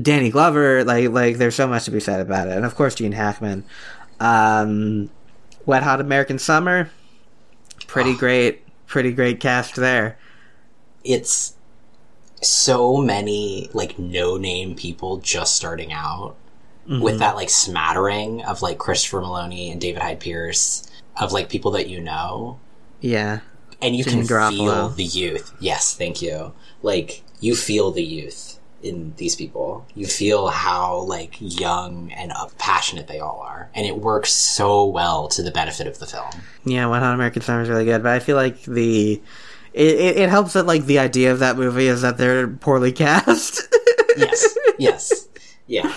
Danny 0.00 0.30
Glover, 0.30 0.84
like 0.84 1.10
like 1.10 1.38
there's 1.38 1.56
so 1.56 1.66
much 1.66 1.84
to 1.86 1.90
be 1.90 1.98
said 2.00 2.20
about 2.20 2.46
it, 2.46 2.56
and 2.56 2.64
of 2.64 2.76
course 2.76 2.94
Gene 2.94 3.10
Hackman. 3.12 3.64
Um, 4.20 5.10
Wet 5.66 5.82
Hot 5.82 6.00
American 6.00 6.38
Summer, 6.38 6.88
pretty 7.88 8.14
great, 8.16 8.62
pretty 8.88 9.12
great 9.12 9.38
cast 9.38 9.76
there. 9.76 10.18
It's 11.04 11.54
so 12.42 12.96
many 12.96 13.70
like 13.72 13.98
no 13.98 14.36
name 14.36 14.74
people 14.74 15.18
just 15.18 15.54
starting 15.56 15.92
out 15.92 16.34
Mm-hmm. 16.88 17.02
with 17.02 17.18
that 17.18 17.36
like 17.36 17.50
smattering 17.50 18.42
of 18.44 18.62
like 18.62 18.78
Christopher 18.78 19.20
Meloni 19.20 19.70
and 19.70 19.78
David 19.78 20.00
Hyde 20.00 20.20
Pierce 20.20 20.90
of 21.20 21.32
like 21.32 21.50
people 21.50 21.72
that 21.72 21.86
you 21.90 22.00
know. 22.00 22.58
Yeah, 23.02 23.40
and 23.82 23.94
you 23.94 24.04
can 24.04 24.20
Garofalo. 24.20 24.56
feel 24.56 24.88
the 24.88 25.04
youth. 25.04 25.52
Yes, 25.60 25.94
thank 25.94 26.22
you. 26.22 26.54
Like 26.80 27.22
you 27.40 27.54
feel 27.54 27.90
the 27.90 28.02
youth 28.02 28.47
in 28.82 29.14
these 29.16 29.34
people. 29.36 29.86
You 29.94 30.06
feel 30.06 30.48
how 30.48 31.00
like 31.00 31.36
young 31.40 32.12
and 32.12 32.32
uh, 32.32 32.48
passionate 32.58 33.06
they 33.08 33.20
all 33.20 33.40
are, 33.40 33.70
and 33.74 33.86
it 33.86 33.98
works 33.98 34.32
so 34.32 34.84
well 34.86 35.28
to 35.28 35.42
the 35.42 35.50
benefit 35.50 35.86
of 35.86 35.98
the 35.98 36.06
film. 36.06 36.30
yeah. 36.64 36.86
Wet 36.86 37.02
Hot 37.02 37.14
American 37.14 37.42
Summer 37.42 37.62
is 37.62 37.68
really 37.68 37.84
good, 37.84 38.02
but 38.02 38.12
I 38.12 38.18
feel 38.20 38.36
like 38.36 38.62
the 38.62 39.20
it, 39.72 39.94
it, 39.94 40.16
it 40.18 40.28
helps 40.30 40.54
that 40.54 40.66
like 40.66 40.86
the 40.86 40.98
idea 40.98 41.32
of 41.32 41.38
that 41.40 41.56
movie 41.56 41.86
is 41.86 42.02
that 42.02 42.18
they're 42.18 42.48
poorly 42.48 42.92
cast. 43.04 43.62
Yes, 44.16 44.58
yes, 44.78 45.28
yeah. 45.66 45.92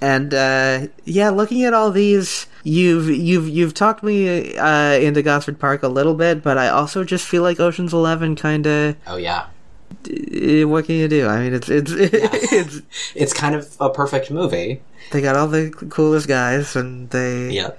And 0.00 0.34
uh, 0.34 0.88
yeah, 1.04 1.30
looking 1.30 1.64
at 1.64 1.72
all 1.72 1.90
these, 1.90 2.46
you've 2.64 3.08
you've 3.08 3.48
you've 3.48 3.74
talked 3.74 4.02
me 4.02 4.56
uh, 4.56 4.92
into 4.92 5.22
Gosford 5.22 5.58
Park 5.58 5.82
a 5.82 5.88
little 5.88 6.14
bit, 6.14 6.42
but 6.42 6.58
I 6.58 6.68
also 6.68 7.02
just 7.02 7.26
feel 7.26 7.42
like 7.42 7.58
Ocean's 7.58 7.94
Eleven 7.94 8.36
kind 8.36 8.66
of. 8.66 8.96
Oh 9.06 9.16
yeah, 9.16 9.46
What 10.68 10.84
can 10.84 10.94
you 10.96 11.08
do? 11.08 11.26
I 11.26 11.40
mean, 11.40 11.54
it's 11.54 11.68
it's 11.68 11.90
it's 11.96 12.82
it's 13.14 13.32
kind 13.32 13.54
of 13.54 13.76
a 13.80 13.90
perfect 13.90 14.30
movie. 14.30 14.80
they 15.12 15.20
got 15.20 15.36
all 15.36 15.48
the 15.48 15.70
coolest 15.90 16.28
guys, 16.28 16.76
and 16.76 17.10
they 17.10 17.50
Yeah. 17.50 17.70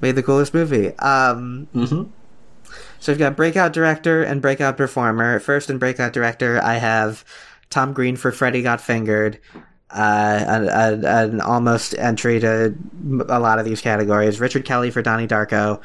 made 0.00 0.12
the 0.16 0.22
coolest 0.22 0.54
movie. 0.54 0.96
Um, 0.98 1.68
Mm-hmm. 1.74 2.04
so 3.00 3.12
we've 3.12 3.18
got 3.18 3.36
breakout 3.36 3.72
director 3.72 4.22
and 4.22 4.40
breakout 4.42 4.76
performer. 4.76 5.38
First 5.40 5.68
in 5.70 5.78
breakout 5.78 6.12
director, 6.12 6.60
I 6.62 6.74
have 6.74 7.24
Tom 7.70 7.92
Green 7.92 8.16
for 8.16 8.30
Freddy 8.32 8.62
Got 8.62 8.80
Fingered. 8.80 9.38
Uh, 9.90 10.44
an, 10.48 10.68
an, 10.68 11.04
an 11.04 11.40
almost 11.40 11.94
entry 11.98 12.40
to 12.40 12.74
a 13.28 13.38
lot 13.38 13.60
of 13.60 13.64
these 13.64 13.80
categories. 13.80 14.40
Richard 14.40 14.64
Kelly 14.64 14.90
for 14.90 15.02
Donnie 15.02 15.28
Darko, 15.28 15.80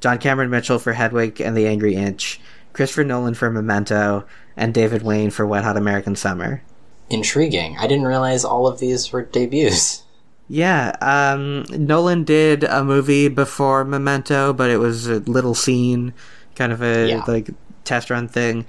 John 0.00 0.18
Cameron 0.18 0.50
Mitchell 0.50 0.78
for 0.78 0.92
Hedwig 0.92 1.40
and 1.40 1.56
the 1.56 1.66
Angry 1.66 1.94
Inch, 1.94 2.40
Christopher 2.74 3.04
Nolan 3.04 3.32
for 3.32 3.50
Memento, 3.50 4.26
and 4.56 4.72
David 4.74 5.02
Wain 5.02 5.30
for 5.30 5.46
Wet 5.46 5.64
Hot 5.64 5.76
American 5.76 6.16
Summer. 6.16 6.62
Intriguing. 7.10 7.76
I 7.78 7.86
didn't 7.86 8.06
realize 8.06 8.44
all 8.44 8.66
of 8.66 8.78
these 8.80 9.12
were 9.12 9.22
debuts. 9.22 10.02
Yeah, 10.46 10.92
um, 11.00 11.64
Nolan 11.70 12.24
did 12.24 12.64
a 12.64 12.84
movie 12.84 13.28
before 13.28 13.82
Memento, 13.82 14.52
but 14.52 14.68
it 14.68 14.76
was 14.76 15.06
a 15.06 15.20
little 15.20 15.54
scene, 15.54 16.12
kind 16.54 16.70
of 16.70 16.82
a 16.82 17.08
Yeah. 17.08 17.24
like 17.26 17.48
test 17.84 18.10
run 18.10 18.28
thing. 18.28 18.66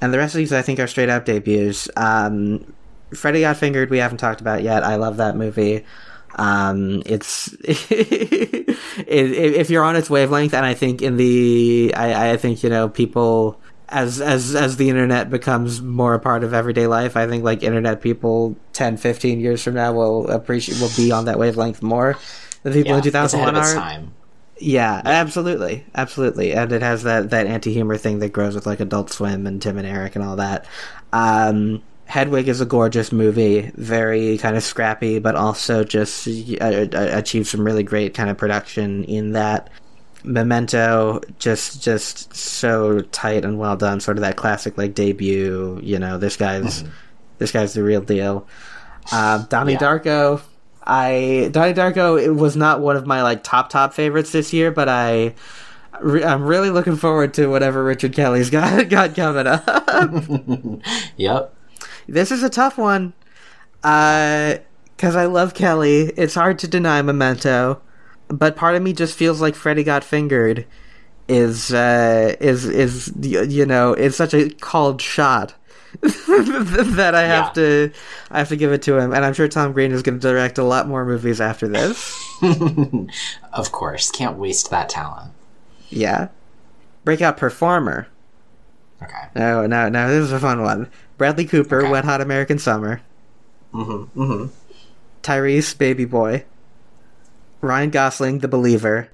And 0.00 0.14
the 0.14 0.18
rest 0.18 0.36
of 0.36 0.38
these, 0.38 0.52
I 0.52 0.62
think, 0.62 0.78
are 0.78 0.86
straight 0.86 1.08
up 1.08 1.24
debuts. 1.24 1.88
Um, 1.96 2.72
Freddy 3.12 3.40
Got 3.40 3.56
Fingered, 3.56 3.90
we 3.90 3.98
haven't 3.98 4.18
talked 4.18 4.40
about 4.40 4.62
yet. 4.62 4.84
I 4.84 4.94
love 4.94 5.16
that 5.16 5.34
movie. 5.36 5.84
Um, 6.36 7.02
it's 7.04 7.52
it, 7.64 8.78
if 9.08 9.70
you're 9.70 9.82
on 9.84 9.96
its 9.96 10.08
wavelength, 10.08 10.54
and 10.54 10.64
I 10.64 10.74
think 10.74 11.02
in 11.02 11.16
the, 11.16 11.92
I, 11.96 12.30
I 12.32 12.36
think 12.36 12.62
you 12.62 12.70
know 12.70 12.88
people 12.88 13.60
as 13.88 14.20
as 14.20 14.54
as 14.54 14.76
the 14.76 14.88
internet 14.90 15.30
becomes 15.30 15.80
more 15.82 16.14
a 16.14 16.18
part 16.20 16.44
of 16.44 16.52
everyday 16.54 16.86
life, 16.86 17.16
I 17.16 17.26
think 17.26 17.44
like 17.44 17.62
internet 17.62 18.00
people 18.02 18.56
10, 18.72 18.96
15 18.96 19.40
years 19.40 19.62
from 19.62 19.74
now 19.74 19.92
will 19.92 20.28
appreciate 20.30 20.78
will 20.78 20.90
be 20.96 21.10
on 21.12 21.24
that 21.26 21.38
wavelength 21.38 21.82
more. 21.82 22.20
than 22.62 22.72
people 22.72 22.94
Yeah, 22.94 22.98
in 22.98 23.02
it's 23.16 23.34
ahead 23.34 23.48
2001 23.48 23.48
of 23.48 23.56
its 23.56 23.72
are. 23.72 23.74
time. 23.74 24.14
Yeah, 24.60 25.02
absolutely, 25.04 25.86
absolutely, 25.94 26.52
and 26.52 26.72
it 26.72 26.82
has 26.82 27.04
that 27.04 27.30
that 27.30 27.46
anti 27.46 27.72
humor 27.72 27.96
thing 27.96 28.18
that 28.20 28.32
grows 28.32 28.54
with 28.56 28.66
like 28.66 28.80
Adult 28.80 29.10
Swim 29.10 29.46
and 29.46 29.62
Tim 29.62 29.78
and 29.78 29.86
Eric 29.86 30.16
and 30.16 30.24
all 30.24 30.36
that. 30.36 30.66
Um, 31.12 31.82
Hedwig 32.06 32.48
is 32.48 32.60
a 32.60 32.66
gorgeous 32.66 33.12
movie, 33.12 33.70
very 33.76 34.36
kind 34.38 34.56
of 34.56 34.64
scrappy, 34.64 35.20
but 35.20 35.36
also 35.36 35.84
just 35.84 36.26
uh, 36.26 36.64
uh, 36.64 36.88
achieves 37.12 37.50
some 37.50 37.64
really 37.64 37.84
great 37.84 38.14
kind 38.14 38.30
of 38.30 38.36
production 38.38 39.04
in 39.04 39.32
that. 39.32 39.70
Memento, 40.24 41.20
just 41.38 41.82
just 41.82 42.34
so 42.34 43.00
tight 43.00 43.44
and 43.44 43.58
well 43.58 43.76
done, 43.76 44.00
sort 44.00 44.16
of 44.16 44.22
that 44.22 44.36
classic 44.36 44.76
like 44.76 44.94
debut. 44.94 45.78
You 45.82 45.98
know, 45.98 46.18
this 46.18 46.36
guy's 46.36 46.84
this 47.38 47.52
guy's 47.52 47.74
the 47.74 47.82
real 47.82 48.00
deal. 48.00 48.46
Um, 49.12 49.46
Donnie 49.48 49.72
Yeah. 49.74 49.78
Darko, 49.78 50.42
I 50.82 51.48
Donnie 51.52 51.72
Darko 51.74 52.20
it 52.22 52.30
was 52.32 52.56
not 52.56 52.80
one 52.80 52.96
of 52.96 53.06
my 53.06 53.22
like 53.22 53.42
top 53.44 53.70
top 53.70 53.94
favorites 53.94 54.32
this 54.32 54.52
year, 54.52 54.70
but 54.70 54.88
I 54.88 55.34
re- 56.00 56.24
I'm 56.24 56.44
really 56.44 56.70
looking 56.70 56.96
forward 56.96 57.32
to 57.34 57.46
whatever 57.46 57.84
Richard 57.84 58.12
Kelly's 58.12 58.50
got 58.50 58.88
got 58.90 59.14
coming 59.14 59.46
up. 59.46 59.64
Yep. 61.16 61.54
this 62.08 62.30
is 62.32 62.42
a 62.42 62.50
tough 62.50 62.76
one. 62.78 63.12
Uh, 63.84 64.56
because 64.96 65.14
I 65.14 65.26
love 65.26 65.54
Kelly. 65.54 66.12
It's 66.16 66.34
hard 66.34 66.58
to 66.58 66.66
deny 66.68 67.00
Memento, 67.02 67.80
but 68.28 68.56
part 68.56 68.74
of 68.76 68.82
me 68.82 68.92
just 68.92 69.14
feels 69.16 69.40
like 69.40 69.54
Freddy 69.54 69.84
got 69.84 70.04
fingered. 70.04 70.66
Is 71.28 71.74
uh 71.74 72.34
is 72.40 72.64
is 72.64 73.12
you 73.20 73.66
know 73.66 73.92
is 73.92 74.16
such 74.16 74.32
a 74.32 74.48
called 74.48 75.02
shot 75.02 75.52
that 76.00 77.12
I 77.14 77.22
have 77.24 77.46
Yeah. 77.48 77.52
to 77.52 77.92
I 78.30 78.38
have 78.38 78.48
to 78.48 78.56
give 78.56 78.72
it 78.72 78.80
to 78.82 78.96
him, 78.96 79.12
and 79.12 79.24
I'm 79.24 79.34
sure 79.34 79.46
Tom 79.46 79.72
Green 79.72 79.92
is 79.92 80.02
going 80.02 80.18
to 80.18 80.26
direct 80.26 80.56
a 80.56 80.64
lot 80.64 80.88
more 80.88 81.04
movies 81.04 81.40
after 81.40 81.68
this. 81.68 82.14
Of 83.52 83.72
course, 83.72 84.10
can't 84.10 84.38
waste 84.38 84.70
that 84.70 84.88
talent. 84.88 85.32
yeah, 85.90 86.28
breakout 87.04 87.36
performer. 87.36 88.06
Okay. 89.02 89.28
No, 89.34 89.66
no, 89.66 89.88
no. 89.88 90.08
This 90.08 90.24
is 90.24 90.32
a 90.32 90.40
fun 90.40 90.62
one. 90.62 90.90
Bradley 91.18 91.44
Cooper, 91.44 91.80
Okay. 91.82 91.90
Wet 91.90 92.04
Hot 92.04 92.20
American 92.20 92.58
Summer. 92.58 93.00
Mm-hmm. 93.74 94.20
Mm-hmm. 94.22 94.46
Tyrese, 95.22 95.76
Baby 95.76 96.04
Boy. 96.04 96.44
Ryan 97.60 97.90
Gosling, 97.90 98.38
The 98.38 98.48
Believer. 98.48 99.08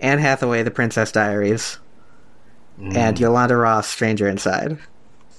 Anne 0.00 0.18
Hathaway, 0.18 0.62
The 0.62 0.70
Princess 0.70 1.12
Diaries. 1.12 1.78
And 2.78 3.18
Yolanda 3.20 3.56
Ross, 3.56 3.88
Stranger 3.88 4.28
Inside. 4.28 4.78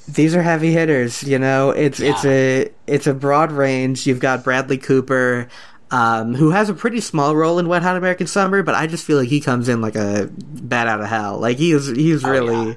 These 0.07 0.35
are 0.35 0.41
heavy 0.41 0.71
hitters, 0.71 1.23
you 1.23 1.37
know. 1.37 1.71
It's 1.71 1.99
it's 1.99 2.23
a 2.23 2.69
it's 2.87 3.07
a 3.07 3.13
broad 3.13 3.51
range. 3.51 4.07
You've 4.07 4.19
got 4.19 4.43
Bradley 4.43 4.77
Cooper, 4.77 5.49
um, 5.91 6.35
who 6.35 6.51
has 6.51 6.69
a 6.69 6.73
pretty 6.73 7.01
small 7.01 7.35
role 7.35 7.59
in 7.59 7.67
Wet 7.67 7.81
Hot 7.81 7.97
American 7.97 8.27
Summer, 8.27 8.63
but 8.63 8.75
I 8.75 8.87
just 8.87 9.03
feel 9.03 9.17
like 9.17 9.29
he 9.29 9.41
comes 9.41 9.67
in 9.67 9.81
like 9.81 9.95
a 9.95 10.29
bat 10.31 10.87
out 10.87 11.01
of 11.01 11.07
hell. 11.07 11.39
Like 11.39 11.57
he 11.57 11.71
is 11.71 11.87
he's 11.87 12.23
really 12.23 12.69
yeah. 12.69 12.75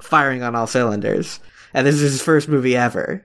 firing 0.00 0.42
on 0.42 0.54
all 0.54 0.66
cylinders. 0.66 1.40
And 1.72 1.86
this 1.86 1.96
is 1.96 2.12
his 2.12 2.22
first 2.22 2.48
movie 2.48 2.76
ever. 2.76 3.24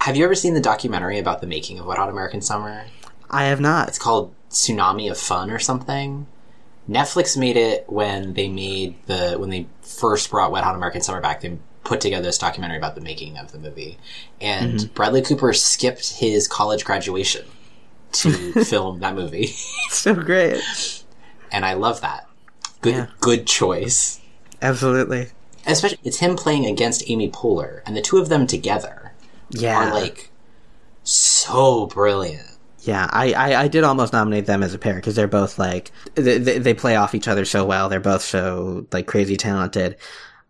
Have 0.00 0.16
you 0.16 0.24
ever 0.24 0.34
seen 0.34 0.54
the 0.54 0.60
documentary 0.60 1.18
about 1.18 1.40
the 1.40 1.46
making 1.46 1.78
of 1.78 1.86
Wet 1.86 1.98
Hot 1.98 2.08
American 2.08 2.40
Summer? 2.40 2.86
I 3.30 3.44
have 3.44 3.60
not. 3.60 3.88
It's 3.88 3.98
called 3.98 4.34
Tsunami 4.56 5.10
of 5.10 5.18
Fun 5.18 5.50
or 5.50 5.58
something. 5.58 6.26
Netflix 6.88 7.36
made 7.36 7.56
it 7.56 7.84
when 7.88 8.32
they 8.34 8.48
made 8.48 8.94
the 9.06 9.36
when 9.38 9.50
they 9.50 9.66
first 9.82 10.30
brought 10.30 10.50
Wet 10.52 10.64
Hot 10.64 10.74
American 10.74 11.00
Summer 11.02 11.20
back. 11.20 11.40
They 11.42 11.58
put 11.84 12.00
together 12.00 12.24
this 12.24 12.38
documentary 12.38 12.78
about 12.78 12.94
the 12.94 13.00
making 13.00 13.36
of 13.38 13.52
the 13.52 13.58
movie, 13.58 13.98
and 14.40 14.74
mm-hmm. 14.74 14.94
Bradley 14.94 15.22
Cooper 15.22 15.52
skipped 15.52 16.14
his 16.14 16.48
college 16.48 16.84
graduation 16.84 17.44
to 18.12 18.30
film 18.64 19.00
that 19.00 19.14
movie, 19.14 19.48
so 19.90 20.14
great. 20.14 20.62
and 21.52 21.64
I 21.66 21.74
love 21.74 22.00
that. 22.00 22.26
Good, 22.80 22.94
Yeah. 22.94 23.06
good 23.20 23.46
choice. 23.46 24.20
Absolutely. 24.62 25.28
Especially, 25.66 25.98
it's 26.04 26.18
him 26.18 26.36
playing 26.36 26.64
against 26.66 27.08
Amy 27.10 27.28
Poehler, 27.30 27.82
and 27.84 27.96
the 27.96 28.00
two 28.02 28.18
of 28.18 28.28
them 28.28 28.46
together 28.46 29.12
Yeah. 29.50 29.88
are 29.88 29.92
like 29.92 30.30
so 31.02 31.86
brilliant. 31.86 32.55
Yeah, 32.86 33.08
I, 33.10 33.32
I, 33.32 33.62
I 33.62 33.68
did 33.68 33.82
almost 33.82 34.12
nominate 34.12 34.46
them 34.46 34.62
as 34.62 34.72
a 34.72 34.78
pair 34.78 34.94
because 34.94 35.16
they're 35.16 35.26
both 35.26 35.58
like 35.58 35.90
they, 36.14 36.38
they 36.38 36.58
they 36.58 36.74
play 36.74 36.94
off 36.94 37.14
each 37.16 37.26
other 37.26 37.44
so 37.44 37.64
well. 37.64 37.88
They're 37.88 37.98
both 38.00 38.22
so 38.22 38.86
like 38.92 39.06
crazy 39.08 39.36
talented. 39.36 39.96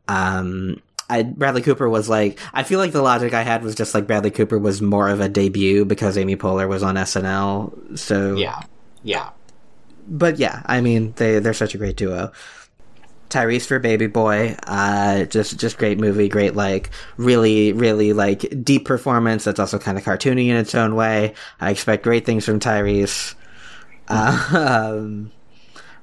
Um, 0.06 0.82
I 1.08 1.22
Bradley 1.22 1.62
Cooper 1.62 1.88
was 1.88 2.08
like 2.10 2.38
I 2.52 2.62
feel 2.62 2.78
like 2.78 2.92
the 2.92 3.00
logic 3.02 3.32
I 3.32 3.42
had 3.42 3.62
was 3.62 3.74
just 3.74 3.94
like 3.94 4.06
Bradley 4.06 4.30
Cooper 4.30 4.58
was 4.58 4.82
more 4.82 5.08
of 5.08 5.20
a 5.20 5.28
debut 5.30 5.86
because 5.86 6.18
Amy 6.18 6.36
Poehler 6.36 6.68
was 6.68 6.82
on 6.82 6.96
SNL. 6.96 7.98
So 7.98 8.36
Yeah, 8.36 8.60
yeah. 9.02 9.30
but 10.06 10.38
yeah, 10.38 10.62
I 10.66 10.82
mean 10.82 11.14
they 11.16 11.38
they're 11.38 11.54
such 11.54 11.74
a 11.74 11.78
great 11.78 11.96
duo. 11.96 12.32
Tyrese 13.28 13.66
for 13.66 13.78
Baby 13.78 14.06
Boy, 14.06 14.56
uh, 14.66 15.24
just 15.24 15.58
just 15.58 15.78
great 15.78 15.98
movie, 15.98 16.28
great 16.28 16.54
like 16.54 16.90
really 17.16 17.72
really 17.72 18.12
like 18.12 18.62
deep 18.62 18.84
performance. 18.84 19.44
That's 19.44 19.60
also 19.60 19.78
kind 19.78 19.98
of 19.98 20.04
cartoony 20.04 20.48
in 20.48 20.56
its 20.56 20.74
own 20.74 20.94
way. 20.94 21.34
I 21.60 21.70
expect 21.70 22.02
great 22.02 22.24
things 22.24 22.44
from 22.44 22.60
Tyrese. 22.60 23.34
Um, 24.08 25.32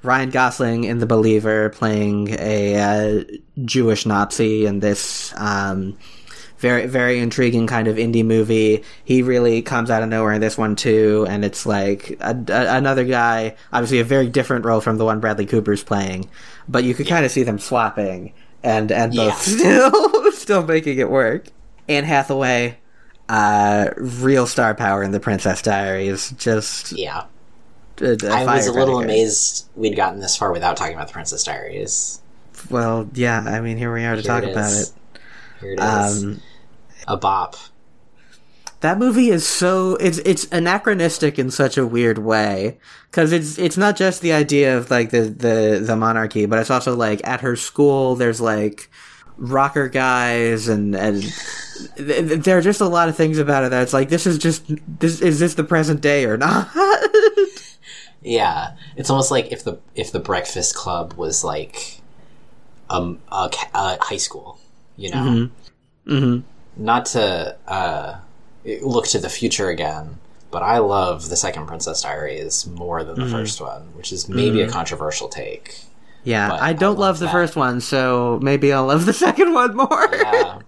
Ryan 0.04 0.30
Gosling 0.32 0.84
in 0.84 1.00
The 1.00 1.06
Believer 1.06 1.70
playing 1.70 2.36
a 2.38 2.76
uh, 2.76 3.24
Jewish 3.64 4.06
Nazi 4.06 4.66
in 4.66 4.82
this 4.82 5.34
um, 5.38 5.98
very 6.64 6.88
very 6.88 7.20
intriguing 7.20 7.68
kind 7.68 7.88
of 7.90 7.98
indie 7.98 8.26
movie. 8.26 8.84
He 9.04 9.22
really 9.22 9.62
comes 9.62 9.92
out 9.92 10.02
of 10.02 10.08
nowhere 10.10 10.32
in 10.32 10.40
this 10.42 10.58
one 10.58 10.76
too, 10.78 11.28
and 11.30 11.44
it's 11.44 11.66
like 11.66 12.18
a, 12.22 12.32
a- 12.48 12.78
another 12.78 13.04
guy, 13.04 13.56
obviously 13.74 14.00
a 14.00 14.06
very 14.06 14.28
different 14.28 14.64
role 14.66 14.80
from 14.82 14.98
the 14.98 15.04
one 15.06 15.20
Bradley 15.20 15.46
Cooper's 15.46 15.84
playing, 15.84 16.30
but 16.70 16.86
you 16.86 16.94
could 16.94 17.06
kind 17.08 17.26
of 17.26 17.32
see 17.32 17.44
them 17.44 17.60
swapping 17.60 18.34
and 18.64 18.92
and 18.94 19.14
both 19.14 19.38
still 19.42 20.32
still 20.32 20.64
making 20.66 20.98
it 21.00 21.10
work. 21.10 21.48
Anne 21.90 22.06
Hathaway, 22.06 22.78
uh, 23.28 23.90
real 23.98 24.48
star 24.48 24.74
power 24.74 25.04
in 25.04 25.12
The 25.12 25.20
Princess 25.20 25.62
Diaries, 25.62 26.32
just 26.38 26.94
Yeah. 26.94 27.26
a, 28.00 28.16
a 28.24 28.30
I 28.32 28.46
was 28.56 28.68
a 28.68 28.72
little 28.72 29.02
amazed 29.02 29.68
we'd 29.76 29.98
gotten 29.98 30.22
this 30.22 30.38
far 30.38 30.54
without 30.54 30.78
talking 30.78 30.96
about 30.96 31.08
the 31.08 31.14
Princess 31.14 31.44
Diaries. 31.44 32.22
Well, 32.70 33.10
yeah, 33.14 33.42
I 33.46 33.60
mean, 33.60 33.78
here 33.78 33.94
we 33.94 34.06
are 34.06 34.16
to 34.16 34.22
Here 34.22 34.32
talk 34.32 34.44
it 34.44 34.52
about 34.52 34.72
it. 34.72 34.92
Here 35.60 35.74
it 35.74 35.80
is. 35.82 36.24
Um, 36.24 36.42
a 37.08 37.18
bop. 37.18 37.56
That 38.82 38.98
movie 39.00 39.30
is 39.30 39.48
so 39.48 39.96
it's 39.96 40.18
it's 40.20 40.46
anachronistic 40.52 41.40
in 41.40 41.52
such 41.52 41.78
a 41.78 41.88
weird 41.88 42.18
way 42.18 42.80
because 43.10 43.32
it's 43.32 43.58
it's 43.58 43.78
not 43.78 43.96
just 43.96 44.22
the 44.22 44.34
idea 44.34 44.78
of 44.78 44.92
like 44.92 45.12
the 45.12 45.22
the 45.22 45.82
the 45.86 45.96
monarchy, 45.96 46.46
but 46.46 46.60
it's 46.60 46.70
also 46.70 46.94
like 46.96 47.26
at 47.26 47.42
her 47.42 47.56
school 47.56 48.16
there's 48.16 48.42
like 48.42 48.90
rocker 49.38 49.88
guys 49.88 50.68
and 50.68 50.96
and 50.96 51.22
th- 51.96 52.28
th- 52.28 52.44
there 52.44 52.58
are 52.58 52.62
just 52.62 52.82
a 52.82 52.88
lot 52.88 53.08
of 53.10 53.16
things 53.16 53.38
about 53.38 53.64
it 53.64 53.70
that 53.70 53.84
it's 53.84 53.94
like 53.94 54.10
this 54.10 54.28
is 54.28 54.38
just 54.38 54.66
this 55.00 55.22
is 55.22 55.40
this 55.40 55.54
the 55.54 55.64
present 55.64 56.02
day 56.02 56.26
or 56.26 56.38
not? 56.38 56.70
Yeah, 58.24 58.76
it's 58.96 59.10
almost 59.10 59.32
like 59.32 59.52
if 59.52 59.64
the 59.64 59.80
if 59.96 60.12
the 60.12 60.20
Breakfast 60.20 60.76
Club 60.76 61.14
was 61.14 61.44
like 61.44 62.00
um 62.90 63.20
a, 63.30 63.52
a 63.74 63.98
high 64.02 64.18
school, 64.18 64.60
you 64.96 65.12
know. 65.12 65.50
hmm 66.06 66.40
Not 66.76 67.06
to 67.08 67.56
uh, 67.68 68.20
look 68.82 69.08
to 69.08 69.20
the 69.20 69.30
future 69.30 69.70
again, 69.70 70.18
but 70.52 70.64
I 70.64 70.80
love 70.80 71.30
the 71.30 71.36
second 71.36 71.68
Princess 71.68 72.02
Diaries 72.02 72.66
more 72.68 73.04
than 73.04 73.20
the 73.20 73.28
first 73.28 73.62
one, 73.62 73.82
which 73.94 74.12
is 74.12 74.28
maybe 74.28 74.62
a 74.62 74.70
controversial 74.70 75.28
take. 75.28 75.84
Yeah, 76.24 76.54
I 76.54 76.70
I 76.70 76.74
don't 76.74 76.98
love 76.98 77.00
love 77.00 77.20
the 77.20 77.30
first 77.30 77.56
one, 77.56 77.82
so 77.82 78.40
maybe 78.42 78.72
I'll 78.72 78.86
love 78.86 79.06
the 79.06 79.14
second 79.28 79.54
one 79.54 79.76
more. 79.76 80.10
Yeah, 80.14 80.60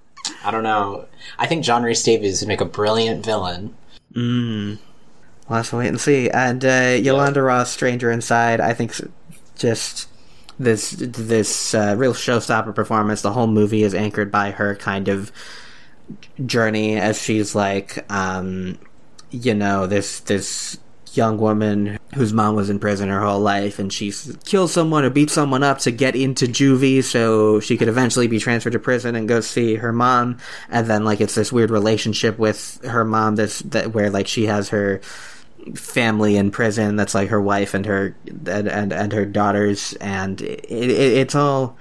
I 0.44 0.52
don't 0.52 0.64
know. 0.64 1.06
I 1.40 1.48
think 1.48 1.64
John 1.64 1.84
Rhys 1.84 2.04
Davies 2.04 2.42
would 2.42 2.48
make 2.48 2.62
a 2.62 2.66
brilliant 2.66 3.26
villain. 3.26 3.76
Mm. 4.14 4.80
We'll 5.48 5.58
have 5.58 5.70
to 5.70 5.78
wait 5.78 5.88
and 5.88 6.02
see. 6.02 6.30
And 6.30 6.66
uh, 6.66 6.98
Yolanda 7.00 7.42
Ross, 7.42 7.72
Stranger 7.72 8.12
Inside, 8.12 8.60
I 8.60 8.74
think 8.74 8.94
just 9.58 10.08
this 10.60 10.92
this 10.92 11.74
uh, 11.74 11.96
real 11.98 12.14
showstopper 12.14 12.74
performance. 12.74 13.22
The 13.22 13.34
whole 13.34 13.48
movie 13.48 13.84
is 13.84 13.94
anchored 13.94 14.32
by 14.32 14.52
her 14.52 14.76
kind 14.76 15.08
of 15.08 15.32
journey 16.46 16.98
as 16.98 17.22
she's 17.22 17.56
like, 17.56 18.06
um, 18.12 18.78
you 19.32 19.54
know, 19.54 19.88
this 19.88 20.20
this 20.22 20.78
young 21.14 21.38
woman 21.38 21.98
whose 22.14 22.34
mom 22.34 22.56
was 22.56 22.70
in 22.70 22.80
prison 22.80 23.10
her 23.10 23.22
whole 23.22 23.40
life, 23.40 23.80
and 23.80 23.92
she 23.92 24.12
kills 24.46 24.72
someone 24.72 25.04
or 25.04 25.10
beats 25.10 25.34
someone 25.34 25.64
up 25.64 25.80
to 25.80 25.92
get 25.92 26.16
into 26.16 26.46
juvie, 26.46 27.04
so 27.04 27.60
she 27.60 27.78
could 27.78 27.88
eventually 27.88 28.28
be 28.28 28.40
transferred 28.40 28.74
to 28.74 28.80
prison 28.80 29.16
and 29.16 29.28
go 29.28 29.42
see 29.42 29.76
her 29.76 29.94
mom. 29.94 30.38
And 30.70 30.88
then 30.88 31.06
like 31.06 31.22
it's 31.22 31.36
this 31.36 31.52
weird 31.52 31.72
relationship 31.72 32.38
with 32.38 32.84
her 32.84 33.06
mom 33.06 33.36
that's 33.36 33.60
that 33.60 33.94
where 33.94 34.10
like 34.10 34.28
she 34.28 34.46
has 34.46 34.70
her 34.70 35.02
family 35.74 36.38
in 36.38 36.52
prison 36.52 36.96
that's 36.96 37.16
like 37.16 37.30
her 37.30 37.42
wife 37.42 37.74
and 37.74 37.86
her 37.86 38.16
and 38.28 38.68
and, 38.68 38.94
and 38.94 39.12
her 39.14 39.26
daughters 39.26 39.94
and 39.94 40.42
it, 40.42 40.64
it, 40.70 40.92
it's 40.92 41.34
all 41.34 41.76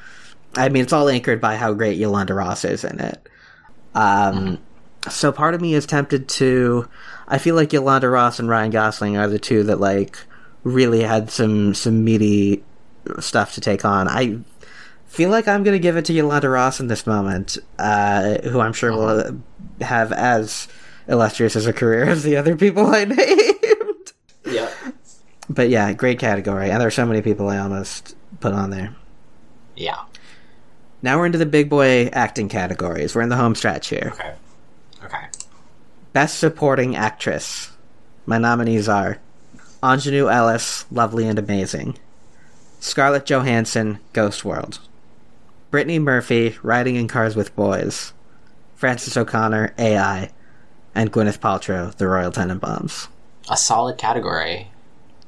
i 0.57 0.71
mean 0.71 0.83
it's 0.83 0.93
all 0.93 1.09
anchored 1.09 1.39
by 1.39 1.57
how 1.57 1.75
great 1.75 1.99
yolanda 1.99 2.33
ross 2.33 2.65
is 2.65 2.83
in 2.83 2.99
it 2.99 3.29
um 3.95 4.59
so 5.09 5.31
part 5.31 5.55
of 5.55 5.61
me 5.61 5.75
is 5.75 5.87
tempted 5.87 6.29
to 6.29 6.89
i 7.29 7.39
feel 7.39 7.55
like 7.55 7.73
yolanda 7.73 8.09
ross 8.09 8.39
and 8.39 8.49
ryan 8.49 8.71
gosling 8.71 9.17
are 9.17 9.29
the 9.29 9.39
two 9.39 9.63
that 9.63 9.79
like 9.81 10.19
really 10.63 11.03
had 11.03 11.31
some 11.31 11.75
some 11.75 12.03
meaty 12.05 12.63
stuff 13.21 13.53
to 13.55 13.61
take 13.61 13.85
on 13.85 14.09
i 14.09 14.39
feel 15.07 15.31
like 15.31 15.47
i'm 15.47 15.63
gonna 15.63 15.79
give 15.79 15.97
it 15.97 16.05
to 16.07 16.13
yolanda 16.13 16.49
ross 16.49 16.81
in 16.81 16.87
this 16.89 17.07
moment 17.07 17.59
uh 17.79 18.39
who 18.45 18.61
i'm 18.61 18.73
sure 18.73 18.93
will 18.93 19.41
have 19.81 20.11
as 20.13 20.69
illustrious 21.07 21.55
as 21.55 21.67
a 21.67 21.73
career 21.73 22.05
as 22.09 22.23
the 22.23 22.37
other 22.37 22.57
people 22.57 22.87
i 22.87 23.05
named 23.05 24.13
Yep. 24.47 24.73
but 25.49 25.71
yeah, 25.71 25.93
great 25.95 26.19
category. 26.19 26.71
And 26.71 26.79
there 26.79 26.87
are 26.87 26.91
so 26.93 27.07
many 27.07 27.23
people 27.23 27.49
I 27.49 27.57
almost 27.59 28.15
put 28.41 28.53
on 28.53 28.69
there. 28.69 28.95
Yeah. 29.75 30.03
Now 31.05 31.19
we're 31.19 31.27
into 31.27 31.37
the 31.37 31.45
big 31.45 31.69
boy 31.69 32.07
acting 32.15 32.49
categories. 32.49 33.15
We're 33.15 33.21
in 33.21 33.29
the 33.29 33.37
home 33.37 33.55
stretch 33.55 33.89
here. 33.89 34.13
Okay. 34.15 34.35
Okay. 35.05 35.27
Best 36.15 36.39
Supporting 36.39 36.97
Actress. 36.97 37.73
My 38.25 38.39
nominees 38.39 38.89
are 38.89 39.19
Aunjanue 39.83 40.33
Ellis, 40.33 40.87
Lovely 40.91 41.29
and 41.29 41.39
Amazing. 41.39 41.99
Scarlett 42.81 43.27
Johansson, 43.27 43.99
Ghost 44.15 44.47
World. 44.47 44.79
Brittany 45.71 45.99
Murphy, 45.99 46.57
Riding 46.63 46.97
in 46.97 47.07
Cars 47.07 47.37
with 47.37 47.55
Boys. 47.55 48.15
Frances 48.75 49.15
O'Connor, 49.15 49.75
AI. 49.77 50.31
and 50.95 51.13
Gwyneth 51.13 51.39
Paltrow, 51.39 51.95
The 51.95 52.09
Royal 52.09 52.33
Tenenbaums. 52.33 53.09
A 53.51 53.59
solid 53.59 53.99
category. 53.99 54.71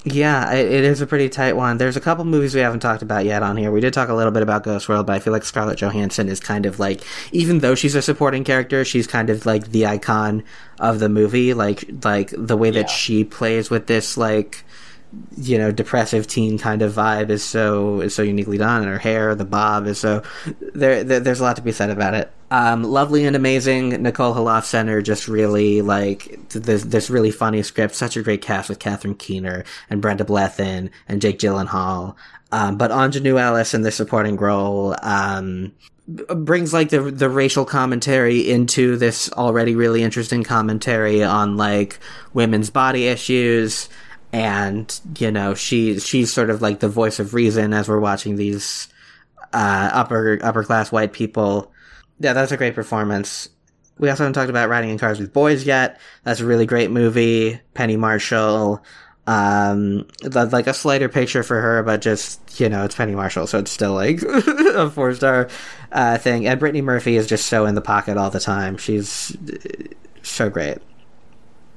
Yeah, 0.09 0.53
it, 0.53 0.71
is 0.85 1.01
a 1.01 1.07
pretty 1.07 1.29
tight 1.29 1.57
one. 1.57 1.79
There's 1.79 1.97
a 1.97 2.01
couple 2.01 2.25
movies 2.25 2.55
we 2.55 2.61
haven't 2.61 2.79
talked 2.79 3.03
about 3.03 3.25
yet 3.25 3.43
on 3.43 3.57
here. 3.57 3.73
We 3.73 3.81
did 3.81 3.93
talk 3.93 4.09
a 4.09 4.15
little 4.15 4.31
bit 4.31 4.41
about 4.45 4.63
Ghost 4.63 4.89
World, 4.89 5.05
but 5.05 5.15
I 5.15 5.19
feel 5.19 5.33
like 5.33 5.43
Scarlett 5.43 5.79
Johansson 5.81 6.29
is 6.29 6.39
kind 6.39 6.65
of 6.65 6.79
like, 6.79 7.01
even 7.33 7.59
though 7.59 7.75
she's 7.75 7.97
a 7.97 8.03
supporting 8.03 8.45
character, 8.45 8.85
she's 8.85 9.09
kind 9.09 9.31
of 9.31 9.47
like 9.47 9.73
the 9.73 9.85
icon 9.85 10.45
of 10.79 11.01
the 11.01 11.09
movie. 11.09 11.55
Like, 11.55 11.87
like 12.05 12.33
the 12.37 12.57
way 12.57 12.71
that 12.71 12.83
Yeah. 12.83 12.87
she 12.87 13.25
plays 13.25 13.69
with 13.69 13.89
this, 13.89 14.17
like, 14.17 14.63
you 15.37 15.59
know, 15.59 15.71
depressive 15.71 16.27
teen 16.27 16.59
kind 16.59 16.83
of 16.83 16.93
vibe 16.93 17.31
is 17.31 17.45
so 17.45 18.01
is 18.01 18.15
so 18.15 18.23
uniquely 18.23 18.59
done, 18.59 18.83
and 18.83 18.91
her 18.91 18.99
hair, 18.99 19.35
the 19.35 19.45
bob 19.45 19.87
is 19.87 19.99
so. 19.99 20.23
There, 20.75 21.05
there 21.05 21.21
there's 21.21 21.41
a 21.41 21.43
lot 21.43 21.57
to 21.57 21.63
be 21.63 21.73
said 21.73 21.91
about 21.91 22.15
it. 22.15 22.31
Um, 22.51 22.85
lovely 22.85 23.25
and 23.25 23.35
amazing. 23.35 23.91
Nicole 24.03 24.35
Holofcener 24.35 25.03
just 25.03 25.29
really 25.29 25.83
like 25.83 26.39
this 26.51 26.85
this 26.85 27.11
really 27.11 27.31
funny 27.31 27.63
script. 27.63 27.95
Such 27.95 28.17
a 28.17 28.23
great 28.23 28.43
cast 28.43 28.69
with 28.69 28.79
Catherine 28.79 29.15
Keener 29.15 29.65
and 29.91 30.03
Brenda 30.03 30.25
Blethyn 30.25 30.91
and 31.09 31.23
Jake 31.23 31.39
Gyllenhaal. 31.39 32.15
Um, 32.53 32.77
but 32.77 32.91
Aunjanue 32.91 33.41
Ellis 33.41 33.75
in 33.75 33.83
the 33.83 33.91
supporting 33.91 34.37
role. 34.37 34.95
Um, 35.03 35.73
brings 36.09 36.73
like 36.73 36.91
the 36.91 37.01
the 37.11 37.29
racial 37.29 37.65
commentary 37.65 38.49
into 38.49 38.97
this 38.97 39.31
already 39.33 39.75
really 39.75 40.05
interesting 40.05 40.45
commentary 40.45 41.25
on 41.25 41.57
like 41.57 41.99
women's 42.33 42.71
body 42.71 43.09
issues 43.09 43.89
and 44.37 45.01
you 45.19 45.31
know 45.31 45.55
she 45.55 45.99
she's 45.99 46.31
sort 46.31 46.51
of 46.51 46.61
like 46.61 46.81
the 46.81 46.91
voice 46.91 47.19
of 47.19 47.33
reason 47.33 47.73
as 47.73 47.89
we're 47.89 47.99
watching 47.99 48.37
these 48.37 48.87
uh 49.55 49.89
upper 49.95 50.39
upper 50.43 50.63
class 50.63 50.93
white 50.93 51.15
people. 51.15 51.73
Yeah 52.21 52.35
that's 52.35 52.53
a 52.53 52.59
great 52.59 52.75
performance. 52.75 53.49
We 53.99 54.11
also 54.11 54.25
haven't 54.25 54.35
talked 54.35 54.51
about 54.51 54.69
riding 54.69 54.91
in 54.91 54.99
cars 54.99 55.19
with 55.19 55.33
boys 55.33 55.65
yet. 55.65 55.99
That's 56.25 56.41
a 56.41 56.45
really 56.45 56.67
great 56.67 56.91
movie. 56.91 57.59
Penny 57.73 57.97
marshall 57.97 58.85
um 59.27 60.07
the- 60.21 60.51
like 60.53 60.67
a 60.67 60.75
slighter 60.75 61.09
picture 61.09 61.43
for 61.43 61.59
her 61.61 61.83
but 61.83 62.03
just 62.03 62.61
you 62.61 62.69
know 62.69 62.85
it's 62.85 62.95
penny 62.95 63.15
marshall 63.15 63.45
so 63.49 63.59
it's 63.59 63.73
still 63.73 63.93
like 63.93 64.23
a 64.23 64.91
four 64.91 65.15
star 65.15 65.49
uh 65.93 66.19
thing. 66.19 66.47
And 66.47 66.61
brittany 66.61 66.83
murphy 66.83 67.17
is 67.17 67.27
just 67.27 67.47
so 67.47 67.65
in 67.65 67.75
the 67.75 67.81
pocket 67.81 68.19
all 68.19 68.29
the 68.29 68.39
time. 68.41 68.77
She's 68.77 69.35
uh, 69.35 69.95
so 70.23 70.51
great. 70.51 70.77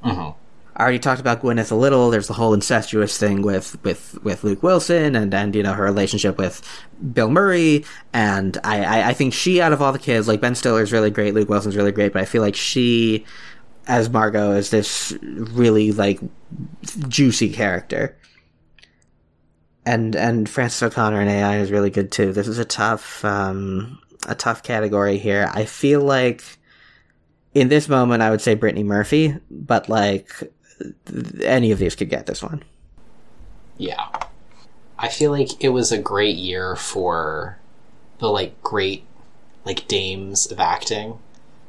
Hmm 0.03 0.31
I 0.79 0.83
already 0.83 0.99
talked 0.99 1.19
about 1.19 1.41
Gwyneth 1.41 1.71
a 1.71 1.75
little. 1.75 2.09
There's 2.09 2.27
the 2.27 2.33
whole 2.33 2.53
incestuous 2.53 3.17
thing 3.17 3.41
with 3.41 3.77
with 3.83 4.17
with 4.23 4.45
Luke 4.45 4.63
Wilson 4.63 5.13
and 5.13 5.33
and 5.33 5.53
you 5.53 5.61
know 5.61 5.73
her 5.73 5.83
relationship 5.83 6.37
with 6.37 6.61
Bill 7.13 7.29
Murray. 7.29 7.83
And 8.13 8.57
I 8.63 8.83
I, 8.85 9.09
I 9.09 9.13
think 9.13 9.33
she 9.33 9.61
out 9.61 9.73
of 9.73 9.81
all 9.81 9.91
the 9.91 9.99
kids, 9.99 10.29
like 10.29 10.39
Ben 10.39 10.55
Stiller's 10.55 10.93
really 10.93 11.11
great, 11.11 11.33
Luke 11.33 11.49
Wilson's 11.49 11.75
really 11.75 11.91
great, 11.91 12.13
but 12.13 12.21
I 12.21 12.25
feel 12.25 12.41
like 12.41 12.55
she 12.55 13.25
as 13.87 14.09
Margot 14.09 14.53
is 14.53 14.69
this 14.69 15.11
really 15.21 15.91
like 15.91 16.21
juicy 17.09 17.51
character. 17.51 18.17
And 19.85 20.15
and 20.15 20.47
Frances 20.47 20.81
O'Connor 20.81 21.21
in 21.21 21.27
AI 21.27 21.57
is 21.57 21.71
really 21.71 21.89
good 21.89 22.09
too. 22.09 22.31
This 22.31 22.47
is 22.47 22.57
a 22.57 22.63
tough 22.63 23.25
um 23.25 23.99
a 24.29 24.35
tough 24.35 24.63
category 24.63 25.17
here. 25.17 25.51
I 25.53 25.65
feel 25.65 25.99
like 25.99 26.41
in 27.53 27.67
this 27.67 27.89
moment 27.89 28.21
I 28.21 28.29
would 28.29 28.39
say 28.39 28.53
Brittany 28.53 28.83
Murphy, 28.83 29.35
but 29.51 29.89
like 29.89 30.31
any 31.43 31.71
of 31.71 31.79
these 31.79 31.95
could 31.95 32.09
get 32.09 32.25
this 32.25 32.41
one. 32.43 32.63
Yeah. 33.77 34.07
I 34.97 35.07
feel 35.07 35.31
like 35.31 35.63
it 35.63 35.69
was 35.69 35.91
a 35.91 35.97
great 35.97 36.35
year 36.35 36.75
for 36.75 37.57
the 38.19 38.27
like 38.27 38.61
great 38.61 39.05
like 39.65 39.87
dames 39.87 40.51
of 40.51 40.59
acting 40.59 41.17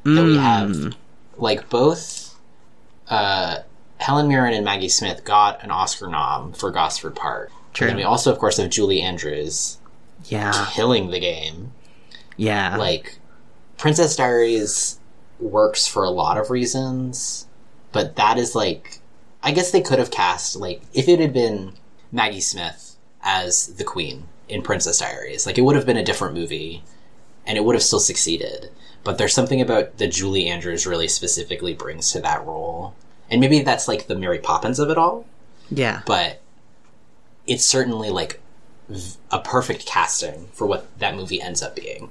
that 0.03 0.23
we 0.23 0.37
have. 0.37 0.95
Like 1.37 1.69
both 1.69 2.37
uh 3.07 3.59
Helen 3.99 4.27
Mirren 4.27 4.53
and 4.53 4.65
Maggie 4.65 4.89
Smith 4.89 5.23
got 5.23 5.63
an 5.63 5.71
Oscar 5.71 6.07
nom 6.07 6.53
for 6.53 6.71
Gosford 6.71 7.15
Park. 7.15 7.51
True. 7.73 7.87
And 7.87 7.97
we 7.97 8.03
also 8.03 8.31
of 8.31 8.39
course 8.39 8.57
have 8.57 8.69
Julie 8.69 9.01
Andrews 9.01 9.77
Yeah, 10.25 10.67
killing 10.71 11.09
the 11.11 11.19
game. 11.19 11.71
yeah, 12.35 12.75
Like 12.77 13.17
Princess 13.77 14.15
Diaries 14.15 14.99
works 15.39 15.87
for 15.87 16.03
a 16.03 16.09
lot 16.09 16.37
of 16.37 16.49
reasons, 16.51 17.47
but 17.91 18.15
that 18.17 18.37
is 18.37 18.53
like 18.55 18.99
I 19.43 19.51
guess 19.51 19.71
they 19.71 19.81
could 19.81 19.99
have 19.99 20.11
cast 20.11 20.55
like 20.55 20.81
if 20.93 21.07
it 21.07 21.19
had 21.19 21.33
been 21.33 21.73
Maggie 22.11 22.41
Smith 22.41 22.95
as 23.23 23.67
the 23.67 23.83
queen 23.83 24.27
in 24.49 24.61
Princess 24.61 24.99
Diaries, 24.99 25.45
like 25.45 25.57
it 25.57 25.61
would 25.61 25.75
have 25.75 25.85
been 25.85 25.97
a 25.97 26.03
different 26.03 26.33
movie 26.33 26.83
and 27.45 27.57
it 27.57 27.63
would 27.63 27.75
have 27.75 27.83
still 27.83 27.99
succeeded. 27.99 28.69
But 29.03 29.17
there's 29.17 29.33
something 29.33 29.61
about 29.61 29.97
that 29.97 30.11
Julie 30.11 30.47
Andrews 30.47 30.85
really 30.85 31.07
specifically 31.07 31.73
brings 31.73 32.11
to 32.11 32.19
that 32.19 32.45
role. 32.45 32.93
And 33.31 33.41
maybe 33.41 33.61
that's 33.61 33.87
like 33.87 34.07
the 34.07 34.15
Mary 34.15 34.39
Poppins 34.39 34.77
of 34.77 34.89
it 34.89 34.97
all, 34.97 35.25
yeah, 35.69 36.01
but 36.05 36.41
it's 37.47 37.63
certainly 37.65 38.09
like 38.09 38.41
a 39.31 39.39
perfect 39.39 39.85
casting 39.85 40.49
for 40.53 40.67
what 40.67 40.85
that 40.99 41.15
movie 41.15 41.41
ends 41.41 41.61
up 41.61 41.75
being. 41.75 42.09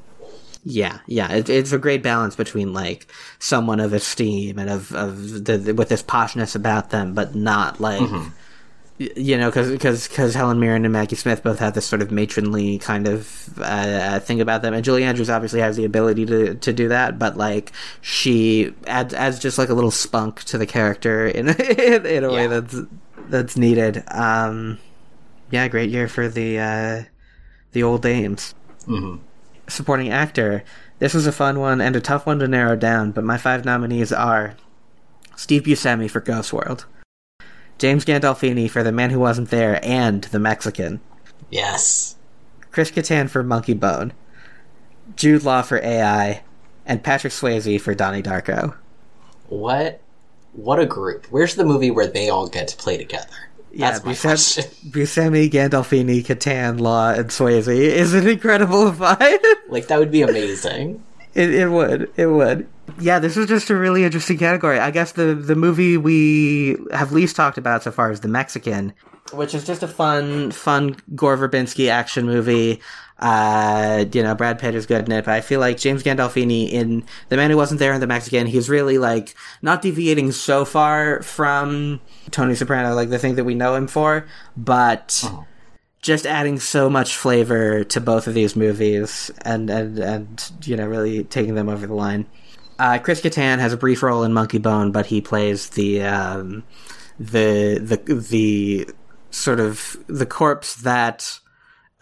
Yeah, 0.65 0.99
yeah. 1.07 1.33
It, 1.33 1.49
it's 1.49 1.73
a 1.73 1.79
great 1.79 2.03
balance 2.03 2.37
between 2.37 2.73
like 2.73 3.07
someone 3.39 3.81
of 3.81 3.93
esteem 3.93 4.59
and 4.59 4.69
of 4.71 4.93
of 4.95 5.45
the, 5.45 5.57
the 5.59 5.75
with 5.75 5.89
this 5.89 6.03
poshness 6.03 6.55
about 6.55 6.91
them, 6.91 7.15
but 7.15 7.35
not 7.35 7.81
like. 7.81 8.01
y- 8.11 8.29
You 9.17 9.39
know, 9.39 9.49
because 9.49 10.07
because 10.07 10.35
Helen 10.35 10.61
Mirren 10.61 10.85
and 10.85 10.93
Maggie 10.93 11.17
Smith 11.17 11.43
both 11.43 11.59
have 11.61 11.73
this 11.73 11.87
sort 11.87 12.03
of 12.03 12.11
matronly 12.11 12.77
kind 12.79 13.09
of 13.09 13.49
uh, 13.59 14.21
thing 14.21 14.43
about 14.43 14.61
them, 14.61 14.75
and 14.75 14.85
Julie 14.85 15.05
Andrews 15.05 15.31
obviously 15.31 15.61
has 15.61 15.77
the 15.77 15.87
ability 15.87 16.27
to 16.27 16.55
to 16.57 16.73
do 16.73 16.89
that, 16.89 17.19
but 17.19 17.39
like 17.39 17.73
she 18.03 18.75
adds 18.87 19.15
adds 19.15 19.39
just 19.39 19.57
like 19.57 19.71
a 19.71 19.75
little 19.75 19.91
spunk 19.91 20.43
to 20.45 20.59
the 20.59 20.67
character 20.67 21.27
in 21.39 21.49
in, 21.49 22.05
in 22.05 22.25
a 22.25 22.31
way 22.31 22.43
Yeah. 22.43 22.61
that's 22.61 22.77
that's 23.31 23.57
needed. 23.57 24.03
Um, 24.11 24.79
yeah, 25.51 25.67
great 25.69 25.89
year 25.89 26.07
for 26.07 26.29
the 26.29 26.59
uh, 26.59 27.03
the 27.73 27.83
old 27.83 28.03
dames. 28.03 28.55
hmm 28.85 29.17
supporting 29.71 30.11
actor. 30.11 30.63
This 30.99 31.15
was 31.15 31.27
a 31.27 31.33
fun 31.33 31.59
one 31.59 31.81
and 31.81 31.97
a 31.97 32.01
tough 32.01 32.27
one 32.27 32.39
to 32.41 32.49
narrow 32.49 32.77
down, 32.77 33.13
but 33.13 33.25
my 33.25 33.39
five 33.39 33.65
nominees 33.65 34.13
are 34.13 34.55
Steve 35.37 35.63
Buscemi 35.63 36.11
for 36.11 36.21
Ghost 36.21 36.53
World, 36.53 36.87
James 37.79 38.05
Gandolfini 38.05 38.69
for 38.69 38.83
The 38.83 38.93
Man 38.93 39.11
Who 39.11 39.21
Wasn't 39.21 39.51
There 39.51 39.81
and 39.83 40.25
The 40.25 40.39
Mexican, 40.39 41.01
Yes. 41.51 42.17
Chris 42.71 42.91
Kattan 42.91 43.29
for 43.29 43.43
Monkey 43.43 43.75
Bone, 43.75 44.13
Jude 45.17 45.43
Law 45.43 45.63
for 45.63 45.79
AI, 45.83 46.43
and 46.87 47.03
Patrick 47.03 47.33
Swayze 47.33 47.81
for 47.81 47.95
Donnie 47.95 48.23
Darko. 48.23 48.75
What? 49.49 50.01
What 50.53 50.79
a 50.79 50.87
group! 50.87 51.27
Where's 51.31 51.55
the 51.55 51.65
movie 51.65 51.91
where 51.91 52.07
they 52.07 52.29
all 52.29 52.49
get 52.49 52.69
to 52.69 52.77
play 52.77 52.97
together? 52.97 53.50
That's 53.77 54.05
my 54.05 54.15
question. 54.15 54.65
Buscemi, 54.91 55.51
Gandolfini, 55.51 56.25
Kattan, 56.25 56.81
Law, 56.81 57.11
and 57.11 57.29
Swayze 57.31 57.69
is 57.69 58.15
an 58.15 58.27
incredible 58.27 58.93
five. 58.93 59.39
Like 59.69 59.87
that 59.89 59.99
would 59.99 60.11
be 60.11 60.23
amazing. 60.23 61.03
It, 61.33 61.55
it 61.55 61.69
would. 61.69 62.11
It 62.17 62.27
would. 62.27 62.67
Yeah, 62.99 63.21
this 63.21 63.37
is 63.37 63.47
just 63.47 63.71
a 63.71 63.77
really 63.77 64.03
interesting 64.03 64.37
category. 64.37 64.81
I 64.81 64.91
guess 64.91 65.13
the 65.13 65.33
the 65.37 65.55
movie 65.55 65.97
we 65.97 66.77
have 66.93 67.13
least 67.13 67.37
talked 67.37 67.57
about 67.57 67.85
so 67.85 67.93
far 67.93 68.11
is 68.11 68.19
The 68.19 68.27
Mexican, 68.27 68.93
which 69.33 69.55
is 69.55 69.65
just 69.65 69.85
a 69.85 69.87
fun, 69.87 70.51
fun 70.51 70.97
Gore 71.15 71.37
Verbinski 71.37 71.89
action 71.89 72.27
movie. 72.27 72.81
Uh, 73.21 74.07
you 74.13 74.23
know, 74.23 74.35
Brad 74.35 74.59
Pitt 74.59 74.75
is 74.75 74.87
good 74.87 75.05
in 75.05 75.13
it, 75.13 75.27
but 75.27 75.35
I 75.35 75.43
feel 75.43 75.61
like 75.61 75.77
James 75.77 76.03
Gandolfini 76.03 76.71
in 76.71 77.05
The 77.29 77.37
Man 77.37 77.51
Who 77.51 77.57
Wasn't 77.59 77.79
There 77.79 77.93
in 77.93 78.01
The 78.01 78.07
Mexican, 78.07 78.47
he's 78.47 78.71
really 78.71 78.97
like 78.97 79.35
not 79.61 79.83
deviating 79.83 80.33
so 80.33 80.65
far 80.65 81.21
from 81.23 82.01
Tony 82.31 82.55
Soprano, 82.55 82.95
like 82.95 83.11
the 83.11 83.19
thing 83.19 83.35
that 83.35 83.45
we 83.45 83.55
know 83.55 83.75
him 83.75 83.89
for, 83.89 84.27
but 84.57 85.23
just 86.01 86.27
adding 86.27 86.59
so 86.59 86.89
much 86.89 87.15
flavor 87.15 87.85
to 87.85 88.01
both 88.01 88.27
of 88.27 88.33
these 88.33 88.57
movies 88.57 89.31
and 89.43 89.69
and 89.69 89.99
and 89.99 90.53
you 90.63 90.75
know 90.75 90.87
really 90.87 91.25
taking 91.25 91.55
them 91.55 91.69
over 91.69 91.87
the 91.87 91.95
line. 91.95 92.27
Uh, 92.79 92.99
Chris 92.99 93.21
Kattan 93.21 93.59
has 93.59 93.75
a 93.75 93.77
brief 93.77 94.03
role 94.03 94.25
in 94.25 94.33
Monkey 94.33 94.57
Bone, 94.57 94.93
but 94.93 95.07
he 95.07 95.21
plays 95.21 95.71
the 95.71 96.03
um, 96.03 96.65
the 97.19 97.79
the 97.79 98.15
the 98.15 98.89
sort 99.31 99.61
of 99.61 99.99
the 100.07 100.25
corpse 100.25 100.77
that 100.77 101.39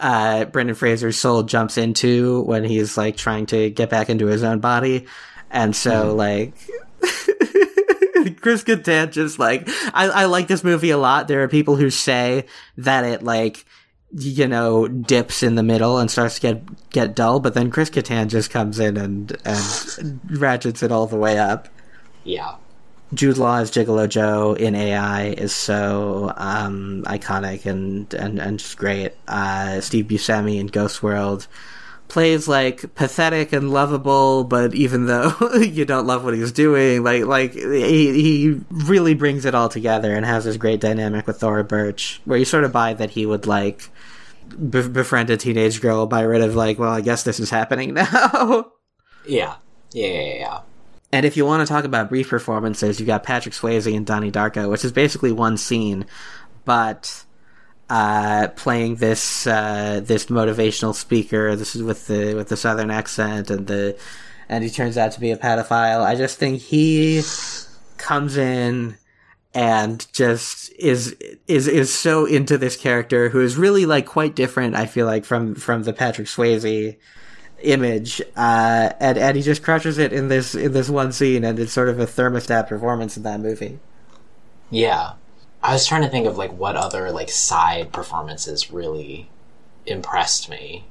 uh, 0.01 0.45
Brendan 0.47 0.77
Fraser's 0.77 1.19
soul 1.19 1.43
jumps 1.43 1.77
into 1.77 2.43
when 2.43 2.65
he's 2.65 2.97
like 2.97 3.17
trying 3.17 3.47
to 3.47 3.71
get 3.71 3.91
back 3.91 4.09
into 4.11 4.27
his 4.27 4.43
own 4.43 4.61
body, 4.61 5.07
and 5.51 5.75
so 5.75 6.15
like 6.15 6.55
Chris 8.41 8.65
Kattan 8.65 9.11
just 9.11 9.39
like 9.39 9.69
I, 9.93 10.09
I 10.09 10.25
like 10.27 10.49
this 10.49 10.65
movie 10.65 10.91
a 10.91 10.99
lot. 10.99 11.29
There 11.29 11.43
are 11.43 11.49
people 11.49 11.77
who 11.77 11.91
say 11.91 12.47
that 12.77 13.05
it 13.05 13.23
like 13.23 13.65
you 14.13 14.47
know 14.47 14.89
dips 14.89 15.43
in 15.43 15.55
the 15.55 15.63
middle 15.63 15.99
and 15.99 16.11
starts 16.11 16.37
to 16.37 16.41
get 16.41 16.91
get 16.91 17.15
dull, 17.15 17.41
but 17.41 17.55
then 17.55 17.71
Chris 17.71 17.91
Kattan 17.91 18.29
just 18.29 18.51
comes 18.51 18.79
in 18.79 18.97
and 18.97 19.37
and 19.45 20.21
ratchets 20.31 20.83
it 20.83 20.93
all 20.93 21.07
the 21.07 21.17
way 21.17 21.39
up. 21.39 21.69
Yeah. 22.25 22.57
Jude 23.15 23.39
Law 23.39 23.59
as 23.59 23.71
Gigolo 23.71 24.09
Joe 24.09 24.55
in 24.55 24.75
AI 24.75 25.29
is 25.29 25.55
so 25.55 26.33
um, 26.37 27.03
iconic 27.07 27.65
and, 27.65 28.13
and, 28.15 28.39
and 28.39 28.59
just 28.59 28.77
great. 28.77 29.13
Uh, 29.27 29.81
Steve 29.81 30.07
Buscemi 30.07 30.59
in 30.61 30.67
Ghost 30.67 31.03
World 31.03 31.47
plays 32.09 32.49
like 32.49 32.95
pathetic 32.95 33.53
and 33.53 33.71
lovable, 33.73 34.45
but 34.45 34.75
even 34.75 35.07
though 35.07 35.35
you 35.61 35.85
don't 35.85 36.07
love 36.07 36.25
what 36.25 36.35
he's 36.35 36.53
doing, 36.53 37.03
like 37.03 37.25
like 37.25 37.53
he 37.53 38.13
he 38.23 38.61
really 38.71 39.15
brings 39.15 39.45
it 39.45 39.55
all 39.55 39.69
together 39.69 40.15
and 40.15 40.25
has 40.25 40.45
this 40.45 40.57
great 40.57 40.81
dynamic 40.81 41.27
with 41.27 41.41
Thora 41.41 41.65
Birch, 41.65 42.21
where 42.25 42.39
you 42.39 42.45
sort 42.45 42.65
of 42.65 42.73
buy 42.73 42.95
that 42.95 43.11
he 43.11 43.27
would 43.27 43.47
like 43.47 43.91
be- 44.51 44.89
befriend 44.89 45.31
a 45.31 45.37
teenage 45.37 45.81
girl 45.81 46.07
by 46.07 46.23
rid 46.23 46.43
of 46.43 46.55
like, 46.55 46.79
well, 46.79 46.93
I 46.93 47.01
guess 47.01 47.23
this 47.23 47.41
is 47.41 47.51
happening 47.51 47.95
now. 47.95 48.73
Yeah. 49.27 49.57
Yeah, 49.93 50.07
yeah, 50.07 50.35
yeah. 50.35 50.61
And 51.13 51.25
if 51.25 51.37
you 51.37 51.47
want 51.47 51.67
to 51.67 51.73
talk 51.73 51.85
about 51.85 52.11
brief 52.11 52.29
performances, 52.29 53.01
you've 53.01 53.07
got 53.07 53.23
Patrick 53.23 53.55
Swayze 53.55 53.95
and 53.95 54.05
Donnie 54.05 54.31
Darko, 54.31 54.71
which 54.71 54.85
is 54.85 54.93
basically 54.93 55.33
one 55.33 55.57
scene, 55.57 56.05
but 56.65 57.25
uh, 57.89 58.49
playing 58.57 58.97
this 58.97 59.47
uh, 59.47 60.01
this 60.05 60.27
motivational 60.27 60.95
speaker. 60.95 61.57
This 61.57 61.75
is 61.75 61.83
with 61.83 62.07
the 62.07 62.35
with 62.35 62.49
the 62.49 62.57
southern 62.57 62.91
accent, 62.91 63.51
and 63.51 63.67
the 63.67 63.99
and 64.49 64.63
he 64.63 64.71
turns 64.71 64.99
out 64.99 65.13
to 65.13 65.21
be 65.21 65.31
a 65.31 65.37
pedophile. 65.37 66.05
I 66.05 66.15
just 66.15 66.39
think 66.39 66.61
he 66.61 67.23
comes 67.97 68.37
in 68.37 68.97
and 69.55 70.07
just 70.13 70.71
is 70.79 71.17
is 71.47 71.67
is 71.67 71.93
so 71.93 72.27
into 72.27 72.59
this 72.59 72.77
character 72.77 73.31
who 73.31 73.41
is 73.41 73.57
really 73.57 73.87
like 73.87 74.07
quite 74.07 74.37
different. 74.37 74.77
I 74.77 74.87
feel 74.87 75.07
like 75.07 75.25
from 75.25 75.55
from 75.55 75.85
the 75.85 75.95
Patrick 75.95 76.29
Swayze 76.29 76.99
image, 77.63 78.21
uh, 78.37 78.91
and 79.01 79.19
and 79.19 79.37
he 79.37 79.43
just 79.43 79.63
crushes 79.63 79.99
it 79.99 80.13
in 80.13 80.29
this 80.29 80.55
in 80.55 80.73
this 80.73 80.89
one 80.89 81.13
scene, 81.13 81.45
and 81.45 81.59
it's 81.59 81.73
sort 81.73 81.89
of 81.89 81.99
a 81.99 82.07
thermostat 82.07 82.69
performance 82.69 83.17
in 83.17 83.23
that 83.25 83.41
movie. 83.41 83.79
Yeah. 84.71 85.13
I 85.63 85.73
was 85.73 85.87
trying 85.87 86.03
to 86.03 86.09
think 86.09 86.27
of 86.27 86.39
like 86.39 86.53
what 86.53 86.77
other 86.77 87.11
like 87.11 87.31
side 87.31 87.93
performances 87.93 88.71
really 88.71 89.29
impressed 89.87 90.49
me. 90.49 90.85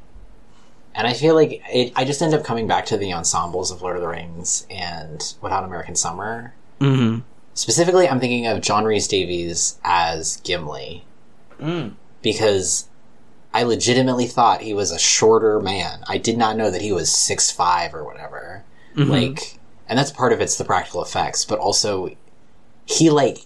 And 0.93 1.07
I 1.07 1.13
feel 1.13 1.35
like 1.35 1.61
it, 1.71 1.93
I 1.95 2.05
just 2.05 2.21
end 2.21 2.33
up 2.33 2.43
coming 2.43 2.67
back 2.67 2.85
to 2.87 2.97
the 2.97 3.13
ensembles 3.13 3.71
of 3.71 3.81
Lord 3.81 3.95
of 3.95 4.01
the 4.01 4.07
Rings 4.07 4.65
and 4.69 5.21
Wet 5.41 5.51
Hot 5.51 5.63
American 5.63 5.95
Summer. 5.95 6.53
Mm-hmm. 6.81 7.21
Specifically, 7.53 8.09
I'm 8.09 8.19
thinking 8.19 8.47
of 8.47 8.61
John 8.61 8.83
Rhys 8.83 9.07
Davies 9.07 9.79
as 9.83 10.37
Gimli. 10.37 11.05
Because 12.21 12.86
I 13.57 13.63
legitimately 13.63 14.27
thought 14.27 14.61
he 14.61 14.75
was 14.75 14.91
a 14.91 14.99
shorter 14.99 15.59
man. 15.59 16.03
I 16.07 16.19
did 16.19 16.37
not 16.37 16.57
know 16.57 16.69
that 16.69 16.79
he 16.79 16.91
was 16.91 17.11
six 17.11 17.49
five 17.49 17.95
or 17.95 18.03
whatever. 18.05 18.63
Like, 19.09 19.57
and 19.89 19.97
that's 19.97 20.11
part 20.11 20.31
of 20.31 20.41
it's 20.41 20.59
the 20.59 20.63
practical 20.63 21.01
effects, 21.01 21.43
but 21.43 21.57
also 21.57 22.15
he 22.85 23.09
like 23.09 23.39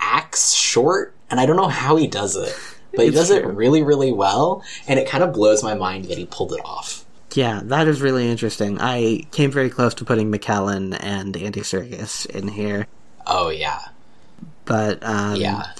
acts 0.00 0.52
short, 0.52 1.14
and 1.30 1.38
I 1.38 1.46
don't 1.46 1.54
know 1.54 1.68
how 1.68 1.94
he 1.94 2.08
does 2.08 2.34
it, 2.34 2.52
but 2.96 3.04
he 3.04 3.12
does 3.12 3.30
it 3.30 3.46
really, 3.46 3.84
really 3.84 4.10
well, 4.10 4.64
and 4.88 4.98
it 4.98 5.08
kind 5.08 5.22
of 5.22 5.32
blows 5.32 5.62
my 5.62 5.74
mind 5.74 6.06
that 6.06 6.18
he 6.18 6.26
pulled 6.26 6.52
it 6.52 6.60
off. 6.64 7.04
Yeah, 7.32 7.60
that 7.62 7.86
is 7.86 8.02
really 8.02 8.28
interesting. 8.28 8.80
I 8.80 9.26
came 9.30 9.52
very 9.52 9.70
close 9.70 9.94
to 9.94 10.04
putting 10.04 10.32
McKellen 10.32 10.98
and 11.00 11.36
Andy 11.36 11.60
Serkis 11.60 12.26
in 12.26 12.48
here, 12.48 12.88
Oh 13.28 13.50
yeah, 13.50 13.80
but 14.64 15.04
um, 15.04 15.36
yeah, 15.36 15.72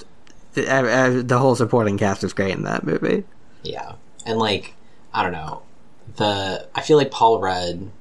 the, 0.53 1.21
the 1.25 1.37
whole 1.37 1.55
supporting 1.55 1.97
cast 1.97 2.23
is 2.23 2.31
great 2.31 2.55
in 2.55 2.63
that 2.63 2.85
movie. 2.85 3.25
Yeah, 3.63 3.93
and 4.25 4.37
like 4.37 4.73
I 5.13 5.23
don't 5.23 5.31
know, 5.31 5.61
the 6.15 6.67
I 6.75 6.81
feel 6.81 6.97
like 6.97 7.11
Paul 7.11 7.39
Rudd 7.39 7.91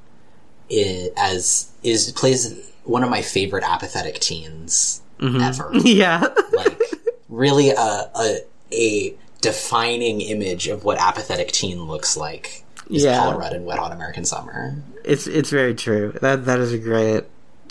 is, 0.68 1.10
as 1.16 1.70
is 1.82 2.12
plays 2.12 2.70
one 2.84 3.02
of 3.02 3.10
my 3.10 3.22
favorite 3.22 3.64
apathetic 3.64 4.18
teens 4.18 5.02
mm-hmm. 5.18 5.40
ever. 5.40 5.70
yeah, 5.84 6.26
like 6.52 6.80
really 7.28 7.70
a, 7.70 8.10
a 8.14 8.38
a 8.72 9.14
defining 9.40 10.20
image 10.20 10.68
of 10.68 10.84
what 10.84 10.98
apathetic 10.98 11.52
teen 11.52 11.84
looks 11.84 12.16
like 12.16 12.64
is 12.88 13.04
Yeah. 13.04 13.20
Paul 13.20 13.38
Rudd 13.38 13.52
in 13.52 13.64
Wet 13.64 13.78
Hot 13.78 13.92
American 13.92 14.24
Summer. 14.24 14.82
it's 15.04 15.26
it's 15.26 15.50
very 15.50 15.74
true. 15.74 16.14
That 16.20 16.46
that 16.46 16.60
is 16.60 16.72
a 16.72 16.78
great. 16.78 17.24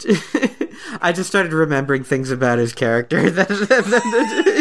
I 1.01 1.11
just 1.11 1.29
started 1.29 1.53
remembering 1.53 2.03
things 2.03 2.31
about 2.31 2.57
his 2.57 2.73
character. 2.73 3.29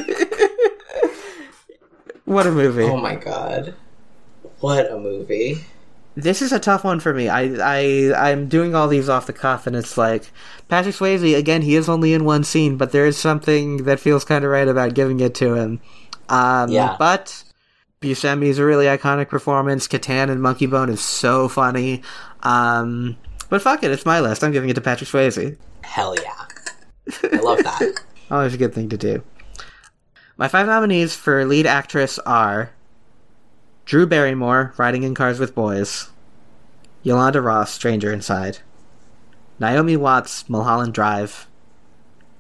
what 2.31 2.47
a 2.47 2.53
movie! 2.53 2.85
Oh 2.85 2.97
my 2.97 3.17
god. 3.17 3.75
What 4.61 4.91
a 4.91 4.99
movie. 4.99 5.65
This 6.15 6.43
is 6.43 6.53
a 6.53 6.61
tough 6.61 6.85
one 6.85 7.01
for 7.01 7.13
me. 7.13 7.29
I 7.29 7.43
I 7.61 8.31
I'm 8.31 8.49
doing 8.49 8.75
all 8.75 8.87
these 8.89 9.09
off 9.09 9.27
the 9.27 9.33
cuff, 9.33 9.67
and 9.67 9.75
it's 9.75 9.99
like 9.99 10.31
Patrick 10.69 10.95
Swayze 10.95 11.37
again. 11.37 11.63
He 11.63 11.75
is 11.75 11.89
only 11.89 12.13
in 12.15 12.25
one 12.25 12.45
scene, 12.45 12.77
but 12.77 12.93
there 12.93 13.07
is 13.07 13.17
something 13.17 13.79
that 13.85 13.99
feels 13.99 14.25
kind 14.25 14.45
of 14.45 14.51
right 14.51 14.69
about 14.69 14.95
giving 14.95 15.19
it 15.21 15.35
to 15.37 15.55
him. 15.55 15.81
Um, 16.29 16.71
Yeah. 16.71 16.97
But 16.99 17.43
Buscemi 18.01 18.47
is 18.47 18.59
a 18.59 18.65
really 18.65 18.87
iconic 18.87 19.29
performance. 19.29 19.89
Kattan 19.89 20.31
and 20.31 20.41
Monkey 20.41 20.67
Bone 20.67 20.89
is 20.89 21.01
so 21.01 21.49
funny. 21.49 22.03
Um, 22.43 23.17
but 23.49 23.61
fuck 23.61 23.83
it, 23.83 23.91
it's 23.91 24.07
my 24.07 24.21
list. 24.21 24.45
I'm 24.45 24.53
giving 24.53 24.71
it 24.71 24.75
to 24.75 24.81
Patrick 24.81 25.11
Swayze. 25.11 25.57
Hell 25.83 26.15
yeah. 26.23 26.47
I 27.33 27.37
love 27.41 27.59
that. 27.65 28.05
Always 28.31 28.55
a 28.55 28.59
good 28.59 28.73
thing 28.73 28.89
to 28.91 28.97
do. 28.97 29.23
My 30.41 30.49
five 30.49 30.67
nominees 30.67 31.15
for 31.15 31.45
lead 31.45 31.67
actress 31.67 32.19
are 32.21 32.71
Drew 33.85 34.07
Barrymore, 34.07 34.73
Riding 34.79 35.03
in 35.03 35.15
Cars 35.15 35.39
with 35.39 35.55
Boys, 35.55 36.09
Yolanda 37.03 37.43
Ross, 37.43 37.71
Stranger 37.75 38.11
Inside, 38.11 38.61
Naomi 39.59 39.99
Watts, 39.99 40.49
Mulholland 40.49 40.95
Drive, 40.95 41.47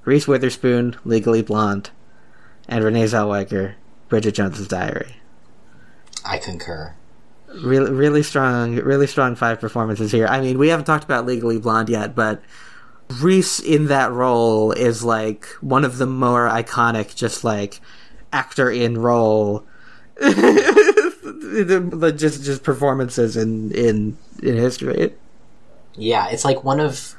Reese 0.06 0.27
Witherspoon, 0.27 0.97
Legally 1.05 1.43
Blonde, 1.43 1.90
and 2.66 2.82
Renee 2.82 3.05
Zellweger, 3.05 3.74
Bridget 4.09 4.32
Jones's 4.32 4.66
Diary. 4.66 5.16
I 6.24 6.39
concur. 6.39 6.94
Really, 7.62 7.90
really 7.90 8.22
strong, 8.22 8.77
really 8.77 9.09
strong 9.09 9.35
five 9.35 9.60
performances 9.60 10.10
here. 10.10 10.27
I 10.27 10.40
mean, 10.40 10.59
we 10.59 10.68
haven't 10.68 10.86
talked 10.86 11.05
about 11.05 11.27
Legally 11.27 11.59
Blonde 11.59 11.90
yet, 11.90 12.14
but 12.14 12.40
Reese 13.20 13.59
in 13.61 13.87
that 13.87 14.12
role 14.12 14.73
is 14.73 15.03
like 15.03 15.47
one 15.61 15.85
of 15.85 15.99
the 15.99 16.07
more 16.07 16.49
iconic, 16.49 17.15
just 17.15 17.43
like 17.45 17.81
actor 18.32 18.70
in 18.70 18.99
role, 18.99 19.65
the, 20.20 21.89
the- 21.93 22.12
just 22.12 22.45
just 22.45 22.62
performances 22.62 23.37
in 23.37 23.73
in 23.73 24.16
in 24.43 24.57
history. 24.57 25.15
Yeah, 25.97 26.28
it's 26.28 26.45
like 26.45 26.62
one 26.65 26.81
of 26.81 27.15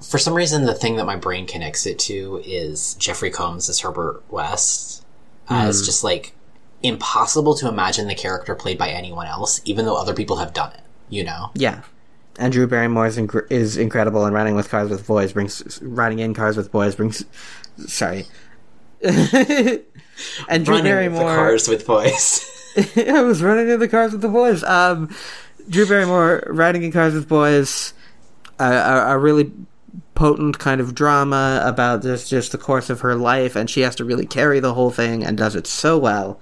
for 0.00 0.18
some 0.18 0.34
reason 0.34 0.64
the 0.64 0.74
thing 0.74 0.96
that 0.96 1.06
my 1.06 1.16
brain 1.16 1.46
connects 1.46 1.86
it 1.86 1.98
to 2.00 2.40
is 2.44 2.94
Jeffrey 2.94 3.30
Combs 3.30 3.68
as 3.68 3.80
Herbert 3.80 4.22
West. 4.30 5.04
Uh, 5.48 5.66
it's 5.68 5.84
just 5.84 6.02
like 6.02 6.34
impossible 6.82 7.54
to 7.56 7.68
imagine 7.68 8.08
the 8.08 8.14
character 8.14 8.54
played 8.54 8.78
by 8.78 8.88
anyone 8.88 9.26
else, 9.26 9.60
even 9.64 9.84
though 9.84 9.96
other 9.96 10.14
people 10.14 10.36
have 10.36 10.54
done 10.54 10.72
it. 10.72 10.80
You 11.10 11.24
know? 11.24 11.50
Yeah, 11.54 11.82
and 12.38 12.52
Drew 12.52 12.66
Barrymore 12.66 13.06
is, 13.06 13.16
inc- 13.16 13.50
is 13.50 13.76
incredible, 13.76 14.24
and 14.24 14.34
Riding 14.34 14.54
with 14.54 14.68
Cars 14.68 14.90
with 14.90 15.06
Boys 15.06 15.32
brings 15.32 15.80
riding 15.82 16.18
in 16.18 16.34
Cars 16.34 16.56
with 16.56 16.72
Boys 16.72 16.94
brings. 16.96 17.24
Sorry. 17.86 18.24
and 19.02 20.64
Drew 20.64 20.76
Running 20.76 20.84
Barrymore. 20.84 21.30
the 21.30 21.36
cars 21.36 21.68
with 21.68 21.86
boys. 21.86 22.50
I 22.96 23.22
was 23.22 23.42
running 23.42 23.68
in 23.68 23.78
the 23.78 23.88
cars 23.88 24.12
with 24.12 24.20
the 24.20 24.28
boys. 24.28 24.64
Um, 24.64 25.14
Drew 25.68 25.86
Barrymore 25.86 26.42
riding 26.46 26.82
in 26.82 26.92
cars 26.92 27.14
with 27.14 27.28
boys, 27.28 27.94
a, 28.58 28.64
a, 28.64 29.14
a 29.14 29.18
really 29.18 29.52
potent 30.14 30.58
kind 30.58 30.80
of 30.80 30.94
drama 30.94 31.62
about 31.64 32.02
just 32.02 32.28
just 32.28 32.52
the 32.52 32.58
course 32.58 32.90
of 32.90 33.00
her 33.00 33.14
life, 33.14 33.56
and 33.56 33.70
she 33.70 33.82
has 33.82 33.94
to 33.96 34.04
really 34.04 34.26
carry 34.26 34.60
the 34.60 34.74
whole 34.74 34.90
thing 34.90 35.24
and 35.24 35.38
does 35.38 35.54
it 35.54 35.66
so 35.66 35.98
well. 35.98 36.40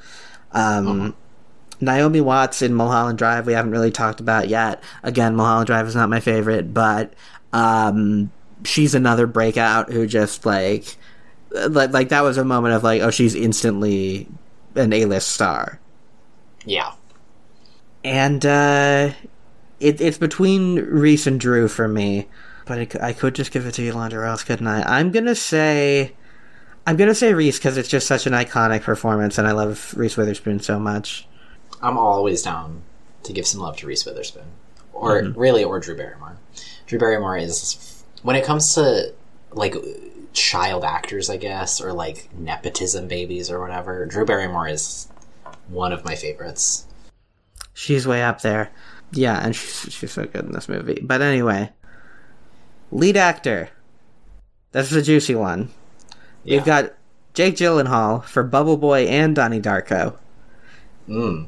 Um, 0.52 1.14
Naomi 1.82 2.20
Watts 2.20 2.62
in 2.62 2.74
Mulholland 2.74 3.18
Drive, 3.18 3.46
we 3.46 3.52
haven't 3.52 3.72
really 3.72 3.90
talked 3.90 4.20
about 4.20 4.48
yet. 4.48 4.82
Again, 5.02 5.36
Mulholland 5.36 5.66
Drive 5.66 5.86
is 5.86 5.94
not 5.94 6.08
my 6.08 6.20
favorite, 6.20 6.72
but 6.72 7.12
um, 7.52 8.30
she's 8.64 8.94
another 8.94 9.26
breakout 9.26 9.92
who 9.92 10.06
just 10.06 10.46
like 10.46 10.96
like 11.68 11.92
like 11.92 12.08
that 12.08 12.22
was 12.22 12.38
a 12.38 12.44
moment 12.44 12.74
of 12.74 12.82
like, 12.82 13.02
oh, 13.02 13.10
she's 13.10 13.34
instantly 13.34 14.26
an 14.74 14.92
A 14.92 15.04
list 15.04 15.28
star 15.28 15.78
yeah. 16.64 16.92
and 18.04 18.44
uh, 18.44 19.10
it, 19.80 20.00
it's 20.00 20.18
between 20.18 20.76
Reese 20.76 21.26
and 21.26 21.40
Drew 21.40 21.68
for 21.68 21.88
me. 21.88 22.28
But 22.64 22.78
it, 22.78 23.00
I 23.00 23.12
could 23.12 23.34
just 23.34 23.50
give 23.50 23.66
it 23.66 23.72
to 23.72 23.82
Yolanda 23.82 24.18
Ross, 24.18 24.44
couldn't 24.44 24.68
I? 24.68 24.82
I'm 24.82 25.10
gonna 25.10 25.34
say, 25.34 26.12
I'm 26.86 26.96
gonna 26.96 27.14
say 27.14 27.34
Reese 27.34 27.58
because 27.58 27.76
it's 27.76 27.88
just 27.88 28.06
such 28.06 28.26
an 28.26 28.32
iconic 28.32 28.82
performance, 28.82 29.36
and 29.36 29.48
I 29.48 29.52
love 29.52 29.94
Reese 29.96 30.16
Witherspoon 30.16 30.60
so 30.60 30.78
much. 30.78 31.26
I'm 31.82 31.98
always 31.98 32.42
down 32.42 32.82
to 33.24 33.32
give 33.32 33.46
some 33.46 33.60
love 33.60 33.76
to 33.78 33.86
Reese 33.86 34.04
Witherspoon, 34.04 34.44
or 34.92 35.22
really, 35.36 35.64
or 35.64 35.80
Drew 35.80 35.96
Barrymore. 35.96 36.36
Drew 36.86 36.98
Barrymore 36.98 37.36
is 37.36 38.04
when 38.22 38.36
it 38.36 38.44
comes 38.44 38.74
to 38.74 39.12
like 39.52 39.74
child 40.32 40.84
actors, 40.84 41.28
I 41.30 41.36
guess, 41.36 41.80
or 41.80 41.92
like 41.92 42.28
nepotism 42.36 43.08
babies 43.08 43.50
or 43.50 43.60
whatever. 43.60 44.06
Drew 44.06 44.24
Barrymore 44.24 44.68
is 44.68 45.08
one 45.68 45.92
of 45.92 46.04
my 46.04 46.14
favorites. 46.14 46.86
She's 47.74 48.06
way 48.06 48.22
up 48.22 48.42
there. 48.42 48.70
Yeah, 49.12 49.44
and 49.44 49.54
she's 49.54 49.92
she's 49.92 50.12
so 50.12 50.24
good 50.24 50.44
in 50.44 50.52
this 50.52 50.68
movie. 50.68 51.00
But 51.02 51.20
anyway, 51.20 51.70
lead 52.90 53.16
actor. 53.16 53.70
That's 54.72 54.90
the 54.90 55.02
juicy 55.02 55.34
one. 55.34 55.70
Yeah. 56.44 56.56
We've 56.56 56.66
got 56.66 56.94
Jake 57.34 57.56
Gyllenhaal 57.56 58.24
for 58.24 58.42
Bubble 58.42 58.76
Boy 58.76 59.06
and 59.06 59.36
Donnie 59.36 59.60
Darko. 59.60 60.16
Mm. 61.08 61.46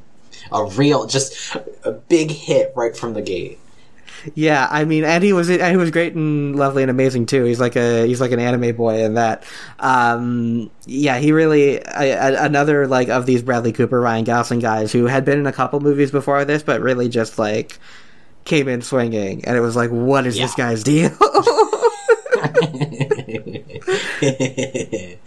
A 0.52 0.64
real, 0.64 1.06
just 1.06 1.56
a 1.84 1.92
big 1.92 2.30
hit 2.30 2.72
right 2.76 2.96
from 2.96 3.14
the 3.14 3.22
gate. 3.22 3.58
Yeah, 4.34 4.66
I 4.70 4.84
mean, 4.84 5.04
and 5.04 5.22
he 5.22 5.32
was 5.32 5.50
and 5.50 5.70
he 5.70 5.76
was 5.76 5.90
great 5.90 6.14
and 6.14 6.56
lovely 6.56 6.82
and 6.82 6.90
amazing 6.90 7.26
too. 7.26 7.44
He's 7.44 7.60
like 7.60 7.76
a 7.76 8.06
he's 8.06 8.20
like 8.20 8.32
an 8.32 8.40
anime 8.40 8.74
boy 8.74 9.04
in 9.04 9.14
that. 9.14 9.44
Um, 9.78 10.70
yeah, 10.86 11.18
he 11.18 11.32
really 11.32 11.82
another 11.84 12.86
like 12.86 13.08
of 13.08 13.26
these 13.26 13.42
Bradley 13.42 13.72
Cooper, 13.72 14.00
Ryan 14.00 14.24
Gosling 14.24 14.60
guys 14.60 14.92
who 14.92 15.06
had 15.06 15.24
been 15.24 15.38
in 15.38 15.46
a 15.46 15.52
couple 15.52 15.80
movies 15.80 16.10
before 16.10 16.44
this, 16.44 16.62
but 16.62 16.80
really 16.80 17.08
just 17.08 17.38
like 17.38 17.78
came 18.44 18.68
in 18.68 18.82
swinging, 18.82 19.44
and 19.44 19.56
it 19.56 19.60
was 19.60 19.76
like, 19.76 19.90
what 19.90 20.26
is 20.26 20.38
yeah. 20.38 20.46
this 20.46 20.54
guy's 20.54 20.82
deal? 20.82 21.10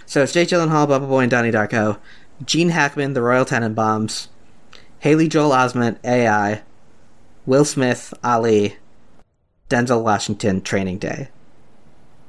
so 0.05 0.23
it's 0.23 0.33
Jake 0.33 0.49
Gyllenhaal, 0.49 0.87
Bubble 0.87 1.07
Boy, 1.07 1.21
and 1.21 1.31
Donnie 1.31 1.51
Darko, 1.51 1.99
Gene 2.45 2.69
Hackman, 2.69 3.13
The 3.13 3.21
Royal 3.21 3.45
Tenenbaums, 3.45 4.27
Haley 4.99 5.27
Joel 5.27 5.51
Osment, 5.51 5.97
AI, 6.03 6.61
Will 7.45 7.65
Smith, 7.65 8.13
Ali, 8.23 8.77
Denzel 9.69 10.03
Washington, 10.03 10.61
Training 10.61 10.97
Day. 10.97 11.29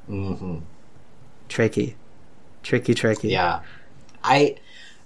Mm-hmm. 0.09 0.59
Tricky, 1.49 1.97
tricky, 2.63 2.95
tricky. 2.95 3.29
Yeah, 3.29 3.61
I, 4.23 4.57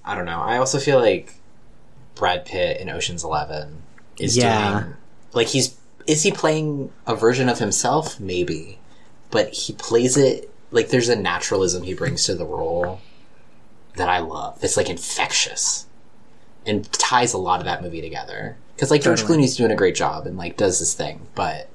I 0.05 0.15
don't 0.15 0.27
know. 0.27 0.41
I 0.41 0.59
also 0.59 0.79
feel 0.79 0.99
like 0.99 1.35
Brad 2.15 2.45
Pitt 2.45 2.81
in 2.81 2.89
Ocean's 2.89 3.25
Eleven 3.25 3.83
is 4.19 4.37
yeah. 4.37 4.81
doing 4.81 4.97
like 5.33 5.49
he's 5.49 5.77
is 6.07 6.23
he 6.23 6.33
playing 6.33 6.93
a 7.07 7.15
version 7.15 7.49
of 7.49 7.59
himself? 7.59 8.19
Maybe, 8.19 8.79
but 9.31 9.53
he 9.53 9.73
plays 9.73 10.17
it 10.17 10.53
like 10.71 10.89
there's 10.89 11.09
a 11.09 11.17
naturalism 11.17 11.83
he 11.83 11.95
brings 11.95 12.25
to 12.25 12.35
the 12.35 12.45
role 12.45 13.01
that 13.97 14.09
I 14.09 14.19
love. 14.19 14.59
It's 14.63 14.77
like 14.77 14.91
infectious 14.91 15.87
and 16.67 16.91
ties 16.93 17.33
a 17.33 17.39
lot 17.39 17.61
of 17.61 17.67
that 17.67 17.83
movie 17.83 18.01
together. 18.01 18.57
Because 18.75 18.91
like 18.91 19.03
George 19.03 19.21
totally. 19.21 19.45
Clooney's 19.45 19.57
doing 19.57 19.71
a 19.71 19.77
great 19.77 19.95
job 19.95 20.27
and 20.27 20.37
like 20.37 20.57
does 20.57 20.79
this 20.79 20.95
thing, 20.95 21.27
but 21.35 21.69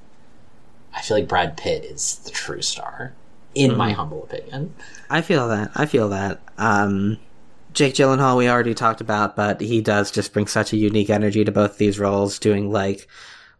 I 0.93 1.01
feel 1.01 1.17
like 1.17 1.27
Brad 1.27 1.57
Pitt 1.57 1.85
is 1.85 2.17
the 2.19 2.31
true 2.31 2.61
star, 2.61 3.13
in 3.53 3.71
mm-hmm. 3.71 3.77
my 3.77 3.91
humble 3.91 4.23
opinion. 4.23 4.73
I 5.09 5.21
feel 5.21 5.47
that. 5.49 5.71
I 5.75 5.85
feel 5.85 6.09
that. 6.09 6.41
Um, 6.57 7.19
Jake 7.73 7.93
Gyllenhaal, 7.93 8.37
we 8.37 8.49
already 8.49 8.73
talked 8.73 9.01
about, 9.01 9.35
but 9.35 9.61
he 9.61 9.81
does 9.81 10.09
just 10.09 10.33
bring 10.33 10.47
such 10.47 10.73
a 10.73 10.77
unique 10.77 11.11
energy 11.11 11.45
to 11.45 11.51
both 11.51 11.77
these 11.77 11.99
roles, 11.99 12.39
doing 12.39 12.71
like 12.71 13.07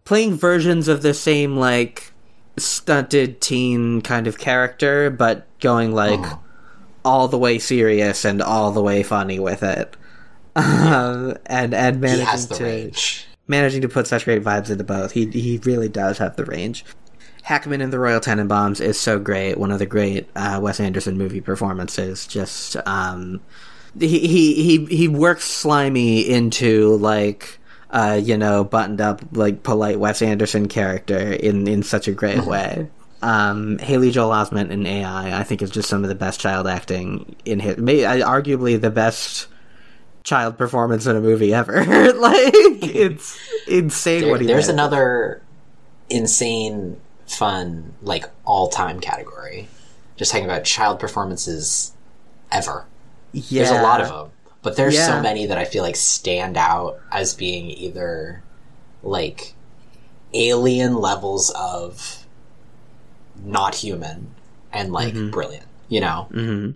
playing 0.06 0.34
versions 0.34 0.88
of 0.88 1.04
the 1.04 1.14
same 1.14 1.58
like 1.58 2.12
stunted 2.58 3.40
teen 3.42 4.02
kind 4.02 4.26
of 4.26 4.40
character, 4.40 5.12
but 5.12 5.46
going 5.60 5.94
like 5.94 6.20
oh. 6.24 6.40
all 7.06 7.28
the 7.28 7.38
way 7.38 7.60
serious 7.60 8.26
and 8.26 8.42
all 8.42 8.72
the 8.72 8.82
way 8.82 9.04
funny 9.04 9.38
with 9.38 9.62
it. 9.62 9.96
Um, 10.58 11.38
and 11.46 11.74
and 11.76 12.02
managing 12.02 12.58
to 12.58 12.64
range. 12.64 13.28
managing 13.48 13.82
to 13.82 13.90
put 13.90 14.08
such 14.08 14.26
great 14.26 14.44
vibes 14.44 14.72
into 14.72 14.84
both. 14.84 15.12
He 15.12 15.28
he 15.28 15.60
really 15.64 15.88
does 15.88 16.18
have 16.18 16.36
the 16.36 16.46
range. 16.46 16.84
Hackman 17.44 17.80
in 17.80 17.92
the 17.92 18.00
Royal 18.00 18.20
Tenenbaums 18.20 18.82
is 18.82 19.00
so 19.00 19.20
great. 19.20 19.58
One 19.58 19.72
of 19.72 19.80
the 19.80 19.86
great 19.86 20.28
uh, 20.36 20.60
Wes 20.62 20.80
Anderson 20.80 21.18
movie 21.18 21.42
performances. 21.42 22.26
Just 22.26 22.76
um, 22.88 23.40
he 24.00 24.28
he 24.28 24.54
he 24.56 24.86
he 24.86 25.08
works 25.08 25.46
slimy 25.46 26.28
into 26.28 26.98
like 26.98 27.60
uh, 27.92 28.20
you 28.22 28.36
know 28.36 28.64
buttoned 28.64 29.00
up 29.00 29.22
like 29.32 29.64
polite 29.64 30.00
Wes 30.00 30.22
Anderson 30.22 30.68
character 30.68 31.34
in 31.34 31.68
in 31.68 31.84
such 31.84 32.08
a 32.08 32.12
great 32.12 32.46
way. 32.46 32.90
Um, 33.22 33.78
Haley 33.80 34.12
Joel 34.12 34.32
Osment 34.32 34.70
in 34.70 34.86
AI, 34.86 35.40
I 35.40 35.44
think, 35.44 35.62
is 35.62 35.72
just 35.72 35.90
some 35.90 36.04
of 36.04 36.10
the 36.10 36.16
best 36.16 36.40
child 36.40 36.68
acting 36.68 37.36
in 37.46 37.60
his, 37.60 37.78
may, 37.78 38.00
arguably 38.02 38.80
the 38.80 38.92
best 38.92 39.48
child 40.28 40.58
performance 40.58 41.06
in 41.06 41.16
a 41.16 41.22
movie 41.22 41.54
ever. 41.54 41.86
like 42.14 42.54
it's 42.54 43.40
insane 43.66 44.24
there, 44.24 44.32
what 44.32 44.42
he. 44.42 44.48
There's 44.48 44.66
did. 44.66 44.74
another 44.74 45.42
insane 46.10 47.00
fun, 47.26 47.94
like 48.02 48.26
all 48.46 48.68
time 48.68 49.00
category. 49.00 49.70
Just 50.18 50.32
talking 50.32 50.46
about 50.46 50.66
child 50.66 51.00
performances 51.00 51.94
ever. 52.52 52.86
Yeah. 53.32 53.64
There's 53.64 53.80
a 53.80 53.82
lot 53.82 54.02
of 54.02 54.10
them, 54.10 54.32
but 54.62 54.76
there's 54.76 54.96
yeah. 54.96 55.08
so 55.08 55.22
many 55.22 55.46
that 55.46 55.58
I 55.58 55.64
feel 55.64 55.84
like 55.84 55.96
stand 55.96 56.58
out 56.58 57.00
as 57.12 57.34
being 57.34 57.70
either 57.70 58.44
like 59.04 59.54
alien 60.34 60.96
levels 60.96 61.52
of 61.52 62.26
not 63.44 63.76
human 63.76 64.34
and 64.74 64.92
like 64.92 65.14
mm-hmm. 65.14 65.30
brilliant, 65.30 65.68
you 65.88 66.02
know? 66.02 66.28
Mm-hmm. 66.32 66.72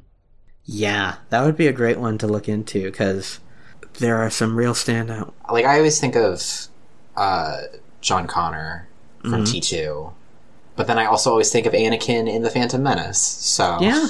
Yeah, 0.65 1.15
that 1.29 1.43
would 1.43 1.57
be 1.57 1.67
a 1.67 1.73
great 1.73 1.99
one 1.99 2.17
to 2.19 2.27
look 2.27 2.47
into 2.47 2.83
because 2.83 3.39
there 3.99 4.17
are 4.17 4.29
some 4.29 4.55
real 4.55 4.73
standout. 4.73 5.33
Like 5.49 5.65
I 5.65 5.77
always 5.77 5.99
think 5.99 6.15
of 6.15 6.41
uh, 7.17 7.61
John 8.01 8.27
Connor 8.27 8.88
from 9.21 9.31
mm-hmm. 9.31 9.43
T 9.43 9.61
two 9.61 10.13
but 10.75 10.88
then 10.88 10.97
I 10.97 11.05
also 11.05 11.29
always 11.29 11.51
think 11.51 11.65
of 11.65 11.73
Anakin 11.73 12.27
in 12.27 12.41
the 12.41 12.49
Phantom 12.49 12.81
Menace. 12.81 13.21
So 13.21 13.77
yeah, 13.81 14.07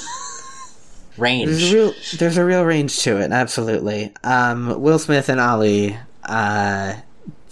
range. 1.17 1.49
There's 1.49 1.71
a 1.71 1.75
real, 1.75 1.93
there's 2.17 2.37
a 2.37 2.45
real 2.45 2.63
range 2.63 2.99
to 2.99 3.19
it. 3.19 3.31
Absolutely. 3.31 4.13
Um, 4.23 4.81
Will 4.81 4.99
Smith 4.99 5.29
and 5.29 5.39
Ali. 5.39 5.97
Uh, 6.23 6.95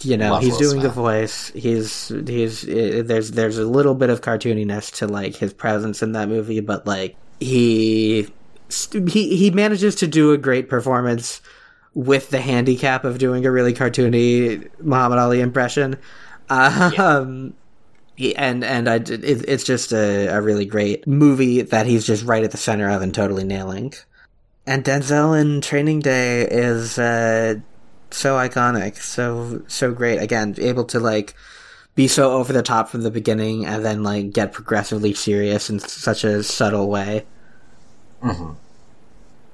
you 0.00 0.16
know, 0.16 0.32
Love 0.32 0.42
he's 0.42 0.52
Will 0.52 0.58
doing 0.58 0.80
Smith. 0.80 0.82
the 0.84 0.88
voice. 0.88 1.48
He's 1.48 2.08
he's 2.08 2.64
uh, 2.64 3.02
there's 3.04 3.32
there's 3.32 3.58
a 3.58 3.66
little 3.66 3.94
bit 3.94 4.10
of 4.10 4.20
cartooniness 4.20 4.96
to 4.96 5.06
like 5.06 5.36
his 5.36 5.52
presence 5.52 6.02
in 6.02 6.12
that 6.12 6.28
movie, 6.28 6.60
but 6.60 6.86
like 6.86 7.16
he 7.40 8.28
he 9.08 9.36
he 9.36 9.50
manages 9.50 9.94
to 9.96 10.06
do 10.06 10.32
a 10.32 10.38
great 10.38 10.68
performance 10.68 11.40
with 11.94 12.30
the 12.30 12.40
handicap 12.40 13.04
of 13.04 13.18
doing 13.18 13.44
a 13.44 13.50
really 13.50 13.74
cartoony 13.74 14.70
Muhammad 14.80 15.18
Ali 15.18 15.40
impression. 15.40 15.96
Um, 16.48 16.92
yeah 16.92 17.54
and 18.36 18.64
and 18.64 18.88
I, 18.88 18.96
it, 18.96 19.48
it's 19.48 19.64
just 19.64 19.92
a, 19.92 20.26
a 20.28 20.40
really 20.40 20.66
great 20.66 21.06
movie 21.06 21.62
that 21.62 21.86
he's 21.86 22.06
just 22.06 22.24
right 22.24 22.42
at 22.42 22.50
the 22.50 22.56
center 22.56 22.90
of 22.90 23.02
and 23.02 23.14
totally 23.14 23.44
nailing. 23.44 23.94
And 24.66 24.84
Denzel 24.84 25.40
in 25.40 25.60
Training 25.60 26.00
Day 26.00 26.42
is 26.42 26.98
uh, 26.98 27.56
so 28.10 28.36
iconic, 28.36 28.96
so 28.96 29.62
so 29.68 29.92
great. 29.92 30.18
Again, 30.18 30.54
able 30.58 30.84
to 30.86 31.00
like 31.00 31.34
be 31.94 32.08
so 32.08 32.32
over 32.32 32.52
the 32.52 32.62
top 32.62 32.88
from 32.88 33.02
the 33.02 33.10
beginning 33.10 33.66
and 33.66 33.84
then 33.84 34.02
like 34.02 34.32
get 34.32 34.52
progressively 34.52 35.14
serious 35.14 35.70
in 35.70 35.78
such 35.78 36.24
a 36.24 36.42
subtle 36.42 36.88
way. 36.88 37.26
Mm-hmm. 38.22 38.52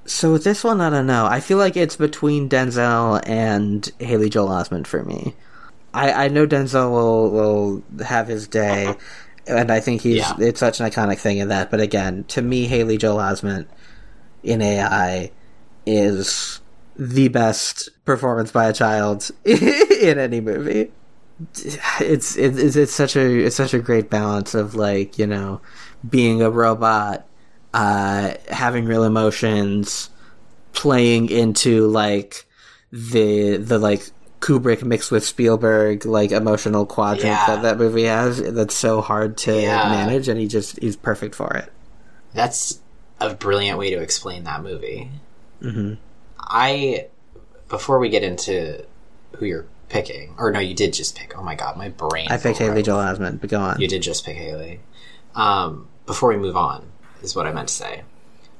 So 0.05 0.37
this 0.37 0.63
one, 0.63 0.79
I 0.79 0.89
don't 0.89 1.05
know. 1.05 1.25
I 1.25 1.41
feel 1.41 1.57
like 1.57 1.75
it's 1.75 1.97
between 1.97 2.47
Denzel 2.47 3.21
and 3.27 3.89
Haley 3.99 4.29
Joel 4.29 4.49
Osment 4.49 4.87
for 4.87 5.03
me. 5.03 5.35
I, 5.93 6.25
I 6.25 6.27
know 6.27 6.47
Denzel 6.47 6.91
will 6.91 7.31
will 7.31 7.83
have 8.05 8.27
his 8.27 8.47
day, 8.47 8.95
and 9.47 9.71
I 9.71 9.79
think 9.79 10.01
he's 10.01 10.17
yeah. 10.19 10.35
it's 10.39 10.59
such 10.59 10.79
an 10.79 10.89
iconic 10.89 11.17
thing 11.17 11.39
in 11.39 11.49
that. 11.49 11.71
But 11.71 11.81
again, 11.81 12.23
to 12.25 12.41
me, 12.41 12.67
Haley 12.67 12.97
Joel 12.97 13.17
Osment 13.17 13.67
in 14.43 14.61
AI 14.61 15.31
is 15.85 16.61
the 16.95 17.27
best 17.27 17.89
performance 18.05 18.51
by 18.51 18.69
a 18.69 18.73
child 18.73 19.29
in 19.45 20.19
any 20.19 20.41
movie. 20.41 20.91
It's, 21.99 22.35
it's 22.35 22.75
it's 22.75 22.93
such 22.93 23.15
a 23.15 23.45
it's 23.45 23.55
such 23.55 23.73
a 23.73 23.79
great 23.79 24.09
balance 24.09 24.55
of 24.55 24.73
like 24.73 25.19
you 25.19 25.27
know 25.27 25.61
being 26.07 26.41
a 26.41 26.49
robot, 26.49 27.27
uh, 27.73 28.33
having 28.49 28.85
real 28.85 29.03
emotions, 29.03 30.09
playing 30.73 31.29
into 31.29 31.87
like 31.87 32.45
the 32.91 33.57
the 33.57 33.77
like 33.77 34.09
Kubrick 34.39 34.83
mixed 34.83 35.11
with 35.11 35.25
Spielberg, 35.25 36.05
like 36.05 36.31
emotional 36.31 36.85
quadrant 36.85 37.25
yeah. 37.25 37.47
that 37.47 37.61
that 37.63 37.77
movie 37.77 38.03
has. 38.03 38.41
That's 38.41 38.75
so 38.75 39.01
hard 39.01 39.37
to 39.39 39.61
yeah. 39.61 39.89
manage, 39.89 40.27
and 40.27 40.39
he 40.39 40.47
just 40.47 40.79
he's 40.79 40.95
perfect 40.95 41.35
for 41.35 41.53
it. 41.55 41.71
That's 42.33 42.79
a 43.19 43.33
brilliant 43.33 43.79
way 43.79 43.89
to 43.91 43.99
explain 44.01 44.43
that 44.43 44.61
movie. 44.61 45.09
Mm-hmm. 45.61 45.95
I 46.39 47.07
before 47.67 47.99
we 47.99 48.09
get 48.09 48.23
into 48.23 48.85
who 49.35 49.45
you're 49.45 49.65
picking, 49.89 50.35
or 50.37 50.51
no, 50.51 50.59
you 50.59 50.73
did 50.73 50.93
just 50.93 51.17
pick. 51.17 51.37
Oh 51.37 51.43
my 51.43 51.55
god, 51.55 51.77
my 51.77 51.89
brain. 51.89 52.27
I 52.29 52.37
picked 52.37 52.59
Haley 52.59 52.83
Joel 52.83 53.03
Osment, 53.03 53.41
but 53.41 53.49
go 53.49 53.59
on. 53.59 53.81
You 53.81 53.87
did 53.87 54.01
just 54.01 54.25
pick 54.25 54.37
Haley. 54.37 54.79
Um, 55.35 55.87
before 56.05 56.29
we 56.29 56.37
move 56.37 56.55
on, 56.55 56.87
is 57.21 57.35
what 57.35 57.47
I 57.47 57.51
meant 57.51 57.69
to 57.69 57.73
say. 57.73 58.03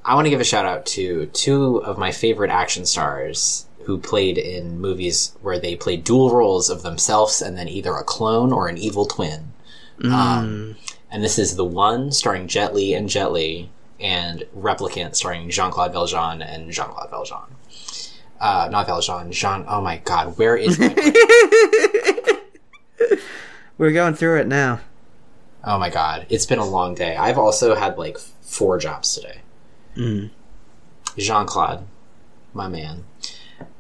I 0.04 0.16
want 0.16 0.26
to 0.26 0.30
give 0.30 0.40
a 0.40 0.46
shout 0.46 0.66
out 0.66 0.86
to 0.88 1.28
two 1.28 1.78
of 1.78 1.98
my 1.98 2.12
favorite 2.12 2.52
action 2.52 2.86
stars 2.86 3.66
who 3.84 3.98
played 3.98 4.38
in 4.38 4.80
movies 4.80 5.36
where 5.42 5.60
they 5.60 5.76
played 5.76 6.04
dual 6.04 6.32
roles 6.32 6.70
of 6.70 6.82
themselves 6.82 7.42
and 7.42 7.58
then 7.58 7.68
either 7.68 7.94
a 7.94 8.04
clone 8.04 8.52
or 8.52 8.68
an 8.68 8.78
evil 8.78 9.06
twin. 9.06 9.54
Mm. 10.00 10.12
Um, 10.12 10.76
and 11.12 11.24
this 11.24 11.40
is 11.40 11.56
The 11.56 11.66
One 11.66 12.12
starring 12.12 12.48
Jet 12.48 12.74
Li 12.74 12.94
and 12.94 13.10
Jet 13.10 13.32
Li, 13.32 13.70
and 14.00 14.44
Replicant 14.56 15.16
starring 15.16 15.50
Jean 15.50 15.72
Claude 15.72 15.94
Valjean 15.94 16.42
and 16.42 16.72
Jean 16.72 16.90
Claude 16.90 17.10
Valjean. 17.10 17.56
Uh, 18.40 18.70
not 18.72 18.86
Valjean, 18.86 19.32
Jean. 19.32 19.66
Oh 19.68 19.82
my 19.82 19.98
god, 19.98 20.38
where 20.38 20.56
is 20.56 20.78
my 20.78 20.90
We're 23.78 23.92
going 23.92 24.16
through 24.16 24.40
it 24.40 24.48
now. 24.48 24.82
Oh 25.68 25.78
my 25.78 25.90
god, 25.90 26.26
it's 26.30 26.46
been 26.46 26.60
a 26.60 26.66
long 26.66 26.96
day. 26.96 27.16
I've 27.16 27.38
also 27.38 27.76
had 27.76 27.98
like 27.98 28.18
four 28.42 28.80
jobs 28.80 29.14
today. 29.14 29.42
Mm. 29.96 30.32
Jean 31.18 31.46
Claude, 31.46 31.86
my 32.54 32.68
man 32.68 33.04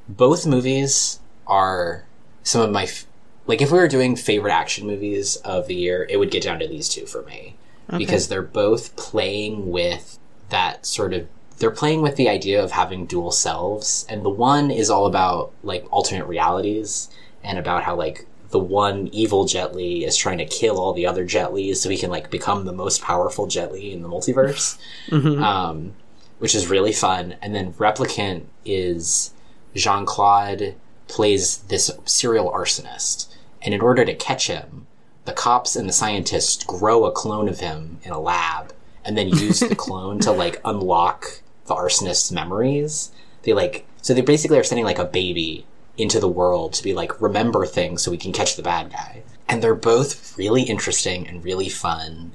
both 0.07 0.45
movies 0.45 1.19
are 1.45 2.05
some 2.43 2.61
of 2.61 2.72
my 2.72 2.84
f- 2.84 3.05
like 3.45 3.61
if 3.61 3.72
we 3.72 3.77
were 3.77 3.88
doing 3.88 4.15
favorite 4.15 4.51
action 4.51 4.88
movies 4.88 5.38
of 5.38 5.68
the 5.68 5.76
year, 5.76 6.05
it 6.09 6.18
would 6.18 6.31
get 6.31 6.43
down 6.43 6.59
to 6.59 6.68
these 6.68 6.89
two 6.89 7.05
for 7.05 7.23
me 7.23 7.55
because 7.97 8.27
they're 8.27 8.41
both 8.41 8.95
playing 8.97 9.72
with 9.72 10.19
that 10.49 10.85
sort 10.85 11.14
of 11.14 11.27
they're 11.57 11.72
playing 11.72 12.01
with 12.01 12.18
the 12.18 12.30
idea 12.30 12.61
of 12.61 12.72
having 12.72 13.05
dual 13.05 13.31
selves 13.31 14.05
and 14.09 14.23
the 14.23 14.30
one 14.30 14.69
is 14.69 14.89
all 14.89 15.05
about 15.05 15.53
like 15.64 15.85
alternate 15.89 16.26
realities 16.26 17.09
and 17.43 17.57
about 17.57 17.84
how 17.84 17.95
like 17.95 18.27
the 18.49 18.60
one 18.60 19.07
evil 19.11 19.45
Jet 19.45 19.76
Li 19.76 20.06
is 20.06 20.15
trying 20.15 20.38
to 20.38 20.45
kill 20.45 20.80
all 20.80 20.94
the 20.94 21.06
other 21.06 21.26
Jet 21.26 21.53
Lis 21.53 21.82
so 21.82 21.90
he 21.90 21.98
can 21.98 22.10
like 22.10 22.30
become 22.30 22.65
the 22.65 22.74
most 22.74 23.02
powerful 23.02 23.48
Jet 23.48 23.72
Li 23.72 23.91
in 23.91 24.02
the 24.02 24.10
multiverse 24.10 24.78
um, 25.11 25.94
which 26.40 26.56
is 26.56 26.68
really 26.68 26.94
fun. 26.94 27.36
And 27.41 27.53
then 27.53 27.74
Replicant 27.74 28.45
is 28.65 29.34
Jean 29.76 30.06
Claude 30.06 30.76
plays 31.07 31.60
this 31.60 31.91
serial 32.06 32.52
arsonist, 32.52 33.28
and 33.61 33.74
in 33.74 33.82
order 33.82 34.03
to 34.06 34.14
catch 34.14 34.48
him, 34.48 34.88
the 35.26 35.34
cops 35.34 35.76
and 35.76 35.88
the 35.88 35.94
scientists 35.94 36.64
grow 36.64 37.06
a 37.06 37.11
clone 37.11 37.49
of 37.49 37.60
him 37.60 37.99
in 38.03 38.11
a 38.11 38.19
lab, 38.19 38.74
and 39.06 39.18
then 39.18 39.30
use 39.30 39.60
the 39.60 39.76
clone 39.88 40.19
to 40.19 40.32
like 40.32 40.61
unlock 40.65 41.41
the 41.65 41.76
arsonist's 41.76 42.32
memories. 42.32 43.11
They 43.44 43.53
like 43.53 43.86
so 44.02 44.14
they 44.14 44.22
basically 44.22 44.57
are 44.57 44.64
sending 44.64 44.86
like 44.86 44.99
a 44.99 45.06
baby 45.06 45.65
into 45.98 46.19
the 46.19 46.28
world 46.28 46.74
to 46.74 46.84
be 46.84 46.94
like 46.94 47.22
remember 47.22 47.65
things 47.65 48.02
so 48.02 48.11
we 48.11 48.18
can 48.18 48.32
catch 48.32 48.56
the 48.56 48.64
bad 48.64 48.91
guy. 48.91 49.24
And 49.49 49.64
they're 49.64 49.76
both 49.76 50.38
really 50.38 50.64
interesting 50.64 51.28
and 51.28 51.44
really 51.44 51.69
fun. 51.69 52.34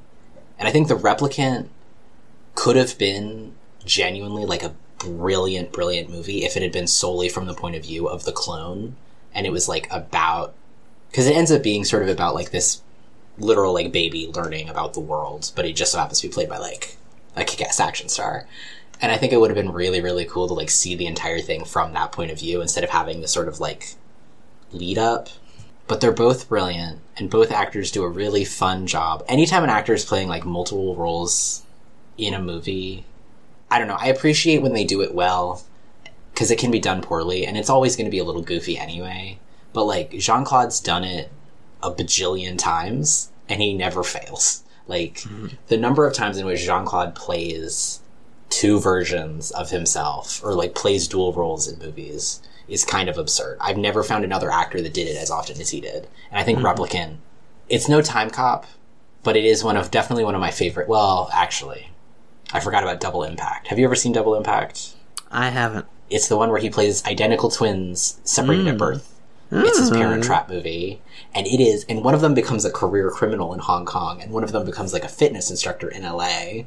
And 0.59 0.68
I 0.68 0.72
think 0.72 0.89
the 0.89 0.94
replicant 0.94 1.68
could 2.55 2.76
have 2.76 2.98
been 2.98 3.55
genuinely 3.84 4.44
like 4.44 4.62
a 4.62 4.74
brilliant, 4.98 5.72
brilliant 5.72 6.10
movie 6.10 6.44
if 6.44 6.56
it 6.56 6.62
had 6.62 6.72
been 6.72 6.86
solely 6.86 7.28
from 7.28 7.47
the 7.47 7.55
point 7.55 7.76
of 7.76 7.82
view 7.82 8.09
of 8.09 8.24
the 8.24 8.32
clone. 8.32 8.97
And 9.34 9.47
it 9.47 9.52
was 9.52 9.68
like 9.68 9.89
about, 9.90 10.55
because 11.10 11.26
it 11.26 11.36
ends 11.36 11.51
up 11.52 11.62
being 11.62 11.84
sort 11.84 12.02
of 12.02 12.09
about 12.09 12.34
like 12.34 12.51
this 12.51 12.82
literal 13.39 13.72
like 13.72 13.93
baby 13.93 14.30
learning 14.34 14.68
about 14.68 14.94
the 14.94 15.01
world, 15.01 15.52
but 15.56 15.64
it 15.64 15.74
just 15.74 15.93
so 15.93 15.98
happens 15.98 16.20
to 16.20 16.28
be 16.28 16.32
played 16.32 16.48
by 16.48 16.59
like 16.59 16.97
a 17.36 17.44
kick-ass 17.44 17.80
action 17.80 18.09
star. 18.09 18.47
And 19.02 19.10
I 19.10 19.16
think 19.16 19.32
it 19.32 19.40
would 19.40 19.50
have 19.50 19.56
been 19.56 19.72
really, 19.72 20.00
really 20.00 20.24
cool 20.24 20.46
to 20.46 20.54
like 20.54 20.70
see 20.70 20.94
the 20.94 21.06
entire 21.06 21.40
thing 21.40 21.64
from 21.64 21.92
that 21.92 22.12
point 22.12 22.30
of 22.30 22.38
view 22.38 22.62
instead 22.62 22.84
of 22.84 22.90
having 22.90 23.20
the 23.20 23.28
sort 23.28 23.48
of 23.48 23.58
like 23.58 23.94
lead 24.70 24.96
up. 24.96 25.28
But 25.88 26.00
they're 26.00 26.12
both 26.12 26.48
brilliant, 26.48 27.00
and 27.16 27.28
both 27.28 27.50
actors 27.50 27.90
do 27.90 28.04
a 28.04 28.08
really 28.08 28.44
fun 28.44 28.86
job. 28.86 29.24
Anytime 29.28 29.64
an 29.64 29.70
actor 29.70 29.92
is 29.92 30.04
playing 30.04 30.28
like 30.28 30.46
multiple 30.46 30.94
roles 30.94 31.64
in 32.16 32.32
a 32.32 32.40
movie, 32.40 33.04
I 33.70 33.78
don't 33.78 33.88
know. 33.88 33.98
I 33.98 34.06
appreciate 34.06 34.62
when 34.62 34.72
they 34.72 34.84
do 34.84 35.02
it 35.02 35.12
well 35.12 35.64
because 36.32 36.50
it 36.50 36.58
can 36.58 36.70
be 36.70 36.78
done 36.78 37.02
poorly, 37.02 37.44
and 37.44 37.58
it's 37.58 37.68
always 37.68 37.96
going 37.96 38.06
to 38.06 38.10
be 38.10 38.20
a 38.20 38.24
little 38.24 38.42
goofy 38.42 38.78
anyway. 38.78 39.38
But 39.72 39.84
like 39.84 40.12
Jean 40.12 40.44
Claude's 40.44 40.80
done 40.80 41.02
it 41.02 41.30
a 41.82 41.90
bajillion 41.90 42.56
times, 42.56 43.30
and 43.48 43.60
he 43.60 43.74
never 43.74 44.04
fails. 44.04 44.62
Like 44.86 45.14
mm-hmm. 45.14 45.48
the 45.66 45.76
number 45.76 46.06
of 46.06 46.14
times 46.14 46.38
in 46.38 46.46
which 46.46 46.64
Jean 46.64 46.84
Claude 46.84 47.14
plays 47.14 48.00
two 48.52 48.78
versions 48.78 49.50
of 49.52 49.70
himself 49.70 50.44
or 50.44 50.54
like 50.54 50.74
plays 50.74 51.08
dual 51.08 51.32
roles 51.32 51.66
in 51.66 51.78
movies 51.78 52.42
is 52.68 52.84
kind 52.84 53.08
of 53.08 53.18
absurd. 53.18 53.56
I've 53.60 53.78
never 53.78 54.02
found 54.02 54.24
another 54.24 54.50
actor 54.50 54.80
that 54.82 54.94
did 54.94 55.08
it 55.08 55.16
as 55.16 55.30
often 55.30 55.60
as 55.60 55.70
he 55.70 55.80
did. 55.80 56.06
And 56.30 56.38
I 56.38 56.42
think 56.42 56.58
hmm. 56.58 56.66
Replicant, 56.66 57.16
it's 57.68 57.88
no 57.88 58.00
Timecop, 58.00 58.66
but 59.22 59.36
it 59.36 59.44
is 59.44 59.64
one 59.64 59.76
of 59.76 59.90
definitely 59.90 60.24
one 60.24 60.34
of 60.34 60.40
my 60.40 60.50
favorite. 60.50 60.88
Well, 60.88 61.30
actually, 61.32 61.90
I 62.52 62.60
forgot 62.60 62.82
about 62.82 63.00
Double 63.00 63.24
Impact. 63.24 63.68
Have 63.68 63.78
you 63.78 63.86
ever 63.86 63.96
seen 63.96 64.12
Double 64.12 64.34
Impact? 64.34 64.94
I 65.30 65.48
haven't. 65.48 65.86
It's 66.10 66.28
the 66.28 66.36
one 66.36 66.50
where 66.50 66.60
he 66.60 66.68
plays 66.68 67.04
identical 67.06 67.50
twins 67.50 68.20
separated 68.22 68.68
at 68.68 68.72
hmm. 68.72 68.78
birth. 68.78 69.08
It's 69.54 69.78
his 69.78 69.90
Parent 69.90 70.22
hmm. 70.22 70.26
Trap 70.26 70.48
movie, 70.48 71.02
and 71.34 71.46
it 71.46 71.60
is. 71.60 71.84
And 71.86 72.02
one 72.02 72.14
of 72.14 72.22
them 72.22 72.32
becomes 72.32 72.64
a 72.64 72.70
career 72.70 73.10
criminal 73.10 73.52
in 73.52 73.60
Hong 73.60 73.84
Kong, 73.84 74.20
and 74.22 74.32
one 74.32 74.44
of 74.44 74.52
them 74.52 74.64
becomes 74.64 74.92
like 74.92 75.04
a 75.04 75.08
fitness 75.08 75.50
instructor 75.50 75.88
in 75.88 76.02
LA, 76.02 76.64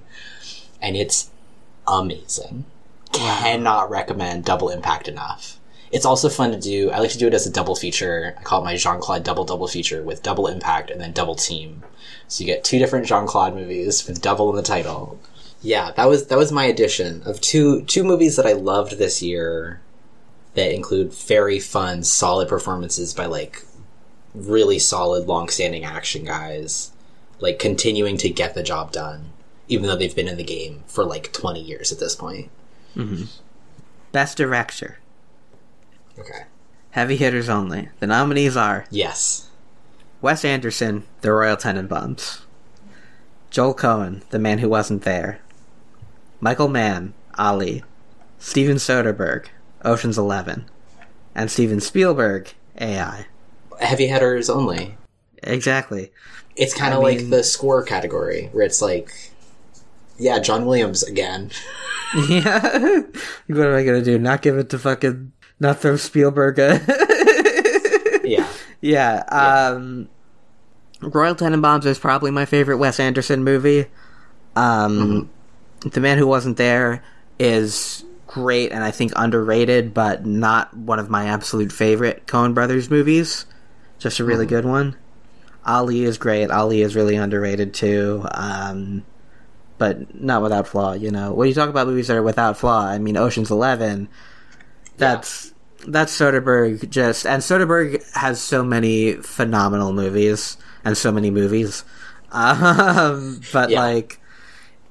and 0.82 0.96
it's 0.96 1.32
amazing. 1.88 2.66
Cannot 3.12 3.90
recommend 3.90 4.46
Double 4.46 4.70
Impact 4.70 5.08
enough. 5.08 5.60
It's 5.92 6.06
also 6.06 6.28
fun 6.30 6.52
to 6.52 6.60
do. 6.60 6.92
I 6.92 7.00
like 7.00 7.12
to 7.12 7.18
do 7.18 7.28
it 7.28 7.34
as 7.34 7.48
a 7.48 7.52
double 7.52 7.76
feature. 7.76 8.36
I 8.38 8.44
call 8.44 8.62
it 8.62 8.66
my 8.66 8.76
Jean 8.76 9.00
Claude 9.00 9.24
double 9.24 9.46
double 9.46 9.68
feature 9.68 10.04
with 10.04 10.24
Double 10.24 10.48
Impact 10.48 10.90
and 10.90 11.00
then 11.00 11.14
Double 11.14 11.36
Team. 11.36 11.84
So 12.28 12.44
you 12.44 12.48
get 12.48 12.64
two 12.64 12.80
different 12.80 13.06
Jean 13.06 13.28
Claude 13.28 13.56
movies 13.56 14.06
with 14.06 14.22
double 14.22 14.50
in 14.50 14.56
the 14.56 14.64
title. 14.64 15.20
Yeah, 15.62 15.92
that 15.92 16.10
was 16.10 16.28
that 16.28 16.38
was 16.38 16.52
my 16.52 16.66
addition 16.66 17.22
of 17.24 17.40
two 17.40 17.84
two 17.84 18.04
movies 18.04 18.36
that 18.36 18.46
I 18.46 18.54
loved 18.54 18.98
this 18.98 19.22
year 19.22 19.80
that 20.56 20.74
include 20.74 21.14
very 21.14 21.60
fun, 21.60 22.04
solid 22.04 22.50
performances 22.50 23.14
by 23.14 23.26
like 23.26 23.64
really 24.34 24.80
solid, 24.80 25.28
long-standing 25.28 25.86
action 25.86 26.26
guys, 26.26 26.92
like 27.40 27.58
continuing 27.58 28.18
to 28.18 28.30
get 28.30 28.54
the 28.54 28.64
job 28.64 28.92
done, 28.92 29.32
even 29.68 29.88
though 29.88 29.96
they've 29.96 30.16
been 30.16 30.28
in 30.28 30.38
the 30.38 30.44
game 30.44 30.84
for 30.88 31.04
like 31.04 31.32
twenty 31.34 31.62
years 31.62 31.92
at 31.92 32.00
this 32.00 32.16
point. 32.16 32.50
Mm-hmm. 32.96 33.24
Best 34.12 34.38
director. 34.38 35.00
Okay. 36.18 36.46
Heavy 36.92 37.18
hitters 37.18 37.50
only. 37.50 37.90
The 38.00 38.08
nominees 38.08 38.56
are 38.56 38.86
Yes. 38.90 39.50
Wes 40.22 40.46
Anderson, 40.46 41.04
The 41.22 41.32
Royal 41.34 41.58
Tenenbaums. 41.58 42.42
Joel 43.50 43.76
Coen, 43.76 44.22
The 44.30 44.40
Man 44.40 44.60
Who 44.60 44.70
Wasn't 44.70 45.04
There. 45.04 45.40
Michael 46.40 46.70
Mann, 46.70 47.14
Ali. 47.38 47.84
Steven 48.40 48.78
Soderbergh, 48.78 49.48
Ocean's 49.84 50.18
Eleven. 50.18 50.66
And 51.36 51.52
Steven 51.52 51.82
Spielberg, 51.82 52.54
AI. 52.80 53.26
Heavy 53.80 54.08
hitters 54.08 54.50
only. 54.50 54.98
Exactly. 55.44 56.12
It's 56.56 56.74
kind 56.74 56.94
I 56.94 56.98
of 56.98 57.04
like 57.04 57.18
mean- 57.18 57.30
the 57.30 57.44
score 57.44 57.84
category 57.84 58.50
where 58.54 58.66
it's 58.66 58.82
like, 58.82 59.12
yeah, 60.18 60.40
John 60.40 60.66
Williams 60.66 61.04
again. 61.04 61.52
Yeah. 62.30 62.62
what 63.48 63.68
am 63.68 63.76
I 63.76 63.84
gonna 63.84 64.04
do? 64.04 64.18
Not 64.18 64.42
give 64.42 64.58
it 64.58 64.70
to 64.70 64.80
fucking. 64.80 65.32
Not 65.60 65.80
throw 65.80 65.98
Spielberg 65.98 66.60
a. 66.60 66.82
yeah. 68.24 68.48
Yeah, 68.82 69.24
um 69.30 70.10
Royal 71.02 71.36
Tenenbaums 71.36 71.86
is 71.86 72.00
probably 72.00 72.32
my 72.32 72.46
favorite 72.46 72.78
Wes 72.78 73.00
Anderson 73.00 73.44
movie. 73.44 73.88
Um 74.56 75.30
The 75.82 76.00
Man 76.00 76.18
Who 76.18 76.28
Wasn't 76.28 76.58
There 76.58 77.04
is 77.40 78.04
great 78.28 78.72
and 78.72 78.84
I 78.84 78.92
think 78.92 79.12
underrated, 79.16 79.94
but 79.94 80.26
not 80.26 80.76
one 80.76 81.00
of 81.00 81.10
my 81.10 81.26
absolute 81.26 81.72
favorite 81.72 82.28
Coen 82.28 82.54
Brothers 82.54 82.90
movies. 82.90 83.46
Just 83.98 84.20
a 84.20 84.26
really 84.26 84.46
good 84.46 84.66
one. 84.66 84.96
Ali 85.66 86.04
is 86.04 86.18
great. 86.18 86.52
Ali 86.52 86.82
is 86.82 86.96
really 86.96 87.16
underrated 87.16 87.74
too. 87.74 88.26
Um 88.32 89.06
but 89.78 90.20
not 90.22 90.42
without 90.42 90.68
flaw, 90.68 90.94
you 90.94 91.12
know. 91.12 91.34
When 91.34 91.48
you 91.48 91.54
talk 91.54 91.70
about 91.70 91.88
movies 91.88 92.08
that 92.08 92.18
are 92.18 92.24
without 92.24 92.58
flaw, 92.58 92.86
I 92.86 92.98
mean 92.98 93.18
Ocean's 93.18 93.52
Eleven, 93.52 94.08
that's 94.98 95.54
that's 95.88 96.18
Soderbergh 96.18 96.90
just 96.90 97.26
and 97.26 97.44
Soderbergh 97.44 98.02
has 98.16 98.42
so 98.42 98.64
many 98.64 99.14
phenomenal 99.14 99.94
movies 99.94 100.58
and 100.84 100.98
so 100.98 101.12
many 101.12 101.32
movies. 101.32 101.84
Um, 102.32 103.40
but 103.54 103.70
Yeah. 103.70 103.80
like 103.80 104.20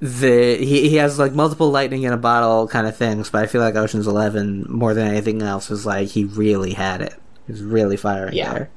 the 0.01 0.56
he 0.56 0.89
he 0.89 0.97
has 0.97 1.19
like 1.19 1.32
multiple 1.35 1.70
lightning 1.70 2.05
in 2.05 2.12
a 2.12 2.16
bottle 2.16 2.66
kind 2.69 2.86
of 2.86 2.97
things, 2.97 3.28
but 3.28 3.43
I 3.43 3.47
feel 3.47 3.61
like 3.61 3.74
Ocean's 3.74 4.06
Eleven 4.06 4.65
more 4.69 4.94
than 4.94 5.09
anything 5.09 5.43
else 5.43 5.70
is 5.70 5.85
like 5.85 6.09
he 6.09 6.24
really 6.24 6.73
had 6.73 7.02
it. 7.02 7.12
He 7.47 7.52
was 7.52 7.62
really 7.62 7.97
firing 7.98 8.35
Yeah. 8.35 8.52
there. 8.55 8.70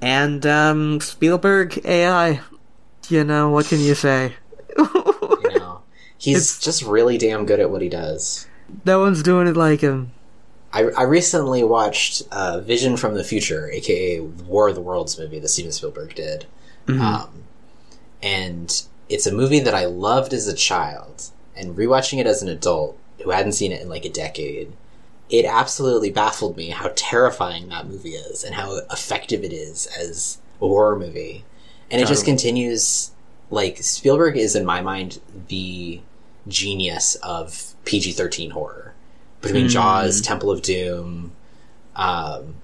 And 0.00 0.46
um 0.46 1.00
Spielberg 1.00 1.80
AI, 1.84 2.40
you 3.08 3.24
know, 3.24 3.50
what 3.50 3.66
can 3.66 3.80
you 3.80 3.94
say? 3.96 4.34
He's 6.24 6.58
just 6.58 6.82
really 6.82 7.18
damn 7.18 7.46
good 7.46 7.60
at 7.60 7.70
what 7.70 7.82
he 7.82 7.88
does. 7.88 8.46
no 8.84 9.00
one's 9.00 9.22
doing 9.22 9.46
it 9.46 9.56
like 9.56 9.80
him. 9.80 10.12
I, 10.72 10.84
I 10.96 11.02
recently 11.02 11.62
watched 11.62 12.22
uh, 12.32 12.60
Vision 12.60 12.96
from 12.96 13.14
the 13.14 13.22
Future, 13.22 13.70
aka 13.70 14.20
War 14.20 14.68
of 14.68 14.74
the 14.74 14.80
Worlds 14.80 15.18
movie 15.18 15.38
that 15.38 15.48
Steven 15.48 15.70
Spielberg 15.70 16.14
did. 16.14 16.46
Um, 17.00 17.44
and 18.22 18.82
it's 19.08 19.26
a 19.26 19.32
movie 19.32 19.60
that 19.60 19.74
I 19.74 19.84
loved 19.86 20.32
as 20.32 20.48
a 20.48 20.54
child, 20.54 21.30
and 21.56 21.76
rewatching 21.76 22.18
it 22.18 22.26
as 22.26 22.42
an 22.42 22.48
adult 22.48 22.98
who 23.22 23.30
hadn't 23.30 23.52
seen 23.52 23.70
it 23.72 23.80
in 23.80 23.88
like 23.88 24.04
a 24.04 24.10
decade, 24.10 24.72
it 25.30 25.44
absolutely 25.46 26.10
baffled 26.10 26.56
me 26.56 26.70
how 26.70 26.90
terrifying 26.96 27.68
that 27.68 27.86
movie 27.86 28.10
is 28.14 28.44
and 28.44 28.54
how 28.54 28.80
effective 28.90 29.44
it 29.44 29.52
is 29.52 29.86
as 29.98 30.38
a 30.60 30.66
horror 30.66 30.98
movie. 30.98 31.44
And 31.90 32.00
it 32.02 32.08
just 32.08 32.24
continues. 32.24 33.10
Like 33.50 33.78
Spielberg 33.78 34.36
is, 34.36 34.56
in 34.56 34.64
my 34.66 34.80
mind, 34.80 35.20
the 35.48 36.00
genius 36.48 37.14
of 37.16 37.74
PG 37.84 38.12
thirteen 38.12 38.50
horror 38.50 38.94
between 39.40 39.68
Jaws, 39.68 40.20
Temple 40.22 40.50
of 40.50 40.62
Doom, 40.62 41.32
um, 41.96 42.54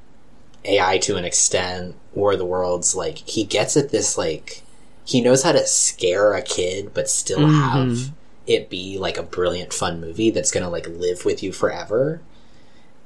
AI 0.64 0.98
to 0.98 1.16
an 1.16 1.24
extent, 1.26 1.94
War 2.14 2.32
of 2.32 2.38
the 2.38 2.44
Worlds. 2.46 2.94
Like 2.94 3.18
he 3.18 3.44
gets 3.44 3.76
at 3.76 3.90
this 3.90 4.16
like 4.16 4.62
he 5.04 5.20
knows 5.20 5.42
how 5.42 5.52
to 5.52 5.66
scare 5.66 6.32
a 6.34 6.42
kid, 6.42 6.92
but 6.94 7.08
still 7.08 7.46
have 7.46 8.12
it 8.46 8.70
be 8.70 8.98
like 8.98 9.16
a 9.18 9.22
brilliant, 9.22 9.72
fun 9.72 10.00
movie 10.00 10.30
that's 10.30 10.50
gonna 10.50 10.70
like 10.70 10.88
live 10.88 11.24
with 11.24 11.42
you 11.42 11.52
forever. 11.52 12.20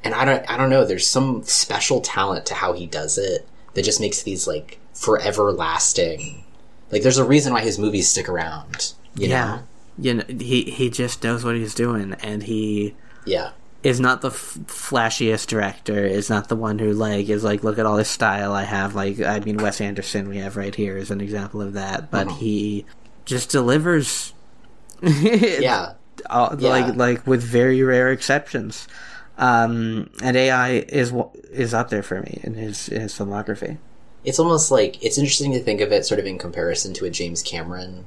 and 0.02 0.14
I 0.14 0.24
don't 0.24 0.48
I 0.50 0.56
don't 0.56 0.70
know. 0.70 0.84
There's 0.84 1.06
some 1.06 1.42
special 1.44 2.00
talent 2.00 2.46
to 2.46 2.54
how 2.54 2.72
he 2.74 2.86
does 2.86 3.18
it 3.18 3.46
that 3.74 3.84
just 3.84 4.00
makes 4.00 4.22
these 4.22 4.46
like 4.46 4.78
forever 4.92 5.50
lasting. 5.52 6.44
Like 6.90 7.02
there's 7.02 7.18
a 7.18 7.24
reason 7.24 7.52
why 7.52 7.62
his 7.62 7.78
movies 7.78 8.08
stick 8.08 8.28
around. 8.28 8.92
You 9.16 9.28
yeah. 9.28 9.44
Know? 9.44 9.62
You 9.98 10.14
know, 10.14 10.24
he 10.28 10.62
he 10.64 10.90
just 10.90 11.22
knows 11.22 11.44
what 11.44 11.54
he's 11.56 11.74
doing, 11.74 12.14
and 12.20 12.42
he 12.42 12.94
Yeah. 13.24 13.50
is 13.82 14.00
not 14.00 14.22
the 14.22 14.30
f- 14.30 14.58
flashiest 14.66 15.46
director. 15.46 16.04
Is 16.04 16.28
not 16.28 16.48
the 16.48 16.56
one 16.56 16.78
who 16.78 16.92
like 16.92 17.28
is 17.28 17.44
like, 17.44 17.62
look 17.62 17.78
at 17.78 17.86
all 17.86 17.96
this 17.96 18.08
style 18.08 18.52
I 18.52 18.64
have. 18.64 18.94
Like, 18.94 19.20
I 19.20 19.38
mean, 19.40 19.56
Wes 19.58 19.80
Anderson 19.80 20.28
we 20.28 20.38
have 20.38 20.56
right 20.56 20.74
here 20.74 20.96
is 20.96 21.10
an 21.10 21.20
example 21.20 21.62
of 21.62 21.74
that. 21.74 22.10
But 22.10 22.30
he 22.32 22.84
just 23.24 23.50
delivers. 23.50 24.32
Yeah. 25.02 25.94
all, 26.30 26.54
Yeah. 26.58 26.70
like 26.70 26.96
like 26.96 27.26
with 27.26 27.42
very 27.42 27.82
rare 27.82 28.10
exceptions. 28.10 28.88
Um, 29.36 30.10
and 30.22 30.36
AI 30.36 30.70
is 30.88 31.12
is 31.52 31.74
up 31.74 31.90
there 31.90 32.02
for 32.02 32.20
me 32.20 32.40
in 32.42 32.54
his 32.54 32.88
in 32.88 33.00
his 33.02 33.12
filmography. 33.14 33.78
It's 34.24 34.38
almost 34.38 34.70
like 34.70 35.02
it's 35.04 35.18
interesting 35.18 35.52
to 35.52 35.60
think 35.60 35.80
of 35.80 35.92
it 35.92 36.06
sort 36.06 36.18
of 36.20 36.26
in 36.26 36.38
comparison 36.38 36.94
to 36.94 37.04
a 37.04 37.10
James 37.10 37.42
Cameron 37.42 38.06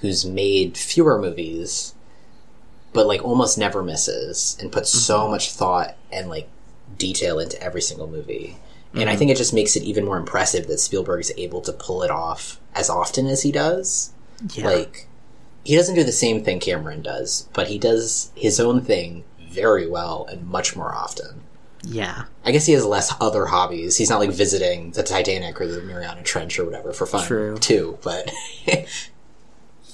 who's 0.00 0.24
made 0.24 0.76
fewer 0.76 1.18
movies 1.18 1.94
but 2.96 3.06
like 3.06 3.22
almost 3.22 3.58
never 3.58 3.82
misses 3.82 4.56
and 4.58 4.72
puts 4.72 4.88
so 4.88 5.20
mm-hmm. 5.20 5.32
much 5.32 5.52
thought 5.52 5.96
and 6.10 6.30
like 6.30 6.48
detail 6.96 7.38
into 7.38 7.60
every 7.62 7.82
single 7.82 8.06
movie. 8.06 8.56
And 8.94 9.02
I 9.02 9.12
mm-hmm. 9.12 9.18
think 9.18 9.30
it 9.32 9.36
just 9.36 9.52
makes 9.52 9.76
it 9.76 9.82
even 9.82 10.06
more 10.06 10.16
impressive 10.16 10.66
that 10.68 10.80
Spielberg's 10.80 11.30
able 11.36 11.60
to 11.60 11.74
pull 11.74 12.02
it 12.02 12.10
off 12.10 12.58
as 12.74 12.88
often 12.88 13.26
as 13.26 13.42
he 13.42 13.52
does. 13.52 14.14
Yeah. 14.54 14.70
Like 14.70 15.08
he 15.62 15.76
doesn't 15.76 15.94
do 15.94 16.04
the 16.04 16.12
same 16.12 16.42
thing 16.42 16.58
Cameron 16.58 17.02
does, 17.02 17.50
but 17.52 17.68
he 17.68 17.78
does 17.78 18.32
his 18.34 18.58
own 18.58 18.80
thing 18.80 19.24
very 19.38 19.86
well 19.86 20.26
and 20.30 20.46
much 20.46 20.74
more 20.74 20.94
often. 20.94 21.42
yeah, 21.82 22.24
I 22.46 22.50
guess 22.50 22.64
he 22.64 22.72
has 22.72 22.86
less 22.86 23.14
other 23.20 23.44
hobbies. 23.44 23.98
He's 23.98 24.08
not 24.08 24.20
like 24.20 24.30
visiting 24.30 24.92
the 24.92 25.02
Titanic 25.02 25.60
or 25.60 25.66
the 25.66 25.82
Mariana 25.82 26.22
Trench 26.22 26.58
or 26.58 26.64
whatever 26.64 26.94
for 26.94 27.04
fun 27.04 27.26
True. 27.26 27.58
too. 27.58 27.98
But 28.02 28.32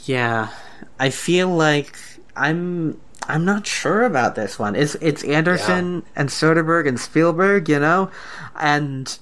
yeah. 0.05 0.51
I 0.99 1.11
feel 1.11 1.49
like 1.49 1.97
I'm 2.37 3.01
I'm 3.29 3.45
not 3.45 3.67
sure 3.67 4.03
about 4.03 4.35
this 4.35 4.59
one. 4.59 4.75
It's 4.75 4.95
it's 4.97 5.25
Anderson 5.25 6.05
and 6.17 6.29
Soderbergh 6.29 6.89
and 6.89 6.99
Spielberg, 6.99 7.69
you 7.69 7.79
know, 7.79 8.11
and 8.57 9.19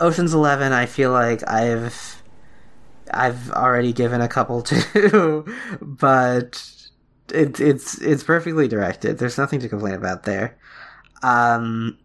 Ocean's 0.00 0.34
Eleven. 0.34 0.72
I 0.72 0.86
feel 0.86 1.12
like 1.12 1.46
I've 1.48 2.22
I've 3.12 3.50
already 3.52 3.92
given 3.92 4.20
a 4.20 4.28
couple 4.28 4.62
to, 4.62 5.44
but 5.80 6.76
it's 7.32 7.60
it's 7.60 8.00
it's 8.00 8.22
perfectly 8.22 8.68
directed. 8.68 9.18
There's 9.18 9.38
nothing 9.38 9.60
to 9.60 9.68
complain 9.68 9.94
about 9.94 10.24
there. 10.24 10.56
Um, 11.22 11.98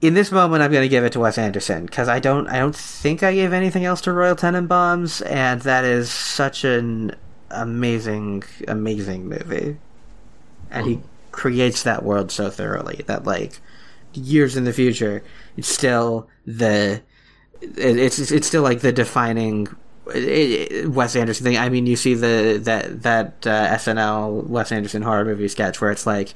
in 0.00 0.14
this 0.14 0.30
moment, 0.30 0.62
I'm 0.62 0.70
going 0.70 0.84
to 0.84 0.88
give 0.88 1.04
it 1.04 1.12
to 1.12 1.20
Wes 1.20 1.38
Anderson 1.38 1.86
because 1.86 2.08
I 2.08 2.20
don't 2.20 2.46
I 2.48 2.58
don't 2.58 2.76
think 2.76 3.22
I 3.22 3.34
gave 3.34 3.52
anything 3.52 3.84
else 3.84 4.00
to 4.02 4.12
Royal 4.12 4.36
Tenenbaums, 4.36 5.24
and 5.28 5.62
that 5.62 5.84
is 5.84 6.10
such 6.10 6.64
an 6.64 7.16
amazing 7.50 8.44
amazing 8.68 9.28
movie, 9.28 9.78
and 10.70 10.86
he 10.86 11.00
creates 11.32 11.82
that 11.82 12.02
world 12.02 12.30
so 12.32 12.50
thoroughly 12.50 13.04
that 13.06 13.24
like 13.24 13.60
years 14.14 14.56
in 14.56 14.64
the 14.64 14.72
future, 14.72 15.22
it's 15.56 15.68
still 15.68 16.28
the 16.46 17.02
it's 17.60 18.18
it's 18.30 18.46
still 18.46 18.62
like 18.62 18.80
the 18.80 18.92
defining 18.92 19.66
it, 20.08 20.88
Wes 20.90 21.16
Anderson 21.16 21.44
thing. 21.44 21.56
I 21.58 21.68
mean, 21.68 21.86
you 21.86 21.96
see 21.96 22.14
the 22.14 22.60
that 22.64 23.02
that 23.02 23.46
uh, 23.46 23.74
SNL 23.76 24.46
Wes 24.46 24.72
Anderson 24.72 25.02
horror 25.02 25.24
movie 25.24 25.48
sketch 25.48 25.80
where 25.80 25.90
it's 25.90 26.06
like 26.06 26.34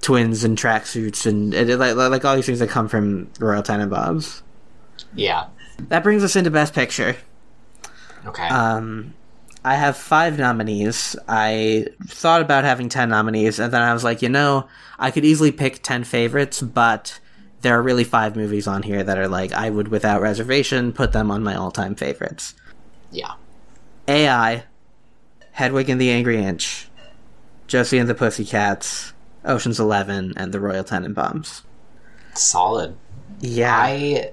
twins 0.00 0.44
and 0.44 0.56
tracksuits 0.56 1.26
and 1.26 1.52
it, 1.54 1.76
like 1.78 1.96
like 1.96 2.24
all 2.24 2.36
these 2.36 2.46
things 2.46 2.60
that 2.60 2.70
come 2.70 2.88
from 2.88 3.30
Royal 3.40 3.62
Tenenbaums. 3.62 4.42
yeah, 5.14 5.46
That 5.88 6.02
brings 6.02 6.22
us 6.24 6.36
into 6.36 6.50
Best 6.50 6.74
Picture. 6.74 7.16
okay, 8.26 8.48
Um, 8.48 9.14
I 9.64 9.74
have 9.74 9.96
five 9.96 10.38
nominees. 10.38 11.16
I 11.28 11.86
thought 12.06 12.40
about 12.42 12.64
having 12.64 12.88
ten 12.88 13.08
nominees, 13.08 13.58
and 13.58 13.72
then 13.72 13.82
I 13.82 13.92
was 13.92 14.04
like, 14.04 14.22
you 14.22 14.28
know, 14.28 14.68
I 14.98 15.10
could 15.10 15.24
easily 15.24 15.52
pick 15.52 15.82
ten 15.82 16.04
favorites, 16.04 16.62
but 16.62 17.18
there 17.60 17.76
are 17.78 17.82
really 17.82 18.04
five 18.04 18.36
movies 18.36 18.66
on 18.66 18.82
here 18.82 19.02
that 19.02 19.18
are 19.18 19.28
like 19.28 19.52
I 19.52 19.68
would, 19.70 19.88
without 19.88 20.22
reservation, 20.22 20.92
put 20.92 21.12
them 21.12 21.30
on 21.30 21.42
my 21.42 21.54
all-time 21.54 21.94
favorites. 21.96 22.54
yeah, 23.10 23.34
AI, 24.06 24.64
Hedwig 25.52 25.90
and 25.90 26.00
the 26.00 26.10
Angry 26.10 26.42
Inch, 26.42 26.88
Josie 27.66 27.98
and 27.98 28.08
the 28.08 28.14
Pussycats, 28.14 29.12
Ocean's 29.44 29.80
Eleven, 29.80 30.32
and 30.36 30.52
the 30.52 30.60
Royal 30.60 30.84
Tenenbaums. 30.84 31.62
solid. 32.34 32.96
Yeah, 33.40 33.76
I 33.76 34.32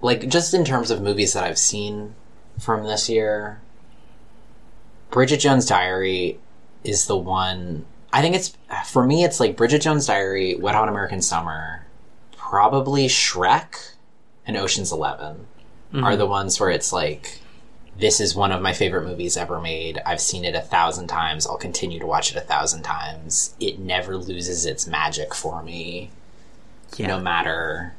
like 0.00 0.28
just 0.28 0.54
in 0.54 0.64
terms 0.64 0.90
of 0.90 1.02
movies 1.02 1.32
that 1.34 1.44
I've 1.44 1.58
seen 1.58 2.14
from 2.60 2.84
this 2.84 3.08
year. 3.08 3.60
Bridget 5.10 5.38
Jones' 5.38 5.66
Diary 5.66 6.38
is 6.84 7.06
the 7.06 7.16
one. 7.16 7.84
I 8.12 8.22
think 8.22 8.34
it's 8.34 8.56
for 8.86 9.04
me. 9.04 9.24
It's 9.24 9.40
like 9.40 9.56
Bridget 9.56 9.82
Jones' 9.82 10.06
Diary, 10.06 10.56
Wet 10.56 10.74
Hot 10.74 10.88
American 10.88 11.22
Summer, 11.22 11.86
probably 12.36 13.06
Shrek, 13.08 13.92
and 14.46 14.56
Ocean's 14.56 14.92
11 14.92 15.46
are 15.92 15.98
mm-hmm. 16.00 16.18
the 16.18 16.26
ones 16.26 16.58
where 16.58 16.70
it's 16.70 16.92
like 16.92 17.40
this 17.98 18.20
is 18.20 18.34
one 18.34 18.52
of 18.52 18.60
my 18.60 18.72
favorite 18.72 19.06
movies 19.06 19.36
ever 19.36 19.60
made. 19.60 20.00
I've 20.04 20.20
seen 20.20 20.44
it 20.44 20.54
a 20.54 20.60
thousand 20.60 21.06
times. 21.06 21.46
I'll 21.46 21.56
continue 21.56 21.98
to 21.98 22.06
watch 22.06 22.30
it 22.30 22.36
a 22.36 22.42
thousand 22.42 22.82
times. 22.82 23.54
It 23.60 23.78
never 23.78 24.16
loses 24.16 24.66
its 24.66 24.86
magic 24.86 25.34
for 25.34 25.62
me 25.62 26.10
yeah, 26.96 27.08
no 27.08 27.20
matter 27.20 27.94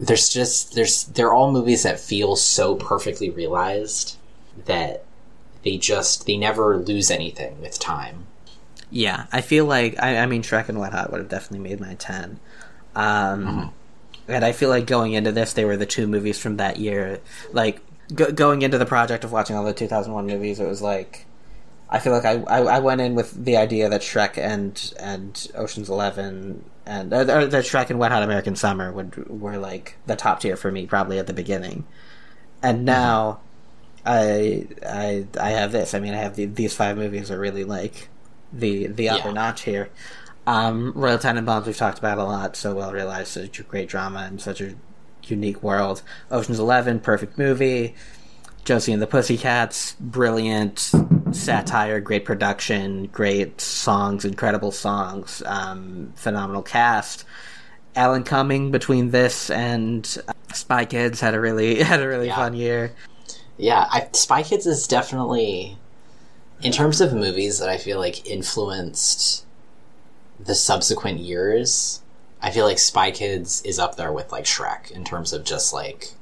there's 0.00 0.28
just 0.28 0.74
there's 0.74 1.04
they're 1.04 1.32
all 1.32 1.50
movies 1.52 1.82
that 1.82 1.98
feel 1.98 2.36
so 2.36 2.74
perfectly 2.74 3.30
realized 3.30 4.16
that 4.66 5.04
they 5.66 5.76
just 5.76 6.26
they 6.26 6.36
never 6.36 6.78
lose 6.78 7.10
anything 7.10 7.60
with 7.60 7.78
time 7.78 8.26
yeah. 8.90 9.26
I 9.32 9.40
feel 9.40 9.64
like 9.64 10.00
I, 10.02 10.18
I 10.18 10.26
mean 10.26 10.42
Shrek 10.42 10.68
and 10.68 10.78
Wet 10.78 10.92
Hot 10.92 11.10
would 11.10 11.20
have 11.20 11.28
definitely 11.28 11.68
made 11.68 11.80
my 11.80 11.94
ten. 11.94 12.38
Um, 12.94 13.72
and 14.28 14.44
I 14.44 14.52
feel 14.52 14.70
like 14.70 14.86
going 14.86 15.12
into 15.12 15.32
this, 15.32 15.52
they 15.52 15.64
were 15.64 15.76
the 15.76 15.86
two 15.86 16.06
movies 16.06 16.38
from 16.38 16.56
that 16.56 16.78
year. 16.78 17.20
Like 17.52 17.80
go- 18.14 18.32
going 18.32 18.62
into 18.62 18.78
the 18.78 18.86
project 18.86 19.24
of 19.24 19.32
watching 19.32 19.56
all 19.56 19.64
the 19.64 19.74
2001 19.74 20.26
movies, 20.26 20.60
it 20.60 20.66
was 20.66 20.82
like 20.82 21.26
I 21.88 21.98
feel 21.98 22.12
like 22.12 22.24
I, 22.24 22.42
I, 22.42 22.76
I 22.76 22.78
went 22.78 23.00
in 23.00 23.14
with 23.14 23.44
the 23.44 23.56
idea 23.56 23.88
that 23.88 24.00
Shrek 24.00 24.38
and 24.38 24.94
and 24.98 25.48
Ocean's 25.54 25.88
Eleven 25.88 26.64
and 26.84 27.12
or, 27.12 27.20
or 27.20 27.46
that 27.46 27.64
Shrek 27.64 27.90
and 27.90 27.98
Wet 27.98 28.12
Hot 28.12 28.22
American 28.22 28.56
Summer 28.56 28.92
would 28.92 29.28
were 29.28 29.58
like 29.58 29.96
the 30.06 30.16
top 30.16 30.40
tier 30.40 30.56
for 30.56 30.70
me 30.70 30.86
probably 30.86 31.18
at 31.18 31.26
the 31.26 31.32
beginning, 31.32 31.84
and 32.62 32.84
now 32.84 33.40
I 34.06 34.66
I 34.86 35.26
I 35.40 35.50
have 35.50 35.72
this. 35.72 35.92
I 35.94 35.98
mean, 36.00 36.14
I 36.14 36.18
have 36.18 36.36
the, 36.36 36.46
these 36.46 36.74
five 36.74 36.96
movies 36.96 37.30
are 37.30 37.38
really 37.38 37.64
like 37.64 38.08
the 38.52 38.86
the 38.86 39.08
upper 39.10 39.28
Yeah. 39.28 39.34
notch 39.34 39.62
here. 39.62 39.90
Um, 40.46 40.92
Royal 40.94 41.18
Tenenbaums 41.18 41.66
we've 41.66 41.76
talked 41.76 41.98
about 41.98 42.18
a 42.18 42.24
lot, 42.24 42.54
so 42.56 42.74
well 42.74 42.92
realized, 42.92 43.28
such 43.28 43.58
a 43.58 43.64
great 43.64 43.88
drama 43.88 44.20
and 44.20 44.40
such 44.40 44.60
a 44.60 44.74
unique 45.24 45.60
world. 45.62 46.02
Ocean's 46.30 46.60
Eleven, 46.60 47.00
perfect 47.00 47.36
movie. 47.36 47.94
Josie 48.64 48.92
and 48.92 49.00
the 49.00 49.06
Pussycats, 49.06 49.94
brilliant 50.00 50.90
satire, 51.30 52.00
great 52.00 52.24
production, 52.24 53.06
great 53.06 53.60
songs, 53.60 54.24
incredible 54.24 54.72
songs, 54.72 55.40
um, 55.46 56.12
phenomenal 56.16 56.62
cast. 56.62 57.24
Alan 57.94 58.24
Cumming 58.24 58.72
between 58.72 59.10
this 59.12 59.50
and 59.50 60.18
uh, 60.28 60.32
Spy 60.52 60.84
Kids 60.84 61.20
had 61.20 61.34
a 61.34 61.40
really 61.40 61.80
had 61.82 62.00
a 62.02 62.08
really 62.08 62.26
Yeah. 62.26 62.36
fun 62.36 62.54
year. 62.54 62.92
Yeah 63.58 63.86
I, 63.90 64.08
spy 64.12 64.42
kids 64.42 64.66
is 64.66 64.86
definitely 64.86 65.76
in 66.62 66.72
terms 66.72 67.00
of 67.00 67.12
movies 67.12 67.58
that 67.58 67.68
i 67.68 67.78
feel 67.78 67.98
like 67.98 68.26
influenced 68.26 69.44
the 70.38 70.54
subsequent 70.54 71.20
years 71.20 72.02
i 72.42 72.50
feel 72.50 72.66
like 72.66 72.78
spy 72.78 73.10
kids 73.10 73.62
is 73.62 73.78
up 73.78 73.96
there 73.96 74.12
with 74.12 74.32
like 74.32 74.44
shrek 74.44 74.90
in 74.90 75.04
terms 75.04 75.32
of 75.32 75.44
just 75.44 75.72
like 75.72 76.12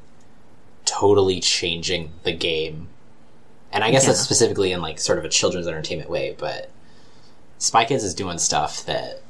totally 0.85 1.41
changing 1.41 2.13
the 2.25 2.33
game. 2.33 2.89
And 3.73 3.83
i 3.83 3.91
guess 3.91 4.07
that's 4.07 4.21
specifically 4.21 4.71
in 4.71 4.81
like 4.81 5.01
sort 5.01 5.19
of 5.19 5.25
a 5.25 5.29
children's 5.29 5.67
entertainment 5.67 6.09
way 6.09 6.37
but 6.39 6.71
spy 7.59 7.85
kids 7.85 8.05
is 8.05 8.15
doing 8.15 8.39
stuff 8.39 8.87
that 8.87 9.21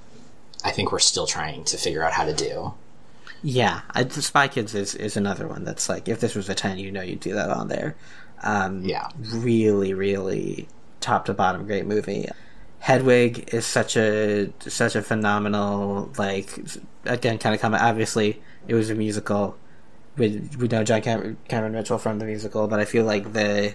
i 0.63 0.71
think 0.71 0.93
we're 0.93 0.99
still 0.99 1.27
trying 1.27 1.65
to 1.65 1.79
figure 1.79 2.05
out 2.05 2.13
how 2.13 2.25
to 2.25 2.35
do 2.35 2.75
Yeah, 3.47 3.83
I, 3.91 4.09
Spy 4.09 4.49
Kids 4.49 4.75
is, 4.75 4.95
is 4.95 5.17
another 5.19 5.47
one 5.47 5.65
that's 5.65 5.89
like 5.89 6.09
if 6.09 6.19
this 6.21 6.35
was 6.35 6.49
a 6.49 6.55
ten, 6.55 6.79
you 6.79 6.91
know 6.91 7.03
you'd 7.03 7.21
do 7.21 7.35
that 7.35 7.51
on 7.51 7.69
there. 7.69 7.95
Um, 8.43 8.83
Yeah. 8.83 9.09
really, 9.19 9.93
really 9.95 10.69
top 11.01 11.27
to 11.27 11.35
bottom 11.35 11.67
great 11.67 11.85
movie. 11.87 12.27
Hedwig 12.79 13.53
is 13.53 13.67
such 13.67 13.97
a 13.97 14.51
such 14.61 14.95
a 14.97 15.03
phenomenal 15.03 16.11
like 16.19 16.59
again 17.05 17.39
kind 17.39 17.55
of 17.55 17.61
comment. 17.61 17.83
Obviously, 17.83 18.43
it 18.67 18.75
was 18.75 18.89
a 18.91 18.95
musical. 18.95 19.59
We 20.17 20.49
we 20.59 20.69
know 20.69 20.83
John 20.85 21.03
Cameron, 21.03 21.37
Cameron 21.49 21.73
Mitchell 21.73 21.99
from 21.99 22.19
the 22.19 22.25
musical, 22.27 22.67
but 22.69 22.81
I 22.81 22.85
feel 22.87 23.05
like 23.05 23.33
the 23.35 23.75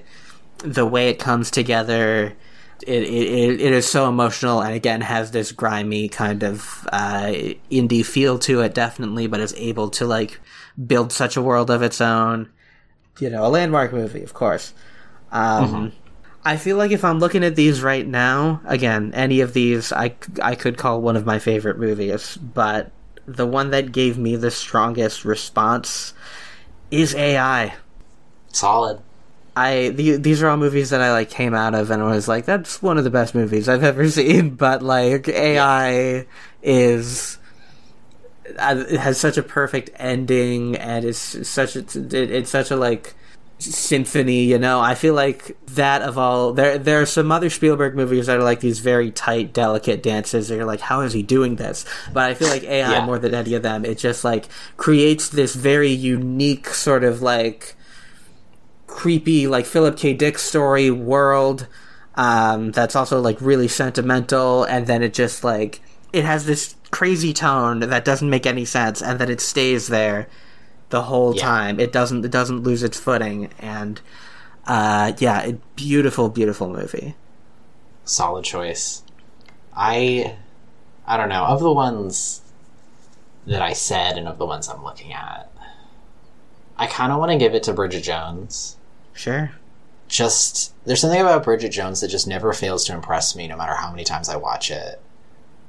the 0.60 0.86
way 0.86 1.10
it 1.10 1.20
comes 1.20 1.52
together, 1.52 2.36
it, 2.84 3.04
it 3.04 3.62
it 3.62 3.74
is 3.74 3.88
so 3.88 4.08
emotional 4.08 4.62
and 4.62 4.74
again 4.74 5.02
has 5.02 5.32
this 5.32 5.52
grimy 5.52 6.10
kind 6.10 6.44
of 6.44 6.88
uh, 6.92 7.32
indie 7.72 8.06
feel 8.06 8.40
to 8.40 8.62
it 8.62 8.74
definitely 8.74 9.28
but 9.28 9.40
is 9.40 9.54
able 9.56 9.90
to 9.90 10.06
like 10.06 10.40
build 10.88 11.12
such 11.12 11.38
a 11.38 11.42
world 11.42 11.70
of 11.70 11.82
its 11.82 12.02
own. 12.02 12.50
You 13.20 13.30
know 13.30 13.46
a 13.46 13.50
landmark 13.50 13.92
movie 13.94 14.24
of 14.24 14.34
course. 14.34 14.74
Um, 15.32 15.92
i 16.44 16.58
feel 16.58 16.78
like 16.78 16.90
if 16.90 17.04
i'm 17.04 17.20
looking 17.20 17.44
at 17.44 17.56
these 17.56 17.84
right 17.84 18.08
now 18.08 18.62
again 18.66 19.12
any 19.14 19.42
of 19.42 19.54
these 19.54 19.92
i 19.92 20.16
i 20.42 20.56
could 20.56 20.76
call 20.78 21.02
one 21.02 21.16
of 21.16 21.26
my 21.26 21.38
favorite 21.38 21.78
movies 21.78 22.36
but 22.38 22.92
the 23.28 23.46
one 23.46 23.70
that 23.70 23.92
gave 23.92 24.18
me 24.18 24.36
the 24.36 24.50
strongest 24.50 25.24
response 25.24 26.14
is 26.90 27.14
ai 27.14 27.76
Solid. 28.52 29.00
I 29.68 29.90
the, 29.90 30.18
these 30.18 30.42
are 30.42 30.48
all 30.50 30.58
movies 30.58 30.90
that 30.92 31.02
I 31.02 31.12
like 31.12 31.30
came 31.30 31.54
out 31.54 31.76
of 31.76 31.92
and 31.92 32.04
was 32.06 32.28
like 32.28 32.46
that's 32.46 32.82
one 32.82 32.98
of 32.98 33.04
the 33.04 33.10
best 33.10 33.34
movies 33.36 33.68
I've 33.68 33.84
ever 33.84 34.10
seen. 34.20 34.56
But 34.56 34.82
like 34.82 35.28
AI 35.28 36.26
is 36.62 37.38
uh, 38.58 38.84
it 38.90 39.00
has 39.00 39.20
such 39.20 39.38
a 39.38 39.44
perfect 39.44 39.90
ending 39.96 40.76
and 40.76 41.06
it's 41.06 41.48
such 41.48 41.76
a, 41.76 41.80
it, 41.80 42.14
it's 42.14 42.50
such 42.50 42.72
a 42.72 42.76
like 42.76 43.14
symphony. 43.60 44.44
You 44.46 44.58
know, 44.58 44.80
I 44.80 44.96
feel 44.96 45.14
like 45.14 45.58
that 45.76 46.02
of 46.02 46.18
all 46.18 46.54
there 46.54 46.78
there 46.78 47.02
are 47.02 47.06
some 47.06 47.32
other 47.32 47.50
Spielberg 47.50 47.96
movies 47.96 48.26
that 48.28 48.38
are 48.40 48.44
like 48.44 48.62
these 48.62 48.80
very 48.80 49.12
tight, 49.12 49.54
delicate 49.54 50.02
dances. 50.02 50.48
That 50.48 50.56
you're 50.56 50.66
like, 50.66 50.80
how 50.82 51.02
is 51.02 51.14
he 51.14 51.22
doing 51.24 51.58
this? 51.58 51.86
But 52.14 52.30
I 52.30 52.34
feel 52.34 52.48
like 52.48 52.64
AI 52.64 52.90
Yeah. 52.92 53.06
more 53.06 53.20
than 53.20 53.34
any 53.34 53.54
of 53.54 53.62
them, 53.64 53.86
it 53.86 53.98
just 53.98 54.24
like 54.24 54.48
creates 54.78 55.30
this 55.30 55.56
very 55.56 55.92
unique 55.92 56.68
sort 56.70 57.04
of 57.04 57.22
like 57.22 57.76
creepy 58.90 59.48
like 59.48 59.66
Philip 59.66 59.98
K. 59.98 60.14
Dick 60.14 60.38
story 60.40 60.90
world 60.92 61.68
um, 62.16 62.72
that's 62.72 62.96
also 62.96 63.22
like 63.22 63.40
really 63.40 63.68
sentimental 63.68 64.64
and 64.66 64.88
then 64.88 65.02
it 65.04 65.14
just 65.14 65.44
like 65.44 65.80
it 66.12 66.26
has 66.26 66.46
this 66.46 66.76
crazy 66.92 67.34
tone 67.34 67.80
that 67.82 68.04
doesn't 68.04 68.30
make 68.30 68.46
any 68.46 68.66
sense 68.66 69.02
and 69.02 69.20
then 69.20 69.30
it 69.30 69.40
stays 69.40 69.88
there 69.88 70.28
the 70.90 71.04
whole 71.04 71.36
Yeah. 71.36 71.44
time 71.44 71.80
it 71.80 71.92
doesn't 71.92 72.26
it 72.26 72.32
doesn't 72.32 72.64
lose 72.64 72.84
its 72.84 73.00
footing 73.00 73.52
and 73.60 74.02
uh, 74.68 75.14
yeah 75.20 75.42
it, 75.44 75.76
beautiful 75.76 76.30
beautiful 76.30 76.68
movie 76.70 77.16
Solid 78.06 78.44
choice. 78.44 79.04
I 79.76 80.36
I 81.06 81.16
don't 81.16 81.30
know. 81.30 81.46
Of 81.46 81.60
the 81.60 81.72
ones 81.72 82.42
that 83.46 83.62
I 83.62 83.74
said 83.74 84.18
and 84.18 84.28
of 84.28 84.40
the 84.40 84.48
ones 84.48 84.68
I'm 84.68 84.84
looking 84.84 85.14
at, 85.14 85.52
I 86.76 86.88
kind 86.88 87.12
of 87.12 87.20
want 87.20 87.32
to 87.32 87.38
give 87.38 87.54
it 87.54 87.64
to 87.64 87.74
Bridget 87.74 88.02
Jones. 88.02 88.78
Sure 89.20 89.52
Just 90.08 90.74
there's 90.86 91.02
something 91.02 91.20
about 91.22 91.44
Bridget 91.44 91.70
Jones 91.70 92.02
that 92.02 92.08
just 92.08 92.28
never 92.28 92.54
fails 92.54 92.86
to 92.86 92.94
impress 92.94 93.36
me 93.36 93.48
no 93.48 93.58
matter 93.58 93.76
how 93.76 93.92
many 93.92 94.04
times 94.04 94.30
I 94.30 94.38
watch 94.38 94.72
it. 94.72 95.02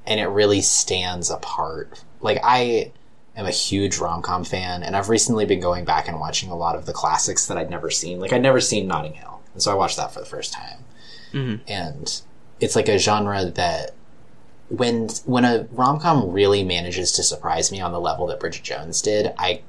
And 0.06 0.18
it 0.18 0.28
really 0.28 0.62
stands 0.62 1.30
apart. 1.30 2.02
Like 2.20 2.38
I 2.42 2.92
am 3.36 3.46
a 3.46 3.50
huge 3.50 3.98
rom-com 3.98 4.44
fan 4.44 4.82
and 4.82 4.96
I've 4.96 5.08
recently 5.08 5.44
been 5.44 5.60
going 5.60 5.84
back 5.84 6.08
and 6.08 6.18
watching 6.18 6.50
a 6.50 6.56
lot 6.56 6.76
of 6.76 6.86
the 6.86 6.92
classics 6.92 7.46
that 7.46 7.58
I'd 7.58 7.70
never 7.70 7.90
seen. 7.90 8.18
Like 8.20 8.32
I'd 8.32 8.40
never 8.40 8.60
seen 8.60 8.86
Notting 8.86 9.14
Hill. 9.14 9.40
And 9.52 9.62
so 9.62 9.72
I 9.72 9.74
watched 9.74 9.96
that 9.98 10.12
for 10.12 10.20
the 10.20 10.26
first 10.26 10.52
time. 10.52 10.84
Mm-hmm. 11.32 11.62
And 11.68 12.22
it's 12.60 12.76
like 12.76 12.88
a 12.88 12.98
genre 12.98 13.44
that 13.44 13.90
when 14.68 15.08
when 15.26 15.44
a 15.44 15.66
rom-com 15.72 16.30
really 16.30 16.64
manages 16.64 17.12
to 17.12 17.22
surprise 17.22 17.70
me 17.72 17.80
on 17.80 17.92
the 17.92 18.00
level 18.00 18.26
that 18.28 18.40
Bridget 18.40 18.62
Jones 18.62 19.02
did, 19.02 19.34
I 19.36 19.62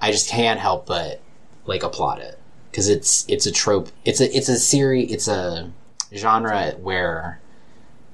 I 0.00 0.12
just 0.12 0.30
can't 0.30 0.60
help 0.60 0.86
but 0.86 1.20
like 1.66 1.82
applaud 1.82 2.20
it 2.20 2.39
because 2.70 2.88
it's 2.88 3.24
it's 3.28 3.46
a 3.46 3.52
trope. 3.52 3.90
It's 4.04 4.20
a 4.20 4.36
it's 4.36 4.48
a 4.48 4.58
series. 4.58 5.12
It's 5.12 5.28
a 5.28 5.70
genre 6.14 6.72
where 6.80 7.40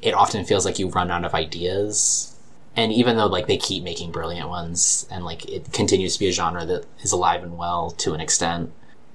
it 0.03 0.15
often 0.15 0.45
feels 0.45 0.65
like 0.65 0.79
you 0.79 0.89
run 0.89 1.11
out 1.11 1.25
of 1.25 1.35
ideas. 1.35 2.35
And 2.75 2.93
even 2.93 3.17
though 3.17 3.27
like 3.27 3.47
they 3.47 3.57
keep 3.57 3.83
making 3.83 4.13
brilliant 4.13 4.49
ones 4.49 5.07
and 5.11 5.25
like 5.25 5.49
it 5.49 5.73
continues 5.73 6.15
to 6.15 6.21
be 6.21 6.29
a 6.29 6.33
genre 6.33 6.67
that 6.67 6.85
is 7.01 7.13
alive 7.13 7.43
and 7.43 7.57
well 7.57 7.91
to 7.93 8.13
an 8.13 8.21
extent, 8.21 8.73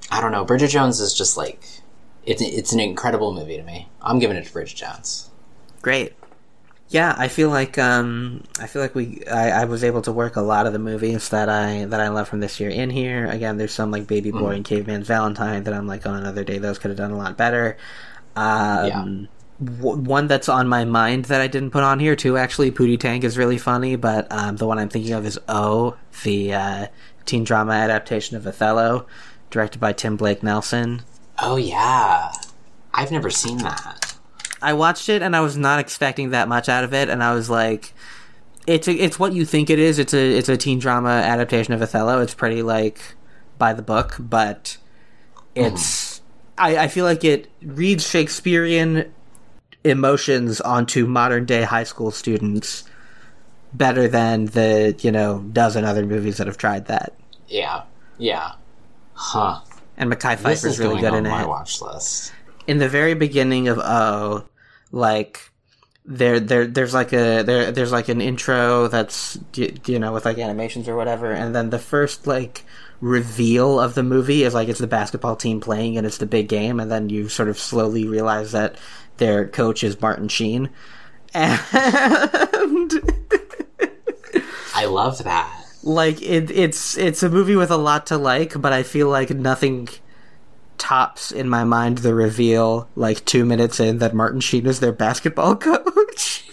I 0.10 0.22
don't 0.22 0.32
know. 0.32 0.46
Bridget 0.46 0.70
Jones 0.70 1.00
is 1.00 1.14
just 1.14 1.38
like 1.38 1.64
it's 2.26 2.42
it's 2.42 2.74
an 2.74 2.80
incredible 2.80 3.34
movie 3.34 3.58
to 3.58 3.64
me. 3.64 3.90
I'm 4.02 4.20
giving 4.20 4.38
it 4.38 4.46
to 4.46 4.54
Bridget 4.54 4.78
Jones. 4.78 5.30
great 5.82 6.14
yeah 6.92 7.16
i 7.18 7.28
feel 7.28 7.50
like 7.50 7.78
um 7.78 8.44
i 8.60 8.68
feel 8.68 8.82
like 8.82 8.94
we 8.94 9.24
I, 9.26 9.62
I 9.62 9.66
was 9.66 9.84
able 9.84 10.02
to 10.04 10.12
work 10.12 10.36
a 10.36 10.42
lot 10.42 10.68
of 10.68 10.74
the 10.74 10.80
movies 10.80 11.30
that 11.30 11.50
i 11.50 11.86
that 11.86 12.00
i 12.00 12.10
love 12.10 12.28
from 12.28 12.40
this 12.42 12.60
year 12.60 12.70
in 12.70 12.90
here. 12.90 13.26
Again 13.28 13.58
there's 13.58 13.74
some 13.74 13.90
like 13.92 14.06
baby 14.08 14.30
boy 14.32 14.52
and 14.56 14.66
caveman's 14.66 15.08
valentine 15.08 15.64
that 15.64 15.74
i'm 15.74 15.88
like 15.88 16.06
on 16.06 16.16
another 16.16 16.44
day 16.44 16.58
those 16.60 16.78
could 16.78 16.92
have 16.92 16.98
done 16.98 17.12
a 17.12 17.18
lot 17.18 17.38
better. 17.38 17.78
Um 18.36 19.28
w- 19.64 19.98
one 19.98 20.28
that's 20.28 20.50
on 20.50 20.68
my 20.68 20.86
mind 20.86 21.26
that 21.26 21.40
i 21.42 21.48
didn't 21.48 21.72
put 21.72 21.84
on 21.84 22.00
here 22.00 22.16
too 22.16 22.38
actually 22.38 22.72
pootie 22.72 23.00
tang 23.00 23.24
is 23.24 23.38
really 23.38 23.58
funny 23.58 23.96
but 23.96 24.32
um 24.32 24.58
the 24.58 24.66
one 24.68 24.80
i'm 24.80 24.90
thinking 24.90 25.14
of 25.14 25.26
is 25.26 25.40
oh 25.48 25.96
the 26.24 26.54
uh 26.54 26.88
teen 27.26 27.44
drama 27.44 27.74
adaptation 27.74 28.36
of 28.38 28.46
othello 28.48 29.06
directed 29.50 29.80
by 29.80 29.94
tim 29.94 30.18
blake 30.18 30.44
nelson. 30.44 31.02
Oh 31.44 31.56
yeah, 31.56 32.32
I've 32.94 33.12
never 33.12 33.30
seen 33.30 33.58
that. 33.60 34.01
I 34.62 34.74
watched 34.74 35.10
it 35.10 35.22
and 35.22 35.36
I 35.36 35.42
was 35.42 35.58
not 35.58 35.80
expecting 35.80 36.30
that 36.32 36.48
much 36.48 36.70
out 36.70 36.84
of 36.84 36.94
it, 36.94 37.10
and 37.10 37.24
I 37.24 37.34
was 37.34 37.50
like, 37.50 37.94
"It's 38.68 38.88
a, 38.88 38.94
it's 38.94 39.18
what 39.20 39.34
you 39.34 39.46
think 39.46 39.70
it 39.70 39.80
is. 39.80 40.00
It's 40.00 40.14
a 40.14 40.38
it's 40.38 40.50
a 40.50 40.58
teen 40.58 40.80
drama 40.80 41.10
adaptation 41.10 41.74
of 41.74 41.82
Othello. 41.82 42.22
It's 42.22 42.34
pretty 42.34 42.62
like 42.62 43.02
by 43.58 43.74
the 43.74 43.82
book, 43.82 44.16
but 44.20 44.78
it's 45.56 46.22
I, 46.58 46.78
I 46.78 46.88
feel 46.88 47.06
like 47.06 47.24
it 47.24 47.50
reads 47.62 48.08
Shakespearean 48.08 49.12
emotions 49.84 50.62
onto 50.62 51.08
modern 51.08 51.46
day 51.46 51.64
high 51.64 51.84
school 51.84 52.12
students 52.12 52.84
better 53.74 54.08
than 54.08 54.46
the 54.48 54.96
you 55.02 55.12
know 55.12 55.40
dozen 55.52 55.86
other 55.86 56.06
movies 56.06 56.38
that 56.38 56.48
have 56.48 56.58
tried 56.58 56.86
that. 56.88 57.14
Yeah, 57.48 57.84
yeah. 58.18 58.52
Huh. 59.14 59.62
And 59.98 60.12
Mekhi 60.12 60.38
This 60.38 60.62
Phifer's 60.62 60.66
is 60.66 60.80
really 60.80 61.00
good 61.02 61.14
on 61.14 61.26
in 61.26 61.32
my 61.32 61.44
it. 61.44 61.48
watch 61.48 61.82
list. 61.82 62.34
in 62.68 62.78
the 62.80 62.90
very 62.90 63.14
beginning 63.14 63.68
of 63.68 63.78
O, 63.78 64.46
like 64.92 65.52
there 66.06 66.40
there 66.40 66.66
there's 66.68 66.94
like 66.94 67.14
a 67.14 67.44
there 67.44 67.72
there's 67.72 67.92
like 67.92 68.10
an 68.10 68.22
intro 68.22 68.88
that's 68.88 69.38
you 69.56 70.00
know 70.00 70.12
with 70.14 70.26
like 70.26 70.38
animations 70.40 70.88
or 70.88 70.96
whatever, 70.96 71.32
and 71.32 71.54
then 71.56 71.70
the 71.70 71.80
first 71.80 72.26
like 72.28 72.64
reveal 73.02 73.80
of 73.80 73.96
the 73.96 74.04
movie 74.04 74.44
is 74.44 74.54
like 74.54 74.68
it's 74.70 74.80
the 74.80 74.88
basketball 74.88 75.36
team 75.36 75.60
playing 75.60 75.98
and 75.98 76.06
it's 76.06 76.18
the 76.18 76.26
big 76.26 76.48
game, 76.48 76.80
and 76.80 76.92
then 76.92 77.10
you 77.10 77.30
sort 77.30 77.50
of 77.50 77.58
slowly 77.60 78.08
realize 78.08 78.52
that 78.52 78.76
their 79.18 79.48
coach 79.48 79.84
is 79.84 80.00
Martin 80.02 80.28
Sheen, 80.28 80.70
and 81.34 81.60
I 84.74 84.86
love 84.86 85.24
that. 85.24 85.66
like 85.84 86.22
it, 86.22 86.50
it's 86.52 86.98
it's 86.98 87.22
a 87.24 87.30
movie 87.30 87.56
with 87.56 87.72
a 87.72 87.78
lot 87.78 88.08
to 88.08 88.18
like, 88.18 88.60
but 88.60 88.74
I 88.74 88.84
feel 88.84 89.08
like 89.10 89.30
nothing 89.30 89.88
tops 90.82 91.32
in 91.32 91.48
my 91.48 91.64
mind 91.64 92.00
the 92.00 92.14
reveal 92.16 92.90
like 92.96 93.24
two 93.26 93.46
minutes 93.46 93.80
in 93.80 94.00
that 94.00 94.16
Martin 94.16 94.40
Sheen 94.42 94.66
is 94.66 94.80
their 94.80 94.92
basketball 94.92 95.56
coach. 95.68 96.44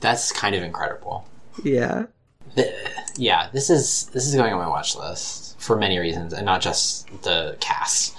That's 0.00 0.30
kind 0.30 0.54
of 0.54 0.62
incredible. 0.62 1.26
yeah. 1.64 2.06
Th- 2.54 2.72
yeah, 3.16 3.48
this 3.52 3.68
is 3.70 4.06
this 4.12 4.26
is 4.26 4.34
going 4.34 4.52
on 4.52 4.58
my 4.58 4.68
watch 4.68 4.94
list 4.96 5.58
for 5.60 5.76
many 5.76 5.98
reasons, 5.98 6.32
and 6.32 6.46
not 6.46 6.60
just 6.60 7.08
the 7.22 7.56
cast. 7.60 8.16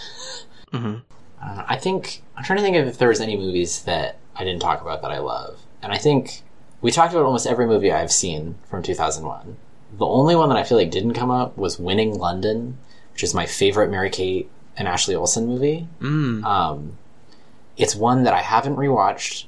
Mhm. 0.73 1.01
Uh, 1.41 1.63
I 1.67 1.77
think 1.77 2.21
I'm 2.35 2.43
trying 2.43 2.57
to 2.57 2.63
think 2.63 2.75
of 2.77 2.87
if 2.87 2.97
there 2.97 3.07
was 3.07 3.21
any 3.21 3.37
movies 3.37 3.83
that 3.83 4.17
I 4.35 4.43
didn't 4.43 4.61
talk 4.61 4.81
about 4.81 5.01
that 5.03 5.11
I 5.11 5.19
love, 5.19 5.59
and 5.81 5.91
I 5.93 5.97
think 5.97 6.41
we 6.81 6.91
talked 6.91 7.13
about 7.13 7.25
almost 7.25 7.47
every 7.47 7.65
movie 7.65 7.91
I've 7.91 8.11
seen 8.11 8.55
from 8.69 8.83
2001. 8.83 9.55
The 9.97 10.05
only 10.05 10.35
one 10.35 10.49
that 10.49 10.57
I 10.57 10.63
feel 10.63 10.77
like 10.77 10.91
didn't 10.91 11.13
come 11.13 11.31
up 11.31 11.57
was 11.57 11.79
Winning 11.79 12.17
London, 12.17 12.77
which 13.19 13.25
is 13.25 13.33
my 13.33 13.45
favorite 13.45 13.91
Mary 13.91 14.09
Kate 14.09 14.49
and 14.77 14.87
Ashley 14.87 15.13
Olsen 15.13 15.45
movie. 15.45 15.89
Mm. 15.99 16.41
Um, 16.45 16.97
it's 17.75 17.93
one 17.93 18.23
that 18.23 18.33
I 18.33 18.41
haven't 18.41 18.77
rewatched 18.77 19.43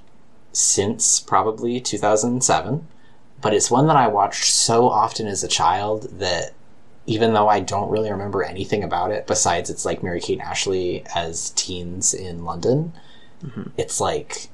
since 0.51 1.21
probably 1.21 1.79
2007, 1.79 2.85
but 3.39 3.53
it's 3.53 3.71
one 3.71 3.87
that 3.87 3.95
I 3.95 4.09
watched 4.09 4.43
so 4.43 4.89
often 4.89 5.25
as 5.25 5.41
a 5.41 5.47
child 5.47 6.19
that 6.19 6.51
even 7.05 7.31
though 7.31 7.47
I 7.47 7.61
don't 7.61 7.89
really 7.89 8.11
remember 8.11 8.43
anything 8.43 8.83
about 8.83 9.11
it, 9.11 9.25
besides 9.25 9.69
it's 9.69 9.85
like 9.85 10.03
Mary 10.03 10.19
Kate 10.19 10.39
and 10.39 10.41
Ashley 10.49 11.05
as 11.15 11.51
teens 11.51 12.13
in 12.13 12.43
London, 12.43 12.91
it's 13.77 14.01
like 14.01 14.49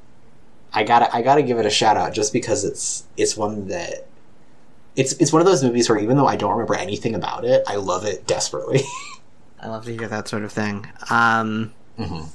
I 0.74 0.84
gotta 0.84 1.12
I 1.12 1.24
gotta 1.24 1.42
give 1.42 1.58
it 1.58 1.66
a 1.66 1.72
shout 1.72 1.98
out 1.98 2.14
just 2.14 2.32
because 2.32 2.64
it's 2.64 3.04
it's 3.18 3.36
one 3.36 3.70
that 3.70 4.07
it's 4.98 5.14
it's 5.14 5.32
one 5.32 5.42
of 5.42 5.46
those 5.46 5.64
movies 5.64 5.88
where 5.90 5.98
even 6.00 6.18
though 6.18 6.28
I 6.28 6.36
don't 6.36 6.52
remember 6.52 6.76
anything 6.76 7.16
about 7.16 7.46
it, 7.46 7.64
I 7.68 7.76
love 7.78 8.04
it 8.04 8.28
desperately. 8.28 8.82
I 9.62 9.68
love 9.70 9.86
to 9.86 9.96
hear 9.96 10.08
that 10.10 10.28
sort 10.28 10.44
of 10.44 10.52
thing. 10.52 10.86
Um, 11.10 11.74
Mhm. 11.98 12.28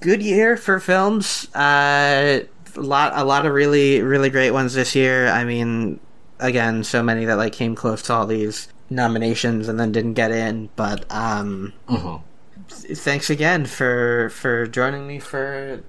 Good 0.00 0.22
year 0.22 0.56
for 0.58 0.78
films. 0.78 1.48
Uh, 1.54 2.40
a 2.76 2.80
lot, 2.80 3.12
a 3.16 3.24
lot 3.24 3.46
of 3.46 3.52
really, 3.54 4.02
really 4.02 4.28
great 4.30 4.50
ones 4.50 4.74
this 4.74 4.94
year. 4.94 5.28
I 5.28 5.42
mean, 5.44 5.98
again, 6.38 6.84
so 6.84 7.02
many 7.02 7.24
that 7.24 7.36
like 7.38 7.54
came 7.54 7.74
close 7.74 8.02
to 8.02 8.12
all 8.12 8.26
these 8.26 8.68
nominations 8.90 9.68
and 9.68 9.80
then 9.80 9.90
didn't 9.92 10.14
get 10.14 10.30
in. 10.30 10.68
But 10.76 11.04
um, 11.10 11.72
Mhm. 11.88 12.20
thanks 12.68 13.30
again 13.30 13.64
for 13.66 14.28
for 14.30 14.66
joining 14.66 15.06
me 15.08 15.18
for 15.18 15.80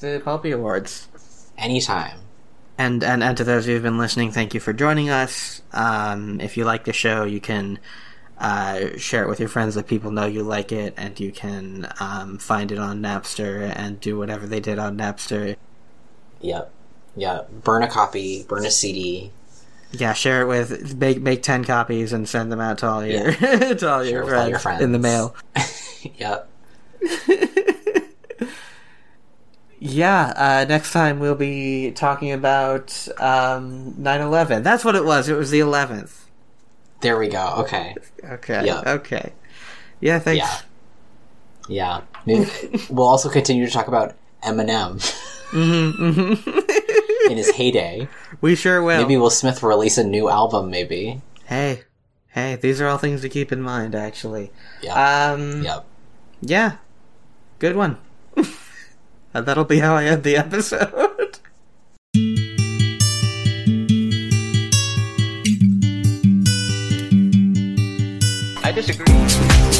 the 0.00 0.20
Pulpy 0.22 0.50
Awards. 0.52 1.08
Anytime. 1.58 2.18
And, 2.76 3.04
and 3.04 3.22
and 3.22 3.36
to 3.36 3.44
those 3.44 3.64
of 3.64 3.68
you 3.68 3.74
who've 3.74 3.82
been 3.82 3.98
listening, 3.98 4.32
thank 4.32 4.52
you 4.52 4.60
for 4.60 4.72
joining 4.72 5.08
us. 5.08 5.62
Um, 5.72 6.40
if 6.40 6.56
you 6.56 6.64
like 6.64 6.84
the 6.84 6.92
show, 6.92 7.24
you 7.24 7.40
can 7.40 7.78
uh, 8.38 8.96
share 8.96 9.22
it 9.22 9.28
with 9.28 9.38
your 9.38 9.48
friends, 9.48 9.76
let 9.76 9.86
people 9.86 10.10
know 10.10 10.26
you 10.26 10.42
like 10.42 10.72
it, 10.72 10.94
and 10.96 11.18
you 11.20 11.30
can 11.30 11.88
um, 12.00 12.38
find 12.38 12.72
it 12.72 12.78
on 12.78 13.00
Napster 13.00 13.72
and 13.76 14.00
do 14.00 14.18
whatever 14.18 14.46
they 14.46 14.60
did 14.60 14.78
on 14.78 14.98
Napster. 14.98 15.56
Yep. 16.40 16.72
Yeah. 17.16 17.42
Burn 17.62 17.82
a 17.84 17.88
copy, 17.88 18.42
burn 18.42 18.66
a 18.66 18.70
CD. 18.70 19.30
Yeah, 19.92 20.12
share 20.12 20.42
it 20.42 20.46
with 20.46 20.96
make 20.96 21.22
make 21.22 21.42
ten 21.42 21.64
copies 21.64 22.12
and 22.12 22.28
send 22.28 22.50
them 22.50 22.60
out 22.60 22.78
to 22.78 22.88
all 22.88 23.06
your 23.06 23.32
to 23.34 23.88
all 23.88 24.04
your, 24.04 24.24
friends 24.24 24.42
all 24.42 24.48
your 24.48 24.58
friends. 24.58 24.82
in 24.82 24.90
the 24.90 24.98
mail. 24.98 25.36
yep. 26.16 26.48
Yeah, 29.86 30.32
uh, 30.34 30.64
next 30.66 30.92
time 30.92 31.18
we'll 31.20 31.34
be 31.34 31.90
talking 31.90 32.32
about 32.32 33.06
um, 33.18 33.92
9-11. 33.98 34.62
That's 34.62 34.82
what 34.82 34.94
it 34.94 35.04
was. 35.04 35.28
It 35.28 35.34
was 35.36 35.50
the 35.50 35.60
11th. 35.60 36.22
There 37.02 37.18
we 37.18 37.28
go. 37.28 37.56
Okay. 37.58 37.94
Okay. 38.24 38.64
Yeah. 38.64 38.82
Okay. 38.86 39.34
Yeah, 40.00 40.18
thanks. 40.20 40.64
Yeah. 41.68 42.00
Yeah. 42.26 42.46
We'll 42.88 43.06
also 43.06 43.28
continue 43.28 43.66
to 43.66 43.70
talk 43.72 43.88
about 43.88 44.14
Eminem 44.42 45.00
Mm-hmm, 45.50 47.30
in 47.30 47.36
his 47.36 47.50
heyday. 47.50 48.08
We 48.40 48.54
sure 48.54 48.82
will. 48.82 49.02
Maybe 49.02 49.18
Will 49.18 49.30
Smith 49.30 49.62
will 49.62 49.68
release 49.68 49.98
a 49.98 50.04
new 50.04 50.28
album. 50.30 50.70
Maybe. 50.70 51.20
Hey, 51.44 51.82
hey, 52.28 52.56
these 52.56 52.80
are 52.80 52.88
all 52.88 52.98
things 52.98 53.20
to 53.20 53.28
keep 53.28 53.52
in 53.52 53.60
mind, 53.60 53.94
actually. 53.94 54.50
Yeah. 54.82 55.32
Um, 55.32 55.62
yep. 55.62 55.84
yeah. 56.40 56.76
Good 57.58 57.76
one. 57.76 57.98
And 59.34 59.46
that'll 59.46 59.64
be 59.64 59.80
how 59.80 59.96
I 59.96 60.04
end 60.04 60.22
the 60.22 60.36
episode. 60.36 61.38
I 68.62 68.72
disagree. 68.72 69.73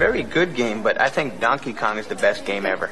Very 0.00 0.22
good 0.22 0.54
game, 0.54 0.82
but 0.82 0.98
I 0.98 1.10
think 1.10 1.40
Donkey 1.40 1.74
Kong 1.74 1.98
is 1.98 2.06
the 2.06 2.14
best 2.14 2.46
game 2.46 2.64
ever. 2.64 2.88